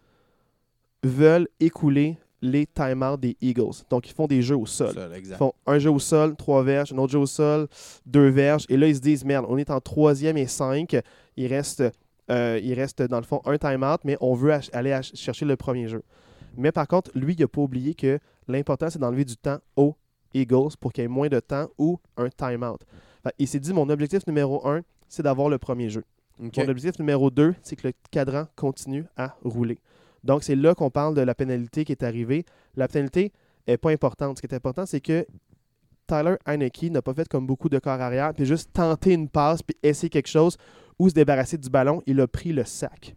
veulent 1.02 1.48
écouler 1.60 2.16
les 2.40 2.66
timeouts 2.66 3.18
des 3.18 3.36
Eagles. 3.40 3.84
Donc, 3.90 4.08
ils 4.08 4.14
font 4.14 4.26
des 4.26 4.40
jeux 4.40 4.56
au 4.56 4.66
sol. 4.66 4.94
Ils 5.14 5.34
font 5.34 5.52
un 5.66 5.78
jeu 5.78 5.90
au 5.90 5.98
sol, 5.98 6.36
trois 6.36 6.62
verges, 6.62 6.92
un 6.92 6.98
autre 6.98 7.12
jeu 7.12 7.18
au 7.18 7.26
sol, 7.26 7.68
deux 8.06 8.28
verges. 8.28 8.64
Et 8.68 8.76
là, 8.76 8.86
ils 8.86 8.96
se 8.96 9.00
disent, 9.00 9.24
merde, 9.24 9.46
on 9.48 9.58
est 9.58 9.70
en 9.70 9.80
troisième 9.80 10.36
et 10.36 10.46
cinq. 10.46 10.96
Il 11.36 11.46
reste, 11.48 11.82
euh, 12.30 12.58
il 12.62 12.72
reste 12.74 13.02
dans 13.02 13.18
le 13.18 13.24
fond 13.24 13.42
un 13.44 13.58
time-out, 13.58 14.00
mais 14.04 14.16
on 14.20 14.34
veut 14.34 14.52
aller 14.72 14.98
chercher 15.14 15.44
le 15.44 15.56
premier 15.56 15.88
jeu. 15.88 16.02
Mais 16.56 16.72
par 16.72 16.86
contre, 16.86 17.10
lui, 17.14 17.34
il 17.34 17.40
n'a 17.40 17.48
pas 17.48 17.60
oublié 17.60 17.94
que 17.94 18.18
l'important, 18.48 18.90
c'est 18.90 18.98
d'enlever 18.98 19.24
du 19.24 19.36
temps 19.36 19.58
aux 19.76 19.96
Eagles 20.32 20.76
pour 20.80 20.92
qu'il 20.92 21.02
y 21.02 21.04
ait 21.04 21.08
moins 21.08 21.28
de 21.28 21.40
temps 21.40 21.68
ou 21.78 21.98
un 22.16 22.28
time-out. 22.28 22.80
Il 23.38 23.48
s'est 23.48 23.60
dit, 23.60 23.72
mon 23.72 23.88
objectif 23.88 24.26
numéro 24.26 24.66
un, 24.68 24.82
c'est 25.08 25.22
d'avoir 25.22 25.48
le 25.48 25.58
premier 25.58 25.88
jeu. 25.88 26.04
Mon 26.38 26.68
objectif 26.68 26.98
numéro 26.98 27.30
2, 27.30 27.54
c'est 27.62 27.76
que 27.76 27.88
le 27.88 27.94
cadran 28.10 28.46
continue 28.56 29.06
à 29.16 29.36
rouler. 29.44 29.78
Donc, 30.24 30.42
c'est 30.42 30.56
là 30.56 30.74
qu'on 30.74 30.90
parle 30.90 31.14
de 31.14 31.20
la 31.20 31.34
pénalité 31.34 31.84
qui 31.84 31.92
est 31.92 32.02
arrivée. 32.02 32.44
La 32.76 32.88
pénalité 32.88 33.32
n'est 33.68 33.76
pas 33.76 33.90
importante. 33.90 34.38
Ce 34.38 34.42
qui 34.42 34.52
est 34.52 34.56
important, 34.56 34.86
c'est 34.86 35.00
que 35.00 35.26
Tyler 36.06 36.36
Heineke 36.46 36.90
n'a 36.90 37.02
pas 37.02 37.14
fait 37.14 37.28
comme 37.28 37.46
beaucoup 37.46 37.68
de 37.68 37.78
corps 37.78 38.00
arrière, 38.00 38.34
puis 38.34 38.44
juste 38.44 38.72
tenter 38.72 39.12
une 39.12 39.28
passe, 39.28 39.62
puis 39.62 39.76
essayer 39.82 40.10
quelque 40.10 40.28
chose, 40.28 40.56
ou 40.98 41.08
se 41.08 41.14
débarrasser 41.14 41.56
du 41.56 41.70
ballon. 41.70 42.02
Il 42.06 42.20
a 42.20 42.26
pris 42.26 42.52
le 42.52 42.64
sac. 42.64 43.14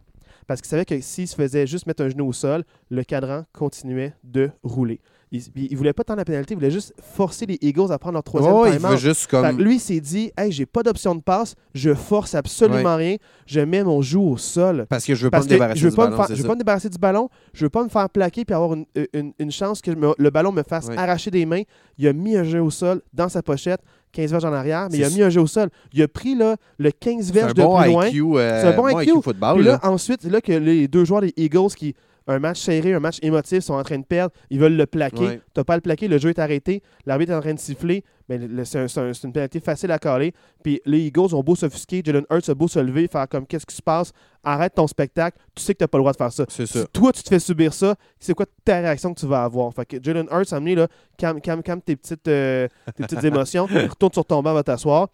Parce 0.48 0.60
qu'il 0.60 0.68
savait 0.68 0.84
que 0.84 1.00
s'il 1.00 1.28
se 1.28 1.36
faisait 1.36 1.66
juste 1.66 1.86
mettre 1.86 2.02
un 2.02 2.08
genou 2.08 2.26
au 2.26 2.32
sol, 2.32 2.64
le 2.90 3.04
cadran 3.04 3.44
continuait 3.52 4.14
de 4.24 4.50
rouler. 4.64 5.00
Il 5.30 5.42
ne 5.70 5.76
voulait 5.76 5.92
pas 5.92 6.04
tant 6.04 6.14
la 6.14 6.24
pénalité, 6.24 6.54
il 6.54 6.56
voulait 6.56 6.70
juste 6.70 6.94
forcer 7.02 7.44
les 7.44 7.58
Eagles 7.60 7.92
à 7.92 7.98
prendre 7.98 8.14
leur 8.14 8.22
troisième 8.22 8.50
Oh, 8.54 8.64
il 8.66 8.78
veut 8.78 8.96
juste 8.96 9.26
comme. 9.26 9.58
lui, 9.58 9.74
il 9.74 9.78
s'est 9.80 10.00
dit 10.00 10.32
Hey, 10.38 10.50
j'ai 10.50 10.64
pas 10.64 10.82
d'option 10.82 11.14
de 11.14 11.20
passe, 11.20 11.54
je 11.74 11.92
force 11.92 12.34
absolument 12.34 12.96
rien, 12.96 13.16
je 13.44 13.60
mets 13.60 13.84
mon 13.84 14.00
joue 14.00 14.22
au 14.22 14.36
sol. 14.38 14.86
Parce 14.88 15.04
que 15.04 15.14
je 15.14 15.24
veux 15.24 15.30
pas 15.30 15.40
me 15.42 15.46
débarrasser 15.46 15.80
je 15.80 15.84
veux 15.84 15.90
du 15.90 15.96
pas, 15.96 16.06
ballon, 16.08 16.22
me 16.22 16.28
je 16.28 16.32
veux 16.34 16.42
ça. 16.42 16.48
pas 16.48 16.54
me 16.54 16.58
débarrasser 16.60 16.88
du 16.88 16.96
ballon, 16.98 17.28
je 17.52 17.64
veux 17.66 17.68
pas 17.68 17.84
me 17.84 17.90
faire 17.90 18.08
plaquer 18.08 18.46
puis 18.46 18.54
avoir 18.54 18.72
une, 18.72 18.86
une- 19.12 19.34
une 19.38 19.50
chance 19.50 19.82
que 19.82 19.90
me- 19.90 20.14
le 20.16 20.30
ballon 20.30 20.50
me 20.50 20.62
fasse 20.62 20.86
Ouais. 20.88 20.96
arracher 20.96 21.30
des 21.30 21.44
mains. 21.44 21.62
Il 21.98 22.08
a 22.08 22.14
mis 22.14 22.34
un 22.34 22.44
jeu 22.44 22.62
au 22.62 22.70
sol 22.70 23.02
dans 23.12 23.28
sa 23.28 23.42
pochette, 23.42 23.82
15 24.18 24.32
verges 24.32 24.44
en 24.44 24.52
arrière, 24.52 24.88
mais 24.90 24.98
il 24.98 25.04
a 25.04 25.10
mis 25.10 25.22
un 25.22 25.30
jeu 25.30 25.40
au 25.40 25.46
sol. 25.46 25.68
Il 25.92 26.02
a 26.02 26.08
pris 26.08 26.34
là, 26.34 26.56
le 26.78 26.90
15 26.90 27.26
C'est 27.26 27.32
verges 27.32 27.54
de 27.54 27.62
bon 27.62 27.80
plus 27.80 27.90
loin. 27.90 28.08
IQ, 28.08 28.22
euh, 28.34 28.60
C'est 28.60 28.68
un 28.68 28.76
bon 28.76 28.88
IQ. 28.98 29.22
football. 29.22 29.54
Puis 29.56 29.64
là, 29.64 29.72
là. 29.80 29.80
ensuite, 29.88 30.24
là 30.24 30.40
que 30.40 30.50
les 30.50 30.88
deux 30.88 31.04
joueurs 31.04 31.20
des 31.20 31.32
Eagles 31.36 31.70
qui, 31.76 31.94
un 32.26 32.40
match 32.40 32.60
serré, 32.60 32.94
un 32.94 32.98
match 33.00 33.18
émotif, 33.22 33.60
sont 33.60 33.74
en 33.74 33.82
train 33.84 33.98
de 33.98 34.04
perdre, 34.04 34.32
ils 34.50 34.58
veulent 34.58 34.76
le 34.76 34.86
plaquer. 34.86 35.24
Ouais. 35.24 35.40
Tu 35.54 35.62
pas 35.62 35.74
à 35.74 35.76
le 35.76 35.82
plaquer, 35.82 36.08
le 36.08 36.18
jeu 36.18 36.30
est 36.30 36.40
arrêté, 36.40 36.82
l'arbitre 37.06 37.30
est 37.30 37.36
en 37.36 37.40
train 37.40 37.54
de 37.54 37.60
siffler, 37.60 38.02
mais 38.28 38.64
c'est 38.64 38.78
un- 38.80 38.88
c'est 38.88 39.00
un- 39.00 39.12
c'est 39.12 39.26
une 39.26 39.32
pénalité 39.32 39.60
facile 39.60 39.90
à 39.90 39.98
caler. 39.98 40.32
Puis 40.62 40.80
les 40.84 41.00
Eagles 41.00 41.34
ont 41.34 41.42
beau 41.42 41.54
s'offusquer, 41.56 42.02
Jalen 42.04 42.24
Hurts 42.30 42.48
a 42.50 42.54
beau 42.54 42.68
se 42.68 42.78
lever, 42.78 43.08
faire 43.08 43.28
comme 43.28 43.46
qu'est-ce 43.46 43.64
qui 43.66 43.74
se 43.76 43.82
passe, 43.82 44.12
arrête 44.44 44.74
ton 44.74 44.86
spectacle, 44.86 45.38
tu 45.54 45.62
sais 45.62 45.74
que 45.74 45.82
tu 45.84 45.88
pas 45.88 45.98
le 45.98 46.02
droit 46.02 46.12
de 46.12 46.16
faire 46.18 46.32
ça. 46.32 46.44
C'est 46.48 46.66
Si 46.66 46.78
ça. 46.78 46.86
toi, 46.92 47.12
tu 47.12 47.22
te 47.22 47.28
fais 47.28 47.38
subir 47.38 47.72
ça, 47.72 47.94
c'est 48.20 48.34
quoi 48.34 48.46
ta 48.64 48.78
réaction 48.80 49.14
que 49.14 49.20
tu 49.20 49.26
vas 49.26 49.44
avoir? 49.44 49.72
Fait 49.72 49.86
que 49.86 49.96
Jalen 50.02 50.26
Hurts 50.30 50.52
a 50.52 50.56
amené, 50.56 50.74
là, 50.74 50.88
calme, 51.16 51.40
calme, 51.40 51.62
calme 51.62 51.80
tes 51.80 51.96
petites, 51.96 52.28
euh, 52.28 52.68
tes 52.96 53.04
petites 53.04 53.24
émotions, 53.24 53.66
retourne 53.66 54.12
sur 54.12 54.24
ton 54.24 54.42
banc, 54.42 54.52
va 54.54 54.62
t'asseoir. 54.62 55.08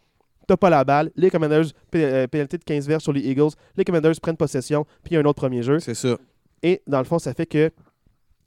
T'as 0.47 0.59
pas 0.59 0.69
la 0.69 0.85
balle. 0.85 1.11
Les 1.17 1.31
Commanders, 1.31 1.65
euh, 1.95 2.27
pénalité 2.27 2.59
de 2.59 2.65
15 2.65 2.87
verges 2.87 3.03
sur 3.03 3.13
les 3.15 3.23
Eagles. 3.23 3.49
Les 3.77 3.85
Commanders 3.85 4.13
prennent 4.21 4.37
possession, 4.37 4.85
puis 5.03 5.13
il 5.13 5.15
y 5.15 5.17
a 5.17 5.21
un 5.21 5.25
autre 5.25 5.41
premier 5.41 5.63
jeu. 5.63 5.79
C'est 5.81 5.95
ça. 5.95 6.19
Et 6.63 6.83
dans 6.87 6.99
le 6.99 7.05
fond, 7.05 7.19
ça 7.19 7.33
fait 7.33 7.47
que 7.47 7.71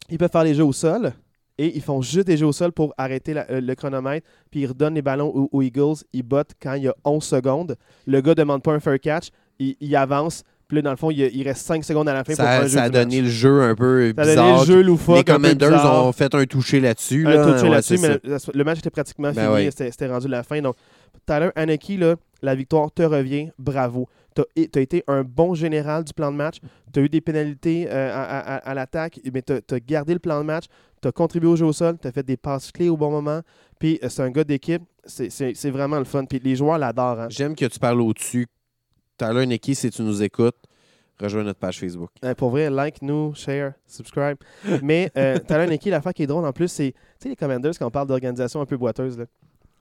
ils 0.09 0.17
peuvent 0.19 0.31
faire 0.31 0.43
les 0.43 0.53
jeux 0.53 0.63
au 0.63 0.73
sol 0.73 1.11
et 1.57 1.75
ils 1.75 1.81
font 1.81 2.01
juste 2.01 2.27
des 2.27 2.37
jeux 2.37 2.45
au 2.47 2.51
sol 2.51 2.71
pour 2.71 2.93
arrêter 2.97 3.33
la- 3.33 3.49
euh, 3.49 3.61
le 3.61 3.75
chronomètre. 3.75 4.27
Puis 4.51 4.61
ils 4.61 4.67
redonnent 4.67 4.95
les 4.95 5.01
ballons 5.01 5.29
aux, 5.33 5.49
aux 5.51 5.61
Eagles. 5.61 5.95
Ils 6.13 6.23
bottent 6.23 6.51
quand 6.61 6.73
il 6.73 6.83
y 6.83 6.87
a 6.87 6.95
11 7.05 7.23
secondes. 7.23 7.75
Le 8.05 8.21
gars 8.21 8.35
demande 8.35 8.61
pas 8.61 8.73
un 8.73 8.79
fair 8.79 8.99
catch. 8.99 9.29
Il, 9.59 9.75
il 9.79 9.95
avance. 9.95 10.43
Puis 10.67 10.75
là, 10.75 10.81
dans 10.81 10.91
le 10.91 10.97
fond, 10.97 11.09
il, 11.11 11.19
il 11.19 11.43
reste 11.47 11.65
5 11.65 11.83
secondes 11.83 12.09
à 12.09 12.13
la 12.13 12.23
fin 12.25 12.33
pour 12.35 12.43
Ça, 12.43 12.59
un 12.59 12.63
jeu 12.63 12.67
ça 12.67 12.83
a 12.83 12.89
donné 12.89 13.15
match. 13.21 13.23
le 13.25 13.29
jeu 13.31 13.61
un 13.61 13.73
peu 13.73 14.13
Ça 14.15 14.21
a 14.21 14.25
donné 14.25 14.29
bizarre. 14.35 14.59
le 14.59 14.65
jeu 14.65 14.81
loufoque. 14.83 15.17
Les 15.17 15.23
Commanders 15.23 15.69
bizarre. 15.71 16.05
ont 16.05 16.11
fait 16.11 16.35
un 16.35 16.45
touché 16.45 16.79
là-dessus. 16.81 17.25
Un 17.25 17.29
là. 17.33 17.51
touché 17.53 17.63
Ouais, 17.63 17.69
là-dessus, 17.69 17.97
c'est 17.97 18.21
mais 18.31 18.37
ça. 18.39 18.51
le 18.53 18.63
match 18.63 18.79
était 18.79 18.89
pratiquement 18.89 19.31
Ben 19.31 19.55
fini. 19.57 19.71
C'était 19.71 20.07
rendu 20.07 20.27
la 20.27 20.43
fin. 20.43 20.61
Donc, 20.61 20.75
Tyler 21.25 21.49
Haneke, 21.55 21.89
là, 21.97 22.15
la 22.41 22.53
victoire 22.55 22.91
te 22.91 23.01
revient. 23.01 23.49
Bravo. 23.57 24.07
Tu 24.35 24.41
as, 24.75 24.79
été 24.81 25.03
un 25.07 25.23
bon 25.23 25.55
général 25.55 26.03
du 26.03 26.13
plan 26.13 26.31
de 26.31 26.37
match. 26.37 26.57
Tu 26.93 26.99
as 26.99 27.03
eu 27.03 27.09
des 27.09 27.21
pénalités 27.21 27.87
euh, 27.89 28.11
à, 28.13 28.21
à- 28.23 28.55
à- 28.57 28.69
à 28.69 28.73
l'attaque, 28.75 29.19
mais 29.33 29.41
tu 29.41 29.53
as, 29.53 29.79
gardé 29.79 30.13
le 30.13 30.19
plan 30.19 30.39
de 30.39 30.45
match. 30.45 30.65
Tu 31.01 31.07
as 31.07 31.11
contribué 31.11 31.47
au 31.49 31.55
jeu 31.55 31.65
au 31.65 31.73
sol, 31.73 31.97
tu 32.01 32.07
as 32.07 32.11
fait 32.11 32.23
des 32.23 32.37
passes 32.37 32.71
clés 32.71 32.89
au 32.89 32.97
bon 32.97 33.11
moment, 33.11 33.41
puis 33.79 33.99
euh, 34.03 34.09
c'est 34.09 34.21
un 34.23 34.29
gars 34.31 34.43
d'équipe. 34.43 34.83
C'est- 35.05 35.69
vraiment 35.69 35.99
le 35.99 36.03
fun. 36.05 36.25
Puis 36.25 36.39
les 36.39 36.55
joueurs 36.55 36.77
l'adorent. 36.77 37.19
hein. 37.21 37.27
J'aime 37.29 37.55
que 37.55 37.65
tu 37.65 37.79
parles 37.79 38.01
au-dessus. 38.01 38.47
Tyler 39.17 39.45
Nicky, 39.47 39.73
si 39.73 39.89
tu 39.89 40.01
nous 40.01 40.21
écoutes, 40.21 40.57
rejoins 41.19 41.43
notre 41.43 41.59
page 41.59 41.79
Facebook. 41.79 42.09
Euh, 42.25 42.35
pour 42.35 42.49
vrai, 42.49 42.69
like 42.69 43.01
nous, 43.01 43.33
share, 43.33 43.73
subscribe. 43.87 44.37
Mais 44.83 45.09
euh, 45.17 45.39
Tyler 45.39 45.67
Nicky, 45.67 45.89
l'affaire 45.89 46.13
qui 46.13 46.23
est 46.23 46.27
drôle 46.27 46.45
en 46.45 46.51
plus, 46.51 46.67
c'est, 46.67 46.91
tu 46.91 46.97
sais, 47.19 47.29
les 47.29 47.35
Commanders, 47.35 47.71
quand 47.79 47.87
on 47.87 47.91
parle 47.91 48.07
d'organisation 48.07 48.59
un 48.61 48.65
peu 48.65 48.75
boiteuse, 48.77 49.17
là, 49.17 49.25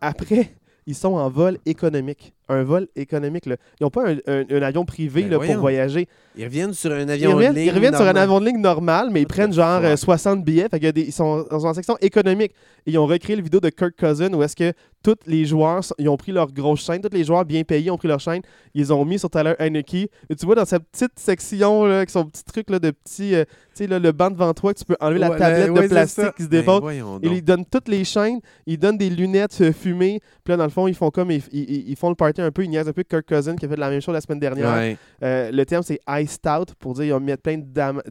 après, 0.01 0.55
ils 0.87 0.95
sont 0.95 1.15
en 1.15 1.29
vol 1.29 1.59
économique. 1.67 2.33
Un 2.49 2.63
vol 2.63 2.87
économique. 2.95 3.47
Là. 3.47 3.57
Ils 3.81 3.83
n'ont 3.83 3.91
pas 3.91 4.09
un, 4.09 4.17
un- 4.29 4.45
un 4.49 4.63
avion 4.63 4.85
privé 4.85 5.23
Ben 5.25 5.31
là, 5.33 5.39
pour 5.41 5.57
voyager. 5.57 6.07
Ils 6.37 6.45
reviennent 6.45 6.73
sur 6.75 6.93
un 6.93 7.01
Ils 7.01 7.11
avion 7.11 7.35
reviennent, 7.35 7.53
de 7.55 7.59
ligne. 7.59 7.67
ils 7.67 7.75
reviennent 7.75 7.93
sur 7.95 8.03
un 8.03 8.13
normal. 8.13 8.23
avion 8.23 8.41
de 8.41 8.47
ligne 8.47 8.61
normal, 8.61 9.09
mais 9.11 9.23
ils 9.23 9.27
prennent 9.27 9.53
genre 9.53 9.81
euh, 9.83 9.91
fuck? 9.97 9.99
60 9.99 10.45
billets. 10.45 10.69
Fait 10.69 10.79
y 10.81 10.87
a 10.87 10.93
des- 10.93 11.03
ils 11.03 11.13
sont 11.13 11.45
dans 11.51 11.67
une 11.67 11.75
section 11.75 11.97
économique. 12.01 12.53
Et 12.87 12.93
ils 12.93 12.99
ont 12.99 13.07
recréé 13.07 13.35
le 13.35 13.43
vidéo 13.43 13.59
de 13.59 13.69
Kirk 13.69 13.95
Cousin 13.99 14.33
où 14.33 14.45
est-ce 14.45 14.55
que 14.55 14.73
tous 15.03 15.17
les 15.27 15.45
joueurs, 15.45 15.81
ils 15.99 16.09
ont 16.09 16.17
pris 16.17 16.31
leur 16.31 16.53
grosse 16.53 16.85
chaîne, 16.85 17.01
tous 17.01 17.13
les 17.13 17.25
joueurs 17.25 17.45
bien 17.45 17.63
payés 17.65 17.91
ont 17.91 17.97
pris 17.99 18.07
leur 18.09 18.21
chaîne, 18.21 18.43
ils 18.75 18.93
ont 18.93 19.05
mis 19.05 19.19
sur 19.19 19.29
Tyler 19.31 19.55
Heineke. 19.59 19.95
Et 19.95 20.35
tu 20.39 20.47
vois 20.47 20.55
dans 20.55 20.65
cette 20.65 20.85
petite 20.85 21.19
section, 21.19 21.85
là, 21.85 21.97
avec 21.99 22.11
son 22.11 22.25
petit 22.27 22.45
truc 22.45 22.71
là, 22.71 22.79
de 22.79 22.91
petit, 22.93 23.35
euh, 23.35 23.45
tu 23.77 23.87
sais, 23.87 23.99
le 23.99 24.13
banc 24.13 24.31
devant 24.31 24.53
toi, 24.55 24.73
que 24.73 24.79
tu 24.79 24.85
peux 24.85 24.97
enlever 25.01 25.19
la 25.21 25.31
tablette 25.31 25.71
ouais, 25.71 25.83
de 25.83 25.89
plastique 25.89 26.35
qui 26.37 26.45
se 26.45 26.79
voyons 26.81 27.19
Ils 27.23 27.31
lui 27.31 27.43
donnent 27.43 27.65
toutes 27.67 27.89
les 27.89 28.05
chaînes, 28.05 28.41
ils 28.67 28.79
donnent 28.79 28.99
des 28.99 29.11
lunettes 29.11 29.61
euh, 29.61 29.73
fumées. 29.73 30.21
Puis 30.45 30.53
là, 30.53 30.57
dans 30.57 30.65
le 30.65 30.71
fond, 30.77 30.87
ils 30.87 30.95
font 30.95 31.11
comme 31.11 31.31
ils, 31.31 31.43
ils- 31.53 31.89
ils 31.91 31.97
font 31.97 32.09
le 32.11 32.15
party 32.15 32.41
un 32.41 32.51
peu, 32.53 32.63
ils 32.65 32.71
niaisent 32.71 32.89
un 32.89 32.93
peu 32.93 33.03
Kirk 33.03 33.27
Cousin 33.27 33.57
qui 33.57 33.65
a 33.67 33.69
fait 33.69 33.77
la 33.77 33.91
même 33.91 34.01
chose 34.01 34.13
la 34.15 34.21
semaine 34.21 34.39
dernière. 34.41 34.73
Ouais. 34.75 34.97
Euh, 35.23 35.51
le 35.51 35.65
terme, 35.67 35.83
c'est 35.83 35.99
iced 36.09 36.47
out 36.47 36.75
pour 36.79 36.95
dire 36.95 37.05
ils 37.05 37.13
ont 37.13 37.21
mis 37.21 37.35
plein 37.37 37.59
de, 37.59 37.65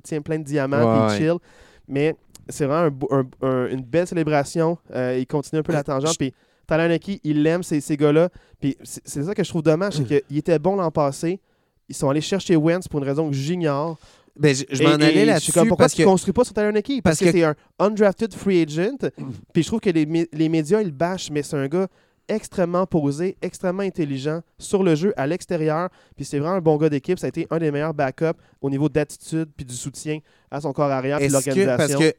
tiens, 0.04 0.22
plein 0.22 0.40
de 0.40 0.44
diamants 0.44 0.78
puis 1.08 1.16
ils 1.16 1.18
chill. 1.20 1.38
Mais 1.88 2.16
c'est 2.50 2.66
vraiment 2.66 2.88
un 2.88 2.90
beau- 2.92 3.08
un- 3.12 3.48
un- 3.48 3.68
une 3.70 3.82
belle 3.84 4.08
célébration. 4.08 4.78
Euh, 4.94 5.18
il 5.20 5.28
continue 5.28 5.60
un 5.60 5.64
peu 5.64 5.74
la 5.74 5.84
tangente. 5.84 6.18
Puis 6.18 6.34
Nicky, 6.90 7.22
il 7.24 7.46
aime 7.48 7.62
ces, 7.64 7.80
ces 7.80 7.96
gars-là. 7.96 8.30
Puis 8.60 8.76
c'est 8.82 9.24
ça 9.24 9.34
que 9.36 9.44
je 9.44 9.50
trouve 9.50 9.62
dommage, 9.62 9.94
c'est 9.98 10.22
qu'il 10.28 10.38
était 10.38 10.58
bon 10.60 10.76
l'an 10.76 10.90
passé. 10.92 11.40
Ils 11.88 11.96
sont 11.96 12.10
allés 12.10 12.22
chercher 12.22 12.56
Wentz 12.56 12.88
pour 12.88 13.00
une 13.00 13.06
raison 13.08 13.30
que 13.30 13.36
j'ignore. 13.36 13.98
Ben, 14.38 14.54
je 14.54 14.64
je 14.70 14.84
m'en 14.84 14.90
allais 14.96 15.24
là-dessus 15.26 15.52
comme, 15.54 15.68
pourquoi 15.70 15.84
parce 15.86 15.94
tu 15.94 16.02
que 16.02 16.08
construis 16.08 16.34
pas 16.34 16.44
sur 16.44 16.54
Tyler 16.54 16.72
Nicky? 16.74 17.02
Parce, 17.02 17.20
parce 17.20 17.32
que, 17.32 17.34
que- 17.34 17.40
c'est 17.40 17.44
un 17.46 17.56
undrafted 17.80 18.34
free 18.34 18.64
agent. 18.64 18.98
Puis 19.54 19.62
je 19.64 19.68
trouve 19.68 19.80
que 19.80 19.92
les, 19.92 20.28
les 20.34 20.50
médias, 20.50 20.82
ils 20.82 20.88
le 20.88 20.92
bâchent, 20.92 21.30
mais 21.32 21.42
c'est 21.44 21.56
un 21.56 21.68
gars 21.68 21.88
extrêmement 22.28 22.86
posé, 22.86 23.38
extrêmement 23.42 23.84
intelligent 23.84 24.42
sur 24.58 24.84
le 24.84 24.96
jeu, 24.96 25.14
à 25.18 25.28
l'extérieur. 25.28 25.90
Puis 26.16 26.26
c'est 26.26 26.40
vraiment 26.40 26.56
un 26.56 26.62
bon 26.62 26.78
gars 26.78 26.90
d'équipe. 26.90 27.20
Ça 27.20 27.28
a 27.28 27.30
été 27.30 27.48
un 27.50 27.58
des 27.60 27.72
meilleurs 27.72 27.94
backups 27.94 28.38
au 28.62 28.70
niveau 28.70 28.90
d'attitude 28.90 29.50
puis 29.56 29.66
du 29.66 29.76
soutien 29.76 30.20
à 30.52 30.62
son 30.62 30.74
corps 30.74 30.92
arrière 30.92 31.18
est-ce 31.18 31.28
que 31.28 31.34
parce 31.34 31.46
l'organisation. 31.48 32.00
que 32.00 32.14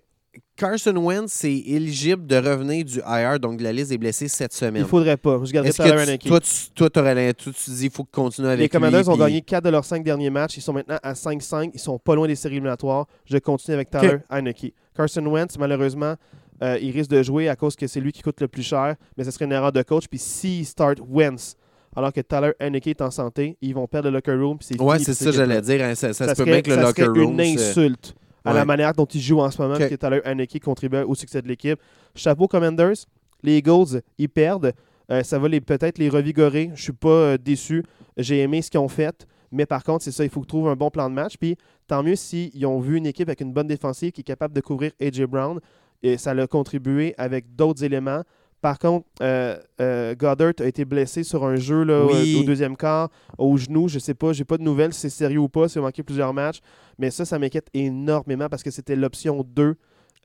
Carson 0.56 0.96
Wentz 0.96 1.44
est 1.44 1.58
éligible 1.68 2.26
de 2.26 2.36
revenir 2.36 2.84
du 2.84 3.00
IR, 3.06 3.38
donc 3.40 3.58
de 3.58 3.64
la 3.64 3.72
liste 3.72 3.90
des 3.90 3.98
blessés 3.98 4.28
cette 4.28 4.52
semaine. 4.52 4.82
Il 4.82 4.88
faudrait 4.88 5.16
pas. 5.16 5.38
Je 5.42 5.52
garderais 5.52 5.72
tu- 5.72 5.82
Heineke. 5.82 6.24
toi, 6.24 6.40
tu, 6.40 6.70
toi, 6.74 6.90
tu 6.90 7.50
dis 7.70 7.80
qu'il 7.80 7.90
faut 7.90 8.04
continuer 8.04 8.48
avec 8.48 8.60
Les 8.60 8.68
Commanders 8.68 9.08
ont 9.08 9.16
gagné 9.16 9.42
4 9.42 9.64
de 9.64 9.70
leurs 9.70 9.84
5 9.84 10.02
derniers 10.02 10.30
matchs. 10.30 10.56
Ils 10.56 10.62
sont 10.62 10.72
maintenant 10.72 10.98
à 11.02 11.14
5-5. 11.14 11.70
Ils 11.74 11.80
sont 11.80 11.98
pas 11.98 12.14
loin 12.14 12.26
des 12.26 12.34
séries 12.34 12.56
éliminatoires. 12.56 13.06
Je 13.24 13.38
continue 13.38 13.74
avec 13.74 13.90
Tyler 13.90 14.18
Heineke. 14.30 14.74
Carson 14.94 15.26
Wentz, 15.26 15.58
malheureusement, 15.58 16.14
euh, 16.62 16.78
il 16.80 16.90
risque 16.90 17.10
de 17.10 17.22
jouer 17.22 17.48
à 17.48 17.56
cause 17.56 17.76
que 17.76 17.86
c'est 17.86 18.00
lui 18.00 18.12
qui 18.12 18.22
coûte 18.22 18.40
le 18.40 18.48
plus 18.48 18.62
cher. 18.62 18.96
Mais 19.16 19.24
ce 19.24 19.30
serait 19.30 19.44
une 19.44 19.52
erreur 19.52 19.72
de 19.72 19.82
coach. 19.82 20.06
Puis 20.08 20.18
s'il 20.18 20.64
start 20.66 20.98
Wentz, 21.08 21.56
alors 21.94 22.12
que 22.12 22.20
Tyler 22.20 22.52
Heineke 22.60 22.86
est 22.88 23.00
en 23.00 23.10
santé, 23.10 23.56
ils 23.62 23.74
vont 23.74 23.86
perdre 23.86 24.08
le 24.10 24.14
locker 24.14 24.34
room. 24.34 24.58
puis 24.58 24.68
c'est 24.70 24.80
Ouais, 24.80 24.98
c'est 24.98 25.14
ça, 25.14 25.30
j'allais 25.32 25.60
dire. 25.62 25.82
hein, 25.84 25.94
ça, 25.94 26.12
ça 26.12 26.26
Ça 26.26 26.34
se 26.34 26.42
peut 26.42 26.48
serait- 26.48 26.62
bien 26.62 26.74
que 26.74 26.78
le 26.78 26.82
locker 26.86 27.04
room. 27.06 27.40
une 27.40 27.58
se- 27.58 27.70
insulte 27.70 28.14
à 28.44 28.50
Ouais. 28.52 28.58
la 28.58 28.64
manière 28.64 28.92
dont 28.92 29.06
il 29.06 29.20
joue 29.20 29.40
en 29.40 29.50
ce 29.50 29.60
moment, 29.60 29.74
Ok. 29.74 29.88
que 29.88 29.94
Tyler 29.94 30.20
Heineke 30.24 30.60
contribue 30.62 30.98
au 30.98 31.14
succès 31.14 31.40
de 31.42 31.48
l'équipe. 31.48 31.78
Chapeau 32.14 32.46
Commanders, 32.48 32.94
les 33.42 33.56
Eagles, 33.58 34.00
ils 34.18 34.28
perdent. 34.28 34.72
Euh, 35.10 35.22
ça 35.22 35.38
va 35.38 35.48
peut-être 35.48 35.98
les 35.98 36.08
revigorer. 36.08 36.70
Je 36.74 36.82
suis 36.82 36.92
pas 36.92 37.08
euh, 37.08 37.38
déçu. 37.38 37.84
J'ai 38.16 38.40
aimé 38.40 38.60
ce 38.62 38.70
qu'ils 38.70 38.80
ont 38.80 38.88
fait. 38.88 39.26
Mais 39.52 39.64
par 39.64 39.84
contre, 39.84 40.02
c'est 40.04 40.10
ça, 40.10 40.24
il 40.24 40.30
faut 40.30 40.44
trouver 40.44 40.70
un 40.70 40.76
bon 40.76 40.90
plan 40.90 41.08
de 41.08 41.14
match. 41.14 41.36
Puis 41.38 41.56
tant 41.86 42.02
mieux 42.02 42.16
s'ils 42.16 42.66
ont 42.66 42.80
vu 42.80 42.96
une 42.96 43.06
équipe 43.06 43.28
avec 43.28 43.40
une 43.40 43.52
bonne 43.52 43.68
défensive 43.68 44.10
qui 44.10 44.22
est 44.22 44.24
capable 44.24 44.52
de 44.54 44.60
couvrir 44.60 44.90
AJ 45.00 45.22
Brown. 45.26 45.60
Et 46.06 46.18
ça 46.18 46.34
l'a 46.34 46.46
contribué 46.46 47.14
avec 47.18 47.56
d'autres 47.56 47.82
éléments. 47.82 48.22
Par 48.60 48.78
contre, 48.78 49.06
euh, 49.22 49.56
euh, 49.80 50.14
Goddard 50.14 50.52
a 50.60 50.64
été 50.64 50.84
blessé 50.84 51.24
sur 51.24 51.44
un 51.44 51.56
jeu 51.56 51.82
là, 51.82 52.04
Oui. 52.06 52.36
au, 52.36 52.40
au 52.40 52.44
deuxième 52.44 52.76
quart, 52.76 53.10
au 53.38 53.56
genou. 53.56 53.88
Je 53.88 53.98
sais 53.98 54.14
pas, 54.14 54.32
j'ai 54.32 54.44
pas 54.44 54.56
de 54.56 54.62
nouvelles 54.62 54.94
si 54.94 55.00
c'est 55.00 55.10
sérieux 55.10 55.40
ou 55.40 55.48
pas, 55.48 55.68
s'il 55.68 55.80
a 55.80 55.82
manqué 55.82 56.02
plusieurs 56.04 56.32
matchs. 56.32 56.60
Mais 56.98 57.10
ça, 57.10 57.24
ça 57.24 57.38
m'inquiète 57.40 57.68
énormément 57.74 58.48
parce 58.48 58.62
que 58.62 58.70
c'était 58.70 58.94
l'option 58.96 59.44
2 59.46 59.74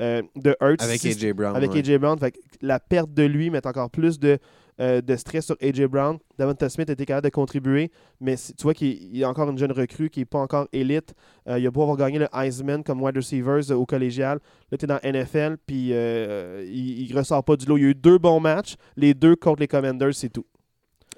euh, 0.01 0.21
de 0.35 0.55
Hurts. 0.61 0.81
Avec 0.83 1.03
AJ 1.03 1.33
Brown. 1.33 1.55
avec 1.55 1.71
ouais. 1.73 1.79
AJ 1.79 1.97
Brown. 1.97 2.17
Fait 2.19 2.31
que 2.31 2.37
la 2.61 2.79
perte 2.79 3.11
de 3.13 3.23
lui 3.23 3.49
met 3.49 3.65
encore 3.65 3.89
plus 3.89 4.19
de, 4.19 4.37
euh, 4.81 4.99
de 4.99 5.15
stress 5.15 5.45
sur 5.45 5.55
AJ 5.61 5.83
Brown. 5.85 6.17
Davante 6.39 6.67
Smith 6.69 6.89
été 6.89 7.05
capable 7.05 7.25
de 7.25 7.29
contribuer, 7.29 7.91
mais 8.19 8.35
tu 8.35 8.63
vois 8.63 8.73
qu'il 8.73 8.93
il 8.93 9.17
y 9.17 9.23
a 9.23 9.29
encore 9.29 9.47
une 9.47 9.57
jeune 9.57 9.71
recrue 9.71 10.09
qui 10.09 10.21
n'est 10.21 10.25
pas 10.25 10.39
encore 10.39 10.67
élite. 10.73 11.13
Euh, 11.47 11.59
il 11.59 11.67
a 11.67 11.69
beau 11.71 11.83
avoir 11.83 11.97
gagné 11.97 12.17
le 12.17 12.27
Heisman 12.33 12.83
comme 12.83 12.99
wide 13.01 13.15
receivers 13.15 13.69
euh, 13.69 13.75
au 13.75 13.85
collégial. 13.85 14.39
Là, 14.71 14.77
tu 14.79 14.85
es 14.85 14.87
dans 14.87 14.99
NFL, 15.03 15.57
puis 15.67 15.89
il 15.89 17.09
ne 17.11 17.15
ressort 17.15 17.43
pas 17.43 17.55
du 17.55 17.67
lot. 17.67 17.77
Il 17.77 17.83
y 17.83 17.85
a 17.85 17.89
eu 17.89 17.95
deux 17.95 18.17
bons 18.17 18.39
matchs, 18.39 18.75
les 18.97 19.13
deux 19.13 19.35
contre 19.35 19.59
les 19.59 19.67
Commanders, 19.67 20.15
c'est 20.15 20.29
tout. 20.29 20.45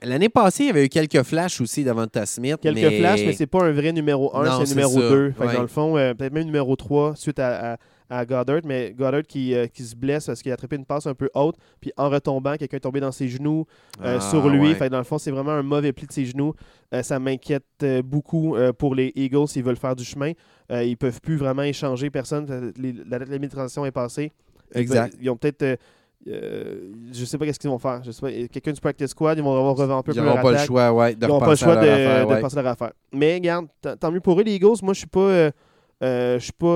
L'année 0.02 0.28
passée, 0.28 0.64
il 0.64 0.68
y 0.68 0.70
avait 0.70 0.86
eu 0.86 0.90
quelques 0.90 1.24
flashs 1.24 1.62
aussi 1.62 1.86
d'avant 1.86 2.08
Smith. 2.26 2.58
Quelques 2.62 2.76
mais... 2.82 3.00
flashs, 3.00 3.22
mais 3.26 3.32
c'est 3.32 3.48
pas 3.48 3.64
un 3.64 3.72
vrai 3.72 3.94
numéro 3.94 4.36
1, 4.36 4.44
Non, 4.44 4.52
c'est 4.58 4.72
un 4.72 4.76
numéro 4.76 5.00
ça. 5.00 5.10
2. 5.10 5.32
Fait 5.32 5.38
que 5.38 5.48
Ouais. 5.48 5.54
Dans 5.54 5.62
le 5.62 5.68
fond, 5.68 5.94
peut-être 5.94 6.34
même 6.34 6.46
numéro 6.46 6.76
3 6.76 7.16
suite 7.16 7.40
à, 7.40 7.74
à- 7.74 7.78
à 8.10 8.26
Goddard, 8.26 8.62
mais 8.66 8.92
Goddard 8.98 9.24
qui, 9.24 9.54
euh, 9.56 9.68
qui 9.68 9.84
se 9.84 9.96
blesse 9.96 10.26
parce 10.28 10.42
qu'il 10.42 10.52
a 10.52 10.54
attrapé 10.56 10.76
une 10.76 10.86
passe 10.86 11.08
un 11.08 11.14
peu 11.16 11.30
haute, 11.34 11.56
puis 11.82 11.92
en 11.98 12.10
retombant, 12.10 12.56
quelqu'un 12.58 12.78
est 12.78 12.82
tombé 12.82 13.00
dans 13.00 13.12
ses 13.12 13.28
genoux 13.28 13.66
euh, 14.04 14.18
Ah, 14.18 14.20
sur 14.20 14.48
lui. 14.50 14.60
ouais. 14.70 14.76
Fait 14.76 14.86
que 14.88 14.92
dans 14.92 14.98
le 14.98 15.04
fond, 15.04 15.18
c'est 15.18 15.32
vraiment 15.32 15.52
un 15.52 15.64
mauvais 15.64 15.94
pli 15.94 16.06
de 16.08 16.12
ses 16.12 16.26
genoux. 16.26 16.54
Euh, 16.94 17.02
ça 17.04 17.20
m'inquiète 17.20 17.64
beaucoup 18.04 18.56
pour 18.78 18.96
les 18.96 19.12
Eagles 19.16 19.48
s'ils 19.48 19.64
veulent 19.64 19.78
faire 19.78 19.96
du 19.96 20.04
chemin. 20.04 20.32
Euh, 20.72 20.84
ils 20.84 20.98
peuvent 20.98 21.20
plus 21.22 21.36
vraiment 21.38 21.64
échanger 21.64 22.10
personne. 22.10 22.72
Les- 22.78 22.94
la 23.10 23.20
date 23.20 23.30
limite 23.30 23.52
de 23.52 23.56
transition 23.56 23.86
est 23.86 23.92
passée. 23.92 24.32
Ils 24.76 24.82
Exact. 24.82 25.16
Ils 25.22 25.30
ont 25.30 25.36
peut-être. 25.38 25.80
euh, 26.28 26.92
je 27.12 27.26
sais 27.26 27.38
pas 27.38 27.46
qu'est-ce 27.46 27.60
qu'ils 27.60 27.70
vont 27.70 27.78
faire. 27.80 28.02
Je 28.04 28.12
sais 28.12 28.22
pas. 28.22 28.32
Quelqu'un 28.48 28.72
du 28.72 28.80
practice 28.80 29.10
squad, 29.10 29.38
ils 29.38 29.44
vont 29.44 29.56
avoir 29.58 29.76
revu 29.76 29.92
un 29.92 30.02
peu 30.02 30.12
Ils 30.12 30.16
plus 30.16 30.22
n'auront 30.22 30.36
leur 30.36 30.44
pas 30.44 30.52
le 30.54 30.58
choix, 30.60 30.92
ouais, 30.94 31.16
de 31.16 31.26
Ils 31.26 31.28
n'ont 31.28 31.40
pas 31.40 31.50
le 31.50 31.56
choix 31.56 31.76
de, 31.76 31.80
affaire, 31.82 32.28
de 32.28 32.34
ouais. 32.34 32.42
passer 32.42 32.56
leur 32.56 32.68
affaire. 32.68 32.94
Mais 33.12 33.34
regarde, 33.36 33.68
tant 33.82 33.98
tant 33.98 34.12
mieux 34.12 34.22
pour 34.22 34.40
eux, 34.40 34.44
les 34.44 34.54
Eagles. 34.56 34.78
Moi, 34.82 34.94
je 34.94 35.00
suis 35.00 35.08
pas. 35.08 35.20
euh, 35.20 35.52
euh, 36.04 36.40
je 36.40 36.44
suis 36.44 36.54
pas. 36.54 36.68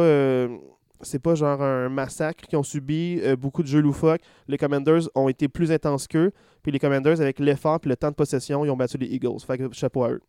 C'est 1.01 1.19
pas 1.19 1.35
genre 1.35 1.61
un 1.61 1.89
massacre 1.89 2.45
qu'ils 2.47 2.57
ont 2.57 2.63
subi, 2.63 3.19
euh, 3.23 3.35
beaucoup 3.35 3.63
de 3.63 3.67
jeux 3.67 3.81
loufoques. 3.81 4.21
Les 4.47 4.57
Commanders 4.57 5.03
ont 5.15 5.29
été 5.29 5.47
plus 5.47 5.71
intenses 5.71 6.07
qu'eux. 6.07 6.31
Puis 6.63 6.71
les 6.71 6.79
Commanders, 6.79 7.21
avec 7.21 7.39
l'effort 7.39 7.79
et 7.83 7.89
le 7.89 7.95
temps 7.95 8.09
de 8.09 8.15
possession, 8.15 8.65
ils 8.65 8.69
ont 8.69 8.77
battu 8.77 8.97
les 8.97 9.07
Eagles. 9.07 9.39
Fait 9.45 9.57
que 9.57 9.71
chapeau 9.73 10.03
à 10.03 10.11
eux. 10.11 10.21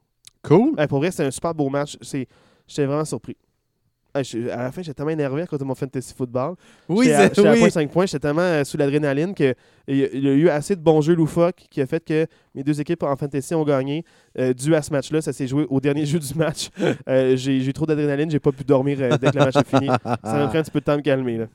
Cool. 0.43 0.77
Pour 0.89 0.99
vrai, 0.99 1.11
c'est 1.11 1.25
un 1.25 1.31
super 1.31 1.55
beau 1.55 1.69
match. 1.69 1.97
J'étais 2.01 2.87
vraiment 2.87 3.05
surpris. 3.05 3.37
Je- 4.23 4.49
à 4.51 4.63
la 4.65 4.73
fin, 4.73 4.83
j'étais 4.83 4.95
tellement 4.95 5.11
énervé 5.13 5.43
à 5.43 5.47
cause 5.47 5.59
de 5.61 5.65
mon 5.65 5.75
fantasy 5.75 6.13
football. 6.17 6.55
Oui, 6.89 7.13
à, 7.13 7.29
c'est 7.29 7.35
j'étais 7.37 7.49
à 7.49 7.53
oui. 7.53 7.59
point 7.61 7.71
5 7.71 7.91
points, 7.91 8.07
j'étais 8.07 8.19
tellement 8.19 8.41
euh, 8.43 8.65
sous 8.65 8.77
l'adrénaline 8.77 9.35
qu'il 9.35 9.55
y, 9.89 10.03
a- 10.03 10.09
il 10.13 10.25
y 10.25 10.29
a 10.29 10.33
eu 10.33 10.49
assez 10.49 10.75
de 10.75 10.81
bons 10.81 11.01
jeux 11.01 11.15
loufoques 11.15 11.67
qui 11.71 11.81
a 11.81 11.87
fait 11.87 12.05
que 12.05 12.27
mes 12.55 12.65
deux 12.65 12.81
équipes 12.81 13.03
en 13.05 13.15
fantasy 13.17 13.55
ont 13.55 13.65
gagné. 13.65 14.05
Euh, 14.39 14.53
dû 14.55 14.75
à 14.75 14.83
ce 14.83 14.91
match-là, 14.93 15.21
ça 15.21 15.33
s'est 15.33 15.47
joué 15.47 15.67
au 15.71 15.81
dernier 15.81 16.05
jeu 16.07 16.19
du 16.19 16.35
match. 16.35 16.69
Euh, 17.09 17.37
j'ai 17.37 17.57
eu 17.65 17.73
trop 17.73 17.87
d'adrénaline, 17.87 18.31
j'ai 18.31 18.41
pas 18.41 18.51
pu 18.53 18.65
dormir 18.65 18.99
dès 19.19 19.31
que 19.31 19.39
le 19.39 19.45
match 19.45 19.57
est 19.57 19.67
fini. 19.67 19.87
Ça 20.05 20.19
m'a 20.25 20.49
pris 20.49 20.59
un 20.59 20.63
petit 20.63 20.71
peu 20.71 20.81
de 20.81 20.85
temps 20.85 20.93
de 20.93 20.99
me 20.99 21.03
calmer. 21.03 21.37
Là. 21.39 21.47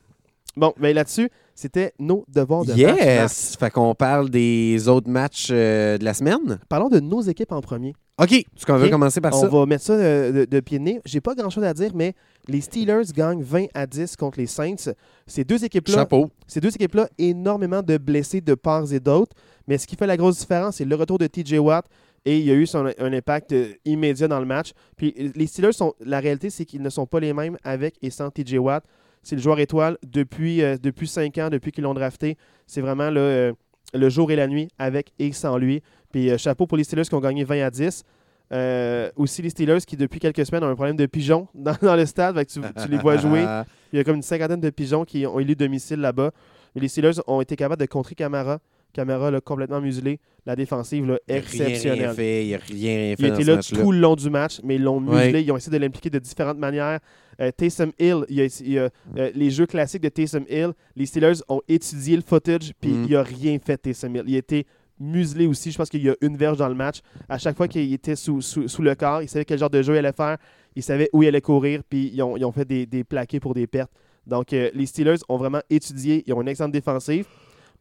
Bon, 0.56 0.74
mais 0.80 0.94
là-dessus, 0.94 1.30
c'était 1.56 1.94
nos 2.00 2.26
devoirs 2.28 2.64
de 2.66 2.72
match. 2.74 2.82
Marc. 2.82 3.00
Yes! 3.02 3.56
Fait 3.60 3.70
qu'on 3.72 3.94
parle 3.96 4.30
des 4.30 4.88
autres 4.88 5.10
matchs 5.10 5.50
euh, 5.52 5.98
de 5.98 6.06
la 6.06 6.14
semaine. 6.14 6.60
Parlons 6.70 6.90
de 6.90 7.00
nos 7.00 7.22
équipes 7.22 7.52
en 7.52 7.62
premier. 7.62 7.94
OK, 8.22 8.44
qu'on 8.68 8.78
veut 8.78 8.90
commencer 8.90 9.20
par 9.22 9.34
On 9.36 9.42
ça? 9.42 9.48
va 9.48 9.66
mettre 9.66 9.84
ça 9.84 9.98
de, 9.98 10.32
de- 10.32 10.46
de 10.46 10.60
pied 10.60 10.78
de 10.78 10.84
nez. 10.84 11.02
J'ai 11.04 11.20
pas 11.20 11.34
grand-chose 11.34 11.64
à 11.64 11.74
dire, 11.74 11.92
mais 11.96 12.14
les 12.48 12.62
Steelers 12.62 13.06
gagnent 13.12 13.42
20 13.42 13.66
à 13.74 13.88
10 13.88 14.16
contre 14.18 14.38
les 14.40 14.46
Saints. 14.46 14.94
Ces 15.26 15.44
deux 15.44 15.66
équipes-là 15.66 15.96
Chapeau. 15.96 16.30
Ces 16.48 16.60
deux 16.60 16.70
équipes-là, 16.70 17.10
énormément 17.18 17.82
de 17.82 17.98
blessés 17.98 18.40
de 18.42 18.54
parts 18.54 18.94
et 18.94 19.00
d'autres. 19.00 19.36
Mais 19.68 19.80
ce 19.80 19.88
qui 19.88 19.96
fait 19.96 20.06
la 20.06 20.16
grosse 20.18 20.38
différence, 20.40 20.76
c'est 20.76 20.86
le 20.86 20.96
retour 20.96 21.18
de 21.18 21.26
TJ 21.26 21.54
Watt. 21.58 21.86
Et 22.26 22.38
il 22.38 22.46
y 22.46 22.52
a 22.52 22.54
eu 22.54 22.68
son- 22.68 22.86
un 22.98 23.14
impact 23.14 23.52
euh, 23.52 23.74
immédiat 23.84 24.28
dans 24.28 24.40
le 24.40 24.46
match. 24.46 24.74
Puis 24.96 25.14
euh, 25.20 25.32
les 25.36 25.48
Steelers, 25.48 25.74
sont, 25.74 25.94
la 26.06 26.20
réalité, 26.20 26.52
c'est 26.52 26.66
qu'ils 26.66 26.82
ne 26.84 26.90
sont 26.92 27.08
pas 27.08 27.20
les 27.20 27.34
mêmes 27.34 27.58
avec 27.64 27.96
et 28.04 28.12
sans 28.12 28.30
TJ 28.30 28.58
Watt. 28.60 28.84
C'est 29.24 29.36
le 29.36 29.42
joueur 29.42 29.60
étoile 29.60 29.98
depuis, 30.06 30.62
euh, 30.62 30.78
depuis 30.82 31.08
5 31.08 31.38
ans, 31.40 31.50
depuis 31.50 31.72
qu'ils 31.72 31.84
l'ont 31.84 31.94
drafté. 31.96 32.38
C'est 32.68 32.82
vraiment 32.82 33.10
le, 33.10 33.20
euh, 33.20 33.54
le 33.94 34.10
jour 34.10 34.32
et 34.32 34.36
la 34.36 34.48
nuit 34.48 34.68
avec 34.78 35.14
et 35.20 35.32
sans 35.32 35.58
lui. 35.58 35.82
Puis 36.12 36.30
euh, 36.30 36.38
chapeau 36.38 36.68
pour 36.68 36.78
les 36.78 36.84
Steelers 36.84 37.04
qui 37.04 37.16
ont 37.16 37.20
gagné 37.20 37.44
20 37.44 37.66
à 37.66 37.70
10. 37.70 38.04
Euh, 38.52 39.10
aussi 39.16 39.42
les 39.42 39.50
Steelers 39.50 39.80
qui, 39.88 39.98
depuis 39.98 40.20
quelques 40.20 40.46
semaines, 40.46 40.64
ont 40.64 40.68
un 40.70 40.76
problème 40.76 40.96
de 40.96 41.06
pigeons 41.06 41.48
dans, 41.56 41.76
dans 41.82 41.96
le 41.96 42.06
stade. 42.06 42.36
Fait 42.36 42.46
que 42.46 42.52
tu, 42.52 42.60
tu 42.60 42.88
les 42.90 42.98
vois 42.98 43.18
jouer. 43.18 43.46
Il 43.94 43.98
y 43.98 44.00
a 44.00 44.04
comme 44.04 44.18
une 44.18 44.22
cinquantaine 44.22 44.62
de 44.62 44.70
pigeons 44.70 45.06
qui 45.06 45.26
ont 45.26 45.40
élu 45.40 45.56
domicile 45.56 46.00
là-bas. 46.00 46.32
Mais 46.76 46.82
les 46.82 46.88
Steelers 46.88 47.20
ont 47.28 47.42
été 47.42 47.56
capables 47.56 47.80
de 47.80 47.86
contrer 47.86 48.16
Camara, 48.16 48.60
Camara 48.94 49.32
l'a 49.32 49.42
complètement 49.42 49.82
muselé. 49.82 50.20
La 50.46 50.56
défensive, 50.56 51.06
là, 51.08 51.18
Il 51.28 51.32
a 51.32 51.36
rien, 51.36 51.42
exceptionnelle. 51.42 52.14
fait, 52.14 52.46
il 52.46 52.54
a 52.56 52.58
rien, 52.58 53.16
fait 53.16 53.16
Il 53.20 53.26
était 53.26 53.44
là 53.44 53.58
tout 53.58 53.92
le 53.92 54.00
long 54.00 54.16
du 54.16 54.30
match, 54.30 54.60
mais 54.64 54.76
ils 54.76 54.84
l'ont 54.84 55.00
muselé. 55.00 55.34
Ouais. 55.34 55.44
Ils 55.44 55.52
ont 55.52 55.58
essayé 55.58 55.78
de 55.78 55.84
l'impliquer 55.84 56.10
de 56.10 56.20
différentes 56.20 56.58
manières. 56.58 57.00
Euh, 57.42 57.52
Taysom 57.52 57.92
Hill, 58.00 58.26
il 58.30 58.36
y 58.36 58.42
a, 58.42 58.46
il 58.62 58.72
y 58.72 58.80
a, 58.80 58.90
euh, 59.18 59.32
les 59.34 59.50
jeux 59.50 59.66
classiques 59.66 60.02
de 60.04 60.10
Taysom 60.10 60.46
Hill, 60.50 60.72
les 60.96 61.06
Steelers 61.06 61.40
ont 61.50 61.62
étudié 61.68 62.16
le 62.16 62.22
footage, 62.22 62.74
puis 62.80 62.92
Mm. 62.92 63.06
il 63.10 63.16
a 63.16 63.24
rien 63.24 63.58
fait, 63.64 63.78
Taysom 63.78 64.16
Hill. 64.16 64.24
Il 64.28 64.36
a 64.36 64.40
été 64.40 64.66
muselé 65.00 65.48
aussi. 65.48 65.72
Je 65.72 65.78
pense 65.78 65.90
qu'il 65.90 66.04
y 66.04 66.10
a 66.10 66.16
une 66.22 66.38
verge 66.38 66.58
dans 66.58 66.70
le 66.70 66.76
match. 66.76 67.00
À 67.28 67.38
chaque 67.38 67.58
fois 67.58 67.68
qu'il 67.68 67.92
était 67.94 68.16
sous, 68.16 68.42
sous, 68.42 68.68
sous 68.68 68.82
le 68.82 68.96
corps, 68.96 69.22
il 69.22 69.28
savait 69.30 69.46
quel 69.46 69.58
genre 69.60 69.70
de 69.70 69.82
jeu 69.82 69.96
il 69.96 69.98
allait 69.98 70.14
faire. 70.14 70.38
Il 70.76 70.84
savait 70.84 71.10
où 71.14 71.24
il 71.24 71.28
allait 71.28 71.42
courir, 71.42 71.82
puis 71.88 72.12
ils 72.14 72.22
ont, 72.22 72.38
ils 72.38 72.46
ont 72.46 72.52
fait 72.52 72.66
des, 72.66 72.86
des 72.86 73.04
plaqués 73.04 73.40
pour 73.40 73.54
des 73.54 73.68
pertes. 73.68 73.92
Donc, 74.26 74.54
euh, 74.54 74.70
les 74.74 74.86
Steelers 74.86 75.18
ont 75.28 75.38
vraiment 75.38 75.62
étudié. 75.70 76.24
Ils 76.26 76.34
ont 76.34 76.42
une 76.42 76.48
excellente 76.48 76.72
défensive. 76.72 77.26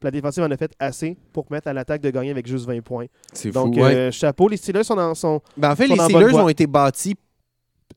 La 0.01 0.11
défensive 0.11 0.43
en 0.43 0.51
a 0.51 0.57
fait 0.57 0.73
assez 0.79 1.15
pour 1.31 1.45
permettre 1.45 1.69
à 1.69 1.73
l'attaque 1.73 2.01
de 2.01 2.09
gagner 2.09 2.31
avec 2.31 2.45
juste 2.45 2.65
20 2.65 2.81
points. 2.81 3.05
C'est 3.31 3.49
fou. 3.49 3.53
Donc, 3.53 3.75
ouais. 3.75 3.95
euh, 3.95 4.11
chapeau. 4.11 4.49
Les 4.49 4.57
Steelers 4.57 4.83
sont 4.83 4.95
dans 4.95 5.15
son, 5.15 5.39
Ben, 5.55 5.71
en 5.71 5.75
fait, 5.77 5.87
les 5.87 5.95
Steelers 5.97 6.33
ont 6.33 6.49
été 6.49 6.67
bâtis 6.67 7.15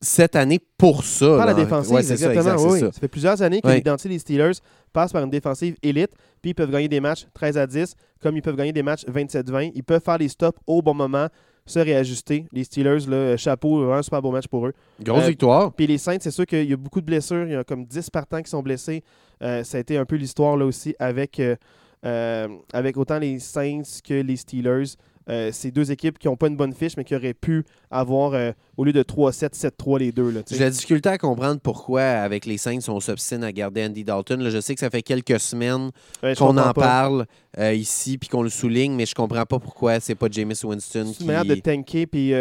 cette 0.01 0.35
année 0.35 0.59
pour 0.77 1.03
ça. 1.03 1.37
Par 1.37 1.45
la 1.45 1.53
défensive, 1.53 1.93
Ouais, 1.93 2.03
ça, 2.03 2.13
exactement. 2.13 2.41
exact, 2.41 2.59
c'est 2.59 2.67
oui. 2.73 2.79
ça. 2.79 2.91
Ça. 2.91 2.99
fait 2.99 3.07
plusieurs 3.07 3.41
années 3.41 3.61
que 3.61 3.67
Ouais. 3.67 3.75
l'identité 3.77 4.09
des 4.09 4.19
Steelers 4.19 4.51
passe 4.93 5.11
par 5.11 5.23
une 5.23 5.29
défensive 5.29 5.75
élite, 5.83 6.11
puis 6.41 6.51
ils 6.51 6.53
peuvent 6.55 6.71
gagner 6.71 6.87
des 6.87 6.99
matchs 6.99 7.25
13 7.33 7.57
à 7.57 7.67
10, 7.67 7.95
comme 8.21 8.35
ils 8.37 8.41
peuvent 8.41 8.55
gagner 8.55 8.73
des 8.73 8.83
matchs 8.83 9.05
27-20. 9.07 9.71
Ils 9.75 9.83
peuvent 9.83 10.01
faire 10.03 10.17
les 10.17 10.27
stops 10.29 10.57
au 10.67 10.81
bon 10.81 10.93
moment, 10.93 11.27
se 11.65 11.79
réajuster. 11.79 12.45
Les 12.53 12.63
Steelers, 12.63 13.05
là, 13.07 13.35
chapeau, 13.37 13.91
un 13.91 14.01
super 14.01 14.21
beau 14.21 14.31
match 14.31 14.47
pour 14.47 14.67
eux. 14.67 14.73
Grosse 15.01 15.23
Euh, 15.25 15.27
victoire. 15.27 15.73
Puis 15.73 15.85
les 15.87 15.97
Saints, 15.97 16.17
c'est 16.21 16.31
sûr 16.31 16.45
qu'il 16.45 16.63
y 16.69 16.73
a 16.73 16.77
beaucoup 16.77 17.01
de 17.01 17.05
blessures. 17.05 17.45
Il 17.45 17.51
y 17.51 17.55
a 17.55 17.63
comme 17.63 17.85
10 17.85 18.09
partants 18.09 18.41
qui 18.41 18.49
sont 18.49 18.61
blessés. 18.63 19.03
Euh, 19.43 19.63
ça 19.63 19.77
a 19.77 19.81
été 19.81 19.97
un 19.97 20.05
peu 20.05 20.15
l'histoire 20.15 20.55
là 20.55 20.65
aussi 20.65 20.95
avec, 20.97 21.39
euh, 21.39 22.47
avec 22.73 22.95
autant 22.97 23.19
les 23.19 23.39
Saints 23.39 23.81
que 24.07 24.13
les 24.13 24.35
Steelers. 24.37 24.83
Euh, 25.29 25.49
c'est 25.51 25.71
deux 25.71 25.91
équipes 25.91 26.17
qui 26.17 26.27
n'ont 26.27 26.37
pas 26.37 26.47
une 26.47 26.55
bonne 26.55 26.73
fiche, 26.73 26.95
mais 26.95 27.03
qui 27.03 27.15
auraient 27.15 27.33
pu 27.33 27.65
avoir, 27.91 28.33
euh, 28.33 28.51
au 28.77 28.85
lieu 28.85 28.93
de 28.93 29.03
3-7, 29.03 29.53
7-3 29.53 29.99
les 29.99 30.11
deux. 30.13 30.33
J'ai 30.49 30.59
la 30.59 30.69
difficulté 30.69 31.09
à 31.09 31.17
comprendre 31.17 31.59
pourquoi, 31.59 32.01
avec 32.01 32.45
les 32.45 32.57
Saints, 32.57 32.79
on 32.87 32.99
s'obstine 32.99 33.43
à 33.43 33.51
garder 33.51 33.85
Andy 33.85 34.03
Dalton. 34.05 34.39
Là, 34.41 34.49
je 34.49 34.59
sais 34.61 34.73
que 34.73 34.79
ça 34.79 34.89
fait 34.89 35.01
quelques 35.01 35.39
semaines 35.39 35.91
Ouais, 36.23 36.33
qu'on 36.35 36.57
en 36.57 36.71
pas. 36.71 36.73
parle 36.73 37.25
euh, 37.57 37.73
ici 37.73 38.17
puis 38.17 38.29
qu'on 38.29 38.41
le 38.41 38.49
souligne, 38.49 38.93
mais 38.93 39.05
je 39.05 39.15
comprends 39.15 39.45
pas 39.45 39.59
pourquoi 39.59 39.99
c'est 39.99 40.15
pas 40.15 40.27
Jameis 40.31 40.63
Winston 40.63 41.05
C'est 41.07 41.13
qui. 41.17 41.21
une 41.23 41.27
manière 41.27 41.45
de 41.45 41.55
tanker, 41.55 42.07
puis 42.07 42.31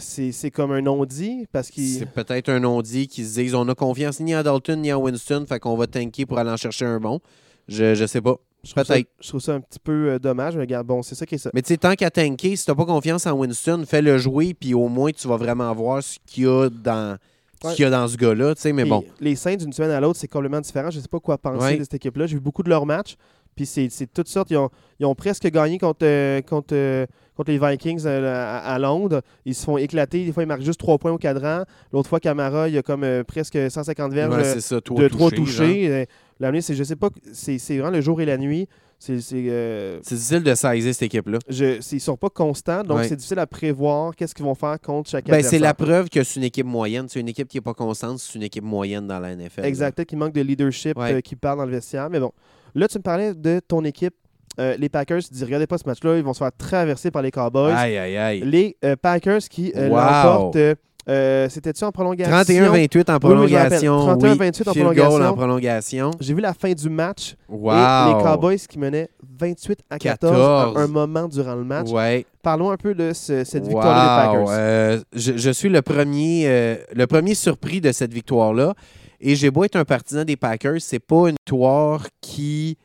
c'est 0.00 0.32
c'est 0.32 0.50
comme 0.50 0.72
un 0.72 0.82
non-dit, 0.82 1.46
parce 1.52 1.70
qu'il... 1.70 1.86
C'est 1.88 2.06
peut-être 2.12 2.48
un 2.50 2.60
non-dit 2.60 3.08
qui 3.08 3.24
se 3.24 3.40
disent 3.40 3.54
on 3.54 3.68
a 3.68 3.74
confiance 3.74 4.20
ni 4.20 4.34
à 4.34 4.42
Dalton 4.42 4.80
ni 4.80 4.90
à 4.90 4.98
Winston, 4.98 5.44
fait 5.48 5.60
qu'on 5.60 5.76
va 5.76 5.86
tanker 5.86 6.26
pour 6.26 6.38
aller 6.38 6.50
en 6.50 6.56
chercher 6.56 6.84
un 6.84 7.00
bon. 7.00 7.20
Je, 7.68 7.94
je 7.94 8.04
sais 8.04 8.20
pas. 8.20 8.36
Je 8.64 8.70
trouve, 8.72 8.84
ça, 8.84 8.94
Peut-être. 8.94 9.08
je 9.20 9.28
trouve 9.28 9.40
ça 9.40 9.54
un 9.54 9.60
petit 9.60 9.78
peu 9.78 10.10
euh, 10.10 10.18
dommage, 10.18 10.54
mais 10.56 10.62
regarde, 10.62 10.86
bon, 10.86 11.02
c'est 11.02 11.14
ça 11.14 11.26
qui 11.26 11.34
est 11.34 11.38
ça. 11.38 11.50
Mais 11.54 11.62
tu 11.62 11.68
sais, 11.68 11.76
tant 11.76 11.94
qu'à 11.94 12.10
tanker, 12.10 12.56
si 12.56 12.64
t'as 12.66 12.74
pas 12.74 12.86
confiance 12.86 13.26
en 13.26 13.32
Winston, 13.32 13.84
fais-le 13.86 14.16
jouer, 14.18 14.54
puis 14.54 14.74
au 14.74 14.88
moins 14.88 15.10
tu 15.12 15.28
vas 15.28 15.36
vraiment 15.36 15.72
voir 15.74 16.02
ce 16.02 16.18
qu'il 16.26 16.44
y 16.44 16.46
a 16.46 16.68
dans, 16.70 17.16
ce 17.62 17.74
qu'il 17.74 17.82
y 17.82 17.86
a 17.86 17.90
dans 17.90 18.08
ce 18.08 18.16
gars-là. 18.16 18.54
tu 18.54 18.62
sais, 18.62 18.72
Mais 18.72 18.84
bon, 18.84 19.04
Les 19.20 19.36
Saints, 19.36 19.56
d'une 19.56 19.72
semaine 19.72 19.90
à 19.90 20.00
l'autre, 20.00 20.18
c'est 20.18 20.28
complètement 20.28 20.60
différent. 20.60 20.90
Je 20.90 20.96
ne 20.98 21.02
sais 21.02 21.08
pas 21.08 21.20
quoi 21.20 21.38
penser 21.38 21.64
Ouais. 21.64 21.76
de 21.76 21.82
cette 21.82 21.94
équipe-là. 21.94 22.26
J'ai 22.26 22.34
vu 22.36 22.40
beaucoup 22.40 22.62
de 22.62 22.68
leurs 22.70 22.86
matchs. 22.86 23.16
Puis 23.56 23.66
c'est 23.66 23.88
toutes 24.12 24.26
sortes. 24.26 24.50
Ils 24.50 24.56
ont, 24.56 24.68
ils 24.98 25.06
ont 25.06 25.14
presque 25.14 25.46
gagné 25.48 25.78
contre, 25.78 26.00
euh, 26.04 26.40
contre, 26.42 26.74
euh, 26.74 27.06
contre 27.36 27.52
les 27.52 27.58
Vikings 27.58 28.04
à, 28.04 28.58
à 28.58 28.78
Londres. 28.80 29.20
Ils 29.44 29.54
se 29.54 29.64
font 29.64 29.78
éclater. 29.78 30.24
Des 30.24 30.32
fois, 30.32 30.42
ils 30.42 30.46
marquent 30.46 30.62
juste 30.62 30.80
3 30.80 30.98
points 30.98 31.12
au 31.12 31.18
cadran. 31.18 31.62
L'autre 31.92 32.08
fois, 32.08 32.18
Camara, 32.18 32.68
il 32.68 32.74
y 32.74 32.78
a 32.78 32.82
comme 32.82 33.04
euh, 33.04 33.22
presque 33.22 33.56
150 33.70 34.12
verges 34.12 34.34
ouais, 34.34 34.60
ça, 34.60 34.74
de 34.74 34.80
3 34.80 35.08
touché, 35.08 35.18
genre. 35.20 35.30
touchés. 35.30 36.08
L'année, 36.40 36.60
c'est, 36.60 36.74
je 36.74 36.82
sais 36.84 36.96
pas, 36.96 37.08
c'est 37.32 37.58
c'est 37.58 37.78
vraiment 37.78 37.92
le 37.96 38.00
jour 38.00 38.20
et 38.20 38.24
la 38.26 38.36
nuit. 38.36 38.68
C'est, 38.98 39.20
c'est, 39.20 39.44
euh, 39.48 39.98
C'est 40.02 40.14
difficile 40.14 40.42
de 40.42 40.54
saisir 40.54 40.94
cette 40.94 41.02
équipe-là. 41.02 41.38
je, 41.48 41.78
ils 41.92 42.00
sont 42.00 42.16
pas 42.16 42.30
constants, 42.30 42.82
donc 42.84 42.98
Ouais. 42.98 43.08
c'est 43.08 43.16
difficile 43.16 43.38
à 43.38 43.46
prévoir 43.46 44.14
qu'est-ce 44.16 44.34
qu'ils 44.34 44.44
vont 44.46 44.54
faire 44.54 44.80
contre 44.80 45.10
chaque 45.10 45.26
Ben, 45.26 45.42
c'est 45.42 45.58
la 45.58 45.74
preuve 45.74 46.08
que 46.08 46.22
c'est 46.24 46.40
une 46.40 46.44
équipe 46.44 46.64
moyenne. 46.64 47.06
C'est 47.08 47.20
une 47.20 47.28
équipe 47.28 47.48
qui 47.48 47.58
n'est 47.58 47.62
pas 47.62 47.74
constante, 47.74 48.18
c'est 48.20 48.34
une 48.36 48.44
équipe 48.44 48.64
moyenne 48.64 49.06
dans 49.06 49.18
la 49.18 49.34
NFL. 49.36 49.64
Exact, 49.64 50.04
qu'il 50.06 50.16
manque 50.16 50.32
de 50.32 50.40
leadership 50.40 50.96
Ouais. 50.96 51.14
euh, 51.14 51.20
qui 51.20 51.36
parle 51.36 51.58
dans 51.58 51.66
le 51.66 51.72
vestiaire. 51.72 52.08
Mais 52.08 52.20
bon, 52.20 52.32
là, 52.74 52.88
tu 52.88 52.96
me 52.98 53.02
parlais 53.02 53.34
de 53.34 53.60
ton 53.66 53.84
équipe, 53.84 54.14
euh, 54.58 54.76
les 54.78 54.88
Packers. 54.88 55.22
Tu 55.22 55.34
dis, 55.34 55.44
regardez 55.44 55.66
pas 55.66 55.76
ce 55.76 55.84
match-là, 55.86 56.16
ils 56.16 56.24
vont 56.24 56.32
se 56.32 56.38
faire 56.38 56.52
traverser 56.56 57.10
par 57.10 57.20
les 57.20 57.30
Cowboys. 57.32 57.74
Aïe, 57.74 57.98
aïe, 57.98 58.16
aïe. 58.16 58.40
Les 58.44 58.76
euh, 58.84 58.96
Packers 58.96 59.40
qui 59.50 59.72
euh, 59.76 59.88
Wow. 59.88 59.96
l'emportent. 59.96 60.78
Euh, 61.08 61.48
C'était-tu 61.48 61.84
en 61.84 61.92
prolongation? 61.92 62.32
31-28 62.34 63.10
en 63.10 63.18
Oui, 63.28 63.34
oui, 63.34 63.48
je 63.48 63.54
me 63.54 63.58
rappelle. 63.58 63.78
prolongation. 63.80 64.16
31-28 64.16 64.68
en 64.68 64.72
oui. 64.72 64.78
Prolongation. 64.80 65.22
en 65.24 65.34
prolongation. 65.34 66.10
J'ai 66.20 66.34
vu 66.34 66.40
la 66.40 66.54
fin 66.54 66.72
du 66.72 66.88
match 66.88 67.34
Wow. 67.48 67.72
et 67.72 68.14
les 68.14 68.22
Cowboys 68.22 68.58
qui 68.58 68.78
menaient 68.78 69.08
28 69.38 69.80
à 69.90 69.98
14, 69.98 70.32
14. 70.32 70.76
à 70.76 70.80
un 70.80 70.86
moment 70.86 71.28
durant 71.28 71.54
le 71.54 71.64
match. 71.64 71.90
Ouais. 71.90 72.24
Parlons 72.42 72.70
un 72.70 72.76
peu 72.76 72.94
de 72.94 73.12
ce- 73.12 73.44
cette 73.44 73.64
victoire 73.66 73.84
des. 74.26 74.32
Packers. 74.32 74.46
Euh, 74.50 75.00
je, 75.12 75.32
je 75.36 75.50
suis 75.50 75.68
le 75.68 75.82
premier, 75.82 76.44
euh, 76.46 76.76
le 76.94 77.06
premier 77.06 77.34
surpris 77.34 77.80
de 77.80 77.92
cette 77.92 78.12
victoire-là. 78.12 78.74
Et 79.20 79.36
j'ai 79.36 79.50
beau 79.50 79.64
être 79.64 79.76
un 79.76 79.84
partisan 79.84 80.24
des 80.24 80.36
Packers, 80.36 80.80
c'est 80.80 80.98
pas 80.98 81.28
une 81.30 81.36
victoire 81.46 82.06
qui 82.20 82.76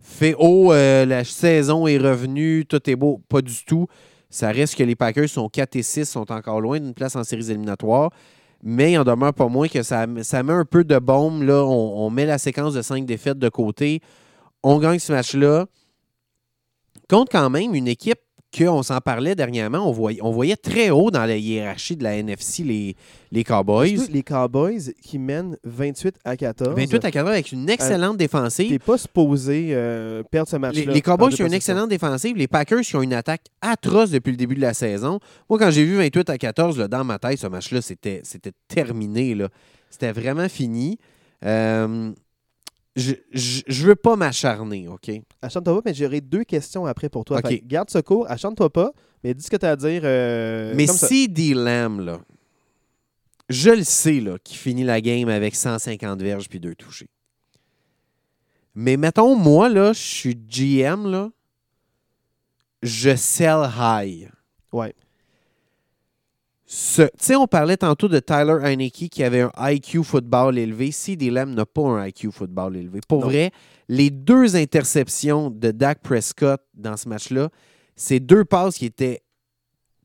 fait 0.00 0.34
Oh, 0.38 0.72
la 0.72 1.22
saison 1.24 1.86
est 1.86 1.98
revenue, 1.98 2.64
tout 2.68 2.80
est 2.90 2.96
beau. 2.96 3.20
Pas 3.28 3.40
du 3.42 3.64
tout. 3.64 3.86
Ça 4.34 4.50
reste 4.50 4.74
que 4.74 4.82
les 4.82 4.96
Packers 4.96 5.28
sont 5.28 5.48
4 5.48 5.76
et 5.76 5.84
6, 5.84 6.06
sont 6.06 6.32
encore 6.32 6.60
loin 6.60 6.80
d'une 6.80 6.92
place 6.92 7.14
en 7.14 7.22
séries 7.22 7.52
éliminatoires. 7.52 8.10
Mais 8.64 8.90
il 8.90 8.98
en 8.98 9.04
demeure 9.04 9.32
pas 9.32 9.46
moins 9.46 9.68
que 9.68 9.84
ça, 9.84 10.06
ça 10.22 10.42
met 10.42 10.52
un 10.52 10.64
peu 10.64 10.82
de 10.82 10.98
baume. 10.98 11.44
Là. 11.44 11.64
On, 11.64 12.04
on 12.04 12.10
met 12.10 12.26
la 12.26 12.38
séquence 12.38 12.74
de 12.74 12.82
5 12.82 13.06
défaites 13.06 13.38
de 13.38 13.48
côté. 13.48 14.00
On 14.64 14.80
gagne 14.80 14.98
ce 14.98 15.12
match-là. 15.12 15.66
Contre 17.08 17.30
quand 17.30 17.48
même 17.48 17.76
une 17.76 17.86
équipe 17.86 18.18
qu'on 18.56 18.82
s'en 18.82 19.00
parlait 19.00 19.34
dernièrement, 19.34 19.88
on 19.88 19.92
voyait, 19.92 20.20
on 20.22 20.30
voyait 20.30 20.56
très 20.56 20.90
haut 20.90 21.10
dans 21.10 21.24
la 21.24 21.36
hiérarchie 21.36 21.96
de 21.96 22.04
la 22.04 22.16
NFC 22.16 22.62
les, 22.62 22.96
les 23.32 23.44
Cowboys. 23.44 24.06
Les 24.10 24.22
Cowboys 24.22 24.92
qui 25.02 25.18
mènent 25.18 25.56
28 25.64 26.16
à 26.24 26.36
14. 26.36 26.74
28 26.76 27.04
à 27.04 27.10
4 27.10 27.28
avec 27.28 27.52
une 27.52 27.68
excellente 27.68 28.16
défensive. 28.16 28.70
T'es 28.70 28.78
pas 28.78 28.98
supposé 28.98 29.68
euh, 29.70 30.22
perdre 30.22 30.48
ce 30.48 30.56
Les, 30.56 30.60
match-là. 30.60 30.92
les 30.92 31.00
Cowboys 31.02 31.32
qui 31.32 31.42
ont 31.42 31.46
une 31.46 31.52
excellente 31.54 31.88
défensive. 31.88 32.36
Les 32.36 32.48
Packers 32.48 32.80
qui 32.80 32.96
ont 32.96 33.02
une 33.02 33.14
attaque 33.14 33.42
atroce 33.60 34.10
depuis 34.10 34.30
le 34.30 34.36
début 34.36 34.54
de 34.54 34.60
la 34.60 34.74
saison. 34.74 35.18
Moi, 35.50 35.58
quand 35.58 35.70
j'ai 35.70 35.84
vu 35.84 35.96
28 35.96 36.30
à 36.30 36.38
14, 36.38 36.78
là, 36.78 36.88
dans 36.88 37.04
ma 37.04 37.18
tête, 37.18 37.38
ce 37.38 37.46
match-là, 37.46 37.82
c'était 37.82 38.20
c'était 38.22 38.52
terminé. 38.68 39.36
C'était 39.90 40.12
vraiment 40.12 40.48
fini. 40.48 40.98
Euh, 41.44 42.12
je 42.96 43.12
ne 43.68 43.86
veux 43.86 43.96
pas 43.96 44.14
m'acharner, 44.16 44.86
OK? 44.88 45.10
Achante-toi 45.42 45.74
pas, 45.82 45.90
mais 45.90 45.94
j'aurai 45.94 46.20
deux 46.20 46.44
questions 46.44 46.86
après 46.86 47.08
pour 47.08 47.24
toi. 47.24 47.38
Ok. 47.38 47.48
Fait 47.48 47.62
garde 47.64 47.90
ce 47.90 47.98
cours, 47.98 48.30
achante-toi 48.30 48.70
pas, 48.72 48.92
mais 49.22 49.34
dis 49.34 49.42
ce 49.44 49.50
que 49.50 49.56
tu 49.56 49.66
as 49.66 49.72
à 49.72 49.76
dire. 49.76 50.02
euh, 50.04 50.72
Mais 50.76 50.86
si 50.86 51.28
D. 51.28 51.54
Lamb, 51.54 52.00
là, 52.00 52.20
je 53.48 53.70
le 53.70 53.82
sais, 53.84 54.20
là, 54.20 54.38
qui 54.42 54.56
finit 54.56 54.84
la 54.84 55.00
game 55.00 55.28
avec 55.28 55.54
150 55.56 56.20
verges 56.22 56.48
puis 56.48 56.60
deux 56.60 56.74
touchés. 56.74 57.08
Mais 58.76 58.96
mettons, 58.96 59.36
moi, 59.36 59.68
là, 59.68 59.92
je 59.92 60.00
suis 60.00 60.34
GM, 60.34 61.06
là, 61.10 61.30
je 62.82 63.14
sell 63.16 63.68
high. 63.76 64.28
Ouais. 64.72 64.94
Tu 66.66 67.02
sais, 67.18 67.36
on 67.36 67.46
parlait 67.46 67.76
tantôt 67.76 68.08
de 68.08 68.18
Tyler 68.18 68.56
Heineke 68.62 69.10
qui 69.10 69.22
avait 69.22 69.42
un 69.42 69.52
IQ 69.58 70.02
football 70.02 70.56
élevé. 70.58 70.92
Si 70.92 71.14
Lamb 71.16 71.54
n'a 71.54 71.66
pas 71.66 71.82
un 71.82 72.06
IQ 72.06 72.32
football 72.32 72.76
élevé. 72.76 73.00
Pour 73.06 73.20
Non. 73.20 73.26
vrai, 73.26 73.50
les 73.88 74.10
deux 74.10 74.56
interceptions 74.56 75.50
de 75.50 75.70
Dak 75.72 76.00
Prescott 76.02 76.62
dans 76.72 76.96
ce 76.96 77.08
match-là, 77.08 77.50
c'est 77.96 78.18
deux 78.20 78.44
passes 78.46 78.76
qui 78.78 78.86
étaient 78.86 79.20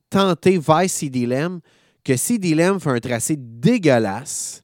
tentées 0.10 0.58
vers 0.58 0.90
CD 0.90 1.26
Lamb, 1.26 1.62
que 2.04 2.18
CD 2.18 2.56
Lamb 2.56 2.80
fait 2.80 2.90
un 2.90 3.00
tracé 3.00 3.36
dégueulasse, 3.38 4.64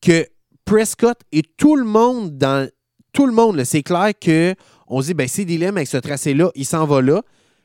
que 0.00 0.26
Prescott 0.64 1.20
et 1.30 1.42
tout 1.42 1.76
le 1.76 1.84
monde 1.84 2.36
dans 2.36 2.68
tout 3.12 3.26
le 3.26 3.32
monde, 3.32 3.54
là, 3.56 3.64
c'est 3.64 3.82
clair 3.84 4.10
que 4.20 4.54
on 4.88 5.00
se 5.00 5.06
dit 5.08 5.14
ben 5.14 5.28
CD 5.28 5.58
Lamb 5.58 5.76
avec 5.76 5.86
ce 5.86 5.96
tracé-là, 5.96 6.50
il 6.56 6.66
s'en 6.66 6.86
va 6.86 7.00
là. 7.00 7.22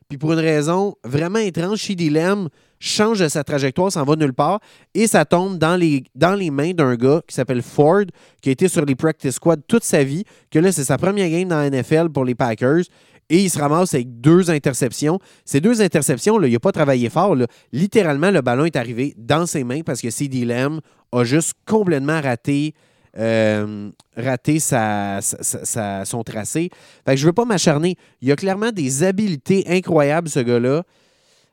Puis 0.10 0.18
pour 0.18 0.34
une 0.34 0.40
raison 0.40 0.96
vraiment 1.04 1.38
étrange, 1.38 1.88
Lamb 1.88 2.50
change 2.80 3.28
sa 3.28 3.44
trajectoire, 3.44 3.92
s'en 3.92 4.04
va 4.06 4.16
nulle 4.16 4.34
part, 4.34 4.60
et 4.96 5.06
ça 5.06 5.24
tombe 5.24 5.60
dans 5.60 5.76
les, 5.76 6.04
mains 6.50 6.72
d'un 6.72 6.96
gars 6.96 7.22
qui 7.28 7.36
s'appelle 7.36 7.62
Ford, 7.62 8.06
qui 8.42 8.50
a 8.50 8.52
été 8.52 8.68
sur 8.68 8.86
les 8.86 8.96
practice 8.96 9.36
squad 9.36 9.62
toute 9.68 9.84
sa 9.84 10.04
vie, 10.04 10.24
que 10.50 10.58
là, 10.58 10.72
c'est 10.72 10.84
sa 10.84 10.98
première 10.98 11.30
game 11.30 11.48
dans 11.48 11.60
la 11.60 11.70
NFL 11.70 12.10
pour 12.10 12.26
les 12.26 12.34
Packers, 12.34 12.86
et 13.30 13.38
il 13.38 13.52
se 13.52 13.60
ramasse 13.60 13.94
avec 13.94 14.20
deux 14.20 14.50
interceptions. 14.50 15.20
Ces 15.46 15.62
deux 15.62 15.80
interceptions, 15.80 16.40
là, 16.40 16.48
il 16.48 16.54
n'a 16.54 16.60
pas 16.60 16.72
travaillé 16.72 17.10
fort. 17.12 17.36
Littéralement, 17.72 18.32
le 18.32 18.42
ballon 18.42 18.66
est 18.66 18.76
arrivé 18.76 19.14
dans 19.16 19.46
ses 19.46 19.64
mains 19.64 19.82
parce 19.82 20.02
que 20.02 20.10
CD 20.10 20.44
Lamb 20.44 20.80
a 21.12 21.24
juste 21.24 21.54
complètement 21.68 22.20
raté, 22.20 22.74
euh, 23.18 23.90
raté 24.16 24.60
sa, 24.60 25.20
sa- 25.22 25.42
sa- 25.44 25.66
sa- 25.66 26.06
son 26.06 26.24
tracé. 26.24 26.70
Fait 27.06 27.16
que 27.16 27.18
je 27.18 27.26
veux 27.26 27.34
pas 27.34 27.46
m'acharner. 27.46 27.96
Il 28.22 28.32
a 28.32 28.36
clairement 28.36 28.72
des 28.72 29.04
habiletés 29.04 29.64
incroyables, 29.68 30.30
ce 30.30 30.40
gars-là, 30.40 30.84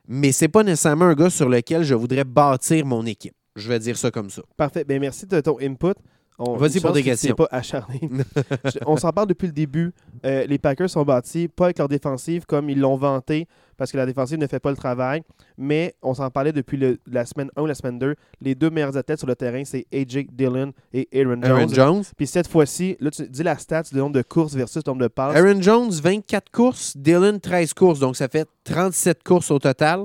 mais 0.08 0.32
c'est 0.32 0.48
pas 0.48 0.62
nécessairement 0.62 1.06
un 1.06 1.14
gars 1.14 1.30
sur 1.30 1.48
lequel 1.48 1.82
je 1.82 1.94
voudrais 1.94 2.24
bâtir 2.24 2.84
mon 2.86 3.04
équipe. 3.06 3.34
Je 3.56 3.68
vais 3.68 3.78
dire 3.78 3.96
ça 3.96 4.10
comme 4.10 4.28
ça. 4.30 4.42
Parfait. 4.56 4.84
Ben, 4.84 5.00
merci 5.00 5.26
de 5.26 5.40
ton 5.40 5.58
input. 5.60 5.94
On, 6.38 6.56
Vas-y 6.56 6.80
pour 6.80 6.92
des 6.92 7.02
questions. 7.02 7.34
pas 7.34 7.48
acharné. 7.50 7.98
On 8.86 8.98
s'en 8.98 9.10
parle 9.10 9.28
depuis 9.28 9.46
le 9.46 9.54
début. 9.54 9.94
Euh, 10.26 10.44
les 10.46 10.58
Packers 10.58 10.90
sont 10.90 11.02
bâtis, 11.02 11.48
pas 11.48 11.64
avec 11.66 11.78
leur 11.78 11.88
défensive 11.88 12.44
comme 12.44 12.68
ils 12.68 12.78
l'ont 12.78 12.96
vanté, 12.96 13.46
parce 13.76 13.92
que 13.92 13.96
la 13.96 14.06
défensive 14.06 14.38
ne 14.38 14.46
fait 14.46 14.58
pas 14.60 14.70
le 14.70 14.76
travail. 14.76 15.22
Mais 15.58 15.94
on 16.02 16.14
s'en 16.14 16.30
parlait 16.30 16.52
depuis 16.52 16.76
le- 16.76 16.98
la 17.06 17.24
semaine 17.26 17.50
1 17.56 17.62
ou 17.62 17.66
la 17.66 17.74
semaine 17.74 17.98
2. 17.98 18.14
Les 18.40 18.54
deux 18.54 18.70
meilleurs 18.70 18.96
athlètes 18.96 19.18
sur 19.18 19.28
le 19.28 19.36
terrain, 19.36 19.62
c'est 19.64 19.86
AJ 19.92 20.26
Dillon 20.32 20.72
et 20.92 21.08
Aaron 21.14 21.40
Jones. 21.42 21.44
Aaron 21.44 21.68
Jones. 21.68 22.02
Puis 22.16 22.26
cette 22.26 22.48
fois-ci, 22.48 22.96
là, 23.00 23.10
tu 23.10 23.26
dis 23.28 23.42
la 23.42 23.58
stat 23.58 23.82
du 23.92 23.96
nombre 23.98 24.14
de 24.16 24.22
courses 24.22 24.54
versus 24.54 24.82
le 24.84 24.90
nombre 24.90 25.02
de 25.02 25.08
passes. 25.08 25.36
Aaron 25.36 25.60
Jones, 25.60 25.90
24 25.90 26.50
courses. 26.50 26.96
Dylan, 26.96 27.40
13 27.40 27.74
courses. 27.74 28.00
Donc, 28.00 28.16
ça 28.16 28.28
fait 28.28 28.48
37 28.64 29.22
courses 29.22 29.50
au 29.50 29.58
total. 29.58 30.00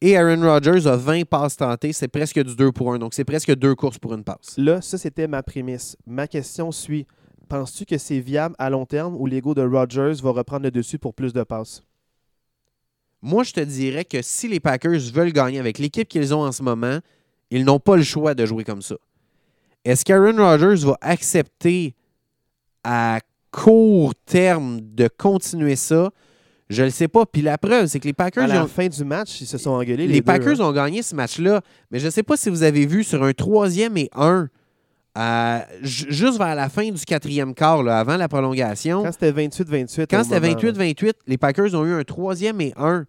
Et 0.00 0.16
Aaron 0.16 0.40
Rodgers 0.42 0.86
a 0.88 0.96
20 0.96 1.24
passes 1.24 1.56
tentées. 1.56 1.92
C'est 1.92 2.08
presque 2.08 2.42
du 2.42 2.56
2 2.56 2.72
pour 2.72 2.92
1. 2.92 2.98
Donc, 2.98 3.14
c'est 3.14 3.24
presque 3.24 3.54
deux 3.54 3.74
courses 3.76 3.98
pour 4.00 4.12
une 4.14 4.24
passe. 4.24 4.54
Là, 4.58 4.80
ça, 4.82 4.98
c'était 4.98 5.28
ma 5.28 5.42
prémisse. 5.44 5.96
Ma 6.06 6.26
question 6.26 6.72
suit. 6.72 7.06
Penses-tu 7.48 7.84
que 7.84 7.98
c'est 7.98 8.18
viable 8.18 8.54
à 8.58 8.70
long 8.70 8.86
terme 8.86 9.14
ou 9.16 9.26
l'ego 9.26 9.54
de 9.54 9.62
Rodgers 9.62 10.14
va 10.22 10.30
reprendre 10.30 10.62
le 10.64 10.70
dessus 10.70 10.98
pour 10.98 11.14
plus 11.14 11.32
de 11.32 11.42
passes? 11.42 11.82
Moi, 13.22 13.44
je 13.44 13.52
te 13.52 13.60
dirais 13.60 14.04
que 14.04 14.20
si 14.20 14.48
les 14.48 14.58
Packers 14.60 14.98
veulent 15.12 15.32
gagner 15.32 15.58
avec 15.60 15.78
l'équipe 15.78 16.08
qu'ils 16.08 16.34
ont 16.34 16.42
en 16.42 16.52
ce 16.52 16.62
moment, 16.62 16.98
ils 17.50 17.64
n'ont 17.64 17.78
pas 17.78 17.96
le 17.96 18.02
choix 18.02 18.34
de 18.34 18.44
jouer 18.46 18.64
comme 18.64 18.82
ça. 18.82 18.96
Est-ce 19.84 20.04
qu'Aaron 20.04 20.36
Rodgers 20.36 20.84
va 20.84 20.96
accepter 21.00 21.94
à 22.84 23.20
court 23.50 24.14
terme 24.26 24.80
de 24.80 25.08
continuer 25.08 25.76
ça? 25.76 26.10
Je 26.68 26.82
ne 26.82 26.86
le 26.86 26.90
sais 26.90 27.08
pas. 27.08 27.26
Puis 27.26 27.42
la 27.42 27.58
preuve, 27.58 27.86
c'est 27.86 28.00
que 28.00 28.06
les 28.06 28.12
Packers, 28.12 28.44
À 28.44 28.46
la 28.46 28.64
ont- 28.64 28.68
fin 28.68 28.86
du 28.88 29.04
match, 29.04 29.40
ils 29.40 29.46
se 29.46 29.58
sont 29.58 29.70
engueulés. 29.70 30.06
les, 30.06 30.14
les 30.14 30.20
deux, 30.20 30.24
Packers 30.24 30.60
hein. 30.60 30.64
ont 30.64 30.72
gagné 30.72 31.02
ce 31.02 31.14
match-là, 31.14 31.60
mais 31.90 31.98
je 31.98 32.06
ne 32.06 32.10
sais 32.10 32.22
pas 32.22 32.36
si 32.36 32.48
vous 32.48 32.62
avez 32.62 32.86
vu 32.86 33.04
sur 33.04 33.22
un 33.22 33.32
troisième 33.32 33.96
et 33.98 34.08
un, 34.14 34.48
euh, 35.18 35.58
ju- 35.82 36.06
juste 36.10 36.38
vers 36.38 36.54
la 36.54 36.68
fin 36.68 36.90
du 36.90 37.04
quatrième 37.04 37.54
quart, 37.54 37.82
là, 37.82 37.98
avant 37.98 38.16
la 38.16 38.28
prolongation, 38.28 39.02
Quand 39.02 39.12
c'était 39.12 39.32
28-28. 39.32 40.06
quand 40.08 40.24
c'était 40.24 40.40
moment, 40.40 40.52
28-28, 40.60 41.12
les 41.26 41.38
Packers 41.38 41.74
ont 41.74 41.84
eu 41.84 41.92
un 41.94 42.04
troisième 42.04 42.60
et 42.60 42.72
un. 42.76 43.04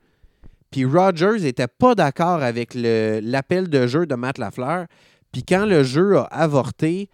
Puis 0.72 0.86
Rodgers 0.86 1.40
n'était 1.40 1.68
pas 1.68 1.96
d'accord 1.96 2.42
avec 2.42 2.72
l'appel 2.76 3.70
de 3.70 3.88
jeu 3.88 4.06
de 4.06 4.16
Matt 4.16 4.38
Lafleur. 4.38 4.86
Puis 5.32 5.44
quand 5.44 5.66
le 5.66 5.84
jeu 5.84 6.18
a 6.18 6.24
avorté, 6.24 7.10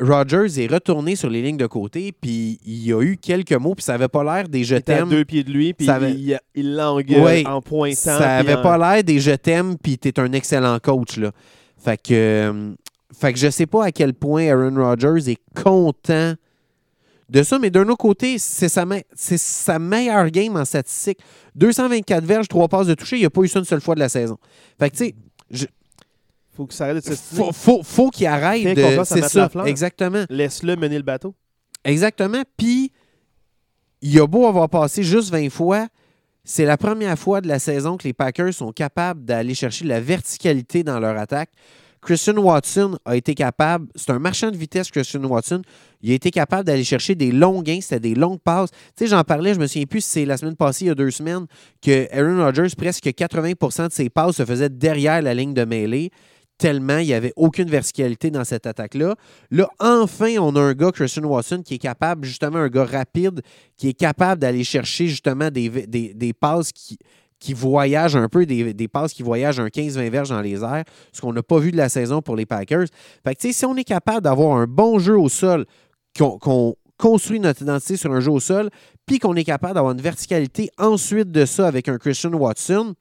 Rodgers 0.00 0.60
est 0.60 0.66
retourné 0.72 1.14
sur 1.14 1.28
les 1.30 1.42
lignes 1.42 1.56
de 1.56 1.66
côté, 1.66 2.12
puis 2.12 2.58
il 2.64 2.84
y 2.86 2.92
a 2.92 3.00
eu 3.02 3.16
quelques 3.16 3.52
mots, 3.52 3.74
puis 3.74 3.84
ça 3.84 3.92
n'avait 3.92 4.08
pas 4.08 4.24
l'air 4.24 4.48
des 4.48 4.64
je 4.64 4.76
t'aime. 4.76 5.08
deux 5.08 5.24
pieds 5.24 5.44
de 5.44 5.50
lui, 5.52 5.74
puis 5.74 5.88
avait- 5.88 6.12
il 6.54 6.74
l'engueule 6.74 7.20
Ouais, 7.22 7.46
en 7.46 7.60
pointant. 7.60 7.94
Ça 8.18 8.36
avait 8.38 8.54
en- 8.56 8.62
pas 8.62 8.78
l'air 8.78 9.04
des 9.04 9.20
je 9.20 9.30
t'aime, 9.32 9.76
puis 9.78 9.98
t'es 9.98 10.18
un 10.18 10.32
excellent 10.32 10.78
coach. 10.80 11.18
Là. 11.18 11.30
Fait 11.78 11.96
que, 12.00 12.12
euh, 12.12 12.72
fait 13.12 13.32
que 13.32 13.38
je 13.38 13.50
sais 13.50 13.66
pas 13.66 13.84
à 13.86 13.92
quel 13.92 14.14
point 14.14 14.46
Aaron 14.48 14.74
Rodgers 14.76 15.30
est 15.30 15.38
content 15.60 16.34
de 17.28 17.42
ça, 17.42 17.58
mais 17.58 17.70
d'un 17.70 17.84
autre 17.88 17.96
côté, 17.98 18.38
c'est 18.38 18.68
sa, 18.68 18.84
me- 18.84 19.02
c'est 19.14 19.38
sa 19.38 19.78
meilleure 19.78 20.28
game 20.30 20.54
en 20.56 20.64
statistique. 20.64 21.18
224 21.54 22.24
verges, 22.24 22.48
3 22.48 22.68
passes 22.68 22.86
de 22.86 22.94
toucher, 22.94 23.16
il 23.16 23.20
n'y 23.20 23.26
a 23.26 23.30
pas 23.30 23.40
eu 23.42 23.48
ça 23.48 23.58
une 23.58 23.64
seule 23.64 23.80
fois 23.80 23.94
de 23.94 24.00
la 24.00 24.08
saison. 24.10 24.36
Fait 24.78 24.90
que, 24.90 24.96
tu 24.96 25.14
sais, 25.50 25.68
Faut 26.54 26.66
que 26.66 26.74
ça 26.74 26.84
arrête 26.84 26.96
de 26.96 27.00
se 27.14 27.14
faut, 27.14 27.50
faut, 27.52 27.82
faut 27.82 28.10
qu'il 28.10 28.26
arrête 28.26 28.62
de. 28.74 28.82
C'est 29.04 29.22
ça, 29.28 29.48
exactement. 29.66 30.24
Laisse-le 30.28 30.76
mener 30.76 30.96
le 30.98 31.02
bateau. 31.02 31.34
Exactement. 31.84 32.42
Puis, 32.58 32.92
il 34.02 34.20
a 34.20 34.26
beau 34.26 34.46
avoir 34.46 34.68
passé 34.68 35.02
juste 35.02 35.30
20 35.30 35.48
fois, 35.48 35.88
c'est 36.44 36.66
la 36.66 36.76
première 36.76 37.18
fois 37.18 37.40
de 37.40 37.48
la 37.48 37.58
saison 37.58 37.96
que 37.96 38.04
les 38.04 38.12
Packers 38.12 38.52
sont 38.52 38.72
capables 38.72 39.24
d'aller 39.24 39.54
chercher 39.54 39.84
de 39.84 39.88
la 39.88 40.00
verticalité 40.00 40.82
dans 40.82 41.00
leur 41.00 41.16
attaque. 41.16 41.50
Christian 42.02 42.36
Watson 42.36 42.98
a 43.04 43.16
été 43.16 43.34
capable, 43.34 43.86
c'est 43.94 44.10
un 44.10 44.18
marchand 44.18 44.50
de 44.50 44.56
vitesse, 44.56 44.90
Christian 44.90 45.22
Watson, 45.22 45.62
il 46.02 46.10
a 46.10 46.14
été 46.14 46.32
capable 46.32 46.64
d'aller 46.64 46.82
chercher 46.82 47.14
des 47.14 47.30
longs 47.30 47.62
gains, 47.62 47.78
c'était 47.80 48.00
des 48.00 48.14
longues 48.16 48.40
passes. 48.40 48.70
Tu 48.96 49.04
sais, 49.04 49.06
j'en 49.06 49.22
parlais, 49.22 49.54
je 49.54 49.60
me 49.60 49.68
souviens 49.68 49.86
plus 49.86 50.00
si 50.00 50.10
c'est 50.10 50.24
la 50.24 50.36
semaine 50.36 50.56
passée, 50.56 50.86
il 50.86 50.88
y 50.88 50.90
a 50.90 50.96
deux 50.96 51.12
semaines, 51.12 51.46
que 51.80 52.08
Aaron 52.12 52.44
Rodgers, 52.44 52.74
presque 52.76 53.04
80% 53.04 53.88
de 53.88 53.92
ses 53.92 54.10
passes 54.10 54.36
se 54.36 54.44
faisaient 54.44 54.68
derrière 54.68 55.22
la 55.22 55.32
ligne 55.32 55.54
de 55.54 55.64
mêlée, 55.64 56.10
tellement 56.58 56.98
il 56.98 57.06
n'y 57.06 57.14
avait 57.14 57.32
aucune 57.36 57.68
verticalité 57.68 58.32
dans 58.32 58.44
cette 58.44 58.66
attaque-là. 58.66 59.14
Là, 59.52 59.68
enfin, 59.78 60.34
on 60.40 60.56
a 60.56 60.60
un 60.60 60.74
gars, 60.74 60.90
Christian 60.90 61.24
Watson, 61.24 61.62
qui 61.64 61.74
est 61.74 61.78
capable, 61.78 62.24
justement, 62.24 62.58
un 62.58 62.68
gars 62.68 62.84
rapide, 62.84 63.42
qui 63.76 63.88
est 63.88 63.98
capable 63.98 64.40
d'aller 64.40 64.64
chercher 64.64 65.06
justement 65.06 65.50
des, 65.50 65.68
des, 65.68 66.14
des 66.14 66.32
passes 66.32 66.72
qui, 66.72 66.98
qui 67.42 67.54
voyagent 67.54 68.14
un 68.14 68.28
peu, 68.28 68.46
des, 68.46 68.72
des 68.72 68.88
passes 68.88 69.12
qui 69.12 69.24
voyagent 69.24 69.58
un 69.58 69.66
15-20 69.66 70.10
verges 70.10 70.28
dans 70.28 70.40
les 70.40 70.62
airs, 70.62 70.84
ce 71.12 71.20
qu'on 71.20 71.32
n'a 71.32 71.42
pas 71.42 71.58
vu 71.58 71.72
de 71.72 71.76
la 71.76 71.88
saison 71.88 72.22
pour 72.22 72.36
les 72.36 72.46
Packers. 72.46 72.86
Fait 73.26 73.34
que, 73.34 73.52
si 73.52 73.66
on 73.66 73.76
est 73.76 73.84
capable 73.84 74.22
d'avoir 74.22 74.56
un 74.56 74.66
bon 74.66 75.00
jeu 75.00 75.18
au 75.18 75.28
sol, 75.28 75.66
qu'on 76.16 76.76
construit 76.98 77.40
notre 77.40 77.62
identité 77.62 77.96
sur 77.96 78.12
un 78.12 78.20
jeu 78.20 78.30
au 78.30 78.38
sol, 78.38 78.70
puis 79.06 79.18
qu'on 79.18 79.34
est 79.34 79.44
capable 79.44 79.74
d'avoir 79.74 79.92
une 79.92 80.00
verticalité 80.00 80.70
ensuite 80.78 81.32
de 81.32 81.44
ça 81.44 81.66
avec 81.66 81.88
un 81.88 81.98
Christian 81.98 82.32
Watson, 82.32 82.94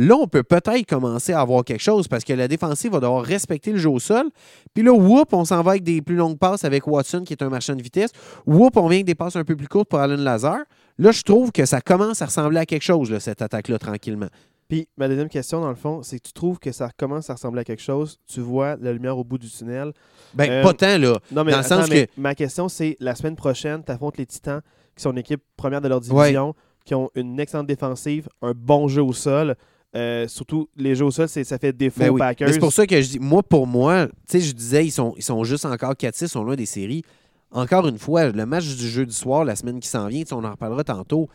Là, 0.00 0.14
on 0.14 0.28
peut 0.28 0.44
peut-être 0.44 0.86
commencer 0.86 1.32
à 1.32 1.40
avoir 1.40 1.64
quelque 1.64 1.82
chose 1.82 2.06
parce 2.06 2.22
que 2.22 2.32
la 2.32 2.46
défensive 2.46 2.92
va 2.92 3.00
devoir 3.00 3.24
respecter 3.24 3.72
le 3.72 3.78
jeu 3.78 3.90
au 3.90 3.98
sol. 3.98 4.30
Puis 4.72 4.84
là, 4.84 4.92
whoop, 4.92 5.32
on 5.32 5.44
s'en 5.44 5.60
va 5.60 5.72
avec 5.72 5.82
des 5.82 6.02
plus 6.02 6.14
longues 6.14 6.38
passes 6.38 6.62
avec 6.62 6.86
Watson, 6.86 7.24
qui 7.26 7.32
est 7.32 7.42
un 7.42 7.48
marchand 7.48 7.74
de 7.74 7.82
vitesse. 7.82 8.12
Whoop, 8.46 8.76
on 8.76 8.86
vient 8.86 8.98
avec 8.98 9.06
des 9.06 9.16
passes 9.16 9.34
un 9.34 9.42
peu 9.42 9.56
plus 9.56 9.66
courtes 9.66 9.88
pour 9.88 9.98
Allen 9.98 10.20
Lazare. 10.20 10.62
Là, 10.98 11.12
je 11.12 11.22
trouve 11.22 11.52
que 11.52 11.64
ça 11.64 11.80
commence 11.80 12.22
à 12.22 12.26
ressembler 12.26 12.58
à 12.58 12.66
quelque 12.66 12.82
chose, 12.82 13.10
là, 13.10 13.20
cette 13.20 13.40
attaque-là, 13.42 13.78
tranquillement. 13.78 14.28
Puis 14.68 14.86
ma 14.98 15.08
deuxième 15.08 15.28
question, 15.28 15.60
dans 15.60 15.70
le 15.70 15.76
fond, 15.76 16.02
c'est 16.02 16.18
que 16.18 16.26
tu 16.26 16.32
trouves 16.32 16.58
que 16.58 16.72
ça 16.72 16.90
commence 16.96 17.30
à 17.30 17.34
ressembler 17.34 17.60
à 17.60 17.64
quelque 17.64 17.82
chose. 17.82 18.18
Tu 18.26 18.40
vois 18.40 18.76
la 18.80 18.92
lumière 18.92 19.16
au 19.16 19.24
bout 19.24 19.38
du 19.38 19.48
tunnel. 19.48 19.92
Ben, 20.34 20.50
Euh, 20.50 20.62
pas 20.62 20.74
tant, 20.74 20.98
là. 20.98 21.18
Non, 21.32 21.42
mais, 21.44 21.52
Dans 21.52 21.58
le 21.58 21.62
sens 21.64 21.88
mais 21.88 22.06
que- 22.06 22.12
ma 22.20 22.34
question, 22.34 22.68
c'est 22.68 22.96
la 23.00 23.14
semaine 23.14 23.36
prochaine, 23.36 23.82
tu 23.84 23.90
affrontes 23.92 24.18
les 24.18 24.26
Titans, 24.26 24.60
qui 24.94 25.02
sont 25.02 25.12
une 25.12 25.18
équipe 25.18 25.40
première 25.56 25.80
de 25.80 25.88
leur 25.88 26.00
division, 26.00 26.54
qui 26.84 26.94
ont 26.94 27.10
une 27.14 27.38
excellente 27.40 27.66
défensive, 27.66 28.28
un 28.42 28.52
bon 28.54 28.88
jeu 28.88 29.02
au 29.02 29.12
sol. 29.14 29.54
Euh, 29.96 30.28
surtout, 30.28 30.68
les 30.76 30.94
jeux 30.94 31.06
au 31.06 31.10
sol, 31.10 31.28
ça 31.30 31.58
fait 31.58 31.72
défaut 31.72 32.00
Ben 32.00 32.10
oui. 32.10 32.18
Packers. 32.18 32.52
C'est 32.52 32.58
pour 32.58 32.72
ça 32.74 32.86
que 32.86 33.00
je 33.00 33.08
dis, 33.12 33.18
moi, 33.18 33.42
pour 33.42 33.66
moi, 33.66 34.06
tu 34.08 34.12
sais, 34.38 34.40
je 34.40 34.52
disais, 34.52 34.84
ils 34.84 34.90
sont, 34.90 35.14
ils 35.16 35.22
sont 35.22 35.44
juste 35.44 35.64
encore 35.64 35.94
4-6, 35.94 36.24
ils 36.26 36.28
sont 36.28 36.44
loin 36.44 36.56
des 36.56 36.66
séries. 36.66 37.04
Encore 37.50 37.88
une 37.88 37.98
fois, 37.98 38.28
le 38.28 38.44
match 38.46 38.66
du 38.76 38.88
jeudi 38.88 39.14
soir, 39.14 39.44
la 39.44 39.56
semaine 39.56 39.80
qui 39.80 39.88
s'en 39.88 40.06
vient, 40.08 40.22
on 40.32 40.44
en 40.44 40.50
reparlera 40.50 40.84
tantôt, 40.84 41.28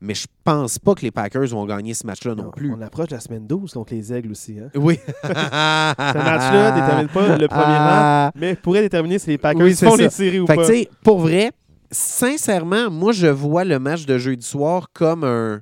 mais 0.00 0.14
je 0.14 0.26
pense 0.44 0.78
pas 0.78 0.94
que 0.94 1.02
les 1.02 1.10
Packers 1.10 1.48
vont 1.48 1.66
gagner 1.66 1.94
ce 1.94 2.06
match-là 2.06 2.36
non, 2.36 2.44
Non, 2.44 2.50
plus. 2.52 2.72
On 2.72 2.80
approche 2.80 3.10
la 3.10 3.18
semaine 3.18 3.44
12 3.46 3.72
contre 3.72 3.92
les 3.92 4.12
Aigles 4.12 4.30
aussi. 4.30 4.58
Hein? 4.60 4.70
Oui. 4.76 5.00
Ce 5.24 5.28
match-là 5.28 6.70
détermine 6.80 7.08
pas 7.08 7.36
le 7.36 7.48
premier 7.48 7.62
rang, 7.64 7.88
Ah. 7.90 8.32
mais 8.36 8.54
pourrait 8.54 8.82
déterminer 8.82 9.18
si 9.18 9.30
les 9.30 9.38
Packers 9.38 9.62
Oui, 9.64 9.74
font 9.74 9.96
ça. 9.96 10.02
les 10.02 10.10
séries 10.10 10.38
ou 10.40 10.46
Fait 10.46 10.54
pas. 10.54 10.90
pour 11.02 11.18
vrai, 11.18 11.50
sincèrement, 11.90 12.88
moi, 12.90 13.10
je 13.12 13.26
vois 13.26 13.64
le 13.64 13.80
match 13.80 14.06
de 14.06 14.16
jeudi 14.16 14.46
soir 14.46 14.88
comme 14.92 15.24
un, 15.24 15.60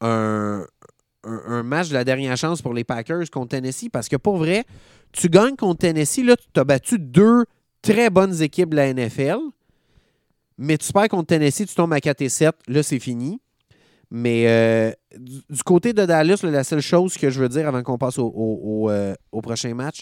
un, 0.00 0.64
un- 1.24 1.42
un 1.48 1.62
match 1.64 1.88
de 1.88 1.94
la 1.94 2.04
dernière 2.04 2.36
chance 2.36 2.62
pour 2.62 2.74
les 2.74 2.84
Packers 2.84 3.30
contre 3.32 3.48
Tennessee. 3.48 3.88
Parce 3.90 4.08
que 4.08 4.16
pour 4.16 4.36
vrai, 4.36 4.64
tu 5.12 5.28
gagnes 5.28 5.56
contre 5.56 5.78
Tennessee, 5.80 6.24
là, 6.24 6.36
tu 6.36 6.60
as 6.60 6.64
battu 6.64 6.98
deux 6.98 7.44
très 7.82 8.10
bonnes 8.10 8.40
équipes 8.42 8.70
de 8.70 8.76
la 8.76 8.92
NFL. 8.92 9.38
Mais 10.58 10.76
tu 10.76 10.92
perds 10.92 11.08
contre 11.08 11.28
Tennessee, 11.28 11.66
tu 11.66 11.74
tombes 11.74 11.92
à 11.92 12.00
4 12.00 12.20
et 12.22 12.28
7. 12.28 12.54
Là, 12.68 12.82
c'est 12.82 12.98
fini. 12.98 13.40
Mais 14.10 14.46
euh, 14.48 14.92
du, 15.16 15.38
du 15.48 15.62
côté 15.62 15.92
de 15.92 16.04
Dallas, 16.04 16.40
là, 16.42 16.50
la 16.50 16.64
seule 16.64 16.80
chose 16.80 17.16
que 17.16 17.30
je 17.30 17.40
veux 17.40 17.48
dire 17.48 17.66
avant 17.68 17.82
qu'on 17.82 17.96
passe 17.96 18.18
au, 18.18 18.26
au- 18.26 18.60
au, 18.84 18.90
euh, 18.90 19.14
au 19.32 19.40
prochain 19.40 19.72
match, 19.74 20.00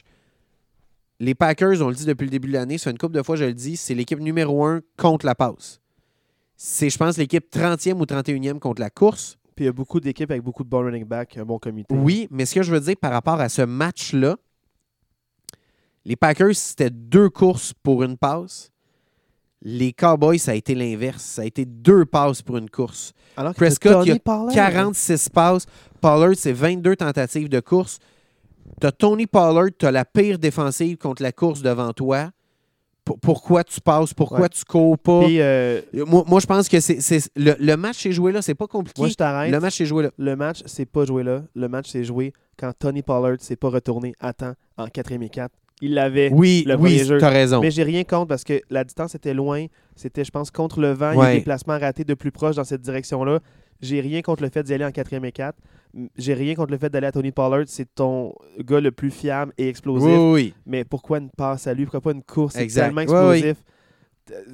les 1.20 1.34
Packers, 1.34 1.82
on 1.82 1.88
le 1.88 1.94
dit 1.94 2.06
depuis 2.06 2.24
le 2.24 2.30
début 2.30 2.48
de 2.48 2.54
l'année, 2.54 2.78
ça 2.78 2.84
fait 2.84 2.90
une 2.90 2.98
couple 2.98 3.14
de 3.16 3.22
fois, 3.22 3.36
je 3.36 3.44
le 3.44 3.52
dis, 3.54 3.76
c'est 3.76 3.94
l'équipe 3.94 4.18
numéro 4.20 4.64
un 4.64 4.80
contre 4.96 5.26
la 5.26 5.34
passe. 5.34 5.80
C'est, 6.56 6.90
je 6.90 6.96
pense, 6.98 7.18
l'équipe 7.18 7.44
30e 7.54 7.94
ou 7.94 8.04
31e 8.04 8.58
contre 8.58 8.80
la 8.80 8.90
course. 8.90 9.36
Puis 9.54 9.64
il 9.64 9.66
y 9.66 9.68
a 9.68 9.72
beaucoup 9.72 10.00
d'équipes 10.00 10.30
avec 10.30 10.42
beaucoup 10.42 10.64
de 10.64 10.68
bons 10.68 10.84
running 10.84 11.04
back, 11.04 11.36
un 11.36 11.44
bon 11.44 11.58
comité. 11.58 11.94
Oui, 11.94 12.28
mais 12.30 12.46
ce 12.46 12.54
que 12.54 12.62
je 12.62 12.72
veux 12.72 12.80
dire 12.80 12.96
par 13.00 13.12
rapport 13.12 13.40
à 13.40 13.48
ce 13.48 13.62
match-là, 13.62 14.36
les 16.08 16.16
Packers, 16.16 16.54
c'était 16.56 16.90
deux 16.90 17.28
courses 17.28 17.72
pour 17.82 18.02
une 18.02 18.16
passe. 18.16 18.70
Les 19.62 19.92
Cowboys, 19.92 20.38
ça 20.38 20.52
a 20.52 20.54
été 20.54 20.74
l'inverse. 20.74 21.22
Ça 21.22 21.42
a 21.42 21.44
été 21.44 21.64
deux 21.64 22.04
passes 22.06 22.42
pour 22.42 22.56
une 22.56 22.70
course. 22.70 23.12
Alors 23.36 23.52
que 23.52 23.58
Prescott, 23.58 24.06
il 24.06 24.08
y 24.08 24.12
a 24.12 24.18
Pollard, 24.18 24.52
46 24.54 25.28
passes. 25.28 25.66
Pollard, 26.00 26.34
c'est 26.36 26.52
22 26.52 26.96
tentatives 26.96 27.48
de 27.48 27.60
course. 27.60 27.98
Tu 28.80 28.86
as 28.86 28.92
Tony 28.92 29.26
Pollard, 29.26 29.68
tu 29.78 29.84
as 29.86 29.90
la 29.90 30.04
pire 30.04 30.38
défensive 30.38 30.96
contre 30.96 31.22
la 31.22 31.32
course 31.32 31.60
devant 31.60 31.92
toi. 31.92 32.30
P- 33.04 33.14
pourquoi 33.20 33.64
tu 33.64 33.80
passes? 33.80 34.14
Pourquoi 34.14 34.40
Ouais. 34.42 34.48
tu 34.48 34.64
cours 34.64 34.96
pas? 34.98 35.24
Puis, 35.24 35.40
euh, 35.40 35.80
Moi, 36.06 36.24
moi, 36.26 36.38
je 36.40 36.46
pense 36.46 36.68
que 36.68 36.78
c'est- 36.78 37.30
le, 37.36 37.54
le 37.58 37.76
match 37.76 38.06
est 38.06 38.12
joué 38.12 38.30
là. 38.32 38.42
C'est 38.42 38.54
pas 38.54 38.66
compliqué. 38.68 39.00
moi, 39.00 39.08
je 39.08 39.14
t'arrête. 39.14 39.50
le 39.50 39.58
match 39.60 39.80
est 39.80 39.86
joué 39.86 40.04
là. 40.04 40.10
Le 40.18 40.36
match, 40.36 40.62
c'est 40.66 40.86
pas 40.86 41.04
joué 41.04 41.22
là. 41.24 41.42
Le 41.54 41.68
match, 41.68 41.88
c'est 41.90 42.04
joué 42.04 42.32
quand 42.56 42.72
Tony 42.78 43.02
Pollard 43.02 43.36
s'est 43.40 43.56
pas 43.56 43.70
retourné 43.70 44.14
à 44.20 44.32
temps 44.32 44.54
en 44.76 44.86
4 44.86 45.12
et 45.12 45.28
4. 45.28 45.52
Il 45.80 45.94
l'avait. 45.94 46.30
Oui, 46.32 46.64
le 46.66 46.74
oui, 46.74 46.80
premier 46.80 47.04
jeu. 47.04 47.18
tu 47.18 47.24
as 47.24 47.28
raison. 47.28 47.60
Mais 47.60 47.70
j'ai 47.70 47.84
rien 47.84 48.02
contre 48.04 48.26
parce 48.28 48.42
que 48.44 48.60
la 48.68 48.82
distance 48.84 49.14
était 49.14 49.34
loin. 49.34 49.66
C'était, 49.94 50.24
je 50.24 50.30
pense, 50.30 50.50
contre 50.50 50.80
le 50.80 50.92
vent. 50.92 51.12
Il 51.12 51.16
y 51.16 51.18
a 51.18 51.22
Ouais. 51.22 51.34
des 51.36 51.40
placements 51.42 51.78
ratés 51.78 52.04
de 52.04 52.14
plus 52.14 52.32
proche 52.32 52.56
dans 52.56 52.64
cette 52.64 52.82
direction-là. 52.82 53.38
J'ai 53.80 54.00
rien 54.00 54.22
contre 54.22 54.42
le 54.42 54.48
fait 54.48 54.64
d'y 54.64 54.74
aller 54.74 54.84
en 54.84 54.90
quatrième 54.90 55.24
et 55.24 55.30
4. 55.30 55.56
J'ai 56.16 56.34
rien 56.34 56.54
contre 56.56 56.72
le 56.72 56.78
fait 56.78 56.90
d'aller 56.90 57.06
à 57.06 57.12
Tony 57.12 57.30
Pollard. 57.30 57.62
C'est 57.66 57.86
ton 57.94 58.34
gars 58.60 58.80
le 58.80 58.90
plus 58.90 59.10
fiable 59.12 59.52
et 59.56 59.68
explosif. 59.68 60.08
Oui, 60.08 60.32
oui. 60.32 60.54
Mais 60.66 60.84
pourquoi 60.84 61.18
une 61.18 61.30
passe 61.30 61.66
à 61.68 61.74
lui? 61.74 61.84
Pourquoi 61.84 62.00
pas 62.00 62.10
une 62.12 62.22
course? 62.24 62.54
C'est 62.54 62.66
tellement 62.66 62.96
Ouais, 63.02 63.38
explosif. 63.38 63.56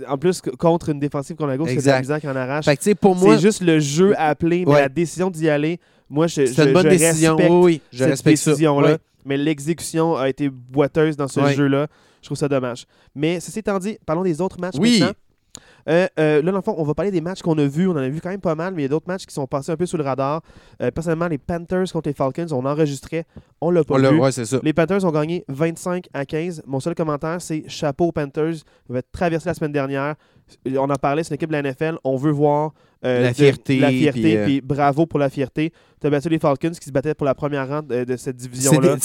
En 0.09 0.19
plus, 0.19 0.41
contre 0.59 0.91
une 0.91 1.01
défensive 1.01 1.37
comme 1.37 1.49
la 1.49 1.57
gauche, 1.57 1.71
c'est 1.77 2.21
qui 2.21 2.29
en 2.29 2.37
arrache. 2.37 2.67
Pour 3.01 3.17
moi, 3.17 3.37
C'est 3.37 3.43
juste 3.43 3.63
le 3.63 3.81
jeu 3.81 4.15
appelé, 4.19 4.65
mais 4.67 4.73
Ouais. 4.73 4.81
la 4.83 4.89
décision 4.89 5.31
d'y 5.31 5.49
aller, 5.49 5.81
moi, 6.09 6.27
je, 6.29 6.47
c'est 6.47 6.55
je- 6.55 6.63
une 6.69 6.73
bonne 6.73 6.85
je 6.85 6.89
décision. 6.91 7.35
respecte 7.37 7.53
Oui, 7.53 7.61
oui, 7.65 7.81
je 7.91 7.99
cette 7.99 8.09
respecte 8.11 8.39
ça. 8.39 8.51
décision-là. 8.53 8.89
Ouais. 8.93 8.99
Mais 9.25 9.37
l'exécution 9.37 10.17
a 10.17 10.29
été 10.29 10.49
boiteuse 10.51 11.17
dans 11.17 11.29
ce 11.29 11.41
Ouais. 11.41 11.55
jeu-là. 11.55 11.87
Je 12.21 12.27
trouve 12.29 12.39
ça 12.39 12.49
dommage. 12.49 12.87
Mais 13.15 13.41
ceci 13.41 13.59
étant 13.59 13.79
dit, 13.79 13.99
parlons 14.07 14.23
des 14.23 14.41
autres 14.41 14.59
matchs 14.61 14.77
Oui. 14.79 15.01
maintenant. 15.01 15.15
Euh, 15.89 16.07
euh, 16.19 16.43
là, 16.43 16.51
dans 16.51 16.59
le 16.59 16.63
fond, 16.63 16.75
on 16.79 16.85
va 16.85 16.95
parler 16.95 17.11
des 17.11 17.21
matchs 17.21 17.43
qu'on 17.43 17.59
a 17.59 17.67
vus. 17.67 17.87
On 17.89 17.93
en 17.93 17.97
a 17.99 18.09
vu 18.09 18.21
quand 18.21 18.31
même 18.31 18.41
pas 18.41 18.55
mal, 18.55 18.75
mais 18.75 18.83
il 18.83 18.85
y 18.85 18.87
a 18.87 18.89
d'autres 18.89 19.09
matchs 19.09 19.27
qui 19.27 19.35
sont 19.35 19.47
passés 19.47 19.71
un 19.73 19.77
peu 19.77 19.87
sous 19.87 19.97
le 19.97 20.05
radar. 20.05 20.41
Euh, 20.83 20.91
personnellement, 20.91 21.29
les 21.29 21.39
Panthers 21.39 21.93
contre 21.93 22.09
les 22.09 22.15
Falcons, 22.15 22.47
on 22.53 22.65
enregistrait. 22.65 23.25
On 23.61 23.71
l'a 23.71 23.85
pas 23.85 23.95
On 23.95 23.99
vu. 23.99 24.19
ouais, 24.19 24.33
c'est 24.33 24.45
ça. 24.47 24.61
Les 24.63 24.73
Panthers 24.73 25.05
ont 25.05 25.11
gagné 25.11 25.45
25 25.49 26.07
à 26.15 26.25
15. 26.25 26.63
Mon 26.67 26.81
seul 26.81 26.95
commentaire, 26.95 27.41
c'est 27.41 27.65
chapeau 27.69 28.07
aux 28.07 28.13
Panthers. 28.13 28.55
Ils 28.89 28.93
avaient 28.93 29.03
traversé 29.13 29.49
la 29.49 29.55
semaine 29.55 29.73
dernière. 29.73 30.15
On 30.77 30.89
en 30.91 30.95
parlait, 30.97 31.23
c'est 31.25 31.31
une 31.31 31.37
équipe 31.37 31.49
de 31.51 31.55
la 31.55 31.63
NFL. 31.63 31.97
On 32.05 32.17
veut 32.17 32.31
voir 32.31 32.73
La 33.03 33.29
de- 33.31 33.35
fierté, 33.35 33.79
La 33.79 33.91
fierté, 33.91 34.21
puis, 34.21 34.37
puis, 34.45 34.61
bravo 34.61 35.07
pour 35.07 35.19
la 35.19 35.31
fierté. 35.31 35.73
Tu 36.01 36.07
as 36.07 36.11
battu 36.11 36.29
les 36.29 36.39
Falcons 36.39 36.71
qui 36.71 36.85
se 36.87 36.91
battaient 36.93 37.15
pour 37.15 37.25
la 37.27 37.35
première 37.35 37.67
rang 37.69 37.83
de, 37.83 38.05
de 38.05 38.17
cette 38.17 38.37
division-là. 38.37 38.97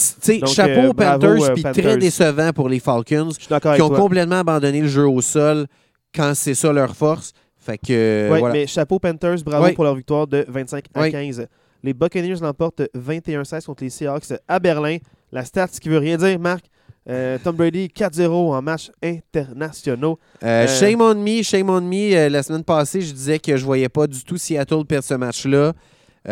chapeau 0.48 0.90
aux 0.90 0.94
Panthers, 0.94 1.54
puis 1.54 1.64
très 1.64 1.98
décevant 1.98 2.52
pour 2.54 2.68
les 2.70 2.80
Falcons, 2.80 3.30
qui 3.38 3.82
ont 3.82 3.90
complètement 3.90 4.40
abandonné 4.40 4.82
le 4.82 4.88
jeu 4.88 5.08
au 5.08 5.22
sol 5.22 5.66
quand 6.14 6.34
c'est 6.36 6.56
ça 6.56 6.72
leur 6.74 6.96
force. 6.96 7.34
Fait 7.58 7.78
que, 7.78 7.92
euh, 7.92 8.32
Ouais, 8.32 8.40
voilà. 8.40 8.54
mais 8.54 8.68
chapeau 8.68 9.00
Panthers, 9.00 9.44
bravo 9.44 9.66
Ouais. 9.66 9.74
pour 9.74 9.84
leur 9.84 9.96
victoire 9.96 10.28
de 10.28 10.46
25 10.48 10.86
à 10.94 11.02
Ouais. 11.02 11.12
15. 11.12 11.48
Les 11.84 11.94
Buccaneers 11.94 12.40
l'emportent 12.42 12.82
21-16 12.94 13.66
contre 13.66 13.84
les 13.84 13.90
Seahawks 13.90 14.34
à 14.48 14.60
Berlin. 14.60 14.98
La 15.32 15.46
stat, 15.46 15.68
ce 15.72 15.80
qui 15.80 15.90
veut 15.90 15.98
rien 15.98 16.18
dire, 16.18 16.40
Marc. 16.40 16.66
Euh, 17.10 17.38
Tom 17.44 17.56
Brady 17.56 17.88
4-0 17.90 18.54
en 18.54 18.62
matchs 18.62 18.92
internationaux. 19.02 20.20
Euh, 20.44 20.66
Euh, 20.66 20.68
shame 20.68 21.02
on 21.02 21.16
me, 21.16 21.42
shame 21.42 21.70
on 21.70 21.82
me. 21.82 22.28
La 22.30 22.44
semaine 22.44 22.64
passée, 22.64 23.02
je 23.02 23.14
disais 23.14 23.40
que 23.40 23.56
je 23.58 23.66
voyais 23.66 23.90
pas 23.90 24.06
du 24.08 24.24
tout 24.24 24.38
Seattle 24.38 24.86
perdre 24.86 25.06
ce 25.06 25.14
match-là. 25.16 25.74
Tu 26.26 26.32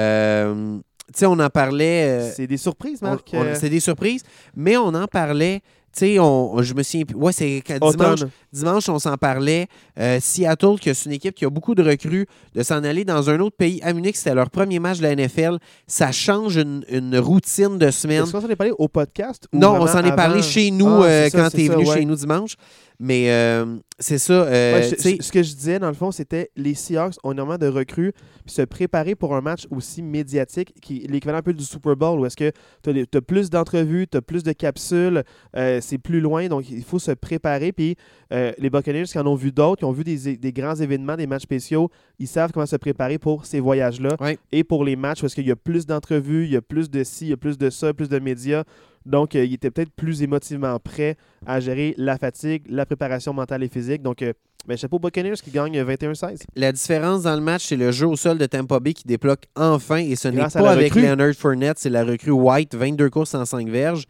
sais, 1.19 1.25
on 1.25 1.39
en 1.39 1.49
parlait. 1.49 2.31
C'est 2.35 2.47
des 2.47 2.57
surprises, 2.57 3.01
Marc. 3.01 3.33
c'est 3.55 3.69
des 3.69 3.79
surprises, 3.79 4.23
mais 4.55 4.77
on 4.77 4.87
en 4.93 5.07
parlait. 5.07 5.61
Tu 5.93 5.99
sais, 6.05 6.19
on, 6.19 6.61
je 6.61 6.73
me 6.75 6.83
souviens. 6.83 7.05
plus- 7.05 7.15
Ouais, 7.15 7.31
c'est 7.33 7.63
dimanche, 7.91 8.19
dimanche, 8.53 8.87
on 8.89 8.99
s'en 8.99 9.17
parlait. 9.17 9.67
Euh, 9.99 10.19
Seattle, 10.21 10.79
que 10.79 10.93
c'est 10.93 11.05
une 11.05 11.13
équipe 11.13 11.33
qui 11.33 11.43
a 11.43 11.49
beaucoup 11.49 11.73
de 11.73 11.81
recrues, 11.81 12.27
de 12.53 12.61
s'en 12.61 12.83
aller 12.83 13.03
dans 13.03 13.29
un 13.31 13.39
autre 13.39 13.55
pays. 13.57 13.79
À 13.81 13.93
Munich, 13.93 14.15
c'était 14.15 14.35
leur 14.35 14.51
premier 14.51 14.77
match 14.77 14.97
de 14.99 15.03
la 15.03 15.15
NFL. 15.15 15.57
Ça 15.87 16.11
change 16.11 16.57
une, 16.57 16.85
une 16.89 17.17
routine 17.17 17.79
de 17.79 17.89
semaine. 17.89 18.23
Est-ce 18.23 18.31
qu'on 18.31 18.41
s'en 18.41 18.49
est 18.49 18.55
parlé 18.55 18.73
au 18.77 18.87
podcast? 18.87 19.47
ou 19.51 19.57
Non, 19.57 19.75
on 19.81 19.87
s'en 19.87 20.03
est 20.03 20.15
parlé 20.15 20.35
avant? 20.39 20.41
chez 20.43 20.69
nous 20.69 20.87
Ah, 21.01 21.05
euh, 21.05 21.29
ça, 21.29 21.37
quand 21.41 21.49
tu 21.49 21.63
es 21.63 21.67
ça, 21.67 21.73
venu 21.73 21.87
ouais. 21.87 21.95
chez 21.97 22.05
nous 22.05 22.15
dimanche. 22.15 22.55
Mais 22.99 23.29
euh, 23.29 23.77
c'est 23.99 24.17
ça. 24.17 24.33
euh, 24.47 24.73
Ouais, 24.79 24.81
je- 24.89 25.21
ce 25.21 25.31
que 25.31 25.43
je 25.43 25.53
disais, 25.53 25.77
dans 25.77 25.87
le 25.89 25.93
fond, 25.93 26.11
c'était 26.11 26.49
les 26.55 26.73
Seahawks 26.73 27.13
ont 27.23 27.31
énormément 27.31 27.59
de 27.59 27.67
recrues, 27.67 28.11
puis 28.43 28.55
se 28.55 28.63
préparer 28.63 29.13
pour 29.13 29.35
un 29.35 29.41
match 29.41 29.67
aussi 29.69 30.01
médiatique, 30.01 30.73
qui 30.81 31.03
est 31.03 31.07
l'équivalent 31.11 31.37
un 31.37 31.43
peu 31.43 31.53
du 31.53 31.63
Super 31.63 31.95
Bowl, 31.95 32.19
où 32.19 32.25
est-ce 32.25 32.35
que 32.35 32.51
tu 32.83 32.89
as, 33.15 33.21
plus 33.21 33.51
d'entrevues, 33.51 34.07
tu 34.07 34.17
as 34.17 34.21
plus 34.23 34.41
de 34.41 34.51
capsules, 34.51 35.23
euh, 35.55 35.79
c'est 35.79 35.99
plus 35.99 36.21
loin, 36.21 36.47
donc 36.47 36.69
il 36.71 36.83
faut 36.83 36.97
se 36.97 37.11
préparer. 37.11 37.71
Puis 37.71 37.95
les 38.31 38.69
Buccaneers 38.71 39.03
qui 39.05 39.19
en 39.19 39.27
ont 39.27 39.35
vu 39.35 39.51
d'autres, 39.51 39.79
qui 39.79 39.85
ont 39.85 39.91
vu 39.91 40.03
des, 40.03 40.35
des 40.35 40.51
grands 40.51 40.75
événements, 40.75 41.15
des 41.15 41.27
matchs 41.27 41.43
spéciaux, 41.43 41.89
ils 42.19 42.27
savent 42.27 42.51
comment 42.51 42.65
se 42.65 42.75
préparer 42.77 43.19
pour 43.19 43.45
ces 43.45 43.59
voyages-là 43.59 44.15
Ouais. 44.19 44.39
et 44.51 44.63
pour 44.63 44.83
les 44.83 44.95
matchs, 44.95 45.21
parce 45.21 45.35
qu'il 45.35 45.47
y 45.47 45.51
a 45.51 45.55
plus 45.55 45.85
d'entrevues, 45.85 46.45
il 46.45 46.51
y 46.51 46.55
a 46.57 46.61
plus 46.61 46.89
de 46.89 47.03
ci, 47.03 47.25
il 47.25 47.29
y 47.29 47.33
a 47.33 47.37
plus 47.37 47.57
de 47.59 47.69
ça, 47.69 47.93
plus 47.93 48.09
de 48.09 48.17
médias. 48.19 48.63
Donc, 49.07 49.35
euh, 49.35 49.45
il 49.45 49.53
était 49.53 49.71
peut-être 49.71 49.91
plus 49.91 50.21
émotivement 50.21 50.77
prêt 50.79 51.15
à 51.45 51.59
gérer 51.59 51.95
la 51.97 52.17
fatigue, 52.17 52.63
la 52.69 52.85
préparation 52.85 53.33
mentale 53.33 53.63
et 53.63 53.69
physique. 53.69 54.01
Donc, 54.01 54.21
euh, 54.21 54.33
ben, 54.67 54.77
chapeau 54.77 54.99
Buccaneers 54.99 55.35
qui 55.41 55.49
gagne 55.49 55.81
21-16. 55.81 56.43
la 56.55 56.71
différence 56.73 57.23
dans 57.23 57.35
le 57.35 57.41
match, 57.41 57.67
c'est 57.67 57.77
le 57.77 57.91
jeu 57.91 58.05
au 58.05 58.17
sol 58.17 58.37
de 58.37 58.45
Tampa 58.45 58.81
Bay 58.81 58.93
qui 58.93 59.05
débloque 59.05 59.45
enfin. 59.55 59.97
Et 59.97 60.17
ce 60.17 60.27
n'est 60.27 60.45
pas 60.45 60.71
avec 60.71 60.93
recrue. 60.93 61.07
Leonard 61.07 61.33
Fournette, 61.35 61.79
c'est 61.79 61.89
la 61.89 62.03
recrue 62.03 62.31
White, 62.31 62.75
22 62.75 63.09
courses 63.09 63.33
en 63.33 63.45
5 63.45 63.69
verges. 63.69 64.03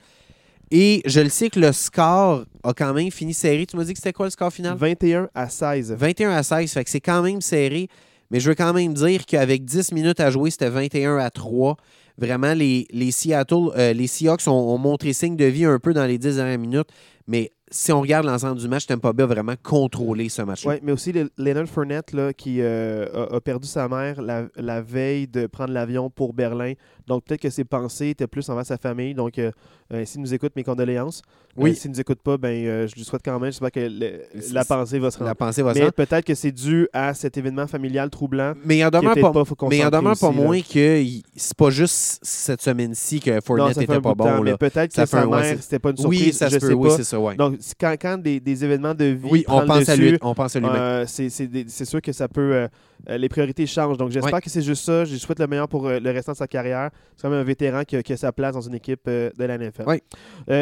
Et 0.72 1.02
je 1.06 1.22
le 1.22 1.30
sais 1.30 1.50
que 1.50 1.60
le 1.60 1.72
score 1.72 2.44
a 2.64 2.74
quand 2.74 2.94
même 2.94 3.12
fini 3.12 3.34
serré. 3.34 3.66
Tu 3.68 3.78
m'as 3.78 3.84
dit 3.84 3.94
que 3.94 4.00
c'était 4.00 4.14
quoi 4.14 4.26
le 4.26 4.32
score 4.32 4.52
final? 4.52 4.76
21 4.76 5.30
à 5.36 5.48
16. 5.48 5.94
21 5.94 6.32
à 6.32 6.44
16, 6.44 6.74
fait 6.74 6.84
que 6.84 6.90
c'est 6.90 7.02
quand 7.02 7.22
même 7.22 7.40
serré. 7.40 7.88
Mais 8.32 8.40
je 8.40 8.50
veux 8.50 8.56
quand 8.56 8.74
même 8.74 8.94
dire 8.94 9.26
qu'avec 9.26 9.64
10 9.64 9.94
minutes 9.94 10.20
à 10.20 10.32
jouer, 10.32 10.52
c'était 10.52 10.70
21 10.70 11.18
à 11.18 11.30
3. 11.30 11.78
Vraiment, 12.18 12.54
les, 12.54 12.88
les 12.92 13.12
Seattle, 13.12 13.70
euh, 13.78 13.94
les 13.94 14.08
Seahawks 14.08 14.48
ont, 14.48 14.52
ont 14.52 14.78
montré 14.78 15.14
signe 15.14 15.36
de 15.36 15.46
vie 15.46 15.66
un 15.66 15.80
peu 15.80 15.94
dans 15.94 16.06
les 16.06 16.18
10 16.18 16.38
dernières 16.38 16.58
minutes. 16.60 16.90
Mais 17.28 17.52
si 17.70 17.92
on 17.92 18.02
regarde 18.02 18.26
l'ensemble 18.26 18.60
du 18.60 18.68
match, 18.68 18.86
Tampa 18.88 19.14
Bay 19.14 19.24
a 19.24 19.26
vraiment 19.28 19.56
contrôlé 19.62 20.30
ce 20.30 20.42
match-là. 20.42 20.72
Oui, 20.72 20.80
mais 20.82 20.94
aussi 20.94 21.12
le- 21.12 21.30
Leonard 21.38 21.68
Fournette 21.68 22.16
qui 22.38 22.62
euh, 22.62 23.28
a, 23.32 23.42
perdu 23.42 23.68
sa 23.68 23.88
mère 23.88 24.22
la 24.22 24.82
veille 24.82 25.28
de 25.28 25.48
prendre 25.48 25.74
l'avion 25.74 26.10
pour 26.10 26.34
Berlin. 26.34 26.74
Donc 27.08 27.24
peut-être 27.24 27.42
que 27.42 27.50
ses 27.50 27.64
pensées 27.64 28.10
étaient 28.10 28.28
plus 28.28 28.48
envers 28.50 28.66
sa 28.66 28.78
famille. 28.78 29.14
Donc 29.14 29.40
euh, 29.40 29.52
euh, 29.94 30.04
s'il 30.06 30.22
nous 30.22 30.34
écoute, 30.34 30.52
mes 30.56 30.64
condoléances. 30.64 31.22
Oui. 31.56 31.72
Euh, 31.72 31.74
s'il 31.74 31.90
nous 31.92 32.00
écoute 32.02 32.20
pas, 32.22 32.38
ben, 32.38 32.86
je 32.88 32.94
lui 32.96 33.04
souhaite 33.04 33.22
quand 33.24 33.40
même. 33.40 33.50
J'espère 33.52 33.72
que 33.72 33.80
le- 33.80 34.22
la 34.54 34.66
pensée 34.66 35.00
va 35.00 35.10
se 35.10 35.18
rendre. 35.18 35.30
La 35.30 35.36
pensée 35.36 35.62
va 35.64 35.74
se 35.74 35.80
Mais 35.80 35.86
rendre. 35.86 35.94
peut-être 35.96 36.26
que 36.26 36.36
c'est 36.36 36.52
dû 36.52 36.88
à 36.94 37.14
cet 37.14 37.38
événement 37.38 37.66
familial 37.66 38.10
troublant. 38.10 38.54
Mais 38.66 38.78
il 38.78 38.84
en 38.86 38.90
demeure 38.90 39.16
pas, 39.16 39.32
pas 39.32 39.44
mais 39.70 39.78
il 39.78 39.86
en 39.86 39.90
demeure 39.90 40.18
pas 40.20 40.28
là. 40.32 40.34
moins 40.36 40.62
que 40.62 41.04
c'est 41.36 41.58
pas 41.58 41.70
juste 41.70 42.20
cette 42.22 42.62
semaine-ci 42.62 43.20
que 43.22 43.40
Fournette 43.44 43.68
ça 43.70 43.74
fait 43.82 43.84
était 43.86 43.94
un 43.94 44.02
pas 44.02 44.10
temps, 44.14 44.38
bon. 44.38 44.44
mais 44.44 44.58
peut-être 44.58 44.94
Ça 44.94 45.04
que 45.04 45.10
sa 45.10 45.26
mère, 45.26 45.58
c'était 45.62 45.80
pas 45.80 45.92
une 45.92 45.98
surprise. 45.98 46.22
Oui, 46.28 46.34
ça 46.34 46.48
je 46.50 46.56
se 46.56 46.60
peut, 46.60 46.68
sais 46.68 46.74
oui, 46.74 46.90
pas. 46.90 46.96
c'est 46.98 47.04
ça, 47.06 47.20
ouais. 47.20 47.36
Donc, 47.36 47.58
quand, 47.80 47.96
quand 48.00 48.18
des, 48.18 48.40
des 48.40 48.64
événements 48.66 48.94
de 48.94 49.06
vie 49.06 49.28
oui, 49.32 49.46
on 49.48 49.66
pense, 49.66 49.88
à 49.90 49.96
lui, 49.96 50.18
on 50.22 50.36
pense 50.36 50.56
à 50.56 50.60
des- 50.60 51.66
c'est 51.70 51.86
sûr 51.86 52.02
que 52.02 52.12
ça 52.12 52.28
peut. 52.28 52.68
Euh, 53.10 53.18
les 53.18 53.30
priorités 53.30 53.66
changent. 53.66 53.98
Donc, 53.98 54.12
j'espère 54.12 54.34
Ouais. 54.34 54.42
que 54.42 54.50
c'est 54.50 54.62
juste 54.62 54.84
ça. 54.84 55.06
Je 55.06 55.16
souhaite 55.18 55.40
le 55.40 55.48
meilleur 55.48 55.68
pour 55.68 55.88
euh, 55.88 56.00
le 56.00 56.12
restant 56.12 56.34
de 56.34 56.38
sa 56.38 56.48
carrière. 56.48 56.90
C'est 57.16 57.22
quand 57.24 57.30
même 57.30 57.40
un 57.40 57.44
vétéran 57.44 57.84
qui 57.84 57.96
a, 57.96 58.04
qui 58.04 58.14
a 58.14 58.18
sa 58.18 58.32
place 58.32 58.54
dans 58.54 58.62
une 58.62 58.76
équipe 58.76 59.02
euh, 59.08 59.30
de 59.38 59.44
la 59.46 59.58
NFL. 59.58 59.84
Ouais. 59.88 60.02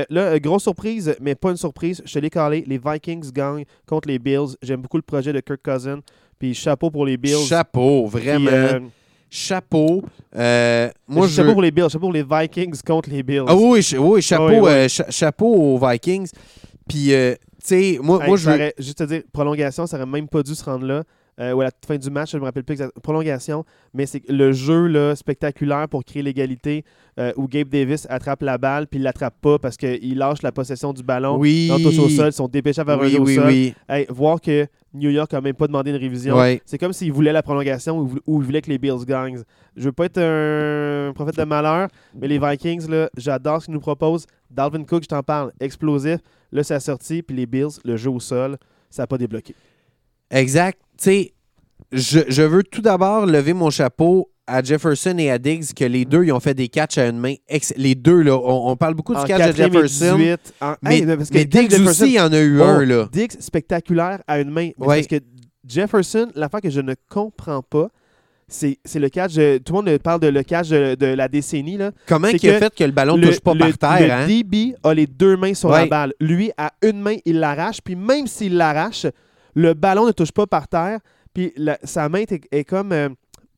Là, 0.10 0.40
grosse 0.40 0.64
surprise, 0.64 1.16
mais 1.22 1.36
pas 1.36 1.52
une 1.52 1.58
surprise. 1.58 2.02
Je 2.06 2.14
te 2.14 2.20
l'ai 2.20 2.30
calé. 2.30 2.64
Les 2.68 2.78
Vikings 2.84 3.32
gagnent 3.32 3.66
contre 3.88 4.08
les 4.08 4.20
Bills. 4.20 4.56
J'aime 4.62 4.82
beaucoup 4.82 4.98
le 4.98 5.04
projet 5.04 5.32
de 5.34 5.40
Kirk 5.40 5.62
Cousin. 5.64 6.00
Puis 6.38 6.54
chapeau 6.54 6.92
pour 6.92 7.06
les 7.06 7.18
Bills. 7.18 7.46
Chapeau, 7.48 8.06
vraiment. 8.08 8.52
chapeau. 9.30 10.04
Euh, 10.36 10.90
moi, 11.08 11.28
je... 11.28 11.34
chapeau 11.34 11.54
pour 11.54 11.62
les 11.62 11.72
Bills. 11.72 11.90
Chapeau 11.90 12.00
pour 12.08 12.14
les 12.14 12.24
Vikings 12.24 12.82
contre 12.86 13.10
les 13.10 13.24
Bills. 13.24 13.44
Ah 13.48 13.56
oui, 13.56 13.82
oui, 13.98 14.22
chapeau, 14.22 14.48
Oui, 14.48 14.56
oui. 14.60 14.70
euh, 14.70 14.88
cha- 14.88 15.10
chapeau 15.10 15.48
aux 15.54 15.78
Vikings. 15.88 16.30
Puis, 16.88 17.14
euh, 17.14 17.34
tu 17.62 17.68
sais, 17.68 18.00
moi, 18.02 18.20
Hey, 18.22 18.28
moi 18.28 18.38
je 18.38 18.50
veux... 18.50 18.72
juste 18.78 18.98
te 19.00 19.04
dire, 19.06 19.24
prolongation, 19.34 19.88
ça 19.88 19.98
aurait 19.98 20.06
même 20.06 20.28
pas 20.28 20.44
dû 20.44 20.54
se 20.54 20.64
rendre 20.64 20.86
là. 20.86 21.04
Euh, 21.40 21.52
ou 21.52 21.62
à 21.62 21.66
la 21.66 21.72
fin 21.86 21.98
du 21.98 22.10
match, 22.10 22.32
je 22.32 22.38
ne 22.38 22.42
me 22.42 22.46
rappelle 22.46 22.64
plus 22.64 22.74
exactement. 22.74 23.02
Prolongation, 23.02 23.66
mais 23.94 24.06
c'est 24.06 24.28
le 24.30 24.54
jeu 24.54 24.88
là, 24.88 25.16
spectaculaire 25.16 25.90
pour 25.90 26.06
créer 26.06 26.24
l'égalité 26.24 26.86
euh, 27.20 27.34
où 27.36 27.48
Gabe 27.48 27.68
Davis 27.68 28.08
attrape 28.10 28.42
la 28.42 28.58
balle 28.58 28.88
puis 28.88 29.00
il 29.00 29.04
l'attrape 29.04 29.36
pas 29.42 29.60
parce 29.60 29.76
qu'il 29.76 30.18
lâche 30.18 30.42
la 30.44 30.54
possession 30.54 30.94
du 30.94 31.04
ballon. 31.04 31.38
Oui. 31.38 31.68
Non, 31.70 31.78
touche 31.78 32.00
au 32.00 32.08
sol, 32.08 32.28
ils 32.28 32.34
sont 32.34 32.48
dépêchés 32.48 32.84
vers 32.84 33.02
un 33.02 33.06
oui, 33.06 33.18
au 33.18 33.26
oui, 33.26 33.36
sol. 33.36 33.48
oui. 33.48 33.74
Hey, 33.90 34.06
voir 34.10 34.40
que 34.40 34.66
New 34.94 35.10
York 35.10 35.34
a 35.34 35.42
même 35.42 35.56
pas 35.56 35.68
demandé 35.68 35.92
une 35.92 35.98
révision. 35.98 36.38
Ouais. 36.38 36.62
C'est 36.66 36.78
comme 36.78 36.94
s'ils 36.94 37.12
voulaient 37.12 37.34
la 37.34 37.44
prolongation 37.44 38.00
ou, 38.00 38.16
ou 38.26 38.42
ils 38.42 38.46
voulaient 38.46 38.62
que 38.62 38.70
les 38.70 38.78
Bills 38.78 39.06
gagnent. 39.06 39.42
Je 39.76 39.84
veux 39.84 39.92
pas 39.92 40.06
être 40.06 40.22
un 40.22 41.12
prophète 41.14 41.36
de 41.36 41.44
malheur, 41.44 41.90
mais 42.18 42.30
les 42.30 42.40
Vikings, 42.40 42.90
là, 42.90 43.10
j'adore 43.18 43.60
ce 43.60 43.66
qu'ils 43.66 43.74
nous 43.74 43.82
proposent. 43.82 44.26
Dalvin 44.50 44.86
Cook, 44.86 45.04
je 45.04 45.10
t'en 45.10 45.22
parle, 45.22 45.52
explosif. 45.60 46.20
Là, 46.54 46.64
ça 46.64 46.76
a 46.76 46.80
sorti, 46.80 47.22
puis 47.22 47.36
les 47.36 47.46
Bills, 47.46 47.78
le 47.84 47.98
jeu 47.98 48.10
au 48.10 48.22
sol, 48.22 48.58
ça 48.90 49.04
n'a 49.04 49.08
pas 49.08 49.18
débloqué. 49.18 49.54
Exact. 50.32 50.80
Tu 50.98 51.04
sais, 51.04 51.34
je, 51.92 52.20
je 52.28 52.42
veux 52.42 52.64
tout 52.64 52.82
d'abord 52.82 53.26
lever 53.26 53.54
mon 53.54 53.70
chapeau 53.70 54.30
à 54.48 54.62
Jefferson 54.62 55.16
et 55.18 55.32
à 55.32 55.40
Diggs, 55.40 55.74
que 55.76 55.86
les 55.86 56.06
deux, 56.06 56.24
ils 56.24 56.32
ont 56.32 56.40
fait 56.40 56.54
des 56.54 56.68
catchs 56.68 56.98
à 57.00 57.08
une 57.08 57.18
main. 57.18 57.34
Les 57.78 57.96
deux, 57.96 58.22
là, 58.22 58.38
on, 58.38 58.70
on 58.72 58.76
parle 58.76 58.94
beaucoup 58.94 59.14
du 59.16 59.20
En 59.20 59.24
catch 59.24 59.56
de 59.56 59.64
Jefferson. 59.64 60.18
18, 60.18 60.54
en- 60.62 60.76
Mais, 60.84 60.98
Hey, 61.00 61.06
parce 61.06 61.30
que 61.30 61.34
mais 61.38 61.46
Diggs 61.46 61.74
aussi, 61.88 62.06
il 62.08 62.14
y 62.14 62.20
en 62.20 62.32
a 62.32 62.40
eu 62.40 62.60
Oh, 62.60 62.64
un, 62.64 62.86
là. 62.86 63.10
Diggs, 63.12 63.32
spectaculaire 63.40 64.22
à 64.28 64.40
une 64.40 64.52
main. 64.52 64.70
Ouais. 64.78 64.98
Parce 64.98 65.08
que 65.08 65.16
Jefferson, 65.68 66.28
l'affaire 66.36 66.62
que 66.62 66.70
je 66.70 66.80
ne 66.82 66.94
comprends 67.10 67.64
pas, 67.64 67.88
c'est 68.48 68.78
le 68.94 69.10
catch. 69.10 69.34
de- 69.34 69.58
tout 69.58 69.74
le 69.76 69.82
monde 69.82 69.98
parle 69.98 70.20
de 70.20 70.28
le 70.28 70.44
catch 70.44 70.70
de, 70.70 70.94
de 70.94 71.08
la 71.08 71.28
décennie. 71.28 71.78
Là. 71.78 71.90
Comment 72.06 72.30
qu'il 72.30 72.48
a 72.52 72.60
fait 72.60 72.76
que 72.76 72.84
le 72.84 72.92
ballon 72.92 73.18
ne 73.18 73.26
touche 73.26 73.40
pas 73.40 73.54
le- 73.56 73.60
par 73.74 73.98
terre, 73.98 74.08
le 74.08 74.12
hein? 74.14 74.28
DB 74.28 74.76
a 74.84 74.94
les 74.94 75.08
deux 75.08 75.38
mains 75.38 75.56
sur 75.56 75.70
la 75.70 75.88
balle. 75.88 76.14
Lui, 76.20 76.52
à 76.56 76.72
une 76.84 77.02
main, 77.02 77.16
il 77.26 77.40
l'arrache. 77.40 77.80
Puis 77.84 77.96
même 77.96 78.28
s'il 78.28 78.56
l'arrache, 78.58 79.08
le 79.56 79.74
ballon 79.74 80.06
ne 80.06 80.12
touche 80.12 80.32
pas 80.32 80.45
par 80.45 80.68
terre. 80.68 80.99
Puis 81.34 81.51
la- 81.58 81.80
sa 81.84 82.08
main 82.08 82.20
est, 82.20 82.39
est 82.51 82.64
comme 82.64 82.91
euh, 82.91 83.10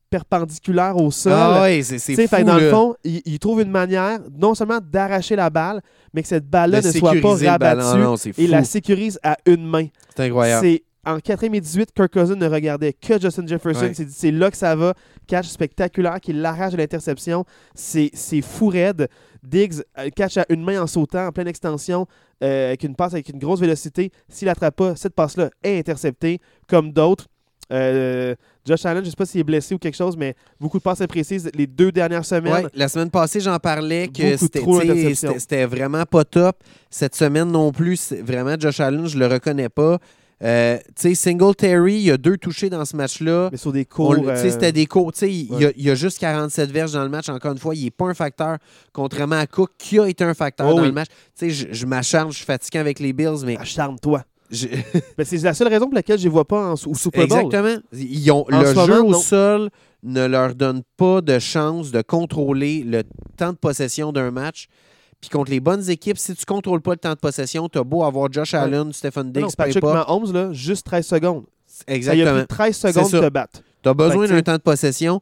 perpendiculaire 0.10 0.96
au 0.98 1.12
sol. 1.12 1.34
Ah 1.36 1.62
ouais, 1.62 1.82
c'est 1.84 2.00
fou, 2.00 2.28
fait 2.28 2.44
dans 2.44 2.56
le 2.58 2.70
fond, 2.72 2.96
il, 3.04 3.22
il 3.26 3.40
trouve 3.40 3.62
une 3.62 3.72
manière 3.72 4.20
non 4.38 4.56
seulement 4.56 4.80
d'arracher 4.82 5.36
la 5.36 5.50
balle, 5.50 5.82
mais 6.14 6.22
que 6.22 6.28
cette 6.28 6.50
balle-là 6.50 6.82
ne 6.82 6.92
soit 6.92 7.14
pas 7.22 7.36
rabattue 7.36 7.98
Non, 8.00 8.16
c'est 8.18 8.38
et 8.40 8.48
la 8.48 8.64
sécurise 8.64 9.20
à 9.24 9.38
une 9.46 9.66
main. 9.66 9.88
C'est 10.16 10.24
incroyable. 10.24 10.66
C'est 10.66 10.84
en 11.06 11.20
4 11.20 11.44
et 11.44 11.50
18, 11.62 11.94
Kirk 11.94 12.12
Cousins 12.12 12.36
ne 12.36 12.48
regardait 12.50 12.92
que 12.94 13.20
Justin 13.20 13.48
Jefferson. 13.48 13.86
Ouais. 13.86 13.94
C'est 14.10 14.32
là 14.32 14.52
que 14.52 14.58
ça 14.58 14.76
va. 14.76 14.94
Catch 15.26 15.48
spectaculaire 15.48 16.20
qui 16.20 16.34
l'arrache 16.34 16.74
de 16.74 16.78
l'interception. 16.78 17.46
C'est 17.76 18.10
c'est 18.14 18.42
fou 18.42 18.68
raide. 18.68 19.08
Diggs 19.42 19.76
euh, 19.98 20.10
catch 20.14 20.36
à 20.38 20.46
une 20.50 20.64
main 20.64 20.82
en 20.82 20.88
sautant, 20.88 21.28
en 21.28 21.32
pleine 21.32 21.48
extension, 21.48 22.08
euh, 22.44 22.68
avec 22.68 22.84
une 22.84 22.96
passe 22.96 23.14
avec 23.14 23.30
une 23.30 23.40
grosse 23.40 23.60
vélocité. 23.60 24.12
S'il 24.30 24.50
attrape 24.50 24.76
pas, 24.76 24.96
cette 24.96 25.14
passe-là 25.14 25.50
est 25.64 25.80
interceptée, 25.80 26.40
comme 26.68 26.92
d'autres. 26.92 27.28
Euh, 27.72 28.36
Josh 28.66 28.86
Allen, 28.86 29.04
je 29.04 29.10
sais 29.10 29.16
pas 29.16 29.26
s'il 29.26 29.42
est 29.42 29.44
blessé 29.44 29.76
ou 29.76 29.78
quelque 29.78 29.96
chose, 29.96 30.16
mais 30.16 30.36
beaucoup 30.60 30.78
de 30.78 30.84
passes 30.84 31.02
imprécises 31.02 31.50
les 31.54 31.68
deux 31.68 31.92
dernières 31.92 32.26
semaines. 32.26 32.66
Ouais, 32.66 32.70
la 32.74 32.88
semaine 32.88 33.10
passée, 33.10 33.40
j'en 33.40 33.58
parlais 33.60 34.08
que 34.08 34.38
c'était 34.38 35.66
vraiment 35.66 36.06
pas 36.06 36.24
top. 36.24 36.58
Cette 36.90 37.16
semaine 37.16 37.52
non 37.52 37.72
plus, 37.72 38.14
vraiment, 38.14 38.56
Josh 38.58 38.80
Allen, 38.80 39.08
je 39.08 39.18
le 39.18 39.28
reconnais 39.28 39.70
pas. 39.70 39.98
Euh, 40.44 40.78
tu 40.96 41.10
sais, 41.10 41.16
Singletary, 41.16 41.96
il 41.96 42.02
y 42.02 42.12
a 42.12 42.18
deux 42.18 42.38
touchés 42.38 42.70
dans 42.70 42.86
ce 42.86 42.96
match-là. 42.96 43.50
Mais 43.52 43.58
sur 43.58 43.72
des 43.72 43.86
cours. 43.86 44.14
le- 44.14 44.20
tu 44.22 44.26
sais, 44.28 44.32
euh, 44.48 44.52
C'était 44.52 44.72
des 44.72 44.86
cours. 44.86 45.12
Tu 45.12 45.20
sais, 45.20 45.32
il, 45.32 45.48
il 45.52 45.60
y 45.60 45.66
a, 45.66 45.68
ouais. 45.70 45.74
il 45.78 45.90
a 45.90 45.96
juste 45.96 46.20
47 46.20 46.72
verges 46.72 46.94
dans 46.94 47.04
le 47.04 47.10
match. 47.10 47.28
Encore 47.30 47.52
une 47.54 47.58
fois, 47.58 47.74
il 47.74 47.84
n'est 47.86 47.92
pas 47.92 48.06
un 48.06 48.14
facteur, 48.14 48.58
contrairement 48.94 49.38
à 49.40 49.48
Cook, 49.48 49.72
qui 49.80 49.98
a 50.00 50.08
été 50.08 50.24
un 50.24 50.34
facteur 50.36 50.68
Oh 50.70 50.76
dans 50.76 50.82
oui. 50.82 50.88
le 50.90 50.94
match. 50.94 51.08
Tu 51.38 51.50
sais, 51.50 51.50
je, 51.50 51.68
je 51.74 51.86
m'acharne, 51.88 52.32
je 52.32 52.38
suis 52.38 52.46
fatigué 52.46 52.78
avec 52.80 53.00
les 53.00 53.14
Bills, 53.14 53.44
mais 53.46 53.58
Acharne-toi. 53.58 54.24
je- 54.52 54.68
Ben, 55.18 55.26
c'est 55.26 55.42
la 55.42 55.56
seule 55.56 55.70
raison 55.70 55.86
pour 55.86 55.96
laquelle 55.96 56.20
je 56.20 56.26
les 56.26 56.30
vois 56.30 56.46
pas 56.46 56.70
en, 56.70 56.74
au 56.74 56.94
Super 56.96 57.28
Bowl. 57.28 57.40
Exactement. 57.46 57.82
Ils 57.94 58.32
ont, 58.32 58.46
En 58.52 58.62
le 58.62 58.74
jeu 58.76 59.02
au 59.04 59.10
non. 59.12 59.20
sol 59.20 59.70
ne 60.04 60.26
leur 60.28 60.54
donne 60.54 60.84
pas 60.98 61.22
de 61.22 61.40
chance 61.40 61.90
de 61.92 62.04
contrôler 62.04 62.84
le 62.86 63.02
temps 63.38 63.54
de 63.54 63.58
possession 63.58 64.12
d'un 64.12 64.30
match. 64.30 64.68
Puis 65.22 65.30
contre 65.32 65.50
les 65.52 65.60
bonnes 65.60 65.90
équipes, 65.90 66.18
si 66.18 66.34
tu 66.36 66.42
ne 66.42 66.46
contrôles 66.46 66.82
pas 66.82 66.92
le 66.92 66.98
temps 66.98 67.14
de 67.14 67.20
possession, 67.20 67.68
tu 67.70 67.80
as 67.80 67.84
beau 67.84 68.04
avoir 68.04 68.32
Josh 68.32 68.54
Ouais. 68.54 68.60
Allen, 68.60 68.94
Stephen 68.94 69.32
Diggs, 69.32 69.42
non, 69.44 69.50
Patrick. 69.58 69.84
Mahomes, 69.84 70.32
là, 70.32 70.54
juste 70.54 70.86
13 70.86 71.06
secondes. 71.08 71.46
Ça 71.66 71.84
y 71.88 71.92
a 71.92 71.96
Exactement. 71.96 72.34
pris 72.46 72.48
13 72.48 72.78
secondes 72.78 73.10
ça. 73.10 73.20
de 73.20 73.26
te 73.26 73.30
battre. 73.32 73.62
Tu 73.82 73.90
as 73.90 73.94
besoin 73.94 74.28
d'un 74.28 74.42
temps 74.42 74.54
de 74.54 74.62
possession. 74.62 75.20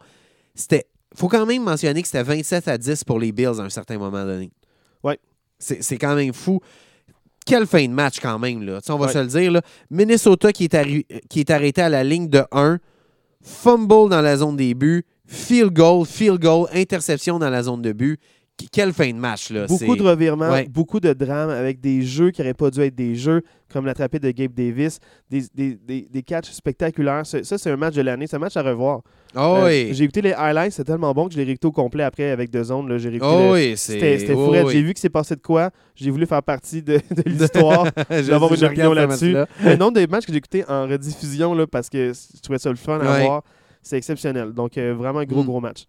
C'était. 0.53 0.85
faut 1.15 1.27
quand 1.29 1.45
même 1.45 1.63
mentionner 1.63 2.01
que 2.01 2.07
c'était 2.07 2.23
27 2.23 2.67
à 2.67 2.77
10 2.77 3.03
pour 3.05 3.19
les 3.19 3.31
Bills 3.31 3.59
à 3.59 3.63
un 3.63 3.69
certain 3.69 3.97
moment 3.97 4.25
donné. 4.25 4.51
Ouais. 5.03 5.17
C'est 5.59 5.97
quand 5.97 6.15
même 6.15 6.33
fou. 6.33 6.59
Quelle 7.45 7.65
fin 7.67 7.83
de 7.85 7.93
match 7.93 8.19
quand 8.19 8.37
même, 8.39 8.63
là. 8.63 8.79
On 8.89 8.97
va 8.97 9.05
Ouais. 9.07 9.13
se 9.13 9.19
le 9.19 9.27
dire. 9.27 9.51
Là. 9.51 9.61
Minnesota 9.91 10.51
qui 10.51 10.65
est, 10.65 11.27
qui 11.29 11.39
est 11.39 11.49
arrêté 11.51 11.81
à 11.81 11.89
la 11.89 12.03
ligne 12.03 12.27
de 12.27 12.43
1. 12.51 12.79
Fumble 13.41 14.09
dans 14.09 14.21
la 14.21 14.37
zone 14.37 14.55
des 14.57 14.73
buts. 14.73 15.05
Field 15.27 15.71
goal, 15.73 16.05
field 16.05 16.39
goal, 16.41 16.67
interception 16.73 17.39
dans 17.39 17.49
la 17.49 17.63
zone 17.63 17.81
de 17.81 17.91
but. 17.93 18.19
Qu- 18.57 18.67
Quelle 18.71 18.93
fin 18.93 19.09
de 19.11 19.17
match, 19.17 19.49
là? 19.51 19.65
Beaucoup 19.67 19.97
de 19.97 20.03
revirements, 20.03 20.49
Ouais. 20.49 20.65
beaucoup 20.69 21.01
de 21.01 21.11
drames 21.11 21.49
avec 21.49 21.81
des 21.81 22.03
jeux 22.03 22.31
qui 22.31 22.41
n'auraient 22.41 22.53
pas 22.53 22.69
dû 22.71 22.79
être 22.81 22.95
des 22.95 23.13
jeux, 23.15 23.41
comme 23.69 23.85
l'attrapé 23.85 24.17
de 24.17 24.31
Gabe 24.31 24.53
Davis, 24.53 24.99
des, 25.29 25.43
des, 25.53 25.75
des, 25.75 26.07
des 26.09 26.23
catchs 26.23 26.51
spectaculaires. 26.51 27.25
Ça, 27.25 27.43
c'est 27.43 27.69
un 27.69 27.75
match 27.75 27.95
de 27.95 28.01
l'année, 28.01 28.27
c'est 28.27 28.37
un 28.37 28.39
match 28.39 28.55
à 28.55 28.61
revoir. 28.61 29.01
Oh, 29.35 29.39
Euh, 29.57 29.65
oui. 29.67 29.89
J'ai 29.93 30.05
écouté 30.05 30.21
les 30.21 30.31
highlights, 30.31 30.71
c'est 30.71 30.85
tellement 30.85 31.13
bon 31.13 31.27
que 31.27 31.33
je 31.33 31.37
l'ai 31.37 31.43
réécouté 31.43 31.67
au 31.67 31.73
complet 31.73 32.03
après 32.03 32.31
avec 32.31 32.49
deux 32.49 32.63
zones. 32.63 32.87
là. 32.87 32.97
J'ai 32.97 33.19
Oh, 33.21 33.49
oui, 33.51 33.73
c'est. 33.75 33.93
C'était 33.93 34.19
c'était 34.19 34.33
oh, 34.33 34.49
oui. 34.53 34.71
J'ai 34.71 34.81
vu 34.81 34.93
que 34.93 34.99
c'est 35.01 35.09
passé 35.09 35.35
de 35.35 35.41
quoi. 35.41 35.71
J'ai 35.93 36.09
voulu 36.09 36.25
faire 36.25 36.41
partie 36.41 36.81
de, 36.81 36.93
de 37.11 37.23
l'histoire. 37.25 37.87
D'avoir 38.09 38.53
une 38.53 38.63
opinion 38.63 38.93
là-dessus. 38.93 39.35
le 39.65 39.75
nombre 39.75 39.99
de 39.99 40.09
matchs 40.09 40.27
que 40.27 40.31
j'ai 40.31 40.37
écoutés 40.37 40.63
en 40.69 40.87
rediffusion 40.87 41.53
là, 41.53 41.67
parce 41.67 41.89
que 41.89 42.13
je 42.13 42.41
trouvais 42.41 42.59
ça 42.59 42.69
le 42.69 42.77
fun 42.77 42.99
à 43.01 43.11
Ouais. 43.11 43.25
voir, 43.25 43.43
c'est 43.81 43.97
exceptionnel. 43.97 44.53
Donc, 44.53 44.77
euh, 44.77 44.93
vraiment 44.93 45.19
un 45.19 45.25
gros, 45.25 45.43
Mm. 45.43 45.45
gros 45.47 45.59
match. 45.59 45.83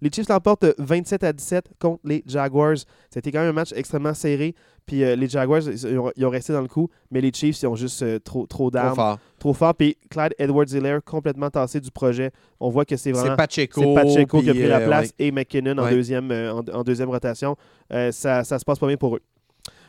Les 0.00 0.10
Chiefs 0.10 0.28
l'emportent 0.28 0.64
euh, 0.64 0.74
27 0.78 1.24
à 1.24 1.32
17 1.32 1.70
contre 1.78 2.00
les 2.04 2.22
Jaguars. 2.26 2.76
C'était 3.10 3.32
quand 3.32 3.40
même 3.40 3.50
un 3.50 3.52
match 3.52 3.72
extrêmement 3.74 4.14
serré. 4.14 4.54
Puis 4.86 5.04
euh, 5.04 5.16
les 5.16 5.28
Jaguars, 5.28 5.60
ils 5.68 5.98
ont, 5.98 6.10
ils 6.16 6.24
ont 6.24 6.30
resté 6.30 6.52
dans 6.52 6.62
le 6.62 6.68
coup, 6.68 6.88
mais 7.10 7.20
les 7.20 7.30
Chiefs, 7.32 7.60
ils 7.62 7.66
ont 7.66 7.74
juste 7.76 8.02
euh, 8.02 8.18
trop, 8.18 8.46
trop 8.46 8.58
Trop 8.58 8.70
d'armes, 8.70 8.94
fort. 8.96 9.18
trop 9.38 9.52
fort. 9.52 9.74
Puis 9.74 9.96
Clyde 10.10 10.34
Edwards-Helaire, 10.38 11.00
complètement 11.04 11.50
tassé 11.50 11.78
du 11.80 11.90
projet. 11.90 12.30
On 12.58 12.70
voit 12.70 12.84
que 12.84 12.96
c'est 12.96 13.12
C'est 13.12 13.12
vraiment 13.12 13.36
Pacheco. 13.36 13.80
c'est 13.82 13.94
Pacheco 13.94 14.40
qui 14.42 14.50
a 14.50 14.54
pris 14.54 14.66
la 14.66 14.78
euh, 14.78 14.86
place 14.86 15.08
ouais. 15.18 15.26
et 15.26 15.30
McKinnon 15.30 15.76
en, 15.78 15.88
deuxième, 15.90 16.30
euh, 16.32 16.52
en, 16.54 16.64
en 16.72 16.82
deuxième 16.82 17.10
rotation. 17.10 17.56
Euh, 17.92 18.10
ça, 18.12 18.44
ça 18.44 18.58
se 18.58 18.64
passe 18.64 18.78
pas 18.78 18.86
bien 18.86 18.96
pour 18.96 19.16
eux. 19.16 19.20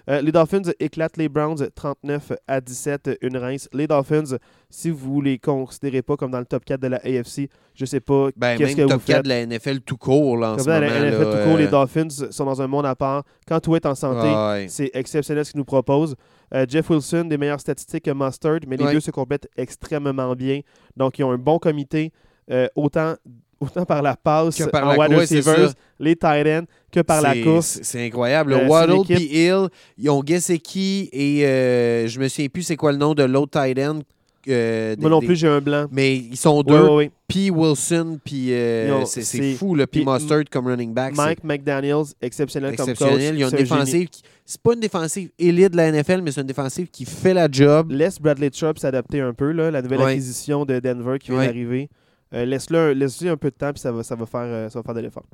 Euh, 0.09 0.21
les 0.21 0.31
Dolphins 0.31 0.63
éclatent 0.79 1.17
les 1.17 1.29
Browns 1.29 1.69
39 1.75 2.31
à 2.47 2.61
17, 2.61 3.19
une 3.21 3.37
rince. 3.37 3.69
Les 3.73 3.85
Dolphins, 3.85 4.37
si 4.69 4.89
vous 4.89 5.21
les 5.21 5.37
considérez 5.37 6.01
pas 6.01 6.17
comme 6.17 6.31
dans 6.31 6.39
le 6.39 6.45
top 6.45 6.65
4 6.65 6.79
de 6.81 6.87
la 6.87 6.97
AFC, 6.97 7.47
je 7.75 7.85
sais 7.85 7.99
pas 7.99 8.29
Ben, 8.35 8.57
qu'est-ce 8.57 8.75
que 8.75 8.81
top 8.81 8.93
vous 8.93 8.97
4 8.99 9.05
faites. 9.17 9.23
de 9.25 9.29
la 9.29 9.45
NFL 9.45 9.81
tout 9.81 9.97
court, 9.97 10.37
là, 10.37 10.53
en 10.53 10.55
Comme 10.55 10.63
ce 10.65 10.69
dans 10.69 10.73
moment. 10.81 10.87
la 10.87 10.99
NFL 11.11 11.23
là, 11.23 11.25
tout 11.43 11.49
court, 11.49 11.57
les 11.57 11.67
euh, 11.67 11.71
Dolphins 11.71 12.07
sont 12.31 12.45
dans 12.45 12.61
un 12.61 12.67
monde 12.67 12.85
à 12.87 12.95
part. 12.95 13.23
Quand 13.47 13.59
tout 13.59 13.75
est 13.75 13.85
en 13.85 13.93
santé, 13.95 14.27
ah, 14.27 14.53
ouais. 14.53 14.65
c'est 14.67 14.89
exceptionnel 14.93 15.45
ce 15.45 15.51
qu'ils 15.51 15.59
nous 15.59 15.65
proposent. 15.65 16.15
Euh, 16.55 16.65
Jeff 16.67 16.89
Wilson, 16.89 17.25
des 17.25 17.37
meilleures 17.37 17.59
statistiques 17.59 18.05
que 18.05 18.11
Mustard, 18.11 18.59
mais 18.67 18.77
les 18.77 18.85
Ouais. 18.85 18.93
deux 18.93 18.99
se 19.01 19.11
complètent 19.11 19.47
extrêmement 19.57 20.33
bien. 20.33 20.61
Donc, 20.97 21.19
ils 21.19 21.23
ont 21.23 21.31
un 21.31 21.37
bon 21.37 21.59
comité, 21.59 22.11
autant, 22.75 23.13
autant 23.59 23.85
par 23.85 24.01
la 24.01 24.15
passe 24.15 24.57
Que 24.57 24.69
par 24.69 24.85
en 24.87 24.91
la 24.93 24.97
wide 24.99 25.09
course, 25.11 25.21
receivers, 25.21 25.73
les 25.99 26.15
tight 26.15 26.47
ends, 26.47 26.65
que 26.91 26.99
par 27.01 27.21
la 27.21 27.35
course. 27.43 27.79
C'est 27.83 28.05
incroyable. 28.05 28.53
Euh, 28.53 28.67
Waddle 28.67 29.03
puis 29.15 29.25
Hill, 29.31 29.67
ils 29.97 30.09
ont 30.09 30.23
Gesicki 30.25 31.09
et 31.11 31.45
euh, 31.45 32.07
je 32.07 32.19
me 32.19 32.27
souviens 32.27 32.49
plus 32.49 32.63
c'est 32.63 32.75
quoi 32.77 32.91
le 32.91 32.97
nom 32.97 33.13
de 33.13 33.23
l'autre 33.23 33.51
tight 33.61 33.77
end. 33.79 33.99
euh, 34.47 34.95
des- 34.95 35.01
Moi 35.01 35.09
non 35.09 35.19
des- 35.19 35.27
plus, 35.27 35.35
j'ai 35.35 35.47
un 35.47 35.59
blanc. 35.61 35.85
Mais 35.91 36.15
ils 36.15 36.37
sont 36.37 36.63
deux. 36.63 36.87
Puis 37.27 37.51
Wilson, 37.51 38.17
puis 38.23 38.51
euh, 38.53 39.05
c'est 39.05 39.53
fou. 39.55 39.75
Là. 39.75 39.85
Puis 39.85 40.03
Mustard 40.05 40.43
comme 40.49 40.67
running 40.67 40.93
back. 40.93 41.15
Mike 41.15 41.43
McDaniels, 41.43 42.05
exceptionnel, 42.21 42.75
comme 42.75 42.87
coach. 42.87 42.93
exceptionnel. 43.01 43.37
Ils 43.37 43.43
ont 43.45 43.49
une 43.49 43.57
défensive. 43.57 44.09
qui- 44.09 44.23
C'est 44.45 44.61
pas 44.61 44.73
une 44.73 44.79
défensive 44.79 45.29
élite 45.37 45.71
de 45.73 45.77
la 45.77 45.91
NFL, 45.91 46.21
mais 46.23 46.31
c'est 46.31 46.41
une 46.41 46.47
défensive 46.47 46.87
qui 46.89 47.05
fait 47.05 47.35
la 47.35 47.47
job. 47.51 47.91
Laisse 47.91 48.19
Bradley 48.19 48.49
Chubb 48.51 48.79
s'adapter 48.79 49.21
un 49.21 49.33
peu, 49.33 49.51
là, 49.51 49.69
la 49.69 49.83
nouvelle 49.83 49.99
acquisition 50.13 50.65
de 50.65 50.79
Denver 50.79 51.19
qui 51.19 51.29
vient 51.29 51.41
d'arriver. 51.45 51.89
Euh, 52.33 52.45
Laisse-le 52.45 52.77
un, 52.77 52.93
laisse 52.93 53.23
un 53.23 53.37
peu 53.37 53.49
de 53.49 53.55
temps, 53.55 53.71
puis 53.73 53.79
ça 53.81 53.91
va, 53.91 54.03
ça 54.03 54.15
va 54.15 54.25
faire, 54.25 54.41
euh, 54.41 54.69
ça 54.69 54.79
va 54.79 54.83
faire 54.83 54.93
de 54.93 54.99
l'effort. 54.99 55.25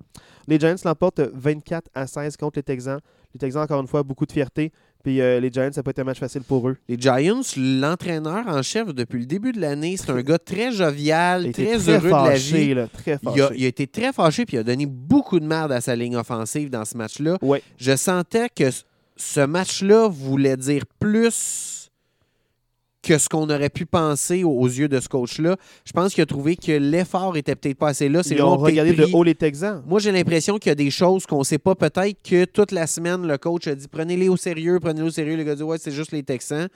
Les 0.47 0.57
Giants 0.59 0.75
l'emportent 0.85 1.19
24 1.33 1.89
à 1.93 2.07
16 2.07 2.37
contre 2.37 2.59
les 2.59 2.63
Texans. 2.63 2.99
Les 3.33 3.39
Texans, 3.39 3.63
encore 3.63 3.81
une 3.81 3.87
fois, 3.87 4.01
beaucoup 4.03 4.25
de 4.25 4.31
fierté. 4.31 4.71
Puis 5.03 5.19
euh, 5.19 5.41
les 5.41 5.51
Giants, 5.51 5.69
ça 5.73 5.83
peut 5.83 5.89
être 5.89 5.99
un 5.99 6.05
match 6.05 6.19
facile 6.19 6.43
pour 6.43 6.69
eux. 6.69 6.77
Les 6.87 6.97
Giants, 6.97 7.41
l'entraîneur 7.57 8.47
en 8.47 8.61
chef 8.61 8.93
depuis 8.93 9.19
le 9.19 9.25
début 9.25 9.51
de 9.51 9.59
l'année, 9.59 9.97
c'est 9.97 10.09
un 10.09 10.21
gars 10.21 10.39
très 10.39 10.71
jovial, 10.71 11.51
très, 11.51 11.75
heureux 11.89 12.07
de 12.09 12.29
la 12.29 12.35
vie. 12.35 12.73
là, 12.73 12.87
très 12.87 13.19
Il 13.21 13.27
a, 13.27 13.31
fâché. 13.31 13.55
il 13.57 13.65
a 13.65 13.67
été 13.67 13.87
très 13.87 14.13
fâché 14.13 14.45
puis 14.45 14.55
il 14.55 14.61
a 14.61 14.63
donné 14.63 14.85
beaucoup 14.85 15.39
de 15.39 15.45
merde 15.45 15.73
à 15.73 15.81
sa 15.81 15.95
ligne 15.95 16.15
offensive 16.15 16.69
dans 16.69 16.85
ce 16.85 16.97
match-là. 16.97 17.37
Ouais. 17.41 17.61
Je 17.77 17.95
sentais 17.95 18.47
que 18.49 18.69
ce 19.17 19.41
match-là 19.41 20.07
voulait 20.07 20.57
dire 20.57 20.83
plus 20.99 21.74
que 23.05 23.17
ce 23.19 23.29
qu'on 23.29 23.49
aurait 23.49 23.69
pu 23.69 23.85
penser 23.85 24.43
aux, 24.43 24.65
yeux 24.65 24.87
de 24.87 24.99
ce 24.99 25.07
coach-là. 25.07 25.55
Je 25.85 25.91
pense 25.91 26.13
qu'il 26.13 26.23
a 26.23 26.25
trouvé 26.25 26.55
que 26.55 26.71
l'effort 26.71 27.37
était 27.37 27.55
peut-être 27.55 27.77
pas 27.77 27.89
assez 27.89 28.09
là. 28.09 28.23
C'est 28.23 28.35
Ils 28.35 28.41
ont 28.41 28.57
regardé 28.57 28.93
de 28.93 29.07
haut 29.13 29.23
les 29.23 29.35
Texans. 29.35 29.83
Moi, 29.85 29.99
j'ai 29.99 30.11
l'impression 30.11 30.57
qu'il 30.57 30.69
y 30.69 30.71
a 30.71 30.75
des 30.75 30.89
choses 30.89 31.25
qu'on 31.25 31.39
ne 31.39 31.43
sait 31.43 31.59
pas. 31.59 31.75
Peut-être 31.75 32.17
que 32.23 32.45
toute 32.45 32.71
la 32.71 32.87
semaine, 32.87 33.27
le 33.27 33.37
coach 33.37 33.67
a 33.67 33.75
dit 33.75 33.87
prenez-les 33.87 34.27
au 34.27 34.37
sérieux, 34.37 34.79
prenez-les 34.79 35.07
au 35.07 35.11
sérieux. 35.11 35.37
Le 35.37 35.43
gars 35.43 35.55
dit 35.55 35.63
ouais, 35.63 35.77
c'est 35.79 35.91
juste 35.91 36.11
les 36.11 36.23
Texans. 36.23 36.67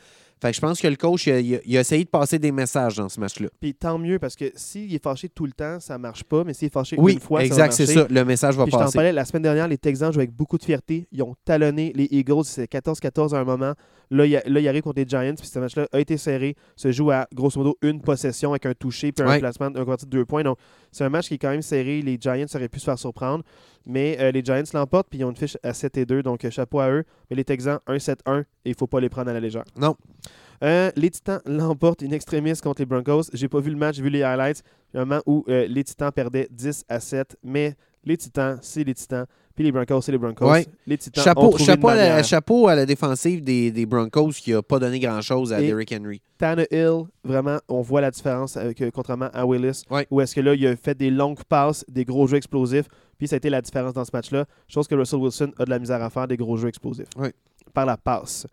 Fait 0.42 0.52
que 0.52 0.56
je 0.56 0.62
pense 0.62 0.80
que 0.80 0.88
le 0.88 0.96
coach, 0.96 1.28
il 1.28 1.32
a, 1.34 1.40
il 1.66 1.76
essayé 1.76 2.04
de 2.06 2.10
passer 2.10 2.40
des 2.40 2.52
messages 2.54 2.96
dans 2.96 3.10
ce 3.10 3.20
match-là. 3.20 3.50
Puis 3.60 3.74
tant 3.74 3.98
mieux, 3.98 4.20
parce 4.20 4.36
que 4.38 4.46
s'il 4.56 4.94
est 4.96 5.04
fâché 5.04 5.28
tout 5.28 5.46
le 5.46 5.52
temps, 5.52 5.80
ça 5.82 5.98
marche 5.98 6.24
pas. 6.24 6.44
Mais 6.46 6.54
s'il 6.54 6.68
est 6.68 6.74
fâché 6.74 6.96
Oui, 6.98 7.14
une 7.14 7.20
fois, 7.20 7.44
exact, 7.44 7.74
ça 7.74 7.84
va 7.84 7.88
c'est 7.88 7.96
marcher. 7.96 8.14
ça. 8.14 8.14
Le 8.22 8.26
message 8.26 8.56
va 8.56 8.64
Puis 8.64 8.72
je 8.72 8.78
t'en 8.78 8.84
passer. 8.86 8.96
parlais 8.96 9.12
la 9.12 9.26
semaine 9.26 9.44
dernière, 9.44 9.68
les 9.68 9.78
Texans 9.78 10.14
jouent 10.14 10.20
avec 10.20 10.32
beaucoup 10.32 10.58
de 10.58 10.64
fierté. 10.64 11.08
Ils 11.12 11.22
ont 11.24 11.36
talonné 11.44 11.92
les 11.94 12.08
Eagles. 12.12 12.46
C'est 12.46 12.72
14-14 12.72 13.36
à 13.36 13.40
un 13.40 13.44
moment. 13.44 13.74
Là, 14.12 14.26
il, 14.26 14.42
là, 14.46 14.60
il 14.60 14.68
arrive 14.68 14.82
contre 14.82 15.00
les 15.02 15.08
Giants. 15.08 15.36
Puis 15.38 15.48
ce 15.48 15.60
match-là 15.60 15.88
a 15.92 16.00
été 16.00 16.16
serré. 16.18 16.56
Se 16.78 16.92
joue 16.92 17.12
à 17.12 17.28
grosso 17.36 17.60
modo 17.60 17.78
une 17.82 18.02
possession 18.02 18.52
avec 18.52 18.66
un 18.66 18.74
touché 18.74 19.12
puis 19.12 19.26
un 19.26 19.30
Ouais. 19.30 19.40
placement 19.40 19.70
d'un 19.70 19.84
côté 19.86 20.06
de 20.06 20.10
deux 20.10 20.26
points. 20.26 20.44
Donc, 20.44 20.58
c'est 20.92 21.04
un 21.04 21.10
match 21.10 21.28
qui 21.28 21.34
est 21.36 21.38
quand 21.38 21.52
même 21.52 21.62
serré. 21.62 22.02
Les 22.02 22.18
Giants 22.20 22.46
auraient 22.56 22.70
pu 22.70 22.80
se 22.80 22.86
faire 22.86 22.98
surprendre. 22.98 23.44
Mais 23.90 24.18
euh, 24.20 24.32
les 24.32 24.44
Giants 24.44 24.62
l'emportent. 24.74 25.08
Puis 25.10 25.20
ils 25.20 25.24
ont 25.26 25.32
une 25.32 25.36
fiche 25.36 25.58
à 25.64 25.74
7 25.74 25.98
et 25.98 26.06
2. 26.06 26.22
Donc, 26.24 26.46
euh, 26.46 26.52
chapeau 26.52 26.80
à 26.80 26.90
eux. 26.92 27.04
Mais 27.30 27.36
les 27.36 27.44
Texans, 27.44 27.80
1-7-1. 27.88 28.42
Et 28.42 28.44
il 28.66 28.70
ne 28.72 28.76
faut 28.78 28.88
pas 28.88 29.00
les 29.00 29.10
prendre 29.10 29.30
à 29.30 29.34
la 29.34 29.40
légère. 29.40 29.64
Non. 29.78 29.96
Euh, 30.64 30.92
les 30.96 31.10
Titans 31.10 31.40
l'emportent 31.46 32.02
une 32.02 32.14
extrémiste 32.14 32.62
contre 32.62 32.82
les 32.82 32.86
Broncos. 32.86 33.24
J'ai 33.34 33.48
pas 33.48 33.60
vu 33.60 33.72
le 33.72 33.78
match, 33.78 33.96
j'ai 33.96 34.04
vu 34.04 34.10
les 34.10 34.24
highlights. 34.24 34.62
Il 34.94 34.98
y 34.98 35.00
a 35.00 35.02
un 35.04 35.06
moment 35.06 35.22
où 35.26 35.44
les 35.48 35.84
Titans 35.84 36.12
perdaient 36.12 36.48
10 36.52 36.84
à 36.90 37.00
7, 37.00 37.38
mais 37.44 37.76
les 38.04 38.18
Titans, 38.18 38.58
c'est 38.62 38.84
les 38.84 38.94
Titans. 38.94 39.26
Puis 39.56 39.64
les 39.66 39.72
Broncos, 39.72 40.02
c'est 40.02 40.12
les 40.14 40.18
Broncos. 40.18 40.50
Ouais. 40.50 40.66
Les 40.88 40.98
Titans 40.98 41.22
ont 41.22 41.26
Chapeau, 41.26 41.48
trouvé 41.50 41.64
chapeau, 41.66 41.88
une 41.90 41.94
à 41.94 41.96
la, 41.98 42.10
manière. 42.10 42.24
chapeau 42.26 42.68
à 42.70 42.76
la 42.76 42.86
défensive 42.86 43.44
des, 43.44 43.72
des 43.72 43.86
Broncos 43.86 44.30
qui 44.42 44.52
n'a 44.54 44.62
pas 44.62 44.80
donné 44.80 45.00
grand-chose 45.00 45.52
à 45.52 45.62
Et- 45.62 45.68
Derrick 45.68 45.94
Henry. 45.94 46.22
Tannehill, 46.38 47.04
vraiment, 47.26 47.60
on 47.68 47.82
voit 47.82 48.00
la 48.02 48.10
différence 48.12 48.56
avec, 48.56 48.82
contrairement 48.94 49.30
à 49.34 49.46
Willis. 49.46 49.84
Ouais. 49.92 50.08
Où 50.12 50.22
est-ce 50.22 50.34
que 50.36 50.42
là, 50.42 50.54
il 50.56 50.66
a 50.66 50.76
fait 50.78 50.98
des 50.98 51.10
longues 51.10 51.44
passes, 51.44 51.84
des 51.90 52.06
gros 52.06 52.26
jeux 52.28 52.38
explosifs. 52.38 52.86
Puis 53.20 53.28
ça 53.28 53.36
a 53.36 53.38
été 53.38 53.52
la 53.52 53.62
différence 53.62 53.94
dans 53.94 54.06
ce 54.06 54.12
match-là. 54.12 54.46
Chose 54.68 54.88
que 54.88 54.96
Russell 54.96 55.20
Wilson 55.20 55.52
a 55.60 55.66
de 55.66 55.70
la 55.70 55.78
misère 55.78 56.02
à 56.02 56.10
faire, 56.10 56.28
des 56.28 56.38
gros 56.38 56.58
jeux 56.58 56.70
explosifs. 56.70 57.06
Ouais. 57.16 57.34
Par 57.74 57.86
la 57.86 57.98
passe. 57.98 58.48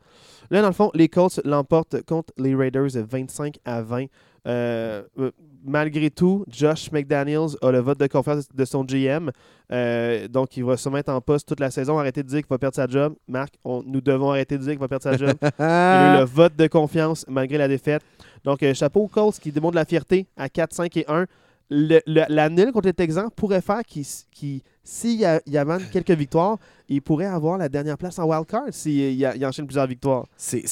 Là, 0.50 0.60
dans 0.60 0.68
le 0.68 0.74
fond, 0.74 0.90
les 0.92 1.08
Colts 1.08 1.40
l'emportent 1.44 2.02
contre 2.02 2.34
les 2.36 2.54
Raiders 2.54 2.90
25 2.94 3.56
à 3.64 3.80
20. 3.80 4.04
Euh, 4.46 5.02
euh, 5.18 5.30
malgré 5.64 6.10
tout, 6.10 6.44
Josh 6.48 6.92
McDaniels 6.92 7.56
a 7.62 7.70
le 7.72 7.78
vote 7.80 7.98
de 7.98 8.06
confiance 8.06 8.46
de 8.54 8.64
son 8.64 8.84
GM. 8.84 9.30
Euh, 9.72 10.28
donc, 10.28 10.56
il 10.56 10.64
va 10.64 10.76
se 10.76 10.88
mettre 10.88 11.10
en 11.10 11.20
poste 11.20 11.48
toute 11.48 11.58
la 11.60 11.70
saison. 11.70 11.98
Arrêtez 11.98 12.22
de 12.22 12.28
dire 12.28 12.38
qu'il 12.40 12.48
va 12.48 12.58
perdre 12.58 12.76
sa 12.76 12.86
job. 12.86 13.14
Marc, 13.26 13.54
on- 13.64 13.82
nous 13.84 14.00
devons 14.00 14.30
arrêter 14.30 14.56
de 14.58 14.62
dire 14.62 14.72
qu'il 14.72 14.80
va 14.80 14.86
perdre 14.88 15.02
sa 15.04 15.16
job. 15.16 15.34
Il 15.58 15.64
a 15.64 16.14
eu 16.16 16.18
le 16.20 16.24
vote 16.24 16.54
de 16.56 16.66
confiance 16.68 17.24
malgré 17.28 17.58
la 17.58 17.66
défaite. 17.66 18.02
Donc, 18.44 18.62
euh, 18.62 18.74
chapeau 18.74 19.00
aux 19.00 19.08
Colts 19.08 19.38
qui 19.40 19.50
démontre 19.50 19.74
la 19.74 19.84
fierté 19.84 20.26
à 20.36 20.48
4, 20.48 20.72
5 20.74 20.96
et 20.98 21.04
1. 21.08 21.26
Le, 21.68 21.98
le- 22.06 22.24
la 22.28 22.48
nul 22.48 22.70
contre 22.70 22.86
les 22.86 22.92
Texans 22.94 23.28
pourrait 23.34 23.60
faire 23.60 23.82
qu'il, 23.82 24.04
qu'il- 24.30 24.60
s'il 24.84 25.18
y, 25.18 25.24
a- 25.24 25.40
y 25.48 25.58
avait 25.58 25.78
quelques 25.92 26.12
victoires, 26.12 26.58
il 26.88 27.02
pourrait 27.02 27.26
avoir 27.26 27.58
la 27.58 27.68
dernière 27.68 27.98
place 27.98 28.20
en 28.20 28.24
wildcard 28.28 28.66
s'il 28.70 28.92
il, 29.20 29.32
il 29.36 29.44
enchaîne 29.44 29.66
plusieurs 29.66 29.88
victoires. 29.88 30.26
C'est- 30.36 30.64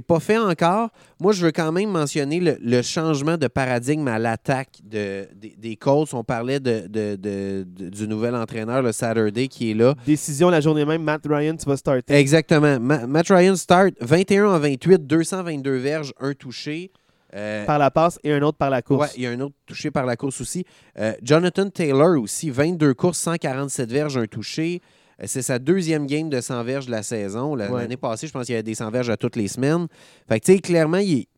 pas 0.00 0.20
fait 0.20 0.36
encore. 0.36 0.90
Moi, 1.18 1.32
je 1.32 1.46
veux 1.46 1.52
quand 1.52 1.72
même 1.72 1.88
mentionner 1.88 2.38
le, 2.38 2.58
le 2.60 2.82
changement 2.82 3.38
de 3.38 3.46
paradigme 3.46 4.06
à 4.08 4.18
l'attaque 4.18 4.68
de, 4.84 5.26
des, 5.34 5.54
des 5.56 5.76
Colts. 5.76 6.12
On 6.12 6.22
parlait 6.22 6.60
de, 6.60 6.86
de- 6.86 7.16
de- 7.16 7.64
de- 7.66 7.88
du 7.88 8.06
nouvel 8.06 8.34
entraîneur, 8.34 8.82
le 8.82 8.92
Saturday, 8.92 9.48
qui 9.48 9.70
est 9.70 9.74
là. 9.74 9.94
Décision 10.04 10.50
la 10.50 10.60
journée 10.60 10.84
même, 10.84 11.02
Matt 11.02 11.22
Ryan, 11.26 11.56
tu 11.56 11.64
vas 11.64 11.78
starter. 11.78 12.12
Exactement. 12.12 12.78
Ma- 12.78 13.06
Matt 13.06 13.28
Ryan 13.30 13.56
start 13.56 13.94
21 14.02 14.48
en 14.48 14.58
28, 14.58 15.06
222 15.06 15.76
verges, 15.76 16.12
un 16.20 16.34
touché. 16.34 16.90
Euh, 17.34 17.64
Par 17.64 17.78
la 17.78 17.90
passe 17.90 18.18
et 18.24 18.32
un 18.32 18.42
autre 18.42 18.58
par 18.58 18.68
la 18.70 18.82
course. 18.82 19.12
il 19.16 19.22
y 19.22 19.26
a 19.26 19.30
un 19.30 19.40
autre 19.40 19.54
touché 19.66 19.90
par 19.90 20.04
la 20.04 20.16
course 20.16 20.40
aussi. 20.42 20.64
Euh, 20.98 21.14
Jonathan 21.22 21.70
Taylor 21.70 22.20
aussi, 22.20 22.50
22 22.50 22.92
courses, 22.94 23.18
147 23.20 23.90
verges, 23.90 24.18
un 24.18 24.26
touché. 24.26 24.80
Euh, 25.20 25.24
C'est 25.26 25.40
sa 25.42 25.58
deuxième 25.58 26.06
game 26.06 26.28
de 26.28 26.40
100 26.40 26.62
verges 26.64 26.86
de 26.86 26.90
la 26.90 27.02
saison. 27.02 27.56
Ouais. 27.56 27.68
L'année 27.68 27.96
passée, 27.96 28.26
je 28.26 28.32
pense 28.32 28.44
qu'il 28.46 28.52
y 28.52 28.56
avait 28.56 28.62
des 28.62 28.74
100 28.74 28.90
verges 28.90 29.08
à 29.10 29.16
toutes 29.16 29.36
les 29.36 29.48
semaines. 29.48 29.86
Fait 30.28 30.40
que, 30.40 30.44
tu 30.44 30.52
sais, 30.52 30.58
clairement, 30.58 30.98
il, 30.98 31.20
est- 31.20 31.28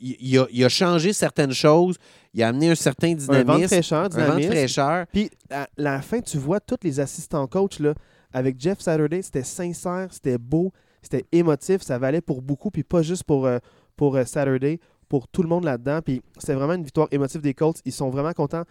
il- 0.00 0.16
il 0.20 0.38
a, 0.38 0.46
il 0.50 0.64
a 0.64 0.68
changé 0.68 1.12
certaines 1.12 1.52
choses. 1.52 1.96
Il 2.34 2.42
a 2.42 2.48
amené 2.48 2.70
un 2.70 2.74
certain 2.74 3.12
un 3.12 3.14
dynamisme. 3.14 3.46
vent 3.46 3.58
de 3.58 3.66
fraîcheur, 3.66 3.98
un 3.98 4.08
vent 4.08 4.08
de 4.08 4.14
dynamisme. 4.24 4.50
fraîcheur. 4.50 5.06
Puis 5.12 5.30
à 5.50 5.68
la 5.76 6.02
fin, 6.02 6.20
tu 6.20 6.38
vois 6.38 6.60
tous 6.60 6.76
les 6.82 7.00
assistants 7.00 7.46
coach 7.46 7.78
là, 7.80 7.94
avec 8.32 8.60
Jeff 8.60 8.80
Saturday, 8.80 9.22
c'était 9.22 9.42
sincère, 9.44 10.08
c'était 10.10 10.38
beau, 10.38 10.72
c'était 11.02 11.24
émotif, 11.32 11.82
ça 11.82 11.98
valait 11.98 12.20
pour 12.20 12.42
beaucoup, 12.42 12.70
puis 12.70 12.82
pas 12.82 13.02
juste 13.02 13.24
pour, 13.24 13.46
euh, 13.46 13.58
pour 13.98 14.16
euh, 14.16 14.24
Saturday, 14.24 14.80
pour 15.10 15.28
tout 15.28 15.42
le 15.42 15.48
monde 15.50 15.64
là-dedans. 15.64 16.00
Puis 16.02 16.22
c'était 16.38 16.54
vraiment 16.54 16.72
une 16.74 16.84
victoire 16.84 17.08
émotive 17.10 17.42
des 17.42 17.52
Colts. 17.52 17.82
Ils 17.84 17.92
sont 17.92 18.08
vraiment 18.08 18.32
contents. 18.32 18.64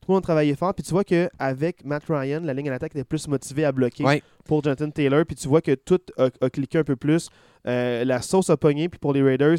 Tout 0.00 0.12
le 0.12 0.14
monde 0.14 0.22
travaillait 0.22 0.54
fort. 0.54 0.72
Puis 0.74 0.84
tu 0.84 0.90
vois 0.92 1.04
qu'avec 1.04 1.84
Matt 1.84 2.04
Ryan, 2.08 2.40
la 2.42 2.54
ligne 2.54 2.68
à 2.68 2.70
l'attaque 2.70 2.92
était 2.94 3.04
plus 3.04 3.28
motivée 3.28 3.64
à 3.66 3.72
bloquer 3.72 4.04
Ouais. 4.04 4.22
pour 4.46 4.62
Jonathan 4.62 4.88
Taylor. 4.90 5.26
Puis 5.26 5.36
tu 5.36 5.48
vois 5.48 5.60
que 5.60 5.74
tout 5.74 5.98
a, 6.16 6.28
a 6.40 6.48
cliqué 6.48 6.78
un 6.78 6.84
peu 6.84 6.96
plus. 6.96 7.28
Euh, 7.66 8.04
la 8.04 8.22
sauce 8.22 8.48
a 8.48 8.56
pogné. 8.56 8.88
Puis 8.88 8.98
pour 8.98 9.12
les 9.12 9.22
Raiders, 9.22 9.58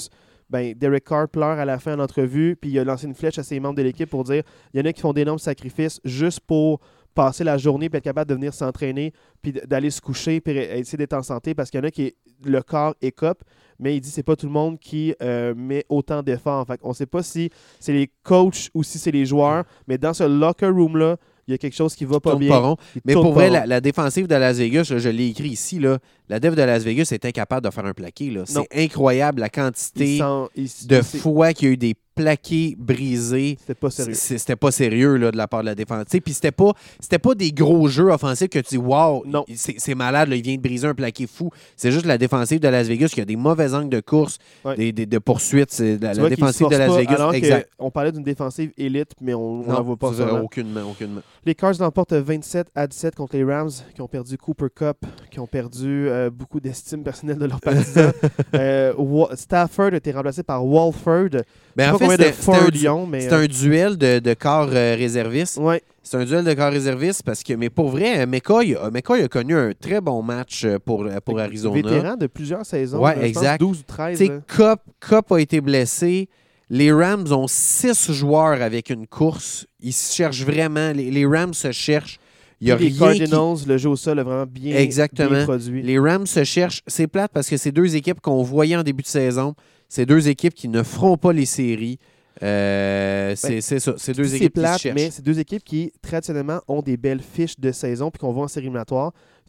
ben, 0.49 0.73
Derek 0.73 1.03
Carr 1.03 1.27
pleure 1.27 1.59
à 1.59 1.65
la 1.65 1.77
fin 1.77 1.91
de 1.91 1.97
l'entrevue. 1.97 2.55
Puis 2.55 2.71
il 2.71 2.79
a 2.79 2.83
lancé 2.83 3.05
une 3.05 3.13
flèche 3.13 3.37
à 3.37 3.43
ses 3.43 3.59
membres 3.59 3.75
de 3.75 3.83
l'équipe 3.83 4.09
pour 4.09 4.23
dire 4.23 4.41
il 4.73 4.79
y 4.79 4.81
en 4.81 4.85
a 4.89 4.93
qui 4.93 5.01
font 5.01 5.13
d'énormes 5.13 5.37
sacrifices 5.39 5.99
juste 6.05 6.39
pour 6.39 6.79
passer 7.15 7.43
la 7.43 7.57
journée 7.57 7.89
puis 7.89 7.97
être 7.97 8.03
capable 8.03 8.29
de 8.29 8.35
venir 8.35 8.53
s'entraîner 8.53 9.13
puis 9.41 9.51
d'aller 9.51 9.89
se 9.89 10.01
coucher 10.01 10.41
puis 10.41 10.57
essayer 10.57 10.97
d'être 10.97 11.13
en 11.13 11.23
santé 11.23 11.53
parce 11.53 11.69
qu'il 11.69 11.79
y 11.79 11.83
en 11.83 11.87
a 11.87 11.91
qui 11.91 12.15
le 12.45 12.61
corps 12.61 12.95
écope 13.01 13.43
mais 13.79 13.95
il 13.95 14.01
dit 14.01 14.09
c'est 14.09 14.23
pas 14.23 14.35
tout 14.35 14.45
le 14.45 14.51
monde 14.51 14.79
qui 14.79 15.13
euh, 15.21 15.53
met 15.55 15.85
autant 15.89 16.23
d'efforts 16.23 16.65
fait 16.67 16.79
on 16.83 16.93
sait 16.93 17.05
pas 17.05 17.23
si 17.23 17.49
c'est 17.79 17.93
les 17.93 18.09
coachs 18.23 18.69
ou 18.73 18.83
si 18.83 18.97
c'est 18.99 19.11
les 19.11 19.25
joueurs 19.25 19.65
mais 19.87 19.97
dans 19.97 20.13
ce 20.13 20.23
locker 20.23 20.67
room 20.67 20.97
là 20.97 21.17
il 21.49 21.53
y 21.53 21.55
a 21.55 21.57
quelque 21.57 21.75
chose 21.75 21.95
qui 21.95 22.05
va 22.05 22.19
pas 22.19 22.35
bien 22.35 22.49
pas 22.49 22.59
rond. 22.59 22.77
Il 22.95 23.01
Mais 23.05 23.13
pour 23.13 23.33
vrai, 23.33 23.49
la, 23.49 23.65
la 23.65 23.81
défensive 23.81 24.27
de 24.27 24.35
Las 24.35 24.57
Vegas, 24.57 24.89
là, 24.91 24.99
je 24.99 25.09
l'ai 25.09 25.29
écrit 25.29 25.49
ici, 25.49 25.79
là, 25.79 25.97
la 26.29 26.39
def 26.39 26.53
de 26.53 26.61
Las 26.61 26.83
Vegas 26.83 27.09
est 27.11 27.25
incapable 27.25 27.65
de 27.65 27.73
faire 27.73 27.85
un 27.87 27.93
plaqué. 27.93 28.31
C'est 28.45 28.67
incroyable 28.71 29.41
la 29.41 29.49
quantité 29.49 30.19
de 30.85 31.01
fois 31.01 31.53
qu'il 31.53 31.67
y 31.67 31.71
a 31.71 31.73
eu 31.73 31.77
des 31.77 31.95
plaqués 32.23 32.75
brisés. 32.77 33.57
c'était 33.59 33.75
pas 33.75 33.89
sérieux 33.89 34.13
C'était 34.13 34.55
pas 34.55 34.71
sérieux 34.71 35.15
là, 35.15 35.31
de 35.31 35.37
la 35.37 35.47
part 35.47 35.61
de 35.61 35.67
la 35.67 35.75
défense. 35.75 36.03
Puis 36.09 36.33
c'était 36.33 36.51
pas, 36.51 36.73
c'était 36.99 37.19
pas 37.19 37.33
des 37.35 37.51
gros 37.51 37.87
jeux 37.87 38.09
offensifs 38.11 38.49
que 38.49 38.59
tu 38.59 38.69
dis 38.75 38.77
Wow, 38.77 39.23
Non. 39.25 39.45
c'est 39.55 39.95
malade, 39.95 40.29
là, 40.29 40.35
il 40.35 40.41
vient 40.43 40.55
de 40.55 40.61
briser 40.61 40.87
un 40.87 40.93
plaqué 40.93 41.27
fou. 41.27 41.49
C'est 41.75 41.91
juste 41.91 42.05
la 42.05 42.17
défensive 42.17 42.59
de 42.59 42.67
Las 42.67 42.87
Vegas 42.87 43.07
qui 43.13 43.21
a 43.21 43.25
des 43.25 43.35
mauvais 43.35 43.73
angles 43.73 43.89
de 43.89 43.99
course, 44.01 44.37
Ouais. 44.65 44.75
des, 44.75 44.91
des- 44.91 45.05
de 45.05 45.17
poursuite. 45.19 45.71
C'est 45.71 45.97
la, 46.01 46.13
la 46.13 46.29
défensive 46.29 46.67
de 46.69 46.75
Las 46.75 46.95
Vegas. 46.95 47.13
alors 47.15 47.33
exact. 47.33 47.69
on 47.79 47.89
parlait 47.91 48.11
d'une 48.11 48.23
défensive 48.23 48.71
élite 48.77 49.11
mais 49.21 49.33
on 49.33 49.63
n'en 49.63 49.81
voit 49.81 49.97
pas 49.97 50.13
ça 50.13 50.33
aucunement, 50.41 50.81
aucunement. 50.91 51.21
Les 51.45 51.55
Cards 51.55 51.75
l'emportent 51.79 52.13
27 52.13 52.67
à 52.75 52.85
17 52.87 53.15
contre 53.15 53.35
les 53.37 53.43
Rams, 53.43 53.69
qui 53.95 54.01
ont 54.01 54.07
perdu 54.07 54.37
Cooper 54.37 54.67
Cup, 54.75 54.97
qui 55.31 55.39
ont 55.39 55.47
perdu 55.47 56.07
euh, 56.09 56.29
beaucoup 56.29 56.59
d'estime 56.59 57.01
personnelle 57.03 57.37
de 57.37 57.45
leurs 57.45 57.61
partisans. 57.61 58.11
Euh, 58.53 58.93
Stafford 59.35 59.93
a 59.93 59.97
été 59.97 60.11
remplacé 60.11 60.43
par 60.43 60.65
Walford. 60.65 61.29
Ben, 61.75 61.93
en 61.93 61.97
pas 61.97 62.05
de 62.17 62.23
c'était 62.23 62.33
un, 62.87 63.05
mais. 63.05 63.33
un 63.33 63.45
duel 63.45 63.97
de, 63.97 64.19
de 64.19 64.33
corps 64.33 64.69
euh, 64.73 64.95
réservistes. 64.97 65.57
euh, 65.57 65.63
ouais, 65.63 65.81
C'est 66.03 66.17
un 66.17 66.25
duel 66.25 66.43
de 66.43 66.53
corps 66.53 66.71
réservistes 66.71 67.23
parce 67.23 67.43
que, 67.43 67.53
mais 67.53 67.69
pour 67.69 67.89
vrai, 67.89 68.25
McCoy, 68.25 68.75
a- 68.75 68.89
McCoy 68.89 69.21
a 69.23 69.27
connu 69.27 69.55
un 69.55 69.71
très 69.79 70.01
bon 70.01 70.21
match 70.21 70.63
euh, 70.65 70.77
pour, 70.79 71.07
pour 71.25 71.39
Arizona. 71.39 71.75
vétéran 71.75 72.15
de 72.15 72.27
plusieurs 72.27 72.65
saisons. 72.65 72.99
Ouais, 73.03 73.25
exact. 73.25 73.59
12 73.59 73.79
ou 73.79 73.83
13. 73.83 74.17
Tu 74.17 74.25
sais, 74.25 74.31
là. 74.31 74.39
Cup, 74.47 74.79
Cup 74.99 75.31
a 75.31 75.39
été 75.39 75.61
blessé. 75.61 76.29
Les 76.71 76.91
Rams 76.91 77.31
ont 77.31 77.47
six 77.47 78.11
joueurs 78.11 78.61
avec 78.61 78.89
une 78.91 79.07
course. 79.07 79.65
Ils 79.79 79.93
se 79.93 80.13
cherchent 80.15 80.43
vraiment. 80.43 80.91
Les, 80.93 81.09
les 81.09 81.25
Rams 81.25 81.53
se 81.53 81.71
cherchent. 81.71 82.19
Il 82.61 82.67
y 82.67 82.71
a 82.71 82.75
Puis 82.75 82.89
les 82.89 82.97
rien 83.05 83.13
qui- 83.13 83.19
Cardinals, 83.19 83.57
le 83.67 83.77
jeu 83.77 83.89
au 83.89 83.95
sol 83.95 84.19
a 84.19 84.23
vraiment 84.23 84.45
bien, 84.45 84.75
Exactement. 84.75 85.29
bien 85.29 85.43
produit. 85.45 85.81
Les 85.81 85.97
Rams 85.97 86.25
se 86.27 86.43
cherchent. 86.43 86.81
C'est 86.87 87.07
plate 87.07 87.31
parce 87.33 87.49
que 87.49 87.55
c'est 87.57 87.71
deux 87.71 87.95
équipes 87.95 88.19
qu'on 88.19 88.43
voyait 88.43 88.75
en 88.75 88.83
début 88.83 89.03
de 89.03 89.07
saison. 89.07 89.55
C'est 89.87 90.05
deux 90.05 90.27
équipes 90.27 90.53
qui 90.53 90.67
ne 90.67 90.83
feront 90.83 91.17
pas 91.17 91.31
les 91.33 91.45
séries. 91.45 91.99
Euh, 92.43 93.33
c'est 93.35 93.61
c'est 93.61 93.79
ça. 93.79 93.93
C'est 93.97 94.13
deux 94.13 94.33
équipes 94.35 94.53
qui 94.53 94.59
se 94.59 94.63
plate, 94.65 94.79
cherchent. 94.81 94.95
mais 94.95 95.09
c'est 95.11 95.23
deux 95.23 95.39
équipes 95.39 95.63
qui, 95.63 95.91
traditionnellement, 96.01 96.61
ont 96.67 96.81
des 96.81 96.95
belles 96.97 97.21
fiches 97.21 97.59
de 97.59 97.71
saison 97.71 98.11
puis 98.11 98.19
qu'on 98.19 98.31
voit 98.31 98.45
en 98.45 98.47
série. 98.47 98.69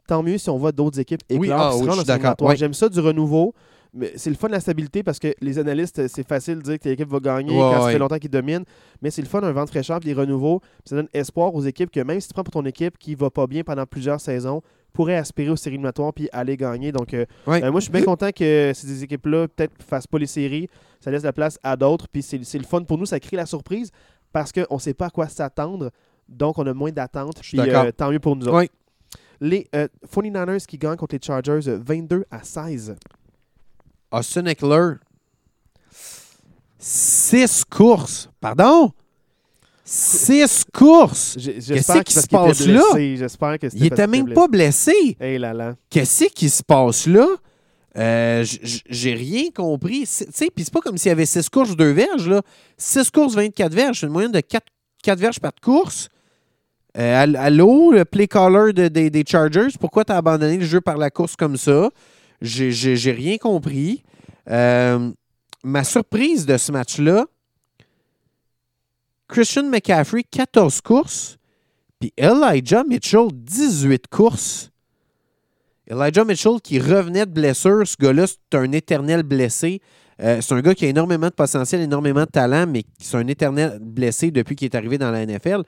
Tant 0.06 0.22
mieux 0.22 0.38
si 0.38 0.50
on 0.50 0.58
voit 0.58 0.72
d'autres 0.72 0.98
équipes 0.98 1.20
éclore 1.28 1.40
Oui, 1.40 1.48
ah 1.52 1.76
oui, 1.76 1.86
je 1.88 1.92
suis 1.96 2.04
d'accord. 2.04 2.34
Ouais. 2.40 2.56
J'aime 2.56 2.74
ça 2.74 2.88
du 2.88 2.98
renouveau. 3.00 3.54
Mais 3.93 4.12
c'est 4.16 4.30
le 4.30 4.36
fun 4.36 4.47
de 4.49 4.53
la 4.53 4.61
stabilité 4.61 5.03
parce 5.03 5.18
que 5.18 5.34
les 5.41 5.59
analystes, 5.59 6.07
c'est 6.07 6.26
facile 6.26 6.59
de 6.59 6.62
dire 6.62 6.78
que 6.78 6.88
l'équipe 6.88 7.09
va 7.09 7.18
gagner 7.18 7.53
Ouais, 7.53 7.59
quand 7.59 7.72
ça 7.80 7.84
ouais. 7.86 7.93
fait 7.93 7.99
longtemps 7.99 8.18
qu'ils 8.18 8.30
dominent. 8.30 8.64
Mais 9.03 9.11
c'est 9.11 9.22
le 9.22 9.28
fun 9.28 9.41
d'un 9.41 9.51
vent 9.53 9.64
de 9.64 9.70
fraîcheur 9.70 9.97
et 9.97 10.01
des 10.05 10.12
renouveaux. 10.12 10.61
Ça 10.84 10.95
donne 10.97 11.09
espoir 11.12 11.55
aux 11.55 11.62
équipes 11.62 11.91
que 11.91 12.01
même 12.01 12.20
si 12.20 12.28
tu 12.28 12.34
prends 12.34 12.45
pour 12.45 12.53
ton 12.53 12.64
équipe 12.64 12.97
qui 12.99 13.14
va 13.16 13.30
pas 13.30 13.47
bien 13.49 13.62
pendant 13.64 13.86
plusieurs 13.86 14.20
saisons, 14.20 14.62
pourrait 14.93 15.16
aspirer 15.16 15.51
aux 15.51 15.57
séries 15.57 15.74
éliminatoires 15.74 16.12
puis 16.12 16.28
aller 16.32 16.57
gagner. 16.57 16.93
Donc, 16.93 17.14
euh, 17.14 17.24
Ouais. 17.47 17.62
euh, 17.64 17.70
moi, 17.70 17.80
je 17.80 17.84
suis 17.84 17.93
bien 17.93 18.03
content 18.03 18.30
que 18.30 18.72
ces 18.74 19.03
équipes-là 19.05 19.49
peut-être 19.49 19.72
fassent 19.82 20.07
pas 20.07 20.18
les 20.18 20.26
séries. 20.26 20.68
Ça 21.01 21.11
laisse 21.11 21.22
la 21.22 21.32
place 21.32 21.59
à 21.62 21.76
d'autres. 21.76 22.07
Puis 22.09 22.22
c'est 22.22 22.59
le 22.59 22.64
fun 22.64 22.82
pour 22.84 22.99
nous. 22.99 23.07
Ça 23.07 23.18
crée 23.20 23.36
la 23.36 23.47
surprise 23.47 23.91
parce 24.32 24.53
qu'on 24.53 24.74
ne 24.74 24.80
sait 24.80 24.95
pas 24.95 25.07
à 25.07 25.11
quoi 25.11 25.28
s'attendre. 25.28 25.91
Donc, 26.28 26.59
on 26.59 26.66
a 26.66 26.74
moins 26.74 26.93
d'attentes. 26.93 27.41
Puis 27.41 27.59
euh, 27.59 27.91
tant 27.93 28.11
mieux 28.12 28.20
pour 28.20 28.36
nous 28.36 28.47
autres. 28.47 28.68
Les 29.41 29.66
euh, 29.74 29.88
49ers 30.12 30.66
qui 30.66 30.76
gagnent 30.76 30.97
contre 30.97 31.14
les 31.14 31.20
Chargers 31.22 31.66
euh, 31.68 31.78
22 31.84 32.24
à 32.30 32.43
16. 32.43 32.95
Austin 34.11 34.46
Eckler, 34.46 34.94
six 36.78 37.64
courses. 37.64 38.28
Pardon? 38.40 38.92
Six 39.84 40.64
courses. 40.72 41.34
J'ai- 41.36 41.54
Qu'est-ce 41.54 41.66
J'espère 41.74 42.04
qui 42.04 42.12
se 42.12 42.26
passe 42.28 42.66
là? 42.66 42.82
J'espère 43.16 43.58
que 43.58 43.66
Il 43.74 43.86
était 43.86 44.06
même 44.06 44.32
pas 44.32 44.46
blessé. 44.48 45.16
Hey 45.20 45.38
là 45.38 45.52
là. 45.52 45.74
Qu'est-ce 45.90 46.26
qui 46.26 46.48
se 46.48 46.62
passe 46.62 47.06
là? 47.06 47.26
Euh, 47.96 48.44
J'ai 48.88 49.14
rien 49.14 49.50
compris. 49.54 50.06
C'est- 50.06 50.26
Tu 50.26 50.32
sais, 50.32 50.48
puis 50.54 50.64
c'est 50.64 50.72
pas 50.72 50.80
comme 50.80 50.96
s'il 50.96 51.08
y 51.08 51.12
avait 51.12 51.26
6 51.26 51.48
courses, 51.48 51.74
2 51.74 51.90
verges. 51.90 52.28
Là. 52.28 52.40
6 52.78 53.11
courses, 53.11 53.34
24 53.34 53.74
verges. 53.74 54.00
C'est 54.00 54.06
une 54.06 54.12
moyenne 54.12 54.30
de 54.30 54.40
4, 54.40 54.66
4 55.02 55.18
verges 55.18 55.40
par 55.40 55.52
course. 55.61 56.08
Euh, 56.96 57.22
all- 57.24 57.34
allô, 57.36 57.90
le 57.90 58.04
play 58.04 58.28
caller 58.28 58.72
de- 58.72 58.86
des- 58.88 59.11
des 59.11 59.24
Chargers, 59.26 59.68
pourquoi 59.80 60.04
tu 60.04 60.12
as 60.12 60.16
abandonné 60.18 60.56
le 60.58 60.64
jeu 60.64 60.80
par 60.80 60.98
la 60.98 61.11
course 61.11 61.34
comme 61.34 61.56
ça? 61.56 61.88
J'ai- 62.41 63.12
rien 63.12 63.36
compris. 63.38 64.03
Euh, 64.49 65.11
ma 65.62 65.84
surprise 65.84 66.47
de 66.47 66.57
ce 66.57 66.72
match-là, 66.72 67.26
Christian 69.28 69.64
McCaffrey, 69.64 70.24
14 70.24 70.80
courses, 70.80 71.38
puis 72.01 72.12
Elijah 72.16 72.82
Mitchell, 72.84 73.28
18 73.32 74.09
courses. 74.09 74.70
Elijah 75.86 76.24
Mitchell 76.24 76.61
qui 76.62 76.78
revenait 76.78 77.26
de 77.26 77.30
blessure, 77.32 77.86
ce 77.86 77.97
gars-là, 78.01 78.26
c'est 78.26 78.59
un 78.59 78.72
éternel 78.72 79.22
blessé. 79.22 79.80
Euh, 80.22 80.41
c'est 80.41 80.55
un 80.55 80.61
gars 80.61 80.74
qui 80.74 80.84
a 80.84 80.88
énormément 80.88 81.26
de 81.28 81.32
potentiel, 81.32 81.80
énormément 81.80 82.22
de 82.24 82.30
talent, 82.30 82.66
mais 82.66 82.82
qui 82.82 82.88
est 83.01 83.14
un 83.16 83.26
éternel 83.26 83.78
blessé 83.80 84.30
depuis 84.30 84.55
qu'il 84.55 84.66
est 84.66 84.74
arrivé 84.74 84.99
dans 84.99 85.11
la 85.11 85.24
NFL. 85.26 85.62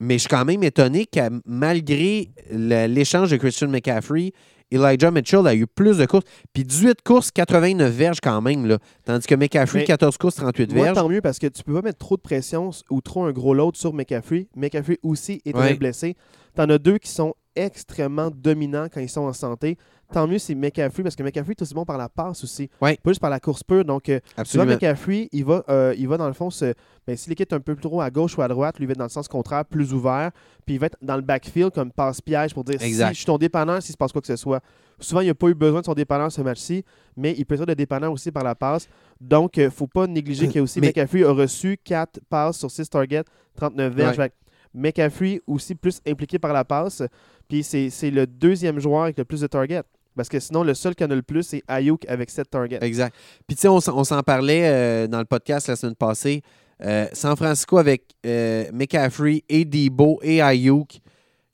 Mais 0.00 0.14
je 0.14 0.20
suis 0.20 0.28
quand 0.28 0.44
même 0.44 0.62
étonné 0.62 1.06
que 1.06 1.20
malgré 1.44 2.30
l'échange 2.50 3.30
de 3.30 3.36
Christian 3.36 3.68
McCaffrey, 3.68 4.32
Elijah 4.70 5.10
Mitchell 5.10 5.46
a 5.46 5.54
eu 5.54 5.66
plus 5.66 5.98
de 5.98 6.06
courses. 6.06 6.24
Puis 6.52 6.64
18 6.64 7.02
courses, 7.02 7.30
89 7.30 7.92
verges 7.92 8.20
quand 8.22 8.40
même. 8.42 8.66
Là. 8.66 8.78
Tandis 9.04 9.26
que 9.26 9.34
McCaffrey, 9.34 9.80
Mais 9.80 9.84
14 9.86 10.16
courses, 10.18 10.34
38 10.36 10.72
Moi, 10.74 10.84
verges. 10.84 10.96
tant 10.96 11.08
mieux 11.08 11.20
parce 11.20 11.38
que 11.38 11.46
tu 11.46 11.62
peux 11.62 11.74
pas 11.74 11.82
mettre 11.82 11.98
trop 11.98 12.16
de 12.16 12.22
pression 12.22 12.70
ou 12.90 13.00
trop 13.00 13.24
un 13.24 13.32
gros 13.32 13.54
load 13.54 13.76
sur 13.76 13.92
McCaffrey. 13.94 14.48
McCaffrey 14.56 14.98
aussi 15.02 15.40
est 15.44 15.54
Ouais. 15.56 15.74
blessé. 15.74 16.16
Tu 16.54 16.60
en 16.62 16.68
as 16.70 16.78
deux 16.78 16.98
qui 16.98 17.10
sont 17.10 17.34
extrêmement 17.56 18.30
dominants 18.30 18.86
quand 18.92 19.00
ils 19.00 19.08
sont 19.08 19.22
en 19.22 19.32
santé. 19.32 19.76
Tant 20.12 20.26
mieux, 20.26 20.38
c'est 20.38 20.54
McCaffrey, 20.54 21.02
parce 21.02 21.14
que 21.14 21.22
McCaffrey 21.22 21.52
est 21.52 21.60
aussi 21.62 21.74
bon 21.74 21.84
par 21.84 21.98
la 21.98 22.08
passe 22.08 22.42
aussi. 22.42 22.70
Ouais. 22.80 22.96
Pas 23.02 23.10
juste 23.10 23.20
par 23.20 23.28
la 23.28 23.40
course 23.40 23.62
pure. 23.62 23.84
Donc, 23.84 24.08
euh, 24.08 24.20
Absolument. 24.38 24.72
McCaffrey, 24.72 25.28
il 25.32 25.44
va, 25.44 25.62
euh, 25.68 25.94
il 25.98 26.08
va 26.08 26.16
dans 26.16 26.26
le 26.26 26.32
fond, 26.32 26.48
se, 26.48 26.72
ben, 27.06 27.14
si 27.14 27.28
l'équipe 27.28 27.52
est 27.52 27.54
un 27.54 27.60
peu 27.60 27.74
plus 27.74 27.82
trop 27.82 28.00
à 28.00 28.08
gauche 28.10 28.38
ou 28.38 28.42
à 28.42 28.48
droite, 28.48 28.78
lui, 28.78 28.86
va 28.86 28.92
être 28.92 28.98
dans 28.98 29.04
le 29.04 29.10
sens 29.10 29.28
contraire, 29.28 29.66
plus 29.66 29.92
ouvert. 29.92 30.30
Puis 30.64 30.76
il 30.76 30.78
va 30.78 30.86
être 30.86 30.96
dans 31.02 31.16
le 31.16 31.20
backfield 31.22 31.72
comme 31.72 31.92
passe-piège 31.92 32.54
pour 32.54 32.64
dire 32.64 32.80
Exact. 32.82 33.08
si 33.08 33.12
je 33.14 33.18
suis 33.18 33.26
ton 33.26 33.36
dépanneur, 33.36 33.82
s'il 33.82 33.92
se 33.92 33.98
passe 33.98 34.12
quoi 34.12 34.22
que 34.22 34.26
ce 34.26 34.36
soit. 34.36 34.62
Souvent, 34.98 35.20
il 35.20 35.26
n'a 35.26 35.34
pas 35.34 35.48
eu 35.48 35.54
besoin 35.54 35.80
de 35.80 35.84
son 35.84 35.94
dépanneur 35.94 36.32
ce 36.32 36.40
match-ci, 36.40 36.84
mais 37.14 37.34
il 37.36 37.44
peut 37.44 37.56
être 37.56 37.66
de 37.66 37.74
dépanneur 37.74 38.10
aussi 38.10 38.32
par 38.32 38.42
la 38.44 38.54
passe. 38.54 38.88
Donc, 39.20 39.58
il 39.58 39.64
ne 39.64 39.68
faut 39.70 39.86
pas 39.86 40.06
négliger 40.06 40.46
qu'il 40.46 40.56
y 40.56 40.58
a 40.60 40.62
aussi 40.62 40.80
Mais- 40.80 40.88
McCaffrey 40.88 41.22
a 41.22 41.32
reçu 41.32 41.76
4 41.84 42.20
passes 42.30 42.56
sur 42.58 42.70
6 42.70 42.88
targets, 42.88 43.24
39 43.56 43.94
verges. 43.94 44.18
Ouais. 44.18 44.32
McCaffrey 44.74 45.40
aussi 45.46 45.74
plus 45.74 46.00
impliqué 46.06 46.38
par 46.38 46.52
la 46.52 46.64
passe. 46.64 47.02
Puis 47.48 47.62
c'est 47.62 48.10
le 48.10 48.26
deuxième 48.26 48.78
joueur 48.78 49.04
avec 49.04 49.18
le 49.18 49.24
plus 49.24 49.40
de 49.40 49.46
targets. 49.46 49.82
Parce 50.18 50.28
que 50.28 50.38
sinon, 50.38 50.62
le 50.64 50.74
seul 50.74 50.94
qui 50.94 51.02
en 51.04 51.10
a 51.10 51.14
le 51.14 51.22
plus, 51.22 51.42
c'est 51.44 51.62
Ayuk 51.66 52.04
avec 52.08 52.28
7 52.28 52.50
targets. 52.50 52.78
Exact. 52.82 53.14
Puis, 53.46 53.56
tu 53.56 53.62
sais, 53.62 53.68
on, 53.68 53.80
s'en- 53.80 54.22
parlait 54.22 54.62
euh, 54.64 55.06
dans 55.06 55.20
le 55.20 55.24
podcast 55.24 55.68
la 55.68 55.76
semaine 55.76 55.94
passée. 55.94 56.42
Euh, 56.84 57.06
San 57.14 57.34
Francisco 57.36 57.78
avec 57.78 58.02
euh, 58.26 58.66
McCaffrey 58.72 59.42
et 59.48 59.64
Debo 59.64 60.20
et 60.22 60.42
Ayuk, 60.42 60.98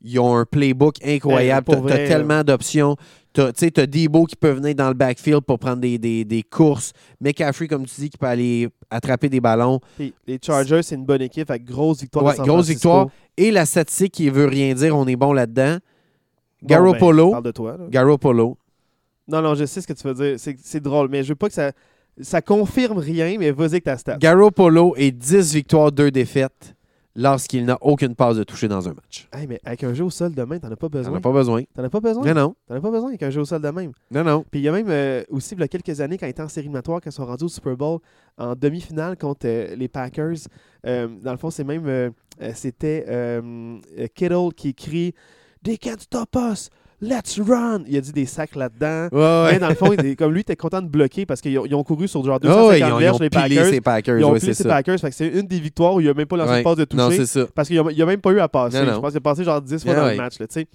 ils 0.03 0.19
ont 0.19 0.37
un 0.37 0.45
playbook 0.45 0.97
incroyable. 1.05 1.67
Eh, 1.69 1.75
Tu 1.75 1.81
pour 1.81 1.91
as, 1.91 1.97
tellement 1.97 2.43
d'options. 2.43 2.97
Tu 3.33 3.41
as 3.41 3.87
Debo 3.87 4.27
qui 4.27 4.37
peut 4.37 4.51
venir 4.51 4.75
dans 4.75 4.89
le 4.89 4.95
backfield 4.95 5.41
pour 5.43 5.59
prendre 5.59 5.79
des, 5.81 5.99
des- 5.99 6.25
des 6.25 6.43
courses. 6.43 6.93
McCaffrey, 7.21 7.69
comme 7.69 7.87
tu 7.87 8.01
dis, 8.01 8.11
qui 8.11 8.19
peut 8.19 8.27
aller 8.27 8.69
attraper 8.91 9.29
des 9.29 9.41
ballons. 9.41 9.81
Puis 9.97 10.13
les 10.27 10.39
Chargers, 10.45 10.83
c'est 10.83 10.95
une 10.95 11.05
bonne 11.07 11.23
équipe 11.23 11.51
avec 11.51 11.65
grosse 11.65 12.01
victoire. 12.03 12.25
Ouais, 12.25 12.33
de 12.33 12.37
San 12.37 12.47
grosse 12.47 12.67
Francisco. 12.67 12.89
victoire. 12.89 13.09
Et 13.37 13.51
la 13.51 13.65
statistique 13.67 14.13
qui 14.13 14.29
veut 14.31 14.47
rien 14.47 14.75
dire, 14.75 14.97
on 14.97 15.07
est 15.07 15.17
bon 15.17 15.33
là-dedans. 15.33 15.79
Bon, 16.65 16.69
Garoppolo. 16.75 17.27
ben, 17.27 17.31
parle 17.33 17.45
de 17.45 17.51
toi. 17.53 17.77
là. 17.79 17.85
Garoppolo. 17.91 18.57
Non, 19.29 19.41
non, 19.43 19.55
je 19.55 19.65
sais 19.65 19.81
ce 19.81 19.87
que 19.87 19.93
tu 19.93 20.07
veux 20.07 20.15
dire. 20.15 20.37
C'est 20.39 20.81
drôle, 20.83 21.09
mais 21.09 21.23
je 21.23 21.29
veux 21.31 21.35
pas 21.37 21.49
que 21.49 21.55
ça. 21.55 21.73
Ça 22.21 22.43
confirme 22.43 22.99
rien, 22.99 23.37
mais 23.39 23.51
vas-y 23.51 23.73
avec 23.73 23.85
ta 23.85 23.97
stat. 23.97 24.19
Garoppolo 24.19 24.95
est 24.97 25.11
10 25.11 25.55
victoires, 25.55 25.91
2 25.91 26.11
défaites 26.11 26.75
lorsqu'il 27.17 27.65
n'a 27.65 27.79
aucune 27.81 28.15
passe 28.15 28.37
de 28.37 28.43
toucher 28.45 28.67
dans 28.69 28.89
un 28.89 28.93
match. 28.93 29.29
Hey, 29.33 29.47
mais 29.47 29.61
avec 29.65 29.85
un 29.85 29.95
jeu 29.95 30.05
au 30.05 30.11
sol 30.11 30.35
de 30.35 30.43
même, 30.43 30.59
t'en 30.61 30.71
as 30.71 30.77
pas 30.77 30.89
T'en 30.89 30.99
besoin. 30.99 31.17
as 31.17 31.21
pas 31.21 31.33
besoin. 31.33 31.63
T'en 31.75 31.85
as 31.85 31.89
pas 31.89 32.01
besoin? 32.01 32.25
Non, 32.27 32.35
non. 32.35 32.55
T'en 32.69 32.75
as 32.75 32.81
pas 32.81 32.91
besoin 32.91 33.09
avec 33.11 33.23
un 33.23 33.31
jeu 33.31 33.41
au 33.41 33.45
sol 33.45 33.63
de 33.63 33.69
même. 33.69 33.93
Non, 34.11 34.25
non. 34.25 34.45
Puis 34.51 34.61
il 34.61 34.65
y 34.65 34.69
a 34.69 34.73
même 34.73 34.89
euh, 34.89 35.23
aussi, 35.31 35.55
il 35.55 35.61
y 35.61 35.63
a 35.63 35.69
quelques 35.69 36.01
années, 36.01 36.19
quand 36.19 36.27
ils 36.27 36.31
étaient 36.31 36.43
en 36.43 36.49
série 36.49 36.71
quand 36.73 37.01
ils 37.07 37.13
sont 37.13 37.27
rendus 37.27 37.45
au 37.45 37.49
Super 37.49 37.77
Bowl 37.77 37.99
en 38.37 38.55
demi-finale 38.55 39.17
contre 39.17 39.47
euh, 39.47 39.75
les 39.77 39.89
Packers, 39.89 40.37
euh, 40.87 41.09
dans 41.23 41.33
le 41.33 41.39
fond, 41.39 41.51
c'est 41.51 41.65
même. 41.65 42.13
C'était 42.55 43.05
Kittle 44.15 44.49
qui 44.57 44.75
crie 44.75 45.15
They 45.65 45.79
can't 45.79 45.99
stop 46.01 46.37
us, 46.37 46.69
let's 47.01 47.41
run. 47.41 47.85
Il 47.89 47.97
a 47.97 48.01
dit 48.01 48.13
des 48.13 48.27
sacs 48.27 48.55
là-dedans. 48.55 49.09
Ouais, 49.11 49.45
Mais 49.47 49.53
ouais. 49.55 49.59
dans 49.59 49.69
le 49.71 49.75
fond, 49.75 49.93
il- 49.93 50.15
comme 50.17 50.31
lui, 50.33 50.41
il 50.41 50.43
était 50.43 50.57
content 50.57 50.83
de 50.83 50.89
bloquer 50.89 51.27
parce 51.27 51.41
qu'ils 51.41 51.59
ont, 51.59 51.65
ils 51.67 51.75
ont 51.75 51.83
couru 51.83 52.07
sur 52.07 52.25
genre 52.25 52.39
Oh, 52.43 52.47
250 52.47 52.69
ouais, 52.71 52.79
ils 52.79 52.85
ont, 52.85 52.99
ils 52.99 53.03
verges, 53.03 53.17
ont 53.17 53.19
les 53.21 53.31
pilé 53.31 53.43
Packers. 53.57 53.67
ses 53.67 53.81
Packers. 53.81 54.19
Ils 54.19 54.25
ont 54.25 54.33
ouais, 54.33 54.41
c'est 54.41 54.55
ses 54.55 54.63
ça. 54.65 54.69
Packers. 54.69 54.99
Fait 55.01 55.11
que 55.11 55.17
c'est 55.17 55.29
une 55.29 55.47
des 55.47 55.59
victoires 55.61 55.95
où 55.95 56.01
il 56.01 56.07
n'a 56.07 56.15
même 56.15 56.27
pas 56.27 56.37
lancé 56.37 56.51
Ouais. 56.51 56.59
une 56.59 56.65
passe 56.65 56.77
de 56.77 56.87
Non, 56.95 57.07
toucher. 57.09 57.25
c'est 57.27 57.41
ça. 57.41 57.47
parce 57.55 57.69
qu'il 57.69 57.81
n'a 57.83 58.07
même 58.07 58.21
pas 58.21 58.31
eu 58.33 58.41
à 58.41 58.49
passer. 58.49 58.79
Non, 58.79 58.85
non. 58.87 58.95
Je 58.95 59.01
pense 59.01 59.09
qu'il 59.11 59.19
a 59.19 59.21
passé 59.21 59.45
genre 59.45 59.61
10 59.63 59.83
fois 59.83 59.93
Ah 59.93 60.01
dans 60.01 60.05
ouais. 60.05 60.11
le 60.13 60.17
match. 60.19 60.39
Là, 60.39 60.47
tu 60.47 60.53
sais. 60.55 60.67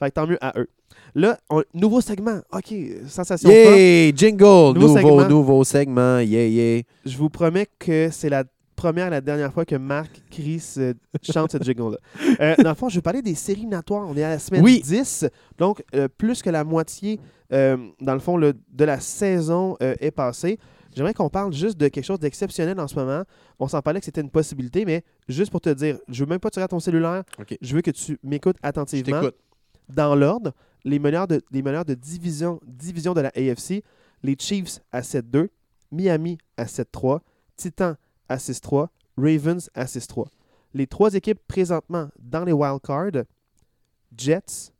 fait 0.00 0.08
que 0.10 0.14
tant 0.14 0.26
mieux 0.26 0.38
à 0.42 0.52
eux. 0.58 0.68
Là, 1.14 1.38
on- 1.50 1.62
nouveau 1.74 2.00
segment. 2.00 2.40
OK, 2.52 2.74
sensation 3.08 3.48
forte. 3.48 3.60
Yay! 3.76 4.12
Jingle! 4.14 4.44
Nouveau 4.44 4.74
Nouveau, 4.74 4.94
segment. 4.96 5.28
nouveau 5.28 5.64
segment. 5.64 6.18
Yeah, 6.20 6.46
yeah. 6.46 6.82
Je 7.06 7.16
vous 7.16 7.30
promets 7.30 7.66
que 7.78 8.08
c'est 8.12 8.28
la 8.28 8.44
première 8.78 9.08
et 9.08 9.10
la 9.10 9.20
dernière 9.20 9.52
fois 9.52 9.64
que 9.64 9.74
Marc 9.76 10.22
Chris 10.30 10.74
euh, 10.78 10.94
chante 11.22 11.52
ce 11.52 11.58
jingle-là. 11.62 11.98
Euh, 12.40 12.54
dans 12.62 12.70
le 12.70 12.74
fond, 12.74 12.88
je 12.88 12.94
vais 12.96 13.02
parler 13.02 13.20
des 13.22 13.34
séries 13.34 13.66
natoires. 13.66 14.06
On 14.08 14.16
est 14.16 14.22
à 14.22 14.30
la 14.30 14.38
semaine 14.38 14.62
Oui. 14.62 14.80
10. 14.82 15.26
Donc, 15.58 15.82
euh, 15.94 16.08
plus 16.08 16.40
que 16.42 16.48
la 16.50 16.64
moitié, 16.64 17.20
euh, 17.52 17.76
dans 18.00 18.14
le 18.14 18.20
fond, 18.20 18.36
le- 18.36 18.54
de 18.72 18.84
la 18.84 19.00
saison 19.00 19.76
euh, 19.82 19.94
est 20.00 20.10
passée. 20.12 20.58
J'aimerais 20.96 21.12
qu'on 21.14 21.28
parle 21.28 21.52
juste 21.52 21.76
de 21.76 21.88
quelque 21.88 22.04
chose 22.04 22.18
d'exceptionnel 22.18 22.78
en 22.80 22.88
ce 22.88 22.94
moment. 22.94 23.22
On 23.58 23.68
s'en 23.68 23.82
parlait 23.82 24.00
que 24.00 24.06
c'était 24.06 24.20
une 24.22 24.30
possibilité, 24.30 24.84
mais 24.84 25.04
juste 25.28 25.50
pour 25.50 25.60
te 25.60 25.68
dire, 25.70 25.98
je 26.08 26.24
veux 26.24 26.28
même 26.30 26.38
pas 26.40 26.50
tirer 26.50 26.64
à 26.64 26.68
ton 26.68 26.80
cellulaire. 26.80 27.24
Je 27.60 27.74
veux 27.74 27.82
que 27.82 27.90
tu 27.90 28.18
m'écoutes 28.22 28.56
attentivement. 28.62 29.20
Dans 29.88 30.14
l'ordre, 30.14 30.52
les 30.84 30.98
meneurs 30.98 31.26
de, 31.28 31.40
les 31.50 31.62
meneurs 31.62 31.84
de 31.84 31.94
division, 31.94 32.60
division 32.66 33.12
de 33.14 33.20
la 33.22 33.28
AFC, 33.36 33.82
les 34.22 34.36
Chiefs 34.38 34.80
à 34.92 35.00
7-2, 35.02 35.48
Miami 35.92 36.38
à 36.56 36.64
7-3, 36.64 37.20
Titans 37.56 37.96
à 38.28 38.36
6-3, 38.36 38.88
Ravens 39.16 39.70
à 39.74 39.84
6-3. 39.84 40.26
Les 40.74 40.86
trois 40.86 41.14
équipes 41.14 41.40
présentement 41.48 42.08
dans 42.18 42.44
les 42.44 42.52
wildcards, 42.52 43.24
Jets, 44.16 44.72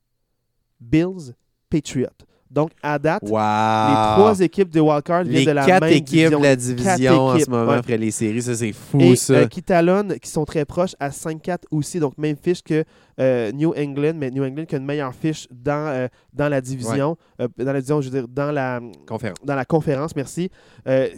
Bills, 0.80 1.34
Patriots. 1.70 2.26
Donc, 2.50 2.70
à 2.82 2.98
date, 2.98 3.22
Wow! 3.24 3.30
les 3.30 3.94
trois 4.16 4.40
équipes 4.40 4.70
de 4.70 4.80
wildcard 4.80 5.24
viennent 5.24 5.34
Les 5.40 5.44
de 5.46 5.50
la 5.50 5.66
quatre 5.66 5.80
même 5.82 5.92
équipes 5.92 6.04
division. 6.06 6.38
de 6.38 6.44
la 6.44 6.56
division 6.56 7.20
en 7.26 7.34
équipes, 7.34 7.44
ce 7.44 7.50
moment 7.50 7.70
ouais. 7.72 7.76
après 7.78 7.98
les 7.98 8.10
séries, 8.10 8.40
ça 8.42 8.54
c'est 8.54 8.72
fou 8.72 9.00
Et 9.00 9.16
ça. 9.16 9.32
euh, 9.34 9.46
qui 9.46 9.62
talonnent, 9.62 10.18
qui 10.18 10.30
sont 10.30 10.44
très 10.46 10.64
proches 10.64 10.96
à 10.98 11.10
5-4 11.10 11.58
aussi, 11.70 12.00
donc 12.00 12.16
même 12.16 12.36
fiche 12.42 12.62
que 12.62 12.84
euh, 13.20 13.52
New 13.52 13.74
England, 13.76 14.14
mais 14.16 14.30
New 14.30 14.44
England 14.44 14.64
qui 14.64 14.76
a 14.76 14.78
une 14.78 14.86
meilleure 14.86 15.14
fiche 15.14 15.46
dans, 15.50 15.88
euh, 15.88 16.08
dans 16.32 16.48
la 16.48 16.60
division, 16.60 17.16
euh, 17.40 17.48
dans 17.58 17.72
la 17.72 17.80
division, 17.80 18.00
je 18.00 18.08
veux 18.08 18.18
dire, 18.20 18.28
dans 18.28 18.50
la, 18.50 18.80
Conférence. 19.06 19.36
dans 19.44 19.54
la 19.54 19.64
conférence, 19.64 20.16
merci, 20.16 20.50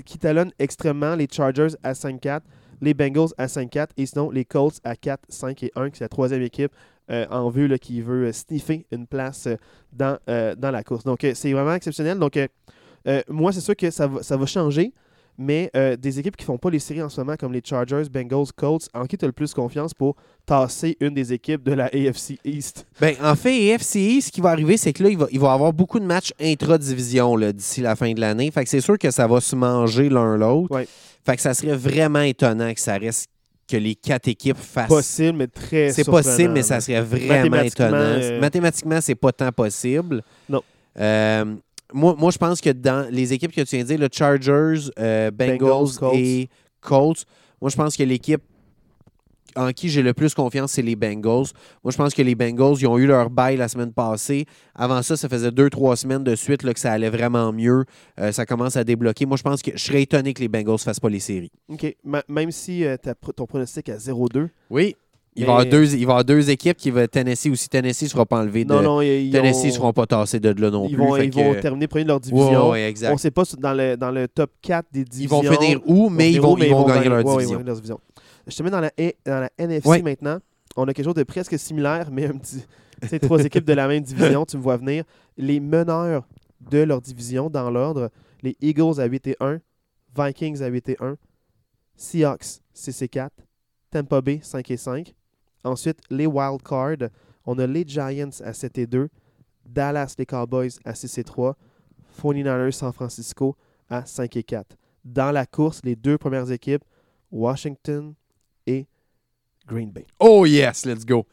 qui 0.04 0.18
talonnent 0.18 0.52
extrêmement 0.58 1.14
les 1.14 1.28
Chargers 1.30 1.68
à 1.84 1.92
5-4, 1.92 2.40
les 2.80 2.94
Bengals 2.94 3.28
à 3.38 3.46
5-4 3.46 3.88
et 3.98 4.06
sinon 4.06 4.30
les 4.30 4.44
Colts 4.44 4.80
à 4.84 4.96
4, 4.96 5.20
5 5.28 5.62
et 5.62 5.72
1, 5.76 5.90
qui 5.90 5.98
est 5.98 6.04
la 6.04 6.08
troisième 6.08 6.42
équipe 6.42 6.72
en 7.30 7.50
vue 7.50 7.68
là, 7.68 7.78
qui 7.78 8.00
veut 8.00 8.26
euh, 8.26 8.32
sniffer 8.32 8.86
une 8.90 9.06
place 9.06 9.46
euh, 9.46 9.56
dans, 9.92 10.18
euh, 10.28 10.54
dans 10.54 10.70
la 10.70 10.82
course. 10.82 11.04
Donc 11.04 11.24
euh, 11.24 11.32
c'est 11.34 11.52
vraiment 11.52 11.74
exceptionnel. 11.74 12.18
Donc 12.18 12.36
euh, 12.36 12.46
euh, 13.06 13.22
moi, 13.28 13.52
c'est 13.52 13.60
sûr 13.60 13.76
que 13.76 13.90
ça 13.90 14.06
va, 14.06 14.22
ça 14.22 14.36
va 14.36 14.46
changer. 14.46 14.92
Mais 15.42 15.70
euh, 15.74 15.96
des 15.96 16.18
équipes 16.18 16.36
qui 16.36 16.44
font 16.44 16.58
pas 16.58 16.68
les 16.68 16.78
séries 16.78 17.00
en 17.00 17.08
ce 17.08 17.18
moment, 17.18 17.34
comme 17.38 17.54
les 17.54 17.62
Chargers, 17.64 18.02
Bengals, 18.12 18.52
Colts, 18.54 18.90
en 18.92 19.06
qui 19.06 19.16
tu 19.16 19.24
as 19.24 19.28
le 19.28 19.32
plus 19.32 19.54
confiance 19.54 19.94
pour 19.94 20.16
tasser 20.44 20.98
une 21.00 21.14
des 21.14 21.32
équipes 21.32 21.62
de 21.62 21.72
la 21.72 21.84
AFC 21.94 22.38
East? 22.44 22.86
Ben, 23.00 23.14
en 23.22 23.34
fait, 23.34 23.68
EFCI, 23.68 24.20
ce 24.20 24.30
qui 24.30 24.42
va 24.42 24.50
arriver, 24.50 24.76
c'est 24.76 24.92
que 24.92 25.02
là, 25.02 25.08
il 25.08 25.16
va, 25.16 25.28
il 25.30 25.40
va 25.40 25.52
avoir 25.52 25.72
beaucoup 25.72 25.98
de 25.98 26.04
matchs 26.04 26.34
intra-division 26.38 27.38
d'ici 27.52 27.80
la 27.80 27.96
fin 27.96 28.12
de 28.12 28.20
l'année. 28.20 28.50
Fait 28.50 28.64
que 28.64 28.68
c'est 28.68 28.82
sûr 28.82 28.98
que 28.98 29.10
ça 29.10 29.26
va 29.26 29.40
se 29.40 29.56
manger 29.56 30.10
l'un 30.10 30.36
l'autre. 30.36 30.74
Ouais. 30.74 30.86
Fait 31.24 31.36
que 31.36 31.42
ça 31.42 31.54
serait 31.54 31.76
vraiment 31.76 32.20
étonnant 32.20 32.74
que 32.74 32.80
ça 32.80 32.98
reste 32.98 33.30
que 33.70 33.76
les 33.76 33.94
quatre 33.94 34.28
équipes 34.28 34.56
fassent. 34.56 34.88
Possible, 34.88 35.38
mais 35.38 35.46
très 35.46 35.90
C'est 35.90 36.04
possible, 36.04 36.52
mais 36.52 36.62
ça 36.62 36.80
serait 36.80 37.00
vraiment 37.02 37.60
étonnant. 37.62 37.96
euh, 37.96 38.40
Mathématiquement, 38.40 39.00
c'est 39.00 39.14
pas 39.14 39.32
tant 39.32 39.52
possible. 39.52 40.22
Non. 40.48 40.62
Euh, 40.98 41.44
moi, 41.92 42.14
moi, 42.18 42.30
je 42.30 42.38
pense 42.38 42.60
que 42.60 42.70
dans 42.70 43.08
les 43.10 43.32
équipes 43.32 43.52
que 43.52 43.60
tu 43.62 43.76
viens 43.76 43.84
de 43.84 43.88
dire, 43.88 43.98
le 43.98 44.08
Chargers, 44.12 44.90
euh, 44.98 45.30
Bengals, 45.30 45.58
Bengals, 45.58 45.94
Colts. 45.98 46.14
et 46.16 46.48
Colts, 46.80 47.24
moi, 47.60 47.70
je 47.70 47.76
pense 47.76 47.96
que 47.96 48.02
l'équipe 48.02 48.42
en 49.56 49.70
qui 49.72 49.88
j'ai 49.88 50.02
le 50.02 50.14
plus 50.14 50.34
confiance, 50.34 50.72
c'est 50.72 50.82
les 50.82 50.96
Bengals. 50.96 51.46
Moi, 51.84 51.90
je 51.92 51.96
pense 51.96 52.14
que 52.14 52.22
les 52.22 52.34
Bengals, 52.34 52.76
ils 52.80 52.86
ont 52.86 52.98
eu 52.98 53.06
leur 53.06 53.30
bail 53.30 53.56
la 53.56 53.68
semaine 53.68 53.92
passée. 53.92 54.46
Avant 54.74 55.02
ça, 55.02 55.16
ça 55.16 55.28
faisait 55.28 55.50
deux, 55.50 55.70
trois 55.70 55.96
semaines 55.96 56.24
de 56.24 56.34
suite 56.34 56.62
là, 56.62 56.72
que 56.74 56.80
ça 56.80 56.92
allait 56.92 57.10
vraiment 57.10 57.52
mieux. 57.52 57.84
Euh, 58.18 58.32
ça 58.32 58.46
commence 58.46 58.76
à 58.76 58.84
débloquer. 58.84 59.26
Moi, 59.26 59.36
je 59.36 59.42
pense 59.42 59.62
que 59.62 59.70
je 59.74 59.82
serais 59.84 60.02
étonné 60.02 60.34
que 60.34 60.40
les 60.40 60.48
Bengals 60.48 60.72
ne 60.74 60.78
fassent 60.78 61.00
pas 61.00 61.08
les 61.08 61.20
séries. 61.20 61.50
OK. 61.68 61.94
Même 62.28 62.50
si 62.50 62.84
euh, 62.84 62.96
ton 63.36 63.46
pronostic 63.46 63.88
à 63.88 63.96
0-2. 63.96 64.48
Oui. 64.70 64.96
Il 65.36 65.46
va, 65.46 65.52
y 65.52 65.54
avoir 65.54 65.66
deux, 65.66 65.84
il 65.84 65.90
va 65.92 65.96
y 65.98 66.02
avoir 66.02 66.24
deux 66.24 66.50
équipes 66.50 66.76
qui 66.76 66.90
vont 66.90 67.06
Tennessee 67.06 67.50
aussi. 67.52 67.68
Tennessee 67.68 68.02
ne 68.02 68.08
sera 68.08 68.26
pas 68.26 68.40
enlevé 68.40 68.64
de. 68.64 68.74
Non, 68.74 68.82
non, 68.82 69.00
ils, 69.00 69.26
ils 69.26 69.30
Tennessee 69.30 69.66
ne 69.66 69.70
ont- 69.70 69.74
seront 69.74 69.92
pas 69.92 70.04
tassés 70.04 70.40
de 70.40 70.48
là 70.60 70.70
non 70.70 70.86
ils 70.88 70.96
plus. 70.96 70.98
vont, 71.06 71.16
ils 71.16 71.30
que- 71.30 71.36
vont 71.36 71.54
terminer 71.60 71.86
premier 71.86 72.02
de 72.02 72.08
leur 72.08 72.18
division. 72.18 72.64
Ouais, 72.66 72.70
ouais, 72.72 72.88
exact. 72.90 73.10
On 73.10 73.14
ne 73.14 73.18
sait 73.18 73.30
pas 73.30 73.44
dans 73.58 73.72
le, 73.72 73.96
dans 73.96 74.10
le 74.10 74.26
top 74.26 74.50
4 74.60 74.86
des 74.92 75.00
Ils 75.00 75.04
divisions. 75.08 75.40
vont 75.40 75.52
finir 75.52 75.80
où, 75.86 76.10
mais 76.10 76.32
ils 76.32 76.40
vont, 76.40 76.56
ils 76.58 76.68
vont 76.72 76.84
gagner 76.84 77.08
leur 77.08 77.18
ouais, 77.18 77.24
ouais, 77.24 77.24
ils 77.24 77.24
vont 77.24 77.36
division. 77.36 77.56
gagner 77.58 77.66
leur 77.66 77.76
division. 77.76 78.00
Je 78.46 78.56
te 78.56 78.62
mets 78.62 78.70
dans 78.70 78.80
la, 78.80 78.90
A- 78.98 79.12
dans 79.24 79.40
la 79.40 79.50
NFC 79.58 79.88
Ouais. 79.88 80.02
maintenant. 80.02 80.38
On 80.76 80.84
a 80.88 80.94
quelque 80.94 81.04
chose 81.04 81.14
de 81.14 81.22
presque 81.24 81.58
similaire, 81.58 82.10
mais 82.10 82.26
un 82.26 82.36
petit. 82.38 82.64
C'est 83.08 83.18
trois 83.18 83.42
équipes 83.44 83.64
de 83.64 83.72
la 83.72 83.88
même 83.88 84.02
division, 84.02 84.44
tu 84.44 84.56
me 84.58 84.62
vois 84.62 84.76
venir. 84.76 85.04
Les 85.36 85.58
meneurs 85.60 86.28
de 86.60 86.78
leur 86.78 87.00
division 87.00 87.48
dans 87.48 87.70
l'ordre 87.70 88.10
les 88.42 88.56
Eagles 88.60 89.00
à 89.00 89.04
8 89.06 89.26
et 89.28 89.36
1, 89.40 89.60
Vikings 90.16 90.60
à 90.62 90.66
8 90.68 90.88
et 90.90 90.96
1, 91.00 91.16
Seahawks 91.96 92.60
6 92.72 93.02
et 93.02 93.08
4, 93.08 93.32
Tampa 93.90 94.20
Bay 94.20 94.40
5 94.42 94.70
et 94.70 94.76
5. 94.76 95.14
Ensuite, 95.64 95.98
les 96.10 96.26
Wild 96.26 96.62
Cards, 96.62 97.08
on 97.44 97.58
a 97.58 97.66
les 97.66 97.84
Giants 97.86 98.30
à 98.44 98.52
7 98.52 98.78
et 98.78 98.86
2, 98.86 99.08
Dallas 99.66 100.14
les 100.18 100.26
Cowboys 100.26 100.70
à 100.84 100.94
6 100.94 101.18
et 101.18 101.24
3, 101.24 101.56
49ers 102.22 102.70
San 102.72 102.92
Francisco 102.92 103.56
à 103.88 104.04
5 104.06 104.36
et 104.36 104.42
4. 104.42 104.76
Dans 105.04 105.32
la 105.32 105.46
course, 105.46 105.80
les 105.84 105.96
deux 105.96 106.18
premières 106.18 106.50
équipes, 106.50 106.84
Washington 107.30 108.14
Green 109.66 109.90
Bay. 109.90 110.06
Oh 110.18 110.44
yes, 110.46 110.84
let's 110.84 111.04
go. 111.04 111.26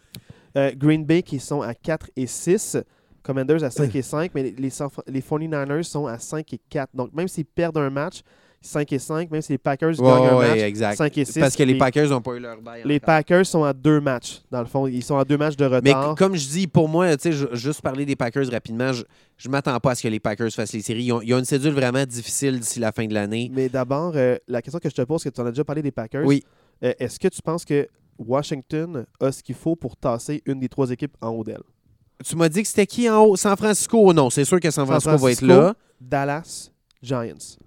Euh, 0.55 0.71
Green 0.75 1.05
Bay 1.05 1.21
qui 1.23 1.39
sont 1.39 1.61
à 1.61 1.73
4 1.73 2.09
et 2.15 2.27
6. 2.27 2.77
Commanders 3.23 3.63
à 3.63 3.69
5 3.69 3.93
et 3.95 4.01
5, 4.01 4.31
mais 4.33 4.43
les, 4.43 4.51
les, 4.51 4.69
San- 4.69 4.89
les 5.07 5.21
49ers 5.21 5.83
sont 5.83 6.07
à 6.07 6.17
5 6.17 6.53
et 6.53 6.59
4. 6.69 6.89
Donc, 6.95 7.13
même 7.13 7.27
s'ils 7.27 7.45
perdent 7.45 7.77
un 7.77 7.89
match, 7.89 8.21
5 8.61 8.91
et 8.93 8.99
5, 8.99 9.29
même 9.29 9.41
si 9.41 9.51
les 9.51 9.57
Packers 9.57 9.91
gagnent 9.93 10.07
un 10.07 10.37
ouais, 10.37 10.47
match, 10.49 10.59
exact. 10.61 10.95
5 10.97 11.17
et 11.17 11.25
6. 11.25 11.39
Parce 11.39 11.55
que 11.55 11.63
les 11.63 11.73
les, 11.73 11.77
Packers 11.79 12.09
n'ont 12.09 12.21
pas 12.21 12.33
eu 12.35 12.39
leur 12.39 12.61
bail. 12.61 12.81
les 12.85 12.95
encore. 12.95 13.05
Packers 13.05 13.45
sont 13.45 13.63
à 13.65 13.73
deux 13.73 13.99
matchs, 13.99 14.41
dans 14.49 14.61
le 14.61 14.65
fond. 14.65 14.87
Ils 14.87 15.03
sont 15.03 15.17
à 15.17 15.25
deux 15.25 15.37
matchs 15.37 15.57
de 15.57 15.67
Mais 15.67 15.75
retard. 15.75 16.09
c- 16.11 16.15
comme 16.17 16.35
je 16.35 16.47
dis, 16.47 16.67
pour 16.67 16.87
moi, 16.87 17.15
tu 17.17 17.23
sais, 17.23 17.31
ju- 17.33 17.47
juste 17.53 17.81
parler 17.81 18.05
des 18.05 18.15
Packers 18.15 18.49
rapidement, 18.49 18.93
je 18.93 19.03
ne 19.47 19.51
m'attends 19.51 19.77
pas 19.79 19.91
à 19.91 19.95
ce 19.95 20.03
que 20.03 20.07
les 20.07 20.19
Packers 20.21 20.51
fassent 20.51 20.73
les 20.73 20.81
séries. 20.81 21.03
Ils 21.03 21.11
ont, 21.11 21.21
ils 21.21 21.33
ont 21.33 21.39
une 21.39 21.45
cédule 21.45 21.73
vraiment 21.73 22.05
difficile 22.05 22.59
d'ici 22.59 22.79
la 22.79 22.91
fin 22.93 23.05
de 23.05 23.13
l'année. 23.13 23.51
Mais 23.53 23.67
d'abord, 23.69 24.13
euh, 24.15 24.37
la 24.47 24.61
question 24.61 24.79
que 24.79 24.89
je 24.89 24.95
te 24.95 25.01
pose, 25.03 25.21
c'est 25.21 25.29
que 25.29 25.35
tu 25.35 25.41
en 25.41 25.45
as 25.45 25.51
déjà 25.51 25.65
parlé 25.65 25.81
des 25.81 25.91
Packers. 25.91 26.25
Oui. 26.25 26.43
Euh, 26.83 26.93
Est-ce 26.97 27.19
que 27.19 27.27
tu 27.27 27.41
penses 27.41 27.65
que 27.65 27.87
Washington 28.17 29.05
a 29.19 29.31
ce 29.31 29.41
qu'il 29.43 29.55
faut 29.55 29.75
pour 29.75 29.95
tasser 29.95 30.41
une 30.45 30.59
des 30.59 30.69
trois 30.69 30.89
équipes 30.91 31.15
en 31.21 31.29
haut 31.29 31.43
d'elle? 31.43 31.63
Tu 32.25 32.35
m'as 32.35 32.49
dit 32.49 32.63
que 32.63 32.67
c'était 32.67 32.87
qui 32.87 33.09
en 33.09 33.23
haut? 33.23 33.35
San 33.35 33.55
Francisco? 33.55 34.11
Non, 34.13 34.29
c'est 34.29 34.45
sûr 34.45 34.59
que 34.59 34.71
San 34.71 34.85
San 34.85 34.99
Francisco, 34.99 35.17
va 35.23 35.31
être 35.31 35.37
Francisco. 35.37 35.45
là. 35.47 35.75
Dallas, 36.01 36.71
Giants. 37.01 37.57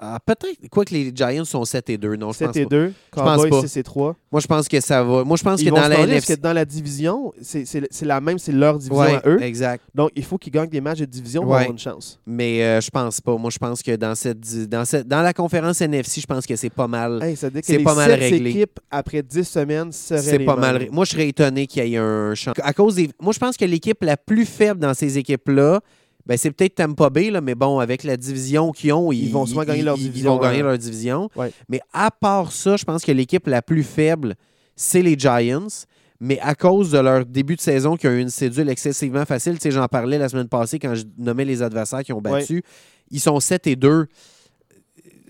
Ah, 0.00 0.18
Peut-être, 0.24 0.68
quoi 0.70 0.84
que 0.84 0.94
les 0.94 1.10
Giants 1.12 1.44
sont 1.44 1.64
7 1.64 1.90
et 1.90 1.98
2. 1.98 2.14
Non, 2.14 2.30
je 2.30 2.38
7 2.38 2.46
pense 2.48 2.56
et 2.56 2.62
pas. 2.64 2.68
2, 2.68 2.92
pense 3.10 3.24
Cowboys 3.36 3.50
pas. 3.50 3.60
6 3.62 3.76
et 3.78 3.82
3. 3.82 4.16
Moi, 4.30 4.40
je 4.40 4.46
pense 4.46 4.68
que 4.68 4.80
ça 4.80 5.02
va. 5.02 5.24
Moi, 5.24 5.36
je 5.36 5.42
pense 5.42 5.60
Ils 5.60 5.70
que 5.70 5.74
dans 5.74 5.88
la 5.88 5.98
NFC. 6.00 6.36
que 6.36 6.40
dans 6.40 6.52
la 6.52 6.64
division, 6.64 7.32
c'est 7.42 8.02
la 8.02 8.20
même, 8.20 8.38
c'est 8.38 8.52
leur 8.52 8.78
division 8.78 8.96
Ouais, 8.96 9.16
à 9.16 9.22
eux. 9.28 9.42
exact. 9.42 9.82
Donc, 9.92 10.10
il 10.14 10.24
faut 10.24 10.38
qu'ils 10.38 10.52
gagnent 10.52 10.68
des 10.68 10.80
matchs 10.80 11.00
de 11.00 11.04
division 11.04 11.42
pour 11.42 11.50
Ouais. 11.50 11.58
avoir 11.58 11.72
une 11.72 11.78
chance. 11.80 12.20
Mais 12.26 12.62
euh, 12.62 12.80
je 12.80 12.90
pense 12.90 13.20
pas. 13.20 13.36
Moi, 13.36 13.50
je 13.50 13.58
pense 13.58 13.82
que 13.82 13.96
dans 13.96 14.14
cette, 14.14 14.68
dans 14.68 14.84
cette, 14.84 15.08
dans 15.08 15.22
la 15.22 15.32
conférence 15.32 15.80
NFC, 15.80 16.20
je 16.20 16.26
pense 16.26 16.46
que 16.46 16.54
c'est 16.54 16.70
pas 16.70 16.86
mal. 16.86 17.20
Hey, 17.20 17.36
C'est 17.36 17.78
pas 17.80 17.94
mal 17.96 18.12
réglé. 18.12 18.50
équipes, 18.50 18.78
après 18.92 19.22
10 19.22 19.42
semaines, 19.42 19.90
seraient 19.90 20.20
C'est 20.22 20.38
pas 20.38 20.54
mal. 20.54 20.86
Moi, 20.92 21.06
je 21.06 21.10
serais 21.10 21.28
étonné 21.28 21.66
qu'il 21.66 21.84
y 21.84 21.94
ait 21.94 21.98
un 21.98 22.34
champ. 22.36 22.52
À 22.62 22.72
cause 22.72 22.94
des. 22.94 23.10
Moi, 23.20 23.32
je 23.32 23.38
pense 23.40 23.56
que 23.56 23.64
l'équipe 23.64 24.00
la 24.04 24.16
plus 24.16 24.44
faible 24.46 24.78
dans 24.78 24.94
ces 24.94 25.18
équipes-là, 25.18 25.80
ben, 26.28 26.36
c'est 26.36 26.50
peut-être 26.50 26.74
Tampa 26.74 27.08
Bay, 27.08 27.30
là, 27.30 27.40
mais 27.40 27.54
bon, 27.54 27.78
avec 27.78 28.04
la 28.04 28.18
division 28.18 28.70
qu'ils 28.70 28.92
ont, 28.92 29.10
Ils 29.10 29.32
vont 29.32 29.46
souvent 29.46 29.64
gagner 29.64 29.82
leur 29.82 29.96
division, 29.96 30.34
Ils 30.34 30.36
vont 30.36 30.38
gagner 30.38 30.62
leur 30.62 30.76
division. 30.76 31.30
Ouais. 31.34 31.50
Mais 31.70 31.80
à 31.94 32.10
part 32.10 32.52
ça, 32.52 32.76
je 32.76 32.84
pense 32.84 33.02
que 33.02 33.12
l'équipe 33.12 33.46
la 33.46 33.62
plus 33.62 33.82
faible, 33.82 34.34
c'est 34.76 35.00
les 35.00 35.18
Giants. 35.18 35.86
Mais 36.20 36.38
à 36.40 36.54
cause 36.54 36.90
de 36.90 36.98
leur 36.98 37.24
début 37.24 37.56
de 37.56 37.60
saison 37.60 37.96
qui 37.96 38.06
ont 38.08 38.10
eu 38.10 38.20
une 38.20 38.28
cédule 38.28 38.68
excessivement 38.68 39.24
facile, 39.24 39.54
tu 39.54 39.62
sais, 39.62 39.70
j'en 39.70 39.86
parlais 39.86 40.18
la 40.18 40.28
semaine 40.28 40.48
passée 40.48 40.78
quand 40.78 40.94
je 40.94 41.04
nommais 41.16 41.44
les 41.44 41.62
adversaires 41.62 42.02
qui 42.02 42.12
ont 42.12 42.20
battu, 42.20 42.62
ils 43.10 43.20
sont 43.20 43.38
7 43.40 43.66
et 43.68 43.76
2. 43.76 44.06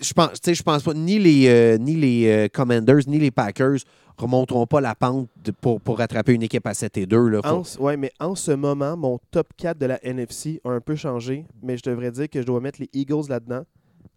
Je 0.01 0.13
pense, 0.13 0.31
je 0.45 0.63
pense 0.63 0.83
pas, 0.83 0.93
ni 0.93 1.19
les, 1.19 1.47
euh, 1.47 1.77
ni 1.77 1.95
les 1.95 2.27
euh, 2.27 2.47
Commanders, 2.51 3.01
ni 3.07 3.19
les 3.19 3.31
Packers 3.31 3.77
remonteront 4.17 4.65
pas 4.67 4.81
la 4.81 4.95
pente 4.95 5.29
pour, 5.61 5.79
pour 5.79 5.97
rattraper 5.97 6.33
une 6.33 6.43
équipe 6.43 6.65
à 6.67 6.73
7 6.73 6.97
et 6.97 7.05
2. 7.05 7.27
Là. 7.29 7.41
Faut- 7.41 7.47
En, 7.49 7.63
ce- 7.63 7.79
ouais, 7.79 7.97
mais 7.97 8.11
en 8.19 8.35
ce 8.35 8.51
moment, 8.51 8.95
mon 8.97 9.19
top 9.31 9.47
4 9.57 9.77
de 9.77 9.85
la 9.85 9.99
NFC 10.05 10.59
a 10.65 10.69
un 10.71 10.81
peu 10.81 10.95
changé, 10.95 11.45
mais 11.63 11.77
je 11.77 11.83
devrais 11.89 12.11
dire 12.11 12.29
que 12.29 12.41
je 12.41 12.45
dois 12.45 12.59
mettre 12.59 12.81
les 12.81 12.89
Eagles 12.93 13.27
là-dedans, 13.29 13.63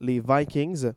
les 0.01 0.21
Vikings, 0.21 0.91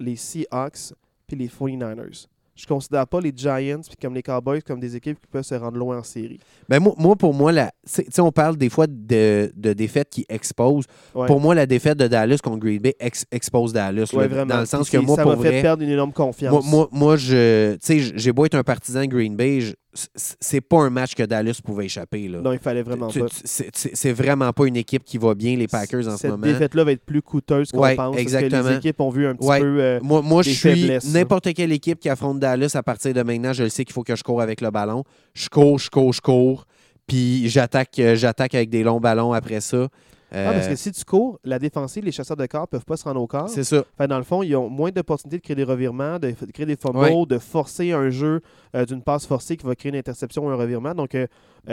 les 0.00 0.16
Seahawks, 0.16 0.92
puis 1.26 1.36
les 1.36 1.48
49ers. 1.48 2.26
Je 2.56 2.66
considère 2.66 3.06
pas 3.06 3.20
les 3.20 3.32
Giants 3.36 3.80
puis 3.86 3.96
comme 4.00 4.14
les 4.14 4.22
Cowboys 4.22 4.62
comme 4.62 4.80
des 4.80 4.96
équipes 4.96 5.20
qui 5.20 5.26
peuvent 5.30 5.44
se 5.44 5.54
rendre 5.54 5.76
loin 5.76 5.98
en 5.98 6.02
série. 6.02 6.38
Ben, 6.68 6.80
moi, 6.80 6.94
moi, 6.96 7.14
pour 7.14 7.34
moi, 7.34 7.52
la, 7.52 7.70
on 8.18 8.32
parle 8.32 8.56
des 8.56 8.70
fois 8.70 8.86
de, 8.88 9.52
de 9.54 9.72
défaites 9.74 10.08
qui 10.10 10.24
exposent. 10.28 10.86
Ouais. 11.14 11.26
Pour 11.26 11.40
moi, 11.40 11.54
la 11.54 11.66
défaite 11.66 11.98
de 11.98 12.06
Dallas 12.08 12.38
contre 12.42 12.58
Green 12.60 12.80
Bay 12.80 12.94
ex- 12.98 13.26
expose 13.30 13.72
Dallas. 13.72 14.10
Ouais, 14.14 14.22
là, 14.22 14.28
vraiment. 14.28 14.54
Dans 14.54 14.60
le 14.60 14.66
sens 14.66 14.88
que 14.88 14.96
moi, 14.96 15.16
ça 15.16 15.24
m'a 15.24 15.36
fait 15.36 15.48
vrai, 15.50 15.62
perdre 15.62 15.82
une 15.82 15.90
énorme 15.90 16.12
confiance. 16.12 16.50
moi, 16.52 16.62
moi, 16.64 16.88
moi, 16.92 17.16
je, 17.16 17.74
tu 17.74 17.78
sais, 17.82 18.12
j'ai 18.16 18.32
beau 18.32 18.46
être 18.46 18.54
un 18.54 18.64
partisan 18.64 19.02
de 19.02 19.06
Green 19.06 19.36
Bay, 19.36 19.60
je- 19.60 19.74
c'est 20.14 20.60
pas 20.60 20.78
un 20.82 20.90
match 20.90 21.14
que 21.14 21.22
Dallas 21.22 21.58
pouvait 21.64 21.86
échapper. 21.86 22.28
Là. 22.28 22.40
non, 22.40 22.52
il 22.52 22.58
fallait 22.58 22.82
vraiment 22.82 23.08
Tu- 23.08 23.20
pas. 23.20 23.26
c'est- 23.44 24.12
vraiment 24.12 24.52
pas 24.52 24.66
une 24.66 24.76
équipe 24.76 25.02
qui 25.04 25.18
va 25.18 25.34
bien, 25.34 25.56
les 25.56 25.66
Packers, 25.68 26.06
en 26.08 26.12
ce 26.12 26.16
Cette 26.18 26.30
moment. 26.30 26.46
défaite-là 26.46 26.84
va 26.84 26.92
être 26.92 27.04
plus 27.04 27.22
coûteuse 27.22 27.70
qu'on 27.72 27.80
Ouais, 27.80 27.96
pense. 27.96 28.06
Parce 28.14 28.16
que 28.16 28.20
exactement. 28.22 28.68
les 28.70 28.76
équipes 28.76 29.00
ont 29.00 29.10
vu 29.10 29.26
un 29.26 29.34
petit 29.34 29.46
Ouais. 29.48 29.60
peu. 29.60 29.76
euh, 29.80 29.98
Moi, 30.02 30.22
moi 30.22 30.42
je 30.42 30.50
suis 30.50 30.90
n'importe 31.12 31.52
quelle 31.54 31.72
équipe 31.72 31.98
qui 31.98 32.08
affronte 32.08 32.38
Dallas 32.40 32.72
à 32.74 32.82
partir 32.82 33.12
de 33.14 33.22
maintenant, 33.22 33.52
je 33.52 33.64
le 33.64 33.68
sais 33.68 33.84
qu'il 33.84 33.92
faut 33.92 34.02
que 34.04 34.14
je 34.16 34.22
cours 34.22 34.40
avec 34.40 34.60
le 34.60 34.70
ballon. 34.70 35.04
Je 35.34 35.48
cours, 35.48 35.78
je 35.78 35.90
cours, 35.90 36.12
je 36.12 36.20
cours. 36.20 36.66
Puis 37.06 37.48
j'attaque 37.48 37.98
euh, 38.00 38.16
j'attaque 38.16 38.54
avec 38.54 38.68
des 38.68 38.82
longs 38.82 39.00
ballons 39.00 39.32
après 39.32 39.60
ça. 39.60 39.88
Ah, 40.36 40.52
parce 40.52 40.66
Euh, 40.66 40.70
que 40.70 40.76
si 40.76 40.92
tu 40.92 41.04
cours, 41.04 41.38
la 41.44 41.58
défensive, 41.58 42.04
les 42.04 42.12
chasseurs 42.12 42.36
de 42.36 42.46
corps 42.46 42.68
peuvent 42.68 42.84
pas 42.84 42.96
se 42.96 43.04
rendre 43.04 43.20
au 43.20 43.26
corps. 43.26 43.48
c'est 43.48 43.64
ça. 43.64 43.84
Fait, 43.96 44.06
dans 44.08 44.18
le 44.18 44.24
fond, 44.24 44.42
ils 44.42 44.54
ont 44.56 44.68
moins 44.68 44.90
d'opportunités 44.90 45.38
de 45.38 45.42
créer 45.42 45.56
des 45.56 45.64
revirements, 45.64 46.18
de, 46.18 46.32
créer 46.52 46.66
des 46.66 46.76
fumbles, 46.76 47.26
de 47.26 47.38
forcer 47.38 47.92
un 47.92 48.10
jeu 48.10 48.40
euh, 48.74 48.84
d'une 48.84 49.02
passe 49.02 49.26
forcée 49.26 49.56
qui 49.56 49.64
va 49.66 49.74
créer 49.74 49.90
une 49.90 49.98
interception 49.98 50.46
ou 50.46 50.48
un 50.50 50.56
revirement. 50.56 50.94
Donc, 50.94 51.14
euh, 51.14 51.26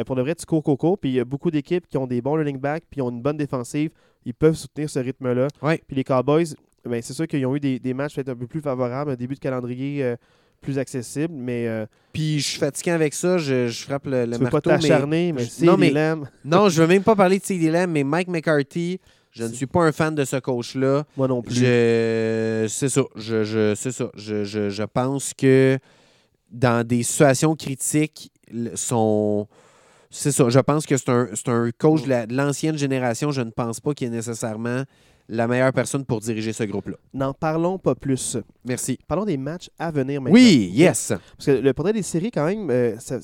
pour 0.06 0.16
de 0.16 0.22
vrai, 0.22 0.36
tu 0.36 0.46
cours, 0.46 0.64
cours, 0.64 0.78
cours. 0.78 0.98
Puis 0.98 1.12
il 1.12 1.16
y 1.16 1.20
a 1.20 1.26
beaucoup 1.26 1.52
d'équipes 1.52 1.88
qui 1.88 1.98
ont 1.98 2.08
des 2.08 2.22
bons 2.22 2.34
running 2.34 2.58
backs, 2.60 2.84
puis 2.90 3.02
ont 3.02 3.10
une 3.10 3.22
bonne 3.22 3.38
défensive. 3.38 3.92
Ils 4.26 4.34
peuvent 4.34 4.56
soutenir 4.56 4.90
ce 4.90 5.00
rythme-là. 5.00 5.48
Ouais. 5.62 5.82
Puis 5.86 5.96
les 5.96 6.04
Cowboys, 6.04 6.46
ben, 6.86 7.02
c'est 7.02 7.14
sûr 7.14 7.28
qu'ils 7.28 7.46
ont 7.46 7.56
eu 7.56 7.60
des, 7.60 7.80
des 7.80 7.94
matchs 7.94 8.16
peut-être 8.16 8.30
un 8.30 8.36
peu 8.36 8.48
plus 8.48 8.62
favorables, 8.62 9.12
un 9.12 9.16
début 9.16 9.36
de 9.36 9.40
calendrier 9.40 10.16
plus 10.64 10.80
accessible, 10.80 11.34
mais 11.38 11.68
euh, 11.68 11.86
Puis 12.14 12.40
je 12.40 12.48
suis 12.48 12.60
fatigué 12.60 12.92
avec 12.92 13.14
ça, 13.14 13.38
je, 13.38 13.68
je 13.68 13.84
frappe 13.84 14.06
le, 14.08 14.26
le 14.26 14.32
tu 14.32 14.40
veux 14.40 14.46
pas 14.50 14.52
marteau. 14.54 14.70
mais- 14.72 14.80
t'acharner, 14.80 15.32
mais, 15.34 15.46
c'est 15.46 15.66
non, 15.66 15.78
mais-. 15.78 15.94
Non, 16.44 16.70
je 16.70 16.82
veux 16.82 16.88
même 16.88 17.04
pas 17.04 17.16
parler 17.16 17.38
de 17.40 17.44
CD 17.46 17.70
Lamb, 17.70 17.92
mais 17.92 18.04
Mike 18.04 18.28
McCarthy, 18.30 19.00
je 19.32 19.44
ne 19.44 19.54
suis 19.54 19.66
pas 19.68 19.82
un 19.82 19.92
fan 19.92 20.14
de 20.16 20.26
ce 20.26 20.38
coach-là. 20.38 21.04
Moi 21.18 21.28
non 21.28 21.42
plus. 21.42 21.56
C'est 21.56 22.90
ça. 22.90 23.02
Je, 23.16 23.44
je, 23.44 23.74
c'est 23.76 23.92
ça. 23.92 24.10
Je, 24.16 24.44
je, 24.44 24.70
je 24.70 24.84
pense 24.84 25.34
que 25.34 25.78
dans 26.52 26.86
des 26.86 27.04
situations 27.04 27.56
critiques, 27.56 28.32
son. 28.76 29.48
C'est 30.12 30.32
ça. 30.32 30.48
Je 30.50 30.60
pense 30.60 30.86
que 30.86 30.96
c'est 30.98 31.10
un, 31.10 31.28
un 31.48 31.72
coach 31.76 32.04
de 32.04 32.10
la- 32.10 32.28
de 32.28 32.36
l'ancienne 32.36 32.78
génération. 32.78 33.32
Je 33.32 33.42
ne 33.42 33.50
pense 33.50 33.80
pas 33.80 33.94
qu'il 33.96 34.08
est 34.08 34.12
nécessairement 34.12 34.84
la 35.30 35.48
meilleure 35.48 35.74
personne 35.74 36.06
pour 36.06 36.20
diriger 36.20 36.54
ce 36.54 36.64
groupe-là. 36.64 36.98
N'en 37.14 37.34
parlons 37.34 37.78
pas 37.80 37.96
plus. 37.96 38.38
Merci. 38.66 39.00
Parlons 39.08 39.26
des 39.26 39.38
matchs 39.38 39.70
à 39.80 39.90
venir 39.92 40.22
maintenant. 40.22 40.36
Oui, 40.36 40.70
yes. 40.74 41.14
Parce 41.38 41.46
que 41.46 41.52
le 41.52 41.74
portrait 41.74 41.94
des 41.94 42.02
séries, 42.04 42.32
quand 42.32 42.46
même, 42.46 42.70
euh, 42.70 42.98
ça- 43.00 43.20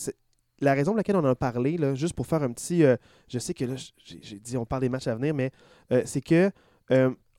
la 0.62 0.74
raison 0.74 0.91
pour 0.91 0.97
laquelle 0.97 1.16
on 1.16 1.20
en 1.20 1.26
a 1.26 1.36
parlé, 1.36 1.78
là, 1.78 1.95
juste 1.95 2.14
pour 2.14 2.28
faire 2.28 2.43
un 2.43 2.52
petit. 2.52 2.84
euh, 2.84 2.95
je 3.28 3.39
sais 3.39 3.54
que 3.54 3.64
là, 3.66 3.76
j'ai 4.04 4.39
dit 4.39 4.58
on 4.58 4.66
parle 4.66 4.82
des 4.82 4.89
matchs 4.89 5.08
à 5.08 5.16
venir, 5.16 5.34
mais 5.34 5.52
euh, 5.91 6.02
c'est 6.06 6.22
que 6.22 6.52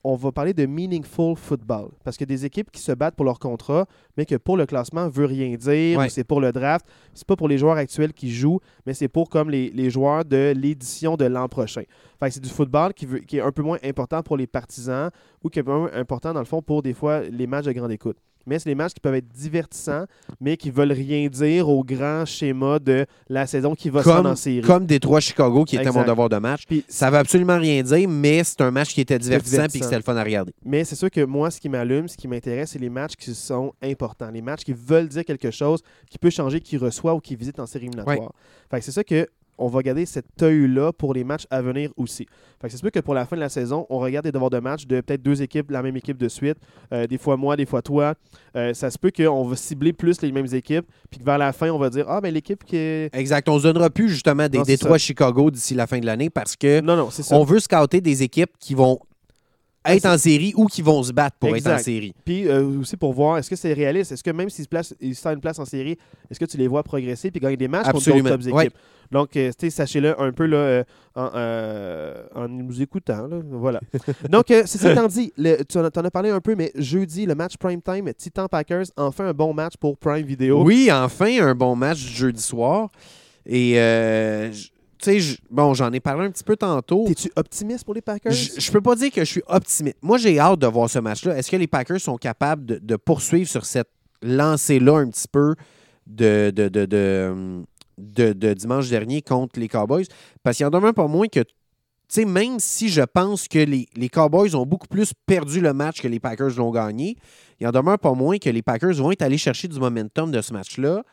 on 0.03 0.15
va 0.17 0.33
parler 0.33 0.55
de 0.55 0.65
meaningful 0.67 1.37
football. 1.37 1.91
Parce 2.05 2.17
que 2.17 2.25
des 2.25 2.47
équipes 2.47 2.71
qui 2.71 2.81
se 2.81 2.93
battent 2.93 3.15
pour 3.17 3.25
leur 3.27 3.39
contrat, 3.39 3.87
mais 4.17 4.25
que 4.25 4.37
pour 4.37 4.57
le 4.57 4.65
classement 4.67 5.09
veut 5.09 5.27
rien 5.27 5.55
dire, 5.57 5.99
Ouais. 5.99 6.07
ou 6.07 6.09
c'est 6.09 6.25
pour 6.25 6.41
le 6.41 6.53
draft. 6.53 6.87
C'est 7.13 7.27
pas 7.27 7.37
pour 7.37 7.49
les 7.49 7.59
joueurs 7.59 7.77
actuels 7.77 8.13
qui 8.15 8.31
jouent, 8.31 8.61
mais 8.87 8.95
c'est 8.95 9.09
pour 9.09 9.29
comme 9.29 9.51
les, 9.51 9.71
les 9.71 9.91
joueurs 9.91 10.25
de 10.25 10.53
l'édition 10.57 11.17
de 11.17 11.27
l'an 11.27 11.49
prochain. 11.49 11.83
Fait 12.19 12.29
que 12.29 12.35
c'est 12.35 12.41
du 12.43 12.49
football 12.49 12.95
qui, 12.95 13.05
veut- 13.07 13.19
qui 13.19 13.37
est 13.39 13.43
un 13.43 13.53
peu 13.53 13.63
moins 13.63 13.79
important 13.85 14.23
pour 14.23 14.37
les 14.37 14.47
partisans 14.47 15.11
ou 15.45 15.49
qui 15.51 15.59
est 15.59 15.63
un 15.63 15.65
peu 15.67 15.73
moins 15.79 15.91
important, 15.93 16.33
dans 16.33 16.41
le 16.41 16.47
fond, 16.47 16.63
pour 16.63 16.83
des 16.83 16.95
fois 16.95 17.21
les 17.21 17.47
matchs 17.47 17.67
de 17.67 17.73
grande 17.73 17.93
écoute. 17.93 18.17
Mais 18.47 18.59
c'est 18.59 18.69
des 18.71 18.75
matchs 18.75 18.95
qui 18.95 19.01
peuvent 19.01 19.15
être 19.15 19.29
divertissants, 19.29 20.05
mais 20.41 20.57
qui 20.57 20.71
veulent 20.71 20.93
rien 20.93 21.29
dire 21.29 21.69
au 21.69 21.85
grand 21.85 22.25
schéma 22.25 22.79
de 22.79 23.07
la 23.29 23.47
saison 23.47 23.75
qui 23.75 23.91
va 23.91 24.03
se 24.03 24.09
rendre 24.09 24.21
en 24.21 24.23
Comme, 24.31 24.37
série. 24.37 24.61
comme 24.67 24.87
Détroit-Chicago, 24.87 25.65
qui 25.65 25.77
était 25.77 25.87
Exact. 25.87 26.01
mon 26.01 26.07
devoir 26.07 26.29
de 26.29 26.37
match. 26.39 26.67
Puis 26.67 26.85
Ça 26.89 27.11
veut 27.11 27.19
absolument 27.19 27.59
rien 27.59 27.83
dire, 27.83 28.09
mais 28.09 28.43
c'est 28.45 28.61
un 28.63 28.71
match 28.71 28.95
qui 28.95 29.01
était 29.01 29.19
divertissant 29.19 29.65
et 29.65 29.79
que 29.79 29.85
c'était 29.85 29.97
le 29.97 30.03
fun 30.03 30.17
à 30.17 30.25
regarder. 30.25 30.53
Mais 30.65 30.85
c'est 30.85 30.97
sûr 30.97 31.11
que 31.11 31.25
moi, 31.25 31.51
ce 31.51 31.61
qui 31.61 31.69
m'allume, 31.69 32.09
ce 32.09 32.17
qui 32.17 32.29
m'intéresse, 32.29 32.71
c'est 32.71 32.79
les 32.79 32.89
matchs 32.91 33.17
qui 33.17 33.35
sont 33.35 33.73
importants. 33.83 34.31
Les 34.31 34.43
matchs 34.43 34.65
qui 34.65 34.73
veulent 34.73 35.09
dire 35.09 35.25
quelque 35.25 35.51
chose, 35.51 35.81
qui 36.09 36.19
peut 36.19 36.31
changer 36.31 36.61
qui 36.61 36.77
reçoit 36.77 37.15
ou 37.15 37.21
qui 37.21 37.37
visite 37.37 37.59
en 37.61 37.67
série 37.67 37.87
éliminatoire. 37.87 38.33
Fait 38.71 38.79
que 38.79 38.85
c'est 38.85 38.93
ça 38.93 39.05
que 39.05 39.27
on 39.61 39.69
va 39.69 39.83
garder 39.83 40.07
cet 40.07 40.43
œil-là 40.43 40.93
pour 40.93 41.15
les 41.15 41.23
matchs 41.23 41.47
à 41.51 41.63
venir 41.63 41.91
aussi. 41.97 42.27
Fait 42.61 42.67
que 42.67 42.73
c'est 42.73 42.79
sûr 42.79 42.91
que 42.91 42.99
pour 43.01 43.15
la 43.15 43.25
fin 43.27 43.37
de 43.37 43.41
la 43.41 43.49
saison, 43.49 43.87
on 43.91 43.99
regarde 43.99 44.25
des 44.25 44.33
devoirs 44.33 44.51
de 44.51 44.59
match 44.59 44.87
de 44.87 45.01
peut-être 45.01 45.23
deux 45.23 45.41
équipes, 45.43 45.71
la 45.71 45.83
même 45.83 45.97
équipe 45.97 46.17
de 46.19 46.29
suite. 46.29 46.57
Euh, 46.93 47.07
des 47.07 47.19
fois 47.19 47.37
moi, 47.37 47.57
des 47.57 47.67
fois 47.67 47.83
toi. 47.83 48.15
Euh, 48.57 48.75
ça 48.75 48.91
se 48.91 48.99
peut 48.99 49.13
qu'on 49.17 49.45
va 49.45 49.57
cibler 49.57 49.93
plus 49.93 50.21
les 50.23 50.33
mêmes 50.33 50.53
équipes, 50.53 50.87
puis 51.11 51.21
que 51.21 51.25
vers 51.25 51.39
la 51.39 51.53
fin, 51.53 51.71
on 51.71 51.79
va 51.79 51.91
dire 51.91 52.07
Ah, 52.09 52.21
ben 52.21 52.33
l'équipe 52.35 52.65
qui 52.65 52.77
est. 52.77 53.15
Exact. 53.15 53.49
On 53.49 53.55
ne 53.55 53.59
se 53.61 53.65
donnera 53.65 53.91
plus 53.91 54.09
justement 54.09 54.49
des 54.49 54.63
Détroit-Chicago 54.63 55.51
d'ici 55.51 55.75
la 55.75 55.87
fin 55.87 55.99
de 55.99 56.07
l'année 56.07 56.31
parce 56.31 56.57
que 56.57 56.81
Non, 56.81 56.97
non, 56.97 57.09
on 57.31 57.45
veut 57.45 57.61
scouter 57.61 58.01
des 58.01 58.23
équipes 58.23 58.53
qui 58.59 58.75
vont 58.75 58.99
être 59.85 60.05
Ah, 60.05 60.15
en 60.15 60.19
série 60.19 60.53
ou 60.57 60.67
qui 60.67 60.83
vont 60.83 61.03
se 61.03 61.13
battre 61.13 61.37
pour 61.39 61.55
Exact. 61.55 61.71
être 61.73 61.81
en 61.81 61.83
série. 61.83 62.15
Puis 62.25 62.47
euh, 62.49 62.81
aussi 62.81 62.97
pour 62.97 63.13
voir, 63.13 63.39
est-ce 63.39 63.49
que 63.49 63.57
c'est 63.57 63.73
réaliste? 63.73 64.13
Est-ce 64.13 64.23
que 64.23 64.31
même 64.31 64.51
s'ils 64.51 64.65
se 64.65 64.69
placent, 64.69 64.95
ils 65.01 65.15
se 65.15 65.27
une 65.29 65.41
place 65.41 65.59
en 65.59 65.65
série, 65.65 65.97
est-ce 66.31 66.39
que 66.39 66.45
tu 66.45 66.57
les 66.57 66.69
vois 66.69 66.83
progresser 66.83 67.31
puis 67.31 67.41
gagner 67.41 67.57
des 67.57 67.69
matchs 67.69 67.87
Absolument. 67.87 68.31
contre 68.31 68.45
d'autres 68.45 68.51
top 68.51 68.57
Ouais. 68.59 68.71
Donc, 69.11 69.37
euh, 69.37 69.51
sachez-le 69.71 70.21
un 70.21 70.33
peu 70.33 70.47
là, 70.47 70.57
euh, 70.57 70.85
en, 71.17 71.31
euh, 71.35 72.23
en 72.35 72.49
nous 72.49 72.81
écoutant. 72.81 73.27
là. 73.27 73.39
Voilà. 73.51 73.81
Donc, 74.31 74.45
c'est 74.49 74.67
ça 74.67 74.93
étant 74.93 75.09
dit, 75.09 75.33
le- 75.37 75.63
tu 75.65 75.79
en, 75.79 75.85
as- 75.85 75.91
t'en 75.91 76.05
as 76.05 76.11
parlé 76.11 76.31
un 76.31 76.41
peu, 76.41 76.55
mais 76.55 76.71
jeudi, 76.77 77.27
le 77.27 77.35
match 77.35 77.57
prime 77.57 77.83
time, 77.83 78.13
Titan 78.15 78.47
Packers, 78.47 78.87
enfin 78.97 79.27
un 79.27 79.33
bon 79.33 79.53
match 79.53 79.75
pour 79.81 79.97
Prime 79.99 80.25
Video. 80.27 80.63
Oui, 80.63 80.89
enfin, 80.93 81.41
un 81.43 81.55
bon 81.55 81.75
match 81.75 81.99
jeudi 81.99 82.41
soir. 82.43 82.91
Et, 83.47 83.75
euh, 83.81 84.51
tu 85.03 85.21
sais, 85.21 85.37
bon, 85.51 85.75
j'en 85.75 85.91
ai 85.93 85.99
parlé 86.01 86.27
un 86.27 86.31
petit 86.31 86.45
peu 86.45 86.57
tantôt. 86.57 87.05
T'es-tu 87.09 87.33
optimiste 87.35 87.85
pour 87.85 87.95
les 87.95 88.03
Packers? 88.03 88.33
Je 88.33 88.61
je 88.61 88.71
peux 88.71 88.83
pas 88.83 88.95
dire 88.95 89.11
que 89.11 89.25
je 89.25 89.31
suis 89.31 89.43
optimiste. 89.49 89.97
Moi, 90.03 90.19
j'ai 90.19 90.39
hâte 90.39 90.59
de 90.61 90.67
voir 90.67 90.89
ce 90.91 90.99
match-là. 90.99 91.37
Est-ce 91.37 91.51
que 91.51 91.57
les 91.57 91.67
Packers 91.67 92.01
sont 92.01 92.17
capables 92.19 92.65
de, 92.67 92.79
de 92.79 92.97
poursuivre 92.97 93.49
sur 93.49 93.65
cette 93.65 93.89
lancée-là 94.23 94.99
un 94.99 95.09
petit 95.09 95.27
peu 95.33 95.55
de, 96.07 96.51
de, 96.55 96.69
de, 96.69 97.63
de, 98.01 98.53
dimanche 98.55 98.89
dernier 98.89 99.23
contre 99.23 99.61
les 99.61 99.69
Cowboys? 99.69 100.07
Parce 100.43 100.57
qu'il 100.57 100.67
en 100.67 100.71
demeure 100.71 100.95
pas 100.95 101.07
moins 101.07 101.29
que 101.29 101.41
sais, 102.11 102.25
même 102.25 102.59
si 102.59 102.89
je 102.89 103.03
pense 103.03 103.49
que 103.49 103.59
les, 103.59 104.09
Cowboys 104.09 104.55
ont 104.55 104.67
beaucoup 104.67 104.89
plus 104.89 105.13
perdu 105.27 105.61
le 105.61 105.73
match 105.73 106.01
que 106.01 106.09
les 106.09 106.21
Packers 106.21 106.57
l'ont 106.57 106.71
gagné, 106.71 107.17
il 107.61 107.67
en 107.67 107.71
demeure 107.71 107.99
pas 107.99 108.15
moins 108.15 108.39
que 108.39 108.51
les 108.51 108.63
Packers 108.63 108.95
vont 108.95 109.13
être 109.13 109.23
allés 109.23 109.39
chercher 109.39 109.69
du 109.69 109.79
momentum 109.79 110.31
de 110.31 110.41
ce 110.41 110.53
match-là. 110.53 111.05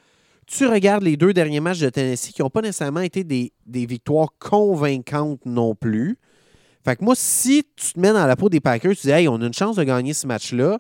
Tu 0.48 0.66
regardes 0.66 1.04
les 1.04 1.18
deux 1.18 1.34
derniers 1.34 1.60
matchs 1.60 1.80
de 1.80 1.90
Tennessee 1.90 2.32
qui 2.34 2.42
n'ont 2.42 2.50
pas 2.50 2.62
nécessairement 2.62 3.02
été 3.02 3.24
des, 3.24 3.52
des 3.66 3.86
victoires 3.86 4.30
convaincantes 4.40 5.46
non 5.46 5.76
plus. 5.76 6.18
Fait 6.86 6.96
que 6.96 7.04
moi, 7.04 7.16
si 7.18 7.66
tu 7.76 7.94
te 7.94 8.00
mets 8.00 8.14
dans 8.14 8.26
la 8.26 8.36
peau 8.38 8.48
des 8.50 8.62
Packers, 8.62 8.96
tu 8.96 9.08
dis, 9.08 9.12
hey, 9.12 9.28
on 9.28 9.42
a 9.42 9.46
une 9.46 9.54
chance 9.54 9.76
de 9.76 9.84
gagner 9.84 10.14
ce 10.14 10.26
match-là. 10.26 10.80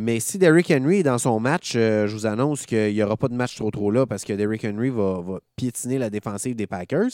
Mais 0.00 0.20
si 0.20 0.38
Derrick 0.38 0.70
Henry 0.70 0.98
est 0.98 1.02
dans 1.02 1.18
son 1.18 1.40
match, 1.40 1.72
euh, 1.74 2.06
je 2.06 2.14
vous 2.14 2.24
annonce 2.24 2.66
qu'il 2.66 2.94
n'y 2.94 3.02
aura 3.02 3.16
pas 3.16 3.26
de 3.26 3.34
match 3.34 3.56
trop 3.56 3.72
trop 3.72 3.90
là 3.90 4.06
parce 4.06 4.22
que 4.22 4.32
Derrick 4.32 4.64
Henry 4.64 4.90
va, 4.90 5.20
va 5.20 5.40
piétiner 5.56 5.98
la 5.98 6.08
défensive 6.08 6.54
des 6.54 6.68
Packers. 6.68 7.08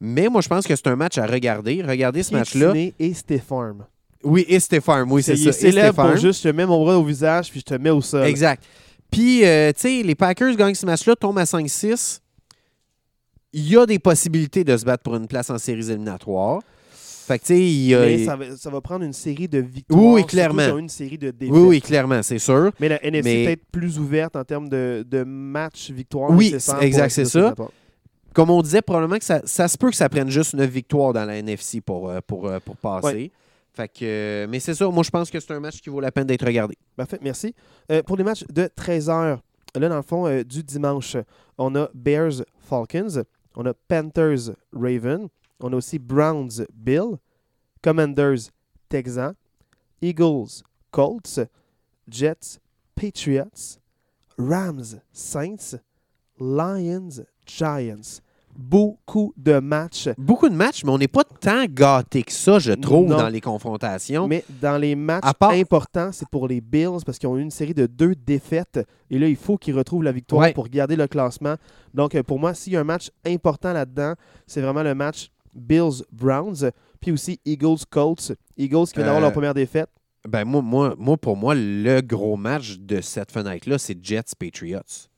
Mais 0.00 0.28
moi, 0.28 0.40
je 0.40 0.48
pense 0.48 0.66
que 0.66 0.74
c'est 0.74 0.88
un 0.88 0.96
match 0.96 1.16
à 1.16 1.26
regarder. 1.26 1.84
Regardez 1.86 2.24
ce 2.24 2.34
match-là. 2.34 2.74
Et 2.98 3.14
Stéphane. 3.14 3.86
Oui, 4.24 4.44
et 4.48 4.58
Stéphane. 4.58 5.06
Oui, 5.08 5.22
c'est 5.22 5.36
ça. 5.36 5.52
Célèbre 5.52 5.94
pour 5.94 6.16
juste, 6.16 6.42
je 6.42 6.48
te 6.48 6.56
mets 6.56 6.66
mon 6.66 6.82
bras 6.82 6.98
au 6.98 7.04
visage 7.04 7.52
puis 7.52 7.60
je 7.60 7.64
te 7.66 7.74
mets 7.74 7.90
au 7.90 8.00
sol. 8.00 8.26
Exact. 8.26 8.64
Puis, 9.08 9.44
euh, 9.44 9.70
tu 9.72 9.82
sais, 9.82 10.02
les 10.02 10.16
Packers 10.16 10.56
gagnent 10.56 10.74
ce 10.74 10.86
match-là, 10.86 11.14
tombent 11.14 11.38
à 11.38 11.44
5-6. 11.44 12.20
Il 13.52 13.68
y 13.68 13.76
a 13.76 13.86
des 13.86 14.00
possibilités 14.00 14.64
de 14.64 14.76
se 14.76 14.84
battre 14.84 15.04
pour 15.04 15.14
une 15.14 15.28
place 15.28 15.50
en 15.50 15.58
séries 15.58 15.88
éliminatoires. 15.88 16.62
Fait 17.26 17.40
que, 17.40 17.52
il 17.52 17.86
y 17.88 17.94
a. 17.94 18.00
Mais 18.00 18.24
ça 18.24 18.36
va, 18.36 18.56
ça 18.56 18.70
va 18.70 18.80
prendre 18.80 19.04
une 19.04 19.12
série 19.12 19.48
de 19.48 19.58
victoires. 19.58 20.00
Oui, 20.00 20.24
clairement. 20.24 20.78
une 20.78 20.88
série 20.88 21.18
de 21.18 21.32
défaites. 21.32 21.54
Oui, 21.54 21.62
oui, 21.66 21.80
clairement, 21.80 22.22
c'est 22.22 22.38
sûr. 22.38 22.70
Mais 22.78 22.88
la 22.88 23.04
NFC 23.04 23.24
Mais- 23.24 23.42
est 23.42 23.46
peut-être 23.46 23.66
plus 23.72 23.98
ouverte 23.98 24.36
en 24.36 24.44
termes 24.44 24.68
de, 24.68 25.04
de 25.08 25.24
matchs 25.24 25.90
victoires. 25.90 26.30
Oui, 26.30 26.52
nécessaires 26.52 26.80
exact, 26.82 27.10
c'est 27.10 27.24
ça. 27.24 27.54
Comme 28.32 28.50
on 28.50 28.62
disait, 28.62 28.82
probablement 28.82 29.18
que 29.18 29.24
ça, 29.24 29.40
ça 29.44 29.66
se 29.66 29.76
peut 29.76 29.90
que 29.90 29.96
ça 29.96 30.08
prenne 30.08 30.30
juste 30.30 30.54
9 30.54 30.70
victoires 30.70 31.12
dans 31.12 31.24
la 31.24 31.36
NFC 31.38 31.80
pour, 31.80 32.10
euh, 32.10 32.20
pour, 32.24 32.46
euh, 32.46 32.58
pour 32.64 32.76
passer. 32.76 33.06
Ouais. 33.06 33.30
Fait 33.74 33.88
que, 33.88 33.98
euh, 34.04 34.46
mais 34.48 34.60
c'est 34.60 34.74
ça, 34.74 34.88
moi 34.88 35.02
je 35.02 35.10
pense 35.10 35.30
que 35.30 35.40
c'est 35.40 35.52
un 35.52 35.60
match 35.60 35.80
qui 35.80 35.90
vaut 35.90 36.00
la 36.00 36.12
peine 36.12 36.26
d'être 36.26 36.46
regardé. 36.46 36.76
Parfait, 36.96 37.18
merci. 37.22 37.54
Euh, 37.90 38.02
pour 38.02 38.16
les 38.16 38.24
matchs 38.24 38.44
de 38.52 38.70
13h, 38.74 39.38
là, 39.74 39.88
dans 39.88 39.96
le 39.96 40.02
fond, 40.02 40.26
euh, 40.26 40.44
du 40.44 40.62
dimanche, 40.62 41.16
on 41.58 41.74
a 41.74 41.88
Bears 41.92 42.42
Falcons, 42.58 43.22
on 43.54 43.66
a 43.66 43.72
Panthers 43.88 44.52
Raven, 44.72 45.28
on 45.60 45.72
a 45.72 45.76
aussi 45.76 45.98
Browns 45.98 46.64
Bill, 46.74 47.16
Commanders 47.82 48.50
Texans, 48.88 49.34
Eagles 50.02 50.62
Colts, 50.90 51.40
Jets 52.08 52.58
Patriots, 52.94 53.78
Rams 54.38 55.00
Saints, 55.12 55.78
Lions 56.38 57.24
Giants. 57.46 58.20
Beaucoup 58.58 59.34
de 59.36 59.58
matchs. 59.58 60.08
Beaucoup 60.16 60.48
de 60.48 60.54
matchs, 60.54 60.82
mais 60.82 60.90
on 60.90 60.96
n'est 60.96 61.08
pas 61.08 61.24
tant 61.24 61.66
gâté 61.66 62.22
que 62.22 62.32
ça, 62.32 62.58
je 62.58 62.72
trouve, 62.72 63.10
Non. 63.10 63.18
dans 63.18 63.28
les 63.28 63.42
confrontations. 63.42 64.26
Mais 64.26 64.44
dans 64.62 64.78
les 64.78 64.94
matchs 64.94 65.30
part- 65.38 65.50
importants, 65.50 66.10
c'est 66.10 66.26
pour 66.30 66.48
les 66.48 66.62
Bills 66.62 67.00
parce 67.04 67.18
qu'ils 67.18 67.28
ont 67.28 67.36
eu 67.36 67.42
une 67.42 67.50
série 67.50 67.74
de 67.74 67.84
deux 67.84 68.14
défaites. 68.14 68.80
Et 69.10 69.18
là, 69.18 69.28
il 69.28 69.36
faut 69.36 69.58
qu'ils 69.58 69.76
retrouvent 69.76 70.04
la 70.04 70.12
victoire 70.12 70.40
Ouais. 70.40 70.54
pour 70.54 70.68
garder 70.68 70.96
le 70.96 71.06
classement. 71.06 71.56
Donc, 71.92 72.14
euh, 72.14 72.22
pour 72.22 72.38
moi, 72.38 72.54
s'il 72.54 72.72
y 72.72 72.76
a 72.76 72.80
un 72.80 72.84
match 72.84 73.10
important 73.26 73.74
là-dedans, 73.74 74.14
c'est 74.46 74.62
vraiment 74.62 74.82
le 74.82 74.94
match 74.94 75.30
Bills-Browns. 75.56 76.70
Puis 77.00 77.12
aussi 77.12 77.40
Eagles-Colts. 77.44 78.32
Eagles 78.56 78.86
qui 78.86 78.94
viennent 78.94 79.06
d'avoir 79.06 79.16
Euh, 79.18 79.20
leur 79.20 79.32
première 79.32 79.54
défaite. 79.54 79.88
Ben 80.28 80.44
moi, 80.44 80.60
moi, 80.62 80.94
moi, 80.98 81.16
pour 81.16 81.36
moi, 81.36 81.54
le 81.54 82.00
gros 82.00 82.36
match 82.36 82.78
de 82.78 83.00
cette 83.00 83.30
fenêtre-là, 83.30 83.78
c'est 83.78 83.96
Jets-Patriots. 84.02 85.08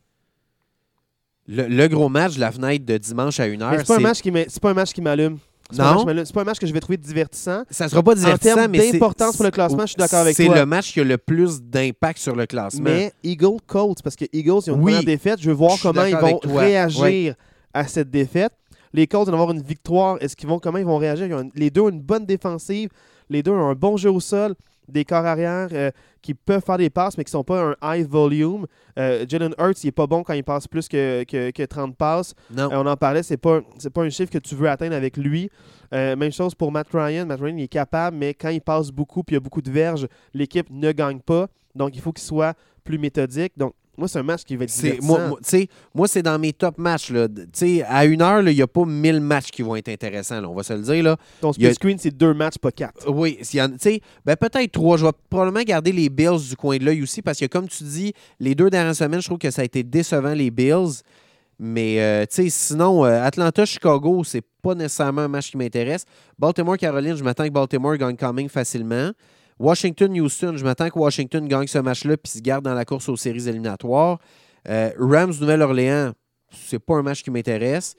Le, 1.47 1.67
le 1.67 1.89
gros 1.89 2.09
match 2.11 2.35
de 2.35 2.41
la 2.41 2.53
fenêtre 2.53 2.85
de 2.85 2.99
dimanche 2.99 3.41
à 3.41 3.47
1h, 3.49 3.71
Mais 3.71 3.79
c'est 3.79 3.87
pas, 3.87 3.97
un 3.97 4.01
match 4.01 4.21
qui 4.21 4.31
m'a- 4.31 4.45
c'est 4.49 4.61
pas 4.61 4.71
un 4.71 4.75
match 4.75 4.93
qui 4.93 5.01
m'allume. 5.01 5.39
C'est 5.71 5.79
pas 5.79 5.97
pas 6.35 6.41
un 6.41 6.45
match 6.45 6.59
que 6.59 6.67
je 6.67 6.73
vais 6.73 6.81
trouver 6.81 6.97
divertissant. 6.97 7.63
ça 7.71 7.89
sera 7.91 8.03
pas 8.03 8.13
En 8.13 8.15
divertissant, 8.15 8.55
termes 8.55 8.71
mais 8.71 8.79
c'est- 8.81 8.93
d'importance 8.93 9.37
pour 9.37 9.45
le 9.45 9.51
classement, 9.51 9.83
je 9.83 9.87
suis 9.89 9.97
d'accord 9.97 10.21
avec 10.21 10.35
toi. 10.37 10.45
C'est 10.47 10.55
le 10.61 10.67
match 10.67 10.93
qui 10.93 11.01
a 11.01 11.05
le 11.05 11.19
plus 11.19 11.61
d'impact 11.63 12.19
sur 12.19 12.35
le 12.35 12.47
classement. 12.47 12.85
Mais 12.85 13.13
Eagles 13.23 13.59
Colts, 13.67 14.03
parce 14.03 14.17
que 14.17 14.25
Eagles, 14.33 14.61
ils 14.67 14.71
ont 14.71 14.77
une 14.77 14.83
Oui. 14.83 14.93
première 14.93 15.05
défaite. 15.05 15.41
Je 15.41 15.49
veux 15.51 15.57
voir 15.57 15.77
Je 15.77 15.83
comment 15.83 16.05
ils 16.05 16.17
vont 16.17 16.41
réagir 16.45 17.35
à 17.75 17.87
cette 17.87 18.11
défaite. 18.11 18.53
Les 18.93 19.07
Colts 19.07 19.29
vont 19.29 19.35
avoir 19.35 19.51
une 19.51 19.63
victoire. 19.63 20.17
Est-ce 20.21 20.35
qu'ils 20.37 20.49
vont 20.49 20.59
comment 20.59 20.79
ils 20.79 20.85
vont 20.87 20.97
réagir? 20.99 21.27
Ils 21.27 21.35
ont 21.35 21.43
une- 21.43 21.51
Les 21.55 21.71
deux 21.71 21.83
ont 21.83 21.89
une 21.91 22.01
bonne 22.01 22.27
défensive. 22.27 22.91
Les 23.29 23.43
deux 23.43 23.53
ont 23.53 23.69
un 23.69 23.75
bon 23.75 23.97
jeu 23.97 24.11
au 24.11 24.21
sol. 24.21 24.55
Des 24.89 25.05
corps 25.05 25.27
arrière 25.27 25.69
euh, 25.73 25.91
qui 26.23 26.33
peuvent 26.33 26.63
faire 26.65 26.79
des 26.79 26.89
passes, 26.89 27.19
mais 27.19 27.25
qui 27.25 27.29
ne 27.29 27.33
sont 27.41 27.45
pas 27.45 27.63
un 27.63 27.77
high 27.83 28.09
volume. 28.09 28.67
Euh, 28.99 29.27
Jalen 29.29 29.55
Hurts, 29.59 29.85
il 29.85 29.89
est 29.89 29.93
pas 29.93 30.07
bon 30.07 30.23
quand 30.23 30.33
il 30.33 30.43
passe 30.43 30.67
plus 30.67 30.89
que, 30.89 31.25
que, 31.25 31.51
que 31.51 31.63
30 31.65 31.95
passes. 31.95 32.35
non. 32.51 32.73
Euh, 32.73 32.83
on 32.83 32.87
en 32.87 32.97
parlait, 32.97 33.23
c'est 33.23 33.37
pas 33.37 33.61
c'est 33.77 33.91
pas 33.93 34.01
un 34.03 34.09
chiffre 34.09 34.31
que 34.33 34.39
tu 34.39 34.55
veux 34.55 34.67
atteindre 34.71 34.97
avec 34.97 35.19
lui. 35.19 35.51
Même 35.93 36.33
chose 36.33 36.55
pour 36.55 36.73
Matt 36.73 36.87
Ryan. 36.93 37.27
Matt 37.27 37.41
Ryan, 37.41 37.57
il 37.59 37.65
est 37.65 37.69
capable, 37.69 38.17
mais 38.17 38.33
quand 38.33 38.49
il 38.49 38.61
passe 38.63 38.91
beaucoup 38.91 39.23
puis 39.23 39.35
il 39.35 39.37
y 39.37 39.39
a 39.39 39.41
beaucoup 39.41 39.61
de 39.63 39.71
verges, 39.71 40.07
l'équipe 40.33 40.69
ne 40.71 40.91
gagne 40.93 41.21
pas. 41.21 41.49
Donc, 41.75 41.95
il 41.95 42.01
faut 42.01 42.13
qu'il 42.13 42.25
soit 42.25 42.55
plus 42.83 42.97
méthodique. 42.99 43.53
Donc, 43.59 43.75
moi, 43.99 44.09
c'est 44.09 44.19
un 44.21 44.23
match 44.23 44.45
qui 44.45 44.57
va 44.57 44.65
être 44.65 44.71
divertissant. 44.71 45.07
moi, 45.07 45.39
moi, 45.95 46.09
c'est 46.09 46.23
dans 46.23 46.39
mes 46.39 46.53
top 46.53 46.79
matchs. 46.79 47.11
Là. 47.11 47.27
À 47.89 48.05
une 48.07 48.23
heure, 48.23 48.41
il 48.49 48.55
n'y 48.55 48.63
a 48.63 48.67
pas 48.67 48.85
1000 48.85 49.21
matchs 49.21 49.51
qui 49.51 49.63
vont 49.63 49.75
être 49.77 49.89
intéressants. 49.89 50.41
là, 50.41 50.49
on 50.49 50.55
va 50.55 50.63
se 50.63 50.73
le 50.73 50.83
dire. 50.83 51.03
Là. 51.03 51.17
Ton 51.41 51.51
y 51.53 51.67
a- 51.67 51.73
split 51.73 51.75
screen, 51.75 51.99
c'est 51.99 52.17
deux 52.17 52.33
matchs, 52.33 52.59
pas 52.59 52.71
quatre. 52.71 53.11
Oui, 53.11 53.39
ben 54.25 54.37
peut-être 54.37 54.73
trois. 54.73 54.97
Je 54.97 55.05
vais 55.05 55.13
probablement 55.29 55.65
garder 55.65 55.93
les 55.93 56.09
Bills 56.09 56.49
du 56.49 56.57
coin 56.57 56.79
de 56.79 56.85
l'œil 56.85 57.03
aussi 57.03 57.21
parce 57.23 57.39
que, 57.39 57.47
comme 57.47 57.69
tu 57.69 57.83
dis, 57.85 58.13
les 58.39 58.55
deux 58.55 58.71
dernières 58.71 58.95
semaines, 58.97 59.21
je 59.21 59.27
trouve 59.27 59.39
que 59.39 59.51
ça 59.51 59.63
a 59.63 59.65
été 59.65 59.83
décevant, 59.83 60.33
les 60.33 60.51
Bills. 60.51 61.03
Mais, 61.59 62.01
euh, 62.01 62.25
sinon, 62.31 63.05
euh, 63.05 63.21
Atlanta-Chicago, 63.25 64.23
c'est 64.23 64.45
pas 64.63 64.77
nécessairement 64.77 65.23
un 65.23 65.29
match 65.29 65.51
qui 65.51 65.57
m'intéresse. 65.57 66.05
Baltimore-Caroline, 66.39 67.17
je 67.17 67.25
m'attends 67.25 67.45
que 67.45 67.51
Baltimore 67.53 67.97
gagne 67.97 68.17
quand 68.17 68.33
même 68.33 68.49
facilement. 68.49 69.11
Washington-Houston, 69.59 70.57
je 70.57 70.65
m'attends 70.65 70.89
que 70.89 70.99
Washington 70.99 71.47
gagne 71.47 71.67
ce 71.67 71.79
match-là 71.79 72.17
puis 72.17 72.33
se 72.33 72.41
garde 72.41 72.65
dans 72.65 72.75
la 72.75 72.85
course 72.85 73.09
aux 73.09 73.17
séries 73.17 73.49
éliminatoires. 73.49 74.19
Euh, 74.69 74.91
Rams-Nouvelle-Orléans, 74.99 76.13
c'est 76.51 76.79
pas 76.79 76.95
un 76.95 77.03
match 77.03 77.23
qui 77.23 77.31
m'intéresse. 77.31 77.95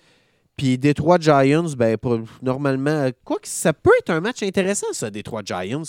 Puis 0.56 0.77
Détroit 0.77 1.19
Giants, 1.19 1.72
ben 1.77 1.98
normalement, 2.41 3.10
quoi 3.23 3.40
que 3.40 3.48
ça 3.48 3.72
peut 3.72 3.91
être 3.99 4.10
un 4.10 4.19
match 4.19 4.44
intéressant, 4.44 4.88
ça, 4.91 5.10
Détroit 5.10 5.41
Giants. 5.44 5.84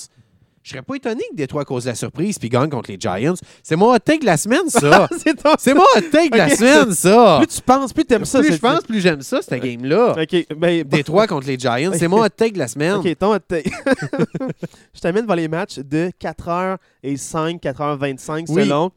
Je 0.63 0.73
serais 0.73 0.83
pas 0.83 0.95
étonné 0.95 1.23
que 1.31 1.37
Détroit 1.37 1.65
cause 1.65 1.87
la 1.87 1.95
surprise 1.95 2.39
puis 2.39 2.51
gagne 2.51 2.69
contre 2.69 2.91
les 2.91 2.99
Giants. 3.01 3.35
C'est 3.63 3.77
mon 3.77 3.95
hot 3.95 3.99
take 3.99 4.19
de 4.19 4.27
la 4.27 4.37
semaine, 4.37 4.69
ça. 4.69 5.09
c'est 5.59 5.73
mon 5.75 5.81
hot 5.81 6.03
take 6.13 6.29
de 6.29 6.37
la 6.37 6.51
semaine, 6.55 6.93
ça. 6.93 7.39
Plus 7.39 7.47
tu 7.57 7.63
penses, 7.63 7.93
plus 7.95 8.05
tu 8.05 8.13
aimes 8.15 8.27
ça. 8.27 8.41
Plus 8.41 8.53
je 8.53 8.59
pense, 8.59 8.83
plus 8.83 9.01
j'aime 9.01 9.23
ça, 9.23 9.41
cette 9.41 9.63
game-là. 9.63 10.17
OK, 10.21 10.47
ben, 10.57 10.83
bon. 10.83 10.97
Détroit 10.97 11.27
contre 11.27 11.47
les 11.47 11.59
Giants, 11.59 11.93
c'est 11.95 12.09
mon 12.09 12.23
hot 12.23 12.29
take 12.29 12.53
de 12.53 12.59
la 12.59 12.69
semaine. 12.69 12.97
OK, 12.97 13.19
ton 13.19 13.35
hot 13.35 13.39
take. 13.39 13.71
Je 14.95 15.01
t'amène 15.01 15.27
vers 15.27 15.37
les 15.37 15.49
matchs 15.49 15.79
de 15.79 16.11
4h05, 16.21 17.61
4h25 17.61 18.45
Oui. 18.51 18.63
selon. 18.65 18.91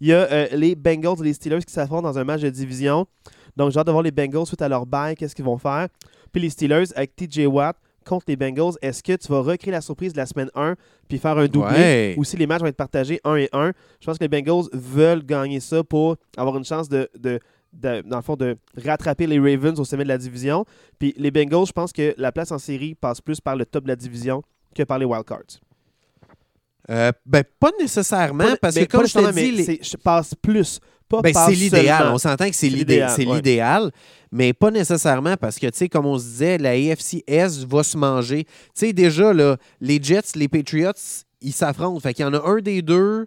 Il 0.00 0.08
y 0.08 0.12
a 0.12 0.28
euh, 0.30 0.48
les 0.52 0.74
Bengals 0.74 1.20
et 1.20 1.24
les 1.24 1.34
Steelers 1.34 1.62
qui 1.64 1.72
s'affrontent 1.72 2.02
dans 2.02 2.18
un 2.18 2.24
match 2.24 2.40
de 2.40 2.50
division. 2.50 3.06
Donc, 3.56 3.70
j'ai 3.70 3.78
hâte 3.78 3.86
de 3.86 3.92
voir 3.92 4.02
les 4.02 4.10
Bengals 4.10 4.46
suite 4.46 4.62
à 4.62 4.68
leur 4.68 4.84
bail, 4.84 5.14
qu'est-ce 5.14 5.34
qu'ils 5.34 5.44
vont 5.44 5.58
faire. 5.58 5.86
Puis 6.32 6.42
les 6.42 6.50
Steelers 6.50 6.86
avec 6.96 7.14
TJ 7.14 7.46
Watt 7.46 7.76
contre 8.04 8.26
les 8.28 8.36
Bengals. 8.36 8.74
Est-ce 8.82 9.02
que 9.02 9.16
tu 9.16 9.28
vas 9.28 9.40
recréer 9.40 9.72
la 9.72 9.80
surprise 9.80 10.12
de 10.12 10.18
la 10.18 10.26
semaine 10.26 10.50
1 10.54 10.74
puis 11.08 11.18
faire 11.18 11.36
un 11.38 11.46
doublé 11.46 11.74
Ouais. 11.74 12.14
ou 12.16 12.24
si 12.24 12.36
les 12.36 12.46
matchs 12.46 12.60
vont 12.60 12.66
être 12.68 12.76
partagés 12.76 13.20
1 13.24 13.36
et 13.36 13.48
1? 13.52 13.72
Je 14.00 14.06
pense 14.06 14.18
que 14.18 14.24
les 14.24 14.28
Bengals 14.28 14.68
veulent 14.72 15.24
gagner 15.24 15.60
ça 15.60 15.82
pour 15.82 16.16
avoir 16.36 16.56
une 16.56 16.64
chance 16.64 16.88
de, 16.88 17.08
de- 17.18 17.40
de- 17.72 18.02
dans 18.06 18.16
le 18.18 18.22
fond, 18.22 18.36
de 18.36 18.56
rattraper 18.84 19.26
les 19.26 19.38
Ravens 19.40 19.80
au 19.80 19.84
sommet 19.84 20.04
de 20.04 20.08
la 20.08 20.18
division. 20.18 20.64
Puis 20.98 21.12
les 21.16 21.30
Bengals, 21.32 21.66
je 21.66 21.72
pense 21.72 21.92
que 21.92 22.14
la 22.18 22.30
place 22.30 22.52
en 22.52 22.58
série 22.58 22.94
passe 22.94 23.20
plus 23.20 23.40
par 23.40 23.56
le 23.56 23.66
top 23.66 23.82
de 23.84 23.88
la 23.88 23.96
division 23.96 24.42
que 24.76 24.82
par 24.84 24.98
les 24.98 25.04
wildcards. 25.04 25.60
Euh, 26.90 27.12
ben, 27.24 27.42
pas 27.58 27.70
nécessairement, 27.80 28.44
Pas- 28.44 28.56
parce 28.56 28.74
ben, 28.74 28.86
que 28.86 28.90
comme 28.90 29.00
pas 29.02 29.06
je 29.06 29.14
te 29.14 29.32
dis, 29.32 29.50
les- 29.52 29.80
je 29.82 29.96
passe 29.96 30.34
plus. 30.34 30.80
Pas 31.08 31.20
Ben, 31.22 31.32
c'est 31.34 31.52
l'idéal. 31.54 32.10
On 32.12 32.18
s'entend 32.18 32.48
que 32.48 32.54
c'est 32.54 32.68
C'est 32.68 32.76
l'idé- 32.76 33.04
l'idéal, 33.18 33.84
ouais. 33.84 33.90
mais 34.32 34.52
pas 34.52 34.70
nécessairement 34.70 35.36
parce 35.36 35.58
que, 35.58 35.66
tu 35.66 35.76
sais, 35.78 35.88
comme 35.88 36.06
on 36.06 36.18
se 36.18 36.24
disait, 36.24 36.58
la 36.58 36.70
AFC 36.70 37.22
S 37.26 37.64
va 37.64 37.82
se 37.82 37.96
manger. 37.96 38.44
Tu 38.44 38.50
sais, 38.74 38.92
déjà, 38.92 39.32
là, 39.32 39.56
les 39.80 40.02
Jets, 40.02 40.32
les 40.34 40.48
Patriots, 40.48 40.92
ils 41.40 41.52
s'affrontent. 41.52 42.00
Fait 42.00 42.14
qu'il 42.14 42.24
y 42.24 42.28
en 42.28 42.32
a 42.34 42.42
un 42.46 42.60
des 42.60 42.80
deux. 42.82 43.26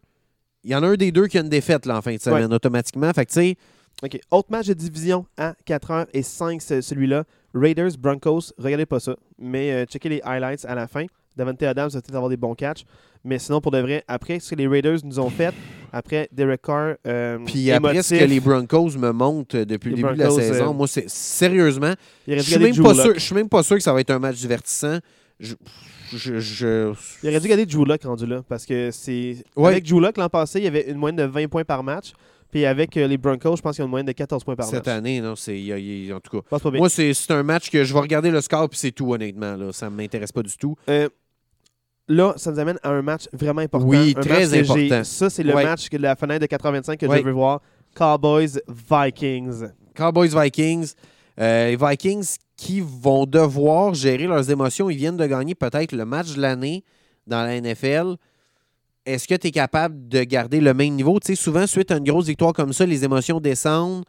Il 0.64 0.72
y 0.72 0.76
en 0.76 0.84
a 0.84 0.88
un 0.88 0.96
des 0.96 1.12
deux 1.12 1.28
qui 1.28 1.38
a 1.38 1.42
une 1.42 1.50
défaite 1.50 1.86
là, 1.86 1.98
en 1.98 2.02
fin 2.02 2.14
de 2.16 2.20
semaine, 2.22 2.52
automatiquement. 2.54 3.12
Fait 3.14 3.26
que, 3.26 3.32
tu 3.32 3.40
sais, 3.40 3.56
OK. 4.04 4.20
Autre 4.32 4.50
match 4.52 4.68
de 4.68 4.74
division 4.74 5.26
à 5.38 5.54
4h05, 5.66 6.60
c'est 6.62 6.82
celui-là. 6.82 7.24
Raiders, 7.54 7.92
Broncos. 7.98 8.52
Regardez 8.58 8.86
pas 8.86 9.00
ça. 9.00 9.16
Mais 9.40 9.72
euh, 9.72 9.86
checkez 9.86 10.10
les 10.10 10.22
highlights 10.24 10.66
à 10.66 10.76
la 10.76 10.88
fin. 10.88 11.06
Davante 11.38 11.62
Adams 11.64 11.90
va 11.90 12.02
peut-être 12.02 12.16
avoir 12.16 12.30
des 12.30 12.38
bons 12.38 12.56
catchs. 12.56 12.84
Mais 13.24 13.40
sinon, 13.40 13.62
pour 13.62 13.72
de 13.72 13.80
vrai, 13.80 14.04
après 14.08 14.40
ce 14.40 14.52
que 14.52 14.56
les 14.56 14.68
Raiders 14.68 15.00
nous 15.04 15.20
ont 15.20 15.30
fait, 15.30 15.54
après 15.92 16.30
Derek 16.32 16.62
Carr, 16.62 16.96
euh, 17.06 17.40
puis 17.46 17.72
après 17.72 18.02
ce 18.02 18.16
que 18.16 18.24
les 18.26 18.40
Broncos 18.40 18.98
me 18.98 19.12
montrent 19.12 19.60
depuis 19.64 19.90
Les 19.92 20.02
le 20.02 20.04
début 20.04 20.18
de 20.18 20.24
la 20.24 20.30
saison, 20.32 20.70
euh, 20.70 20.74
moi, 20.74 20.88
c'est 20.88 21.10
sérieusement, 21.10 21.94
je 22.28 22.40
suis 22.40 22.58
même 22.60 22.76
pas 22.84 22.94
sûr. 22.94 23.14
Je 23.16 23.20
suis 23.20 23.36
même 23.36 23.50
pas 23.50 23.64
sûr 23.64 23.76
que 23.78 23.84
ça 23.84 23.94
va 23.94 24.02
être 24.02 24.12
un 24.12 24.20
match 24.20 24.38
divertissant. 24.38 25.00
Je, 25.40 25.54
je, 26.16 26.40
je- 26.40 26.94
Il 27.22 27.30
aurait 27.30 27.40
dû 27.40 27.48
garder 27.48 27.66
Drew 27.66 27.86
Lock 27.86 28.04
rendu 28.04 28.26
là. 28.26 28.42
Parce 28.48 28.66
que 28.66 28.90
c'est. 28.92 29.38
Ouais. 29.56 29.72
Avec 29.72 29.84
Drew 29.88 30.00
Lock 30.00 30.18
l'an 30.18 30.30
passé, 30.30 30.60
il 30.60 30.64
y 30.66 30.68
avait 30.68 30.90
une 30.90 30.98
moyenne 30.98 31.18
de 31.18 31.24
20 31.24 31.48
points 31.48 31.64
par 31.66 31.84
match. 31.84 32.14
Puis 32.50 32.66
avec 32.66 32.96
euh, 32.96 33.08
les 33.08 33.18
Broncos, 33.18 33.58
je 33.58 33.62
pense 33.62 33.76
qu'ils 33.76 33.84
ont 33.84 33.88
une 33.88 33.92
moyenne 33.92 34.06
de 34.08 34.14
14 34.14 34.44
points 34.44 34.56
par 34.56 34.66
Cette 34.68 34.86
match. 34.86 34.96
année, 34.96 35.20
non, 35.20 35.36
c'est. 35.36 35.54
en 36.14 36.20
tout 36.22 36.42
cas. 36.42 36.70
Moi, 36.72 36.90
c'est 36.90 37.14
c'est 37.14 37.32
un 37.34 37.44
match 37.44 37.70
que 37.70 37.84
je 37.84 37.94
vais 37.94 38.00
regarder 38.00 38.32
le 38.32 38.40
score, 38.42 38.70
puis 38.70 38.80
c'est 38.80 38.92
tout, 38.92 39.14
honnêtement. 39.14 39.58
Là. 39.58 39.72
Ça 39.74 39.90
ne 39.90 39.96
m'intéresse 39.96 40.32
pas 40.32 40.44
du 40.44 40.56
tout. 40.56 40.76
Euh, 40.90 41.10
là, 42.08 42.34
ça 42.38 42.52
nous 42.52 42.60
amène 42.60 42.78
à 42.84 42.90
un 42.90 43.02
match 43.02 43.28
vraiment 43.34 43.62
important. 43.62 43.88
Oui, 43.88 44.14
Un 44.18 44.22
très 44.22 44.48
match 44.48 44.70
important. 44.70 45.04
Ça, 45.04 45.30
c'est 45.30 45.44
le 45.44 45.54
Ouais. 45.54 45.64
match 45.64 45.90
de 45.90 45.98
la 45.98 46.16
fenêtre 46.16 46.42
de 46.42 46.46
85 46.46 46.98
que 47.00 47.06
Ouais. 47.06 47.20
je 47.20 47.24
veux 47.24 47.32
voir. 47.32 47.62
Cowboys-Vikings. 47.96 49.68
Cowboys-Vikings. 49.96 50.94
Euh, 51.40 51.68
les 51.70 51.76
Vikings 51.78 52.38
qui 52.56 52.82
vont 52.82 53.26
devoir 53.26 53.94
gérer 53.94 54.26
leurs 54.26 54.50
émotions. 54.50 54.90
Ils 54.90 54.98
viennent 54.98 55.18
de 55.18 55.26
gagner 55.26 55.56
peut-être 55.56 55.92
le 55.92 56.06
match 56.06 56.34
de 56.36 56.42
l'année 56.42 56.84
dans 57.28 57.44
la 57.44 57.56
NFL. 57.60 58.16
Est-ce 59.06 59.28
que 59.28 59.36
tu 59.36 59.48
es 59.48 59.52
capable 59.52 60.08
de 60.10 60.24
garder 60.24 60.60
le 60.60 60.74
même 60.74 60.96
niveau? 60.96 61.20
Tu 61.20 61.28
sais, 61.28 61.36
souvent, 61.36 61.66
suite 61.68 61.92
à 61.92 61.98
une 61.98 62.04
grosse 62.04 62.26
victoire 62.26 62.54
comme 62.54 62.74
ça, 62.74 62.86
les 62.86 63.04
émotions 63.06 63.40
descendent. 63.40 64.04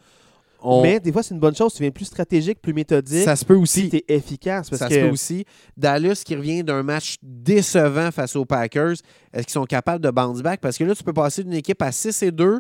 On- 0.61 0.83
Mais 0.83 0.99
des 1.01 1.13
fois, 1.13 1.23
c'est 1.23 1.35
une 1.35 1.41
bonne 1.41 1.55
chose. 1.55 1.73
Tu 1.75 1.83
viens 1.83 1.91
plus 1.91 2.05
stratégique, 2.07 2.61
plus 2.61 2.73
méthodique. 2.75 3.25
ça 3.25 3.37
se 3.37 3.45
peut 3.45 3.55
aussi. 3.55 3.89
tu 3.91 3.97
es 3.97 4.05
efficace. 4.09 4.69
Parce 4.69 4.81
Ça 4.81 4.89
que 4.89 4.95
se 4.95 5.01
peut 5.01 5.11
aussi. 5.11 5.45
Dallas 5.77 6.23
qui 6.25 6.35
revient 6.35 6.65
d'un 6.65 6.83
match 6.83 7.17
décevant 7.23 8.11
face 8.11 8.35
aux 8.37 8.45
Packers, 8.45 8.95
est-ce 9.33 9.45
qu'ils 9.45 9.53
sont 9.53 9.65
capables 9.65 10.03
de 10.05 10.11
bounce 10.11 10.43
back? 10.43 10.61
Parce 10.61 10.77
que 10.79 10.85
là, 10.85 10.95
tu 10.95 11.05
peux 11.05 11.13
passer 11.13 11.45
d'une 11.45 11.55
équipe 11.55 11.81
à 11.83 11.93
6 11.93 12.23
et 12.23 12.31
2, 12.33 12.59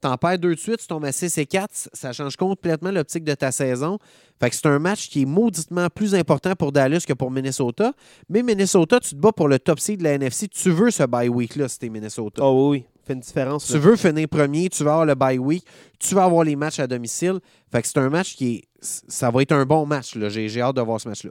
t'en 0.00 0.16
perds 0.18 0.38
deux 0.38 0.54
de 0.54 0.60
suite, 0.60 0.78
tu 0.78 0.86
tombes 0.86 1.04
à 1.04 1.12
6 1.12 1.38
et 1.38 1.46
4, 1.46 1.70
ça 1.92 2.12
change 2.12 2.36
complètement 2.36 2.90
l'optique 2.90 3.24
de 3.24 3.34
ta 3.34 3.50
saison. 3.52 3.98
Fait 4.40 4.50
que 4.50 4.56
c'est 4.56 4.66
un 4.66 4.78
match 4.78 5.08
qui 5.08 5.22
est 5.22 5.26
mauditement 5.26 5.88
plus 5.88 6.14
important 6.14 6.54
pour 6.54 6.72
Dallas 6.72 7.04
que 7.06 7.12
pour 7.14 7.30
Minnesota. 7.30 7.92
Mais 8.28 8.42
Minnesota, 8.42 9.00
tu 9.00 9.10
te 9.10 9.16
bats 9.16 9.32
pour 9.32 9.48
le 9.48 9.58
top 9.58 9.78
seed 9.80 10.00
de 10.00 10.04
la 10.04 10.12
NFC. 10.14 10.48
Tu 10.48 10.70
veux 10.70 10.90
ce 10.90 11.04
bye 11.04 11.28
week-là 11.28 11.68
si 11.68 11.78
t'es 11.78 11.88
Minnesota. 11.88 12.42
Oh 12.44 12.70
oui. 12.72 12.84
Fait 13.06 13.14
une 13.14 13.20
différence. 13.20 13.66
Tu 13.66 13.74
là. 13.74 13.78
veux 13.78 13.96
finir 13.96 14.28
premier, 14.28 14.68
tu 14.68 14.84
vas 14.84 14.92
avoir 14.92 15.06
le 15.06 15.14
bye 15.14 15.38
week, 15.38 15.64
tu 15.98 16.14
vas 16.14 16.24
avoir 16.24 16.44
les 16.44 16.56
matchs 16.56 16.80
à 16.80 16.86
domicile. 16.86 17.40
Fait 17.70 17.82
que 17.82 17.88
c'est 17.88 17.98
un 17.98 18.10
match 18.10 18.36
qui 18.36 18.56
est. 18.56 18.64
Ça 18.80 19.30
va 19.30 19.42
être 19.42 19.52
un 19.52 19.64
bon 19.64 19.86
match. 19.86 20.16
J'ai 20.16 20.60
hâte 20.60 20.76
de 20.76 20.82
voir 20.82 21.00
ce 21.00 21.08
match-là. 21.08 21.30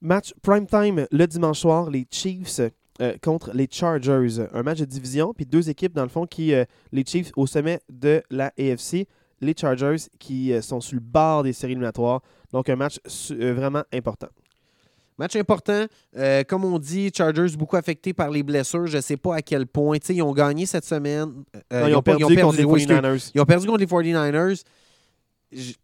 Match 0.00 0.32
prime 0.42 0.66
time 0.66 1.06
le 1.10 1.26
dimanche 1.26 1.58
soir, 1.58 1.90
les 1.90 2.06
Chiefs 2.10 2.60
euh, 3.00 3.16
contre 3.22 3.52
les 3.52 3.68
Chargers. 3.70 4.46
Un 4.52 4.62
match 4.62 4.78
de 4.78 4.84
division, 4.84 5.32
puis 5.32 5.46
deux 5.46 5.70
équipes, 5.70 5.92
dans 5.92 6.02
le 6.02 6.08
fond, 6.08 6.26
qui 6.26 6.52
euh, 6.52 6.64
les 6.92 7.04
Chiefs 7.04 7.30
au 7.36 7.46
sommet 7.46 7.80
de 7.88 8.22
la 8.30 8.52
AFC, 8.58 9.06
les 9.40 9.54
Chargers 9.56 9.96
qui 10.18 10.52
euh, 10.52 10.60
sont 10.62 10.80
sur 10.80 10.94
le 10.94 11.00
bord 11.00 11.42
des 11.44 11.52
séries 11.52 11.72
éliminatoires. 11.72 12.22
Donc, 12.52 12.68
un 12.68 12.76
match 12.76 12.98
vraiment 13.30 13.84
important. 13.92 14.28
Match 15.18 15.34
important. 15.36 15.84
Euh, 16.16 16.44
comme 16.44 16.64
on 16.64 16.78
dit, 16.78 17.10
Chargers 17.16 17.56
beaucoup 17.56 17.76
affectés 17.76 18.12
par 18.12 18.30
les 18.30 18.42
blessures. 18.42 18.86
Je 18.86 18.96
ne 18.98 19.02
sais 19.02 19.16
pas 19.16 19.36
à 19.36 19.42
quel 19.42 19.66
point. 19.66 19.98
Ils 20.08 20.22
ont 20.22 20.32
gagné 20.32 20.64
cette 20.66 20.84
semaine. 20.84 21.42
Euh, 21.72 21.80
Non, 21.82 21.88
ils, 21.88 21.94
ont 21.96 22.02
perdu 22.02 22.24
contre 22.36 22.56
les 22.56 22.64
oui, 22.64 22.82
excuse. 22.82 22.96
49ers. 22.96 23.30
Ils 23.34 23.40
ont 23.40 23.44
perdu 23.44 23.66
contre 23.66 23.80
les 23.80 23.86
49ers. 23.86 24.62
J- 25.50 25.76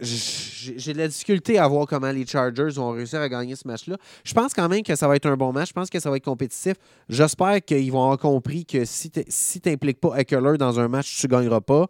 J'ai 0.00 0.92
de 0.92 0.98
la 0.98 1.08
difficulté 1.08 1.58
à 1.58 1.66
voir 1.68 1.86
comment 1.86 2.10
les 2.10 2.26
Chargers 2.26 2.70
vont 2.74 2.90
réussir 2.90 3.20
à 3.20 3.28
gagner 3.28 3.54
ce 3.56 3.66
match-là. 3.66 3.96
Je 4.24 4.34
pense 4.34 4.52
quand 4.52 4.68
même 4.68 4.82
que 4.82 4.94
ça 4.96 5.06
va 5.08 5.16
être 5.16 5.26
un 5.26 5.36
bon 5.36 5.52
match. 5.52 5.68
Je 5.68 5.72
pense 5.72 5.88
que 5.88 6.00
ça 6.00 6.10
va 6.10 6.16
être 6.16 6.24
compétitif. 6.24 6.74
J'espère 7.08 7.64
qu'ils 7.64 7.90
vont 7.92 8.02
avoir 8.02 8.18
compris 8.18 8.66
que 8.66 8.84
si 8.84 9.10
tu 9.10 9.22
si 9.28 9.60
n'impliques 9.64 10.00
pas 10.00 10.16
Eckler 10.18 10.58
dans 10.58 10.78
un 10.80 10.88
match, 10.88 11.16
tu 11.20 11.26
ne 11.26 11.30
gagneras 11.30 11.60
pas. 11.60 11.86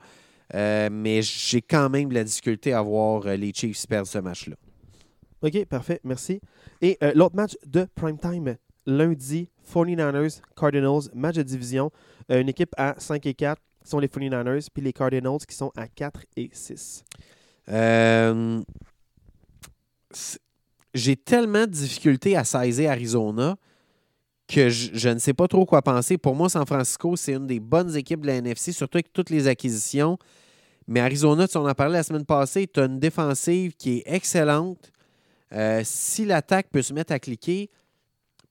Euh, 0.54 0.90
mais 0.92 1.22
j'ai 1.22 1.62
quand 1.62 1.88
même 1.88 2.10
de 2.10 2.14
la 2.14 2.22
difficulté 2.24 2.74
à 2.74 2.82
voir 2.82 3.22
euh, 3.26 3.34
les 3.36 3.52
Chiefs 3.54 3.86
perdre 3.86 4.06
ce 4.06 4.18
match-là. 4.18 4.56
OK, 5.44 5.66
parfait, 5.66 6.00
merci. 6.04 6.40
Et 6.80 6.96
euh, 7.02 7.12
l'autre 7.14 7.36
match 7.36 7.54
de 7.66 7.86
prime 7.94 8.18
time, 8.18 8.56
lundi, 8.86 9.50
49ers, 9.70 10.40
Cardinals, 10.56 11.10
match 11.14 11.36
de 11.36 11.42
division. 11.42 11.90
Euh, 12.30 12.40
une 12.40 12.48
équipe 12.48 12.74
à 12.78 12.94
5 12.96 13.26
et 13.26 13.34
4 13.34 13.60
qui 13.82 13.90
sont 13.90 13.98
les 13.98 14.08
49ers, 14.08 14.68
puis 14.72 14.82
les 14.82 14.94
Cardinals 14.94 15.40
qui 15.46 15.54
sont 15.54 15.70
à 15.76 15.86
4 15.86 16.20
et 16.38 16.48
6. 16.50 17.04
Euh, 17.68 18.62
J'ai 20.94 21.16
tellement 21.16 21.66
de 21.66 21.72
difficultés 21.72 22.36
à 22.36 22.44
saisir 22.44 22.90
Arizona 22.90 23.56
que 24.48 24.70
je, 24.70 24.90
je 24.94 25.08
ne 25.10 25.18
sais 25.18 25.34
pas 25.34 25.46
trop 25.46 25.66
quoi 25.66 25.82
penser. 25.82 26.16
Pour 26.16 26.34
moi, 26.34 26.48
San 26.48 26.64
Francisco, 26.64 27.16
c'est 27.16 27.34
une 27.34 27.46
des 27.46 27.60
bonnes 27.60 27.94
équipes 27.94 28.22
de 28.22 28.28
la 28.28 28.36
NFC, 28.36 28.72
surtout 28.72 28.96
avec 28.96 29.12
toutes 29.12 29.28
les 29.28 29.46
acquisitions. 29.46 30.16
Mais 30.86 31.00
Arizona, 31.00 31.46
tu 31.46 31.58
en 31.58 31.74
parlait 31.74 31.98
la 31.98 32.02
semaine 32.02 32.24
passée, 32.24 32.66
tu 32.66 32.80
as 32.80 32.84
une 32.84 32.98
défensive 32.98 33.74
qui 33.76 33.98
est 33.98 34.02
excellente. 34.06 34.90
Euh, 35.54 35.82
si 35.84 36.24
l'attaque 36.24 36.66
peut 36.72 36.82
se 36.82 36.92
mettre 36.92 37.12
à 37.12 37.18
cliquer, 37.18 37.70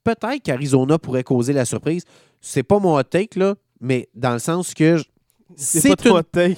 peut-être 0.03 0.41
qu'Arizona 0.43 0.97
pourrait 0.97 1.23
causer 1.23 1.53
la 1.53 1.65
surprise. 1.65 2.03
C'est 2.41 2.63
pas 2.63 2.79
mon 2.79 2.95
hot 2.97 3.03
take, 3.03 3.37
là, 3.39 3.55
mais 3.79 4.09
dans 4.15 4.33
le 4.33 4.39
sens 4.39 4.73
que 4.73 4.97
je- 4.97 5.03
C'est 5.55 5.87
une- 6.05 6.11
hot 6.11 6.23
take, 6.23 6.57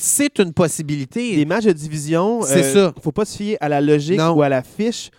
c'est 0.00 0.38
une 0.38 0.52
possibilité. 0.52 1.36
Les 1.36 1.44
matchs 1.44 1.64
de 1.66 1.72
division, 1.72 2.42
C'est 2.42 2.64
euh, 2.64 2.72
ça. 2.88 2.94
faut 3.02 3.12
pas 3.12 3.24
se 3.24 3.36
fier 3.36 3.56
à 3.60 3.68
la 3.68 3.80
logique 3.80 4.18
Non. 4.18 4.30
ou 4.32 4.42
à 4.42 4.48
la 4.48 4.62
fiche. 4.62 5.10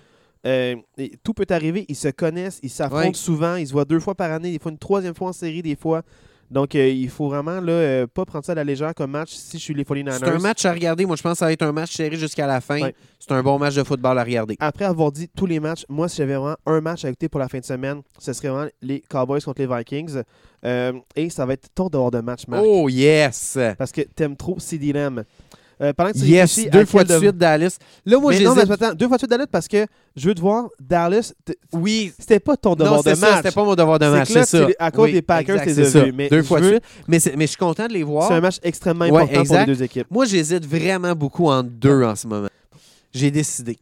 Euh, 0.45 0.75
et 0.97 1.11
tout 1.23 1.33
peut 1.33 1.45
arriver. 1.49 1.85
Ils 1.89 1.95
se 1.95 2.07
connaissent, 2.09 2.59
ils 2.63 2.69
s'affrontent 2.69 3.07
Ouais. 3.09 3.13
souvent, 3.13 3.55
ils 3.55 3.67
se 3.67 3.73
voient 3.73 3.85
deux 3.85 3.99
fois 3.99 4.15
par 4.15 4.31
année, 4.31 4.51
des 4.51 4.59
fois 4.59 4.71
une 4.71 4.77
troisième 4.77 5.13
fois 5.13 5.29
en 5.29 5.33
série, 5.33 5.61
des 5.61 5.75
fois. 5.75 6.01
Donc, 6.51 6.73
euh, 6.75 6.87
il 6.87 7.09
faut 7.09 7.27
vraiment 7.27 7.61
là, 7.61 7.71
euh, 7.71 8.07
pas 8.07 8.25
prendre 8.25 8.43
ça 8.43 8.53
à 8.53 8.55
la 8.55 8.63
légère 8.63 8.93
comme 8.95 9.11
match 9.11 9.31
si 9.31 9.57
je 9.57 9.63
suis 9.63 9.73
les 9.73 9.83
49ers. 9.83 10.17
C'est 10.17 10.29
un 10.29 10.39
match 10.39 10.65
à 10.65 10.73
regarder. 10.73 11.05
Moi, 11.05 11.15
je 11.15 11.21
pense 11.21 11.33
que 11.33 11.39
ça 11.39 11.45
va 11.45 11.53
être 11.53 11.61
un 11.61 11.71
match 11.71 11.95
serré 11.95 12.15
jusqu'à 12.15 12.47
la 12.47 12.59
fin. 12.59 12.81
Ouais. 12.81 12.95
C'est 13.19 13.31
un 13.31 13.43
bon 13.43 13.59
match 13.59 13.75
de 13.75 13.83
football 13.83 14.17
à 14.17 14.23
regarder. 14.23 14.55
Après 14.59 14.85
avoir 14.85 15.11
dit 15.11 15.27
tous 15.27 15.45
les 15.45 15.59
matchs, 15.59 15.85
moi, 15.89 16.09
si 16.09 16.17
j'avais 16.17 16.35
vraiment 16.35 16.57
un 16.65 16.81
match 16.81 17.05
à 17.05 17.09
écouter 17.09 17.29
pour 17.29 17.39
la 17.39 17.49
fin 17.49 17.59
de 17.59 17.65
semaine, 17.65 18.01
ce 18.17 18.33
serait 18.33 18.49
vraiment 18.49 18.69
les 18.81 19.01
Cowboys 19.01 19.41
contre 19.41 19.61
les 19.61 19.67
Vikings. 19.67 20.23
Euh, 20.65 20.93
et 21.15 21.29
ça 21.29 21.45
va 21.45 21.53
être 21.53 21.67
ton 21.73 21.87
devoir 21.87 22.11
de 22.11 22.19
match, 22.19 22.47
Marc. 22.47 22.63
Oh, 22.65 22.89
yes! 22.89 23.57
Parce 23.77 23.91
que 23.91 24.01
t'aimes 24.01 24.35
trop 24.35 24.59
CD 24.59 24.91
Lamb. 24.91 25.23
Euh, 25.81 25.93
pendant 25.93 26.11
que 26.11 26.17
tu 26.17 26.25
Yes! 26.25 26.41
réfléchis 26.57 26.67
à 26.67 26.71
Deux 26.71 26.85
fois 26.85 27.03
de 27.05 27.17
suite, 27.17 27.37
Dallas. 27.37 27.77
Là, 28.05 28.19
moi, 28.19 28.33
j'ai 28.33 28.43
non, 28.43 28.53
mais 28.53 28.69
attends, 28.69 28.93
deux 28.93 29.07
fois 29.07 29.15
de 29.15 29.21
suite 29.21 29.29
Dallas 29.31 29.47
parce 29.49 29.67
que 29.67 29.85
je 30.15 30.27
veux 30.27 30.35
te 30.35 30.41
voir, 30.41 30.67
Dallas, 30.79 31.31
Oui. 31.71 32.11
c'était 32.19 32.41
pas 32.41 32.57
ton 32.57 32.75
devoir 32.75 32.95
Non, 32.97 33.01
de 33.11 33.15
ça. 33.15 33.27
match. 33.27 33.35
C'était 33.37 33.51
pas 33.55 33.63
mon 33.63 33.75
devoir 33.75 33.97
de 33.97 34.07
match. 34.07 34.27
C'est 34.29 34.43
ça. 34.45 34.67
à 34.77 34.91
cause 34.91 35.05
Oui, 35.05 35.13
des 35.13 35.21
Packers, 35.21 35.61
c'est 35.63 35.85
ça. 35.85 36.05
Mais 36.13 36.27
Deux 36.27 36.43
fois 36.43 36.59
de 36.59 36.65
veux- 36.65 36.71
suite. 36.71 36.83
Mais, 37.07 37.19
je 37.19 37.45
suis 37.45 37.57
content 37.57 37.87
de 37.87 37.93
les 37.93 38.03
voir. 38.03 38.27
C'est 38.27 38.33
un 38.33 38.41
match 38.41 38.57
extrêmement 38.61 39.05
Ouais, 39.07 39.21
important 39.23 39.45
pour 39.45 39.57
les 39.57 39.65
deux 39.67 39.83
équipes. 39.83 40.07
Moi, 40.11 40.25
j'hésite 40.25 40.65
vraiment 40.65 41.13
beaucoup 41.15 41.47
entre 41.49 41.69
deux 41.69 42.03
en 42.03 42.15
ce 42.15 42.27
moment. 42.27 42.49
J'ai 43.13 43.31
décidé. 43.31 43.77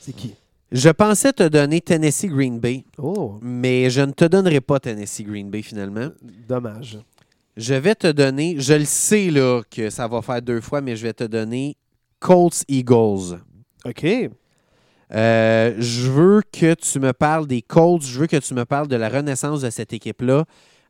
C'est 0.00 0.14
qui? 0.14 0.34
Je 0.70 0.90
pensais 0.90 1.32
te 1.32 1.44
donner 1.48 1.80
Tennessee 1.80 2.26
Green 2.26 2.58
Bay, 2.58 2.84
Oh, 2.98 3.38
mais 3.40 3.88
je 3.88 4.02
ne 4.02 4.10
te 4.12 4.24
donnerai 4.24 4.60
pas 4.60 4.78
Tennessee 4.80 5.22
Green 5.24 5.48
Bay 5.48 5.62
finalement. 5.62 6.08
dommage. 6.48 6.98
Je 7.56 7.74
vais 7.74 7.94
te 7.94 8.06
donner, 8.10 8.56
je 8.58 8.74
le 8.74 8.84
sais 8.84 9.30
là 9.30 9.62
que 9.70 9.88
ça 9.88 10.06
va 10.08 10.20
faire 10.20 10.42
deux 10.42 10.60
fois, 10.60 10.80
mais 10.80 10.94
je 10.94 11.02
vais 11.02 11.14
te 11.14 11.24
donner 11.24 11.76
Colts 12.20 12.64
Eagles. 12.68 13.40
OK. 13.84 14.06
Euh, 15.14 15.74
je 15.78 16.10
veux 16.10 16.42
que 16.52 16.74
tu 16.74 16.98
me 16.98 17.12
parles 17.12 17.46
des 17.46 17.62
Colts, 17.62 18.02
je 18.02 18.18
veux 18.20 18.26
que 18.26 18.36
tu 18.36 18.54
me 18.54 18.64
parles 18.64 18.88
de 18.88 18.96
la 18.96 19.08
renaissance 19.08 19.62
de 19.62 19.70
cette 19.70 19.92
équipe-là 19.92 20.44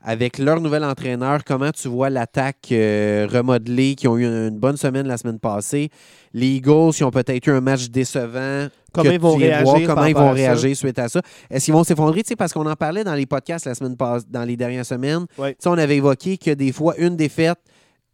avec 0.07 0.39
leur 0.39 0.61
nouvel 0.61 0.85
entraîneur. 0.85 1.43
Comment 1.45 1.73
tu 1.73 1.89
vois 1.89 2.09
l'attaque 2.11 2.69
euh, 2.71 3.27
remodelée, 3.31 3.97
qui 3.97 4.07
ont 4.07 4.17
eu 4.17 4.25
une, 4.25 4.57
bonne 4.57 4.77
semaine 4.77 5.09
la 5.09 5.19
semaine 5.19 5.41
passée. 5.41 5.91
Les 6.33 6.47
Eagles, 6.47 6.93
qui 6.95 7.03
ont 7.03 7.11
peut-être 7.11 7.45
eu 7.49 7.51
un 7.51 7.61
match 7.61 7.89
décevant. 7.89 8.69
Comment 8.93 9.11
ils 9.11 9.21
vont 9.21 9.35
réagir 9.35 9.87
comment 9.87 10.07
ils 10.07 10.15
vont 10.15 10.31
réagir 10.31 10.77
suite 10.77 10.99
à 11.01 11.09
ça? 11.09 11.21
Est-ce 11.51 11.65
qu'ils 11.67 11.75
vont 11.75 11.83
s'effondrer? 11.83 12.23
Parce 12.39 12.53
qu'on 12.53 12.71
en 12.71 12.77
parlait 12.77 13.03
dans 13.03 13.15
les 13.15 13.27
podcasts 13.27 13.67
la 13.67 13.75
semaine 13.75 13.97
passée, 13.97 14.25
dans 14.31 14.45
les 14.45 14.57
dernières 14.57 14.87
semaines. 14.87 15.27
Ouais. 15.37 15.57
On 15.67 15.77
avait 15.77 15.97
évoqué 15.97 16.39
que 16.39 16.53
des 16.53 16.71
fois, 16.71 16.95
une 16.99 17.17
défaite, 17.17 17.59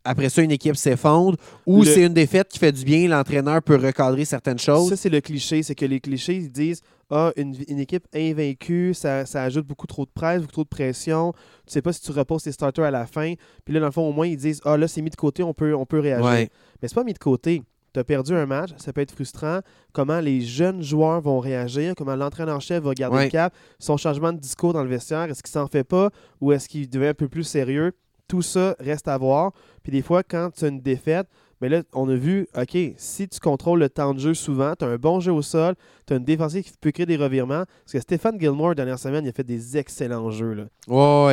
après 0.04 0.28
ça, 0.28 0.42
une 0.42 0.50
équipe 0.50 0.76
s'effondre, 0.76 1.36
ou 1.66 1.80
Le- 1.82 1.86
c'est 1.86 2.04
une 2.06 2.14
défaite 2.14 2.48
qui 2.48 2.58
fait 2.58 2.72
du 2.72 2.84
bien, 2.84 3.08
l'entraîneur 3.08 3.62
peut 3.62 3.76
recadrer 3.76 4.24
certaines 4.24 4.58
choses. 4.58 4.88
Ça, 4.90 4.96
c'est 4.96 5.08
le 5.08 5.20
cliché. 5.20 5.62
C'est 5.62 5.74
que 5.74 5.84
les 5.86 6.00
clichés, 6.00 6.34
ils 6.36 6.50
disent 6.50 6.80
Ah, 7.10 7.30
une, 7.36 7.54
une 7.68 7.78
équipe 7.78 8.04
invaincue, 8.14 8.94
ça, 8.94 9.26
ça 9.26 9.42
ajoute 9.42 9.66
beaucoup 9.66 9.86
trop 9.86 10.04
de 10.04 10.10
presse, 10.14 10.40
beaucoup 10.40 10.52
trop 10.52 10.64
de 10.64 10.68
pression. 10.68 11.32
Tu 11.66 11.72
sais 11.74 11.82
pas 11.82 11.92
si 11.92 12.00
tu 12.00 12.10
reposes 12.10 12.44
tes 12.44 12.52
starters 12.52 12.84
à 12.84 12.90
la 12.90 13.06
fin. 13.06 13.34
Puis 13.64 13.74
là, 13.74 13.80
dans 13.80 13.86
le 13.86 13.92
fond, 13.92 14.08
au 14.08 14.12
moins, 14.12 14.26
ils 14.26 14.36
disent 14.36 14.60
Ah, 14.64 14.76
là, 14.76 14.88
c'est 14.88 15.02
mis 15.02 15.10
de 15.10 15.16
côté, 15.16 15.42
on 15.42 15.52
peut, 15.54 15.74
on 15.74 15.84
peut 15.86 16.00
réagir. 16.00 16.24
Ouais. 16.24 16.48
Mais 16.80 16.88
c'est 16.88 16.94
pas 16.94 17.04
mis 17.04 17.12
de 17.12 17.18
côté. 17.18 17.62
Tu 17.94 18.00
as 18.00 18.04
perdu 18.04 18.32
un 18.34 18.46
match, 18.46 18.70
ça 18.78 18.90
peut 18.94 19.02
être 19.02 19.12
frustrant. 19.12 19.60
Comment 19.92 20.20
les 20.20 20.40
jeunes 20.40 20.80
joueurs 20.82 21.20
vont 21.20 21.38
réagir, 21.40 21.92
comment 21.94 22.16
l'entraîneur-chef 22.16 22.82
va 22.82 22.94
garder 22.94 23.16
Ouais. 23.18 23.24
le 23.24 23.30
cap, 23.30 23.52
son 23.78 23.98
changement 23.98 24.32
de 24.32 24.38
discours 24.38 24.72
dans 24.72 24.82
le 24.82 24.88
vestiaire, 24.88 25.24
est-ce 25.24 25.42
qu'il 25.42 25.52
s'en 25.52 25.66
fait 25.66 25.84
pas 25.84 26.08
ou 26.40 26.52
est-ce 26.52 26.70
qu'il 26.70 26.88
devient 26.88 27.08
un 27.08 27.14
peu 27.14 27.28
plus 27.28 27.44
sérieux? 27.44 27.92
Tout 28.32 28.40
ça 28.40 28.74
reste 28.80 29.09
à 29.09 29.18
voir. 29.18 29.52
Puis 29.82 29.92
des 29.92 30.00
fois, 30.00 30.22
quand 30.22 30.48
tu 30.56 30.64
as 30.64 30.68
une 30.68 30.80
défaite, 30.80 31.26
mais 31.60 31.68
là, 31.68 31.82
on 31.92 32.09
a 32.09 32.14
vu, 32.14 32.48
OK, 32.56 32.78
si 32.96 33.28
tu 33.28 33.40
contrôles 33.40 33.78
le 33.78 33.90
temps 33.90 34.14
de 34.14 34.18
jeu 34.18 34.32
souvent, 34.32 34.72
tu 34.74 34.86
as 34.86 34.88
un 34.88 34.96
bon 34.96 35.20
jeu 35.20 35.32
au 35.32 35.42
sol, 35.42 35.74
tu 36.06 36.14
as 36.14 36.16
une 36.16 36.24
défensive 36.24 36.64
qui 36.64 36.72
peut 36.80 36.92
créer 36.92 37.04
des 37.04 37.18
revirements. 37.18 37.64
Parce 37.84 37.92
que 37.92 38.00
Stéphane 38.00 38.40
Gilmore, 38.40 38.74
dernière 38.74 38.98
semaine, 38.98 39.26
il 39.26 39.28
a 39.28 39.32
fait 39.32 39.44
des 39.44 39.76
excellents 39.76 40.30
jeux. 40.30 40.54
Là. 40.54 40.64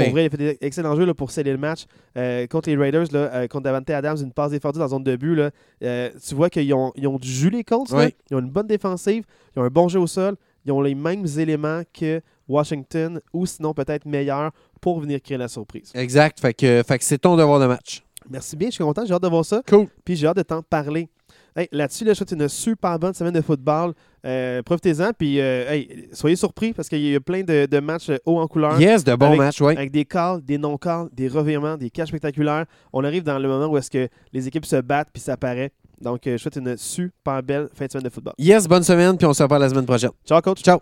Pour 0.03 0.11
vrai, 0.11 0.23
il 0.23 0.27
a 0.27 0.29
fait 0.29 0.35
des 0.35 0.57
excellents 0.59 0.93
jeux 0.97 1.05
là, 1.05 1.13
pour 1.13 1.31
sceller 1.31 1.53
le 1.53 1.57
match. 1.57 1.85
Euh, 2.17 2.47
contre 2.47 2.69
les 2.69 2.75
Raiders, 2.75 3.07
là, 3.13 3.33
euh, 3.33 3.47
contre 3.47 3.63
Davante 3.63 3.89
Adams, 3.89 4.17
une 4.21 4.33
passe 4.33 4.51
défendue 4.51 4.79
dans 4.79 4.83
la 4.83 4.89
zone 4.89 5.05
de 5.05 5.15
but. 5.15 5.35
Là, 5.35 5.51
euh, 5.85 6.09
tu 6.21 6.35
vois 6.35 6.49
qu'ils 6.49 6.73
ont, 6.73 6.91
ils 6.97 7.07
ont 7.07 7.17
du 7.17 7.29
jus 7.29 7.49
les 7.49 7.63
Colts. 7.63 7.93
Ils 8.29 8.35
ont 8.35 8.39
une 8.39 8.51
bonne 8.51 8.67
défensive. 8.67 9.23
Ils 9.55 9.61
ont 9.61 9.63
un 9.63 9.69
bon 9.69 9.87
jeu 9.87 10.01
au 10.01 10.07
sol. 10.07 10.35
ils 10.65 10.73
ont 10.73 10.81
les 10.81 10.95
mêmes 10.95 11.25
éléments 11.37 11.83
que 11.97 12.21
Washington, 12.49 13.21
ou 13.33 13.45
sinon 13.45 13.73
peut-être 13.73 14.05
meilleurs 14.05 14.51
pour 14.81 14.99
venir 14.99 15.21
créer 15.21 15.37
la 15.37 15.47
surprise. 15.47 15.91
Exact. 15.93 16.39
Fait 16.39 16.53
que, 16.53 16.83
fait 16.85 16.97
que 16.97 17.03
c'est 17.05 17.19
ton 17.19 17.37
devoir 17.37 17.59
de 17.59 17.67
match. 17.67 18.03
Merci 18.29 18.55
bien, 18.57 18.67
je 18.69 18.73
suis 18.73 18.83
content, 18.83 19.03
j'ai 19.05 19.13
hâte 19.13 19.23
de 19.23 19.27
voir 19.29 19.45
ça. 19.45 19.61
Cool. 19.67 19.87
Puis 20.03 20.15
j'ai 20.15 20.27
hâte 20.27 20.37
de 20.37 20.41
t'en 20.43 20.61
parler. 20.61 21.07
Hey, 21.55 21.67
Là-dessus, 21.71 22.05
là, 22.05 22.13
je 22.13 22.17
souhaite 22.17 22.31
une 22.31 22.47
super 22.47 22.99
bonne 22.99 23.13
semaine 23.13 23.33
de 23.33 23.41
football. 23.41 23.93
Euh, 24.25 24.61
Profitez-en, 24.61 25.11
puis 25.17 25.39
euh, 25.41 25.69
hey, 25.71 26.09
soyez 26.11 26.35
surpris 26.35 26.73
parce 26.73 26.87
qu'il 26.89 27.01
y 27.01 27.15
a 27.15 27.19
plein 27.19 27.41
de, 27.41 27.65
de 27.65 27.79
matchs 27.79 28.11
haut 28.25 28.39
en 28.39 28.47
couleur. 28.47 28.79
Yes, 28.79 29.03
de 29.03 29.15
bons 29.15 29.27
Avec- 29.27 29.39
matchs, 29.39 29.61
oui. 29.61 29.73
Avec 29.75 29.91
des 29.91 30.05
calls, 30.05 30.41
des 30.43 30.57
non-calls, 30.57 31.09
des 31.11 31.27
revirements, 31.27 31.75
des 31.77 31.89
cas 31.89 32.05
spectaculaires. 32.05 32.65
On 32.93 33.03
arrive 33.03 33.23
dans 33.23 33.39
le 33.39 33.47
moment 33.47 33.67
où 33.67 33.77
est-ce 33.77 33.89
que 33.89 34.07
les 34.31 34.47
équipes 34.47 34.65
se 34.65 34.79
battent 34.81 35.09
puis 35.11 35.21
ça 35.21 35.37
paraît. 35.37 35.71
Donc, 36.01 36.25
euh, 36.27 36.33
je 36.33 36.37
souhaite 36.37 36.55
une 36.57 36.77
super 36.77 37.41
belle 37.41 37.67
fin 37.73 37.85
de 37.87 37.91
semaine 37.91 38.05
de 38.05 38.09
football. 38.09 38.33
Yes, 38.37 38.67
bonne 38.67 38.83
semaine, 38.83 39.17
puis 39.17 39.25
on 39.25 39.33
se 39.33 39.41
reparle 39.43 39.61
la 39.63 39.69
semaine 39.69 39.85
prochaine. 39.85 40.11
Ciao, 40.25 40.41
coach. 40.41 40.61
Ciao. 40.61 40.79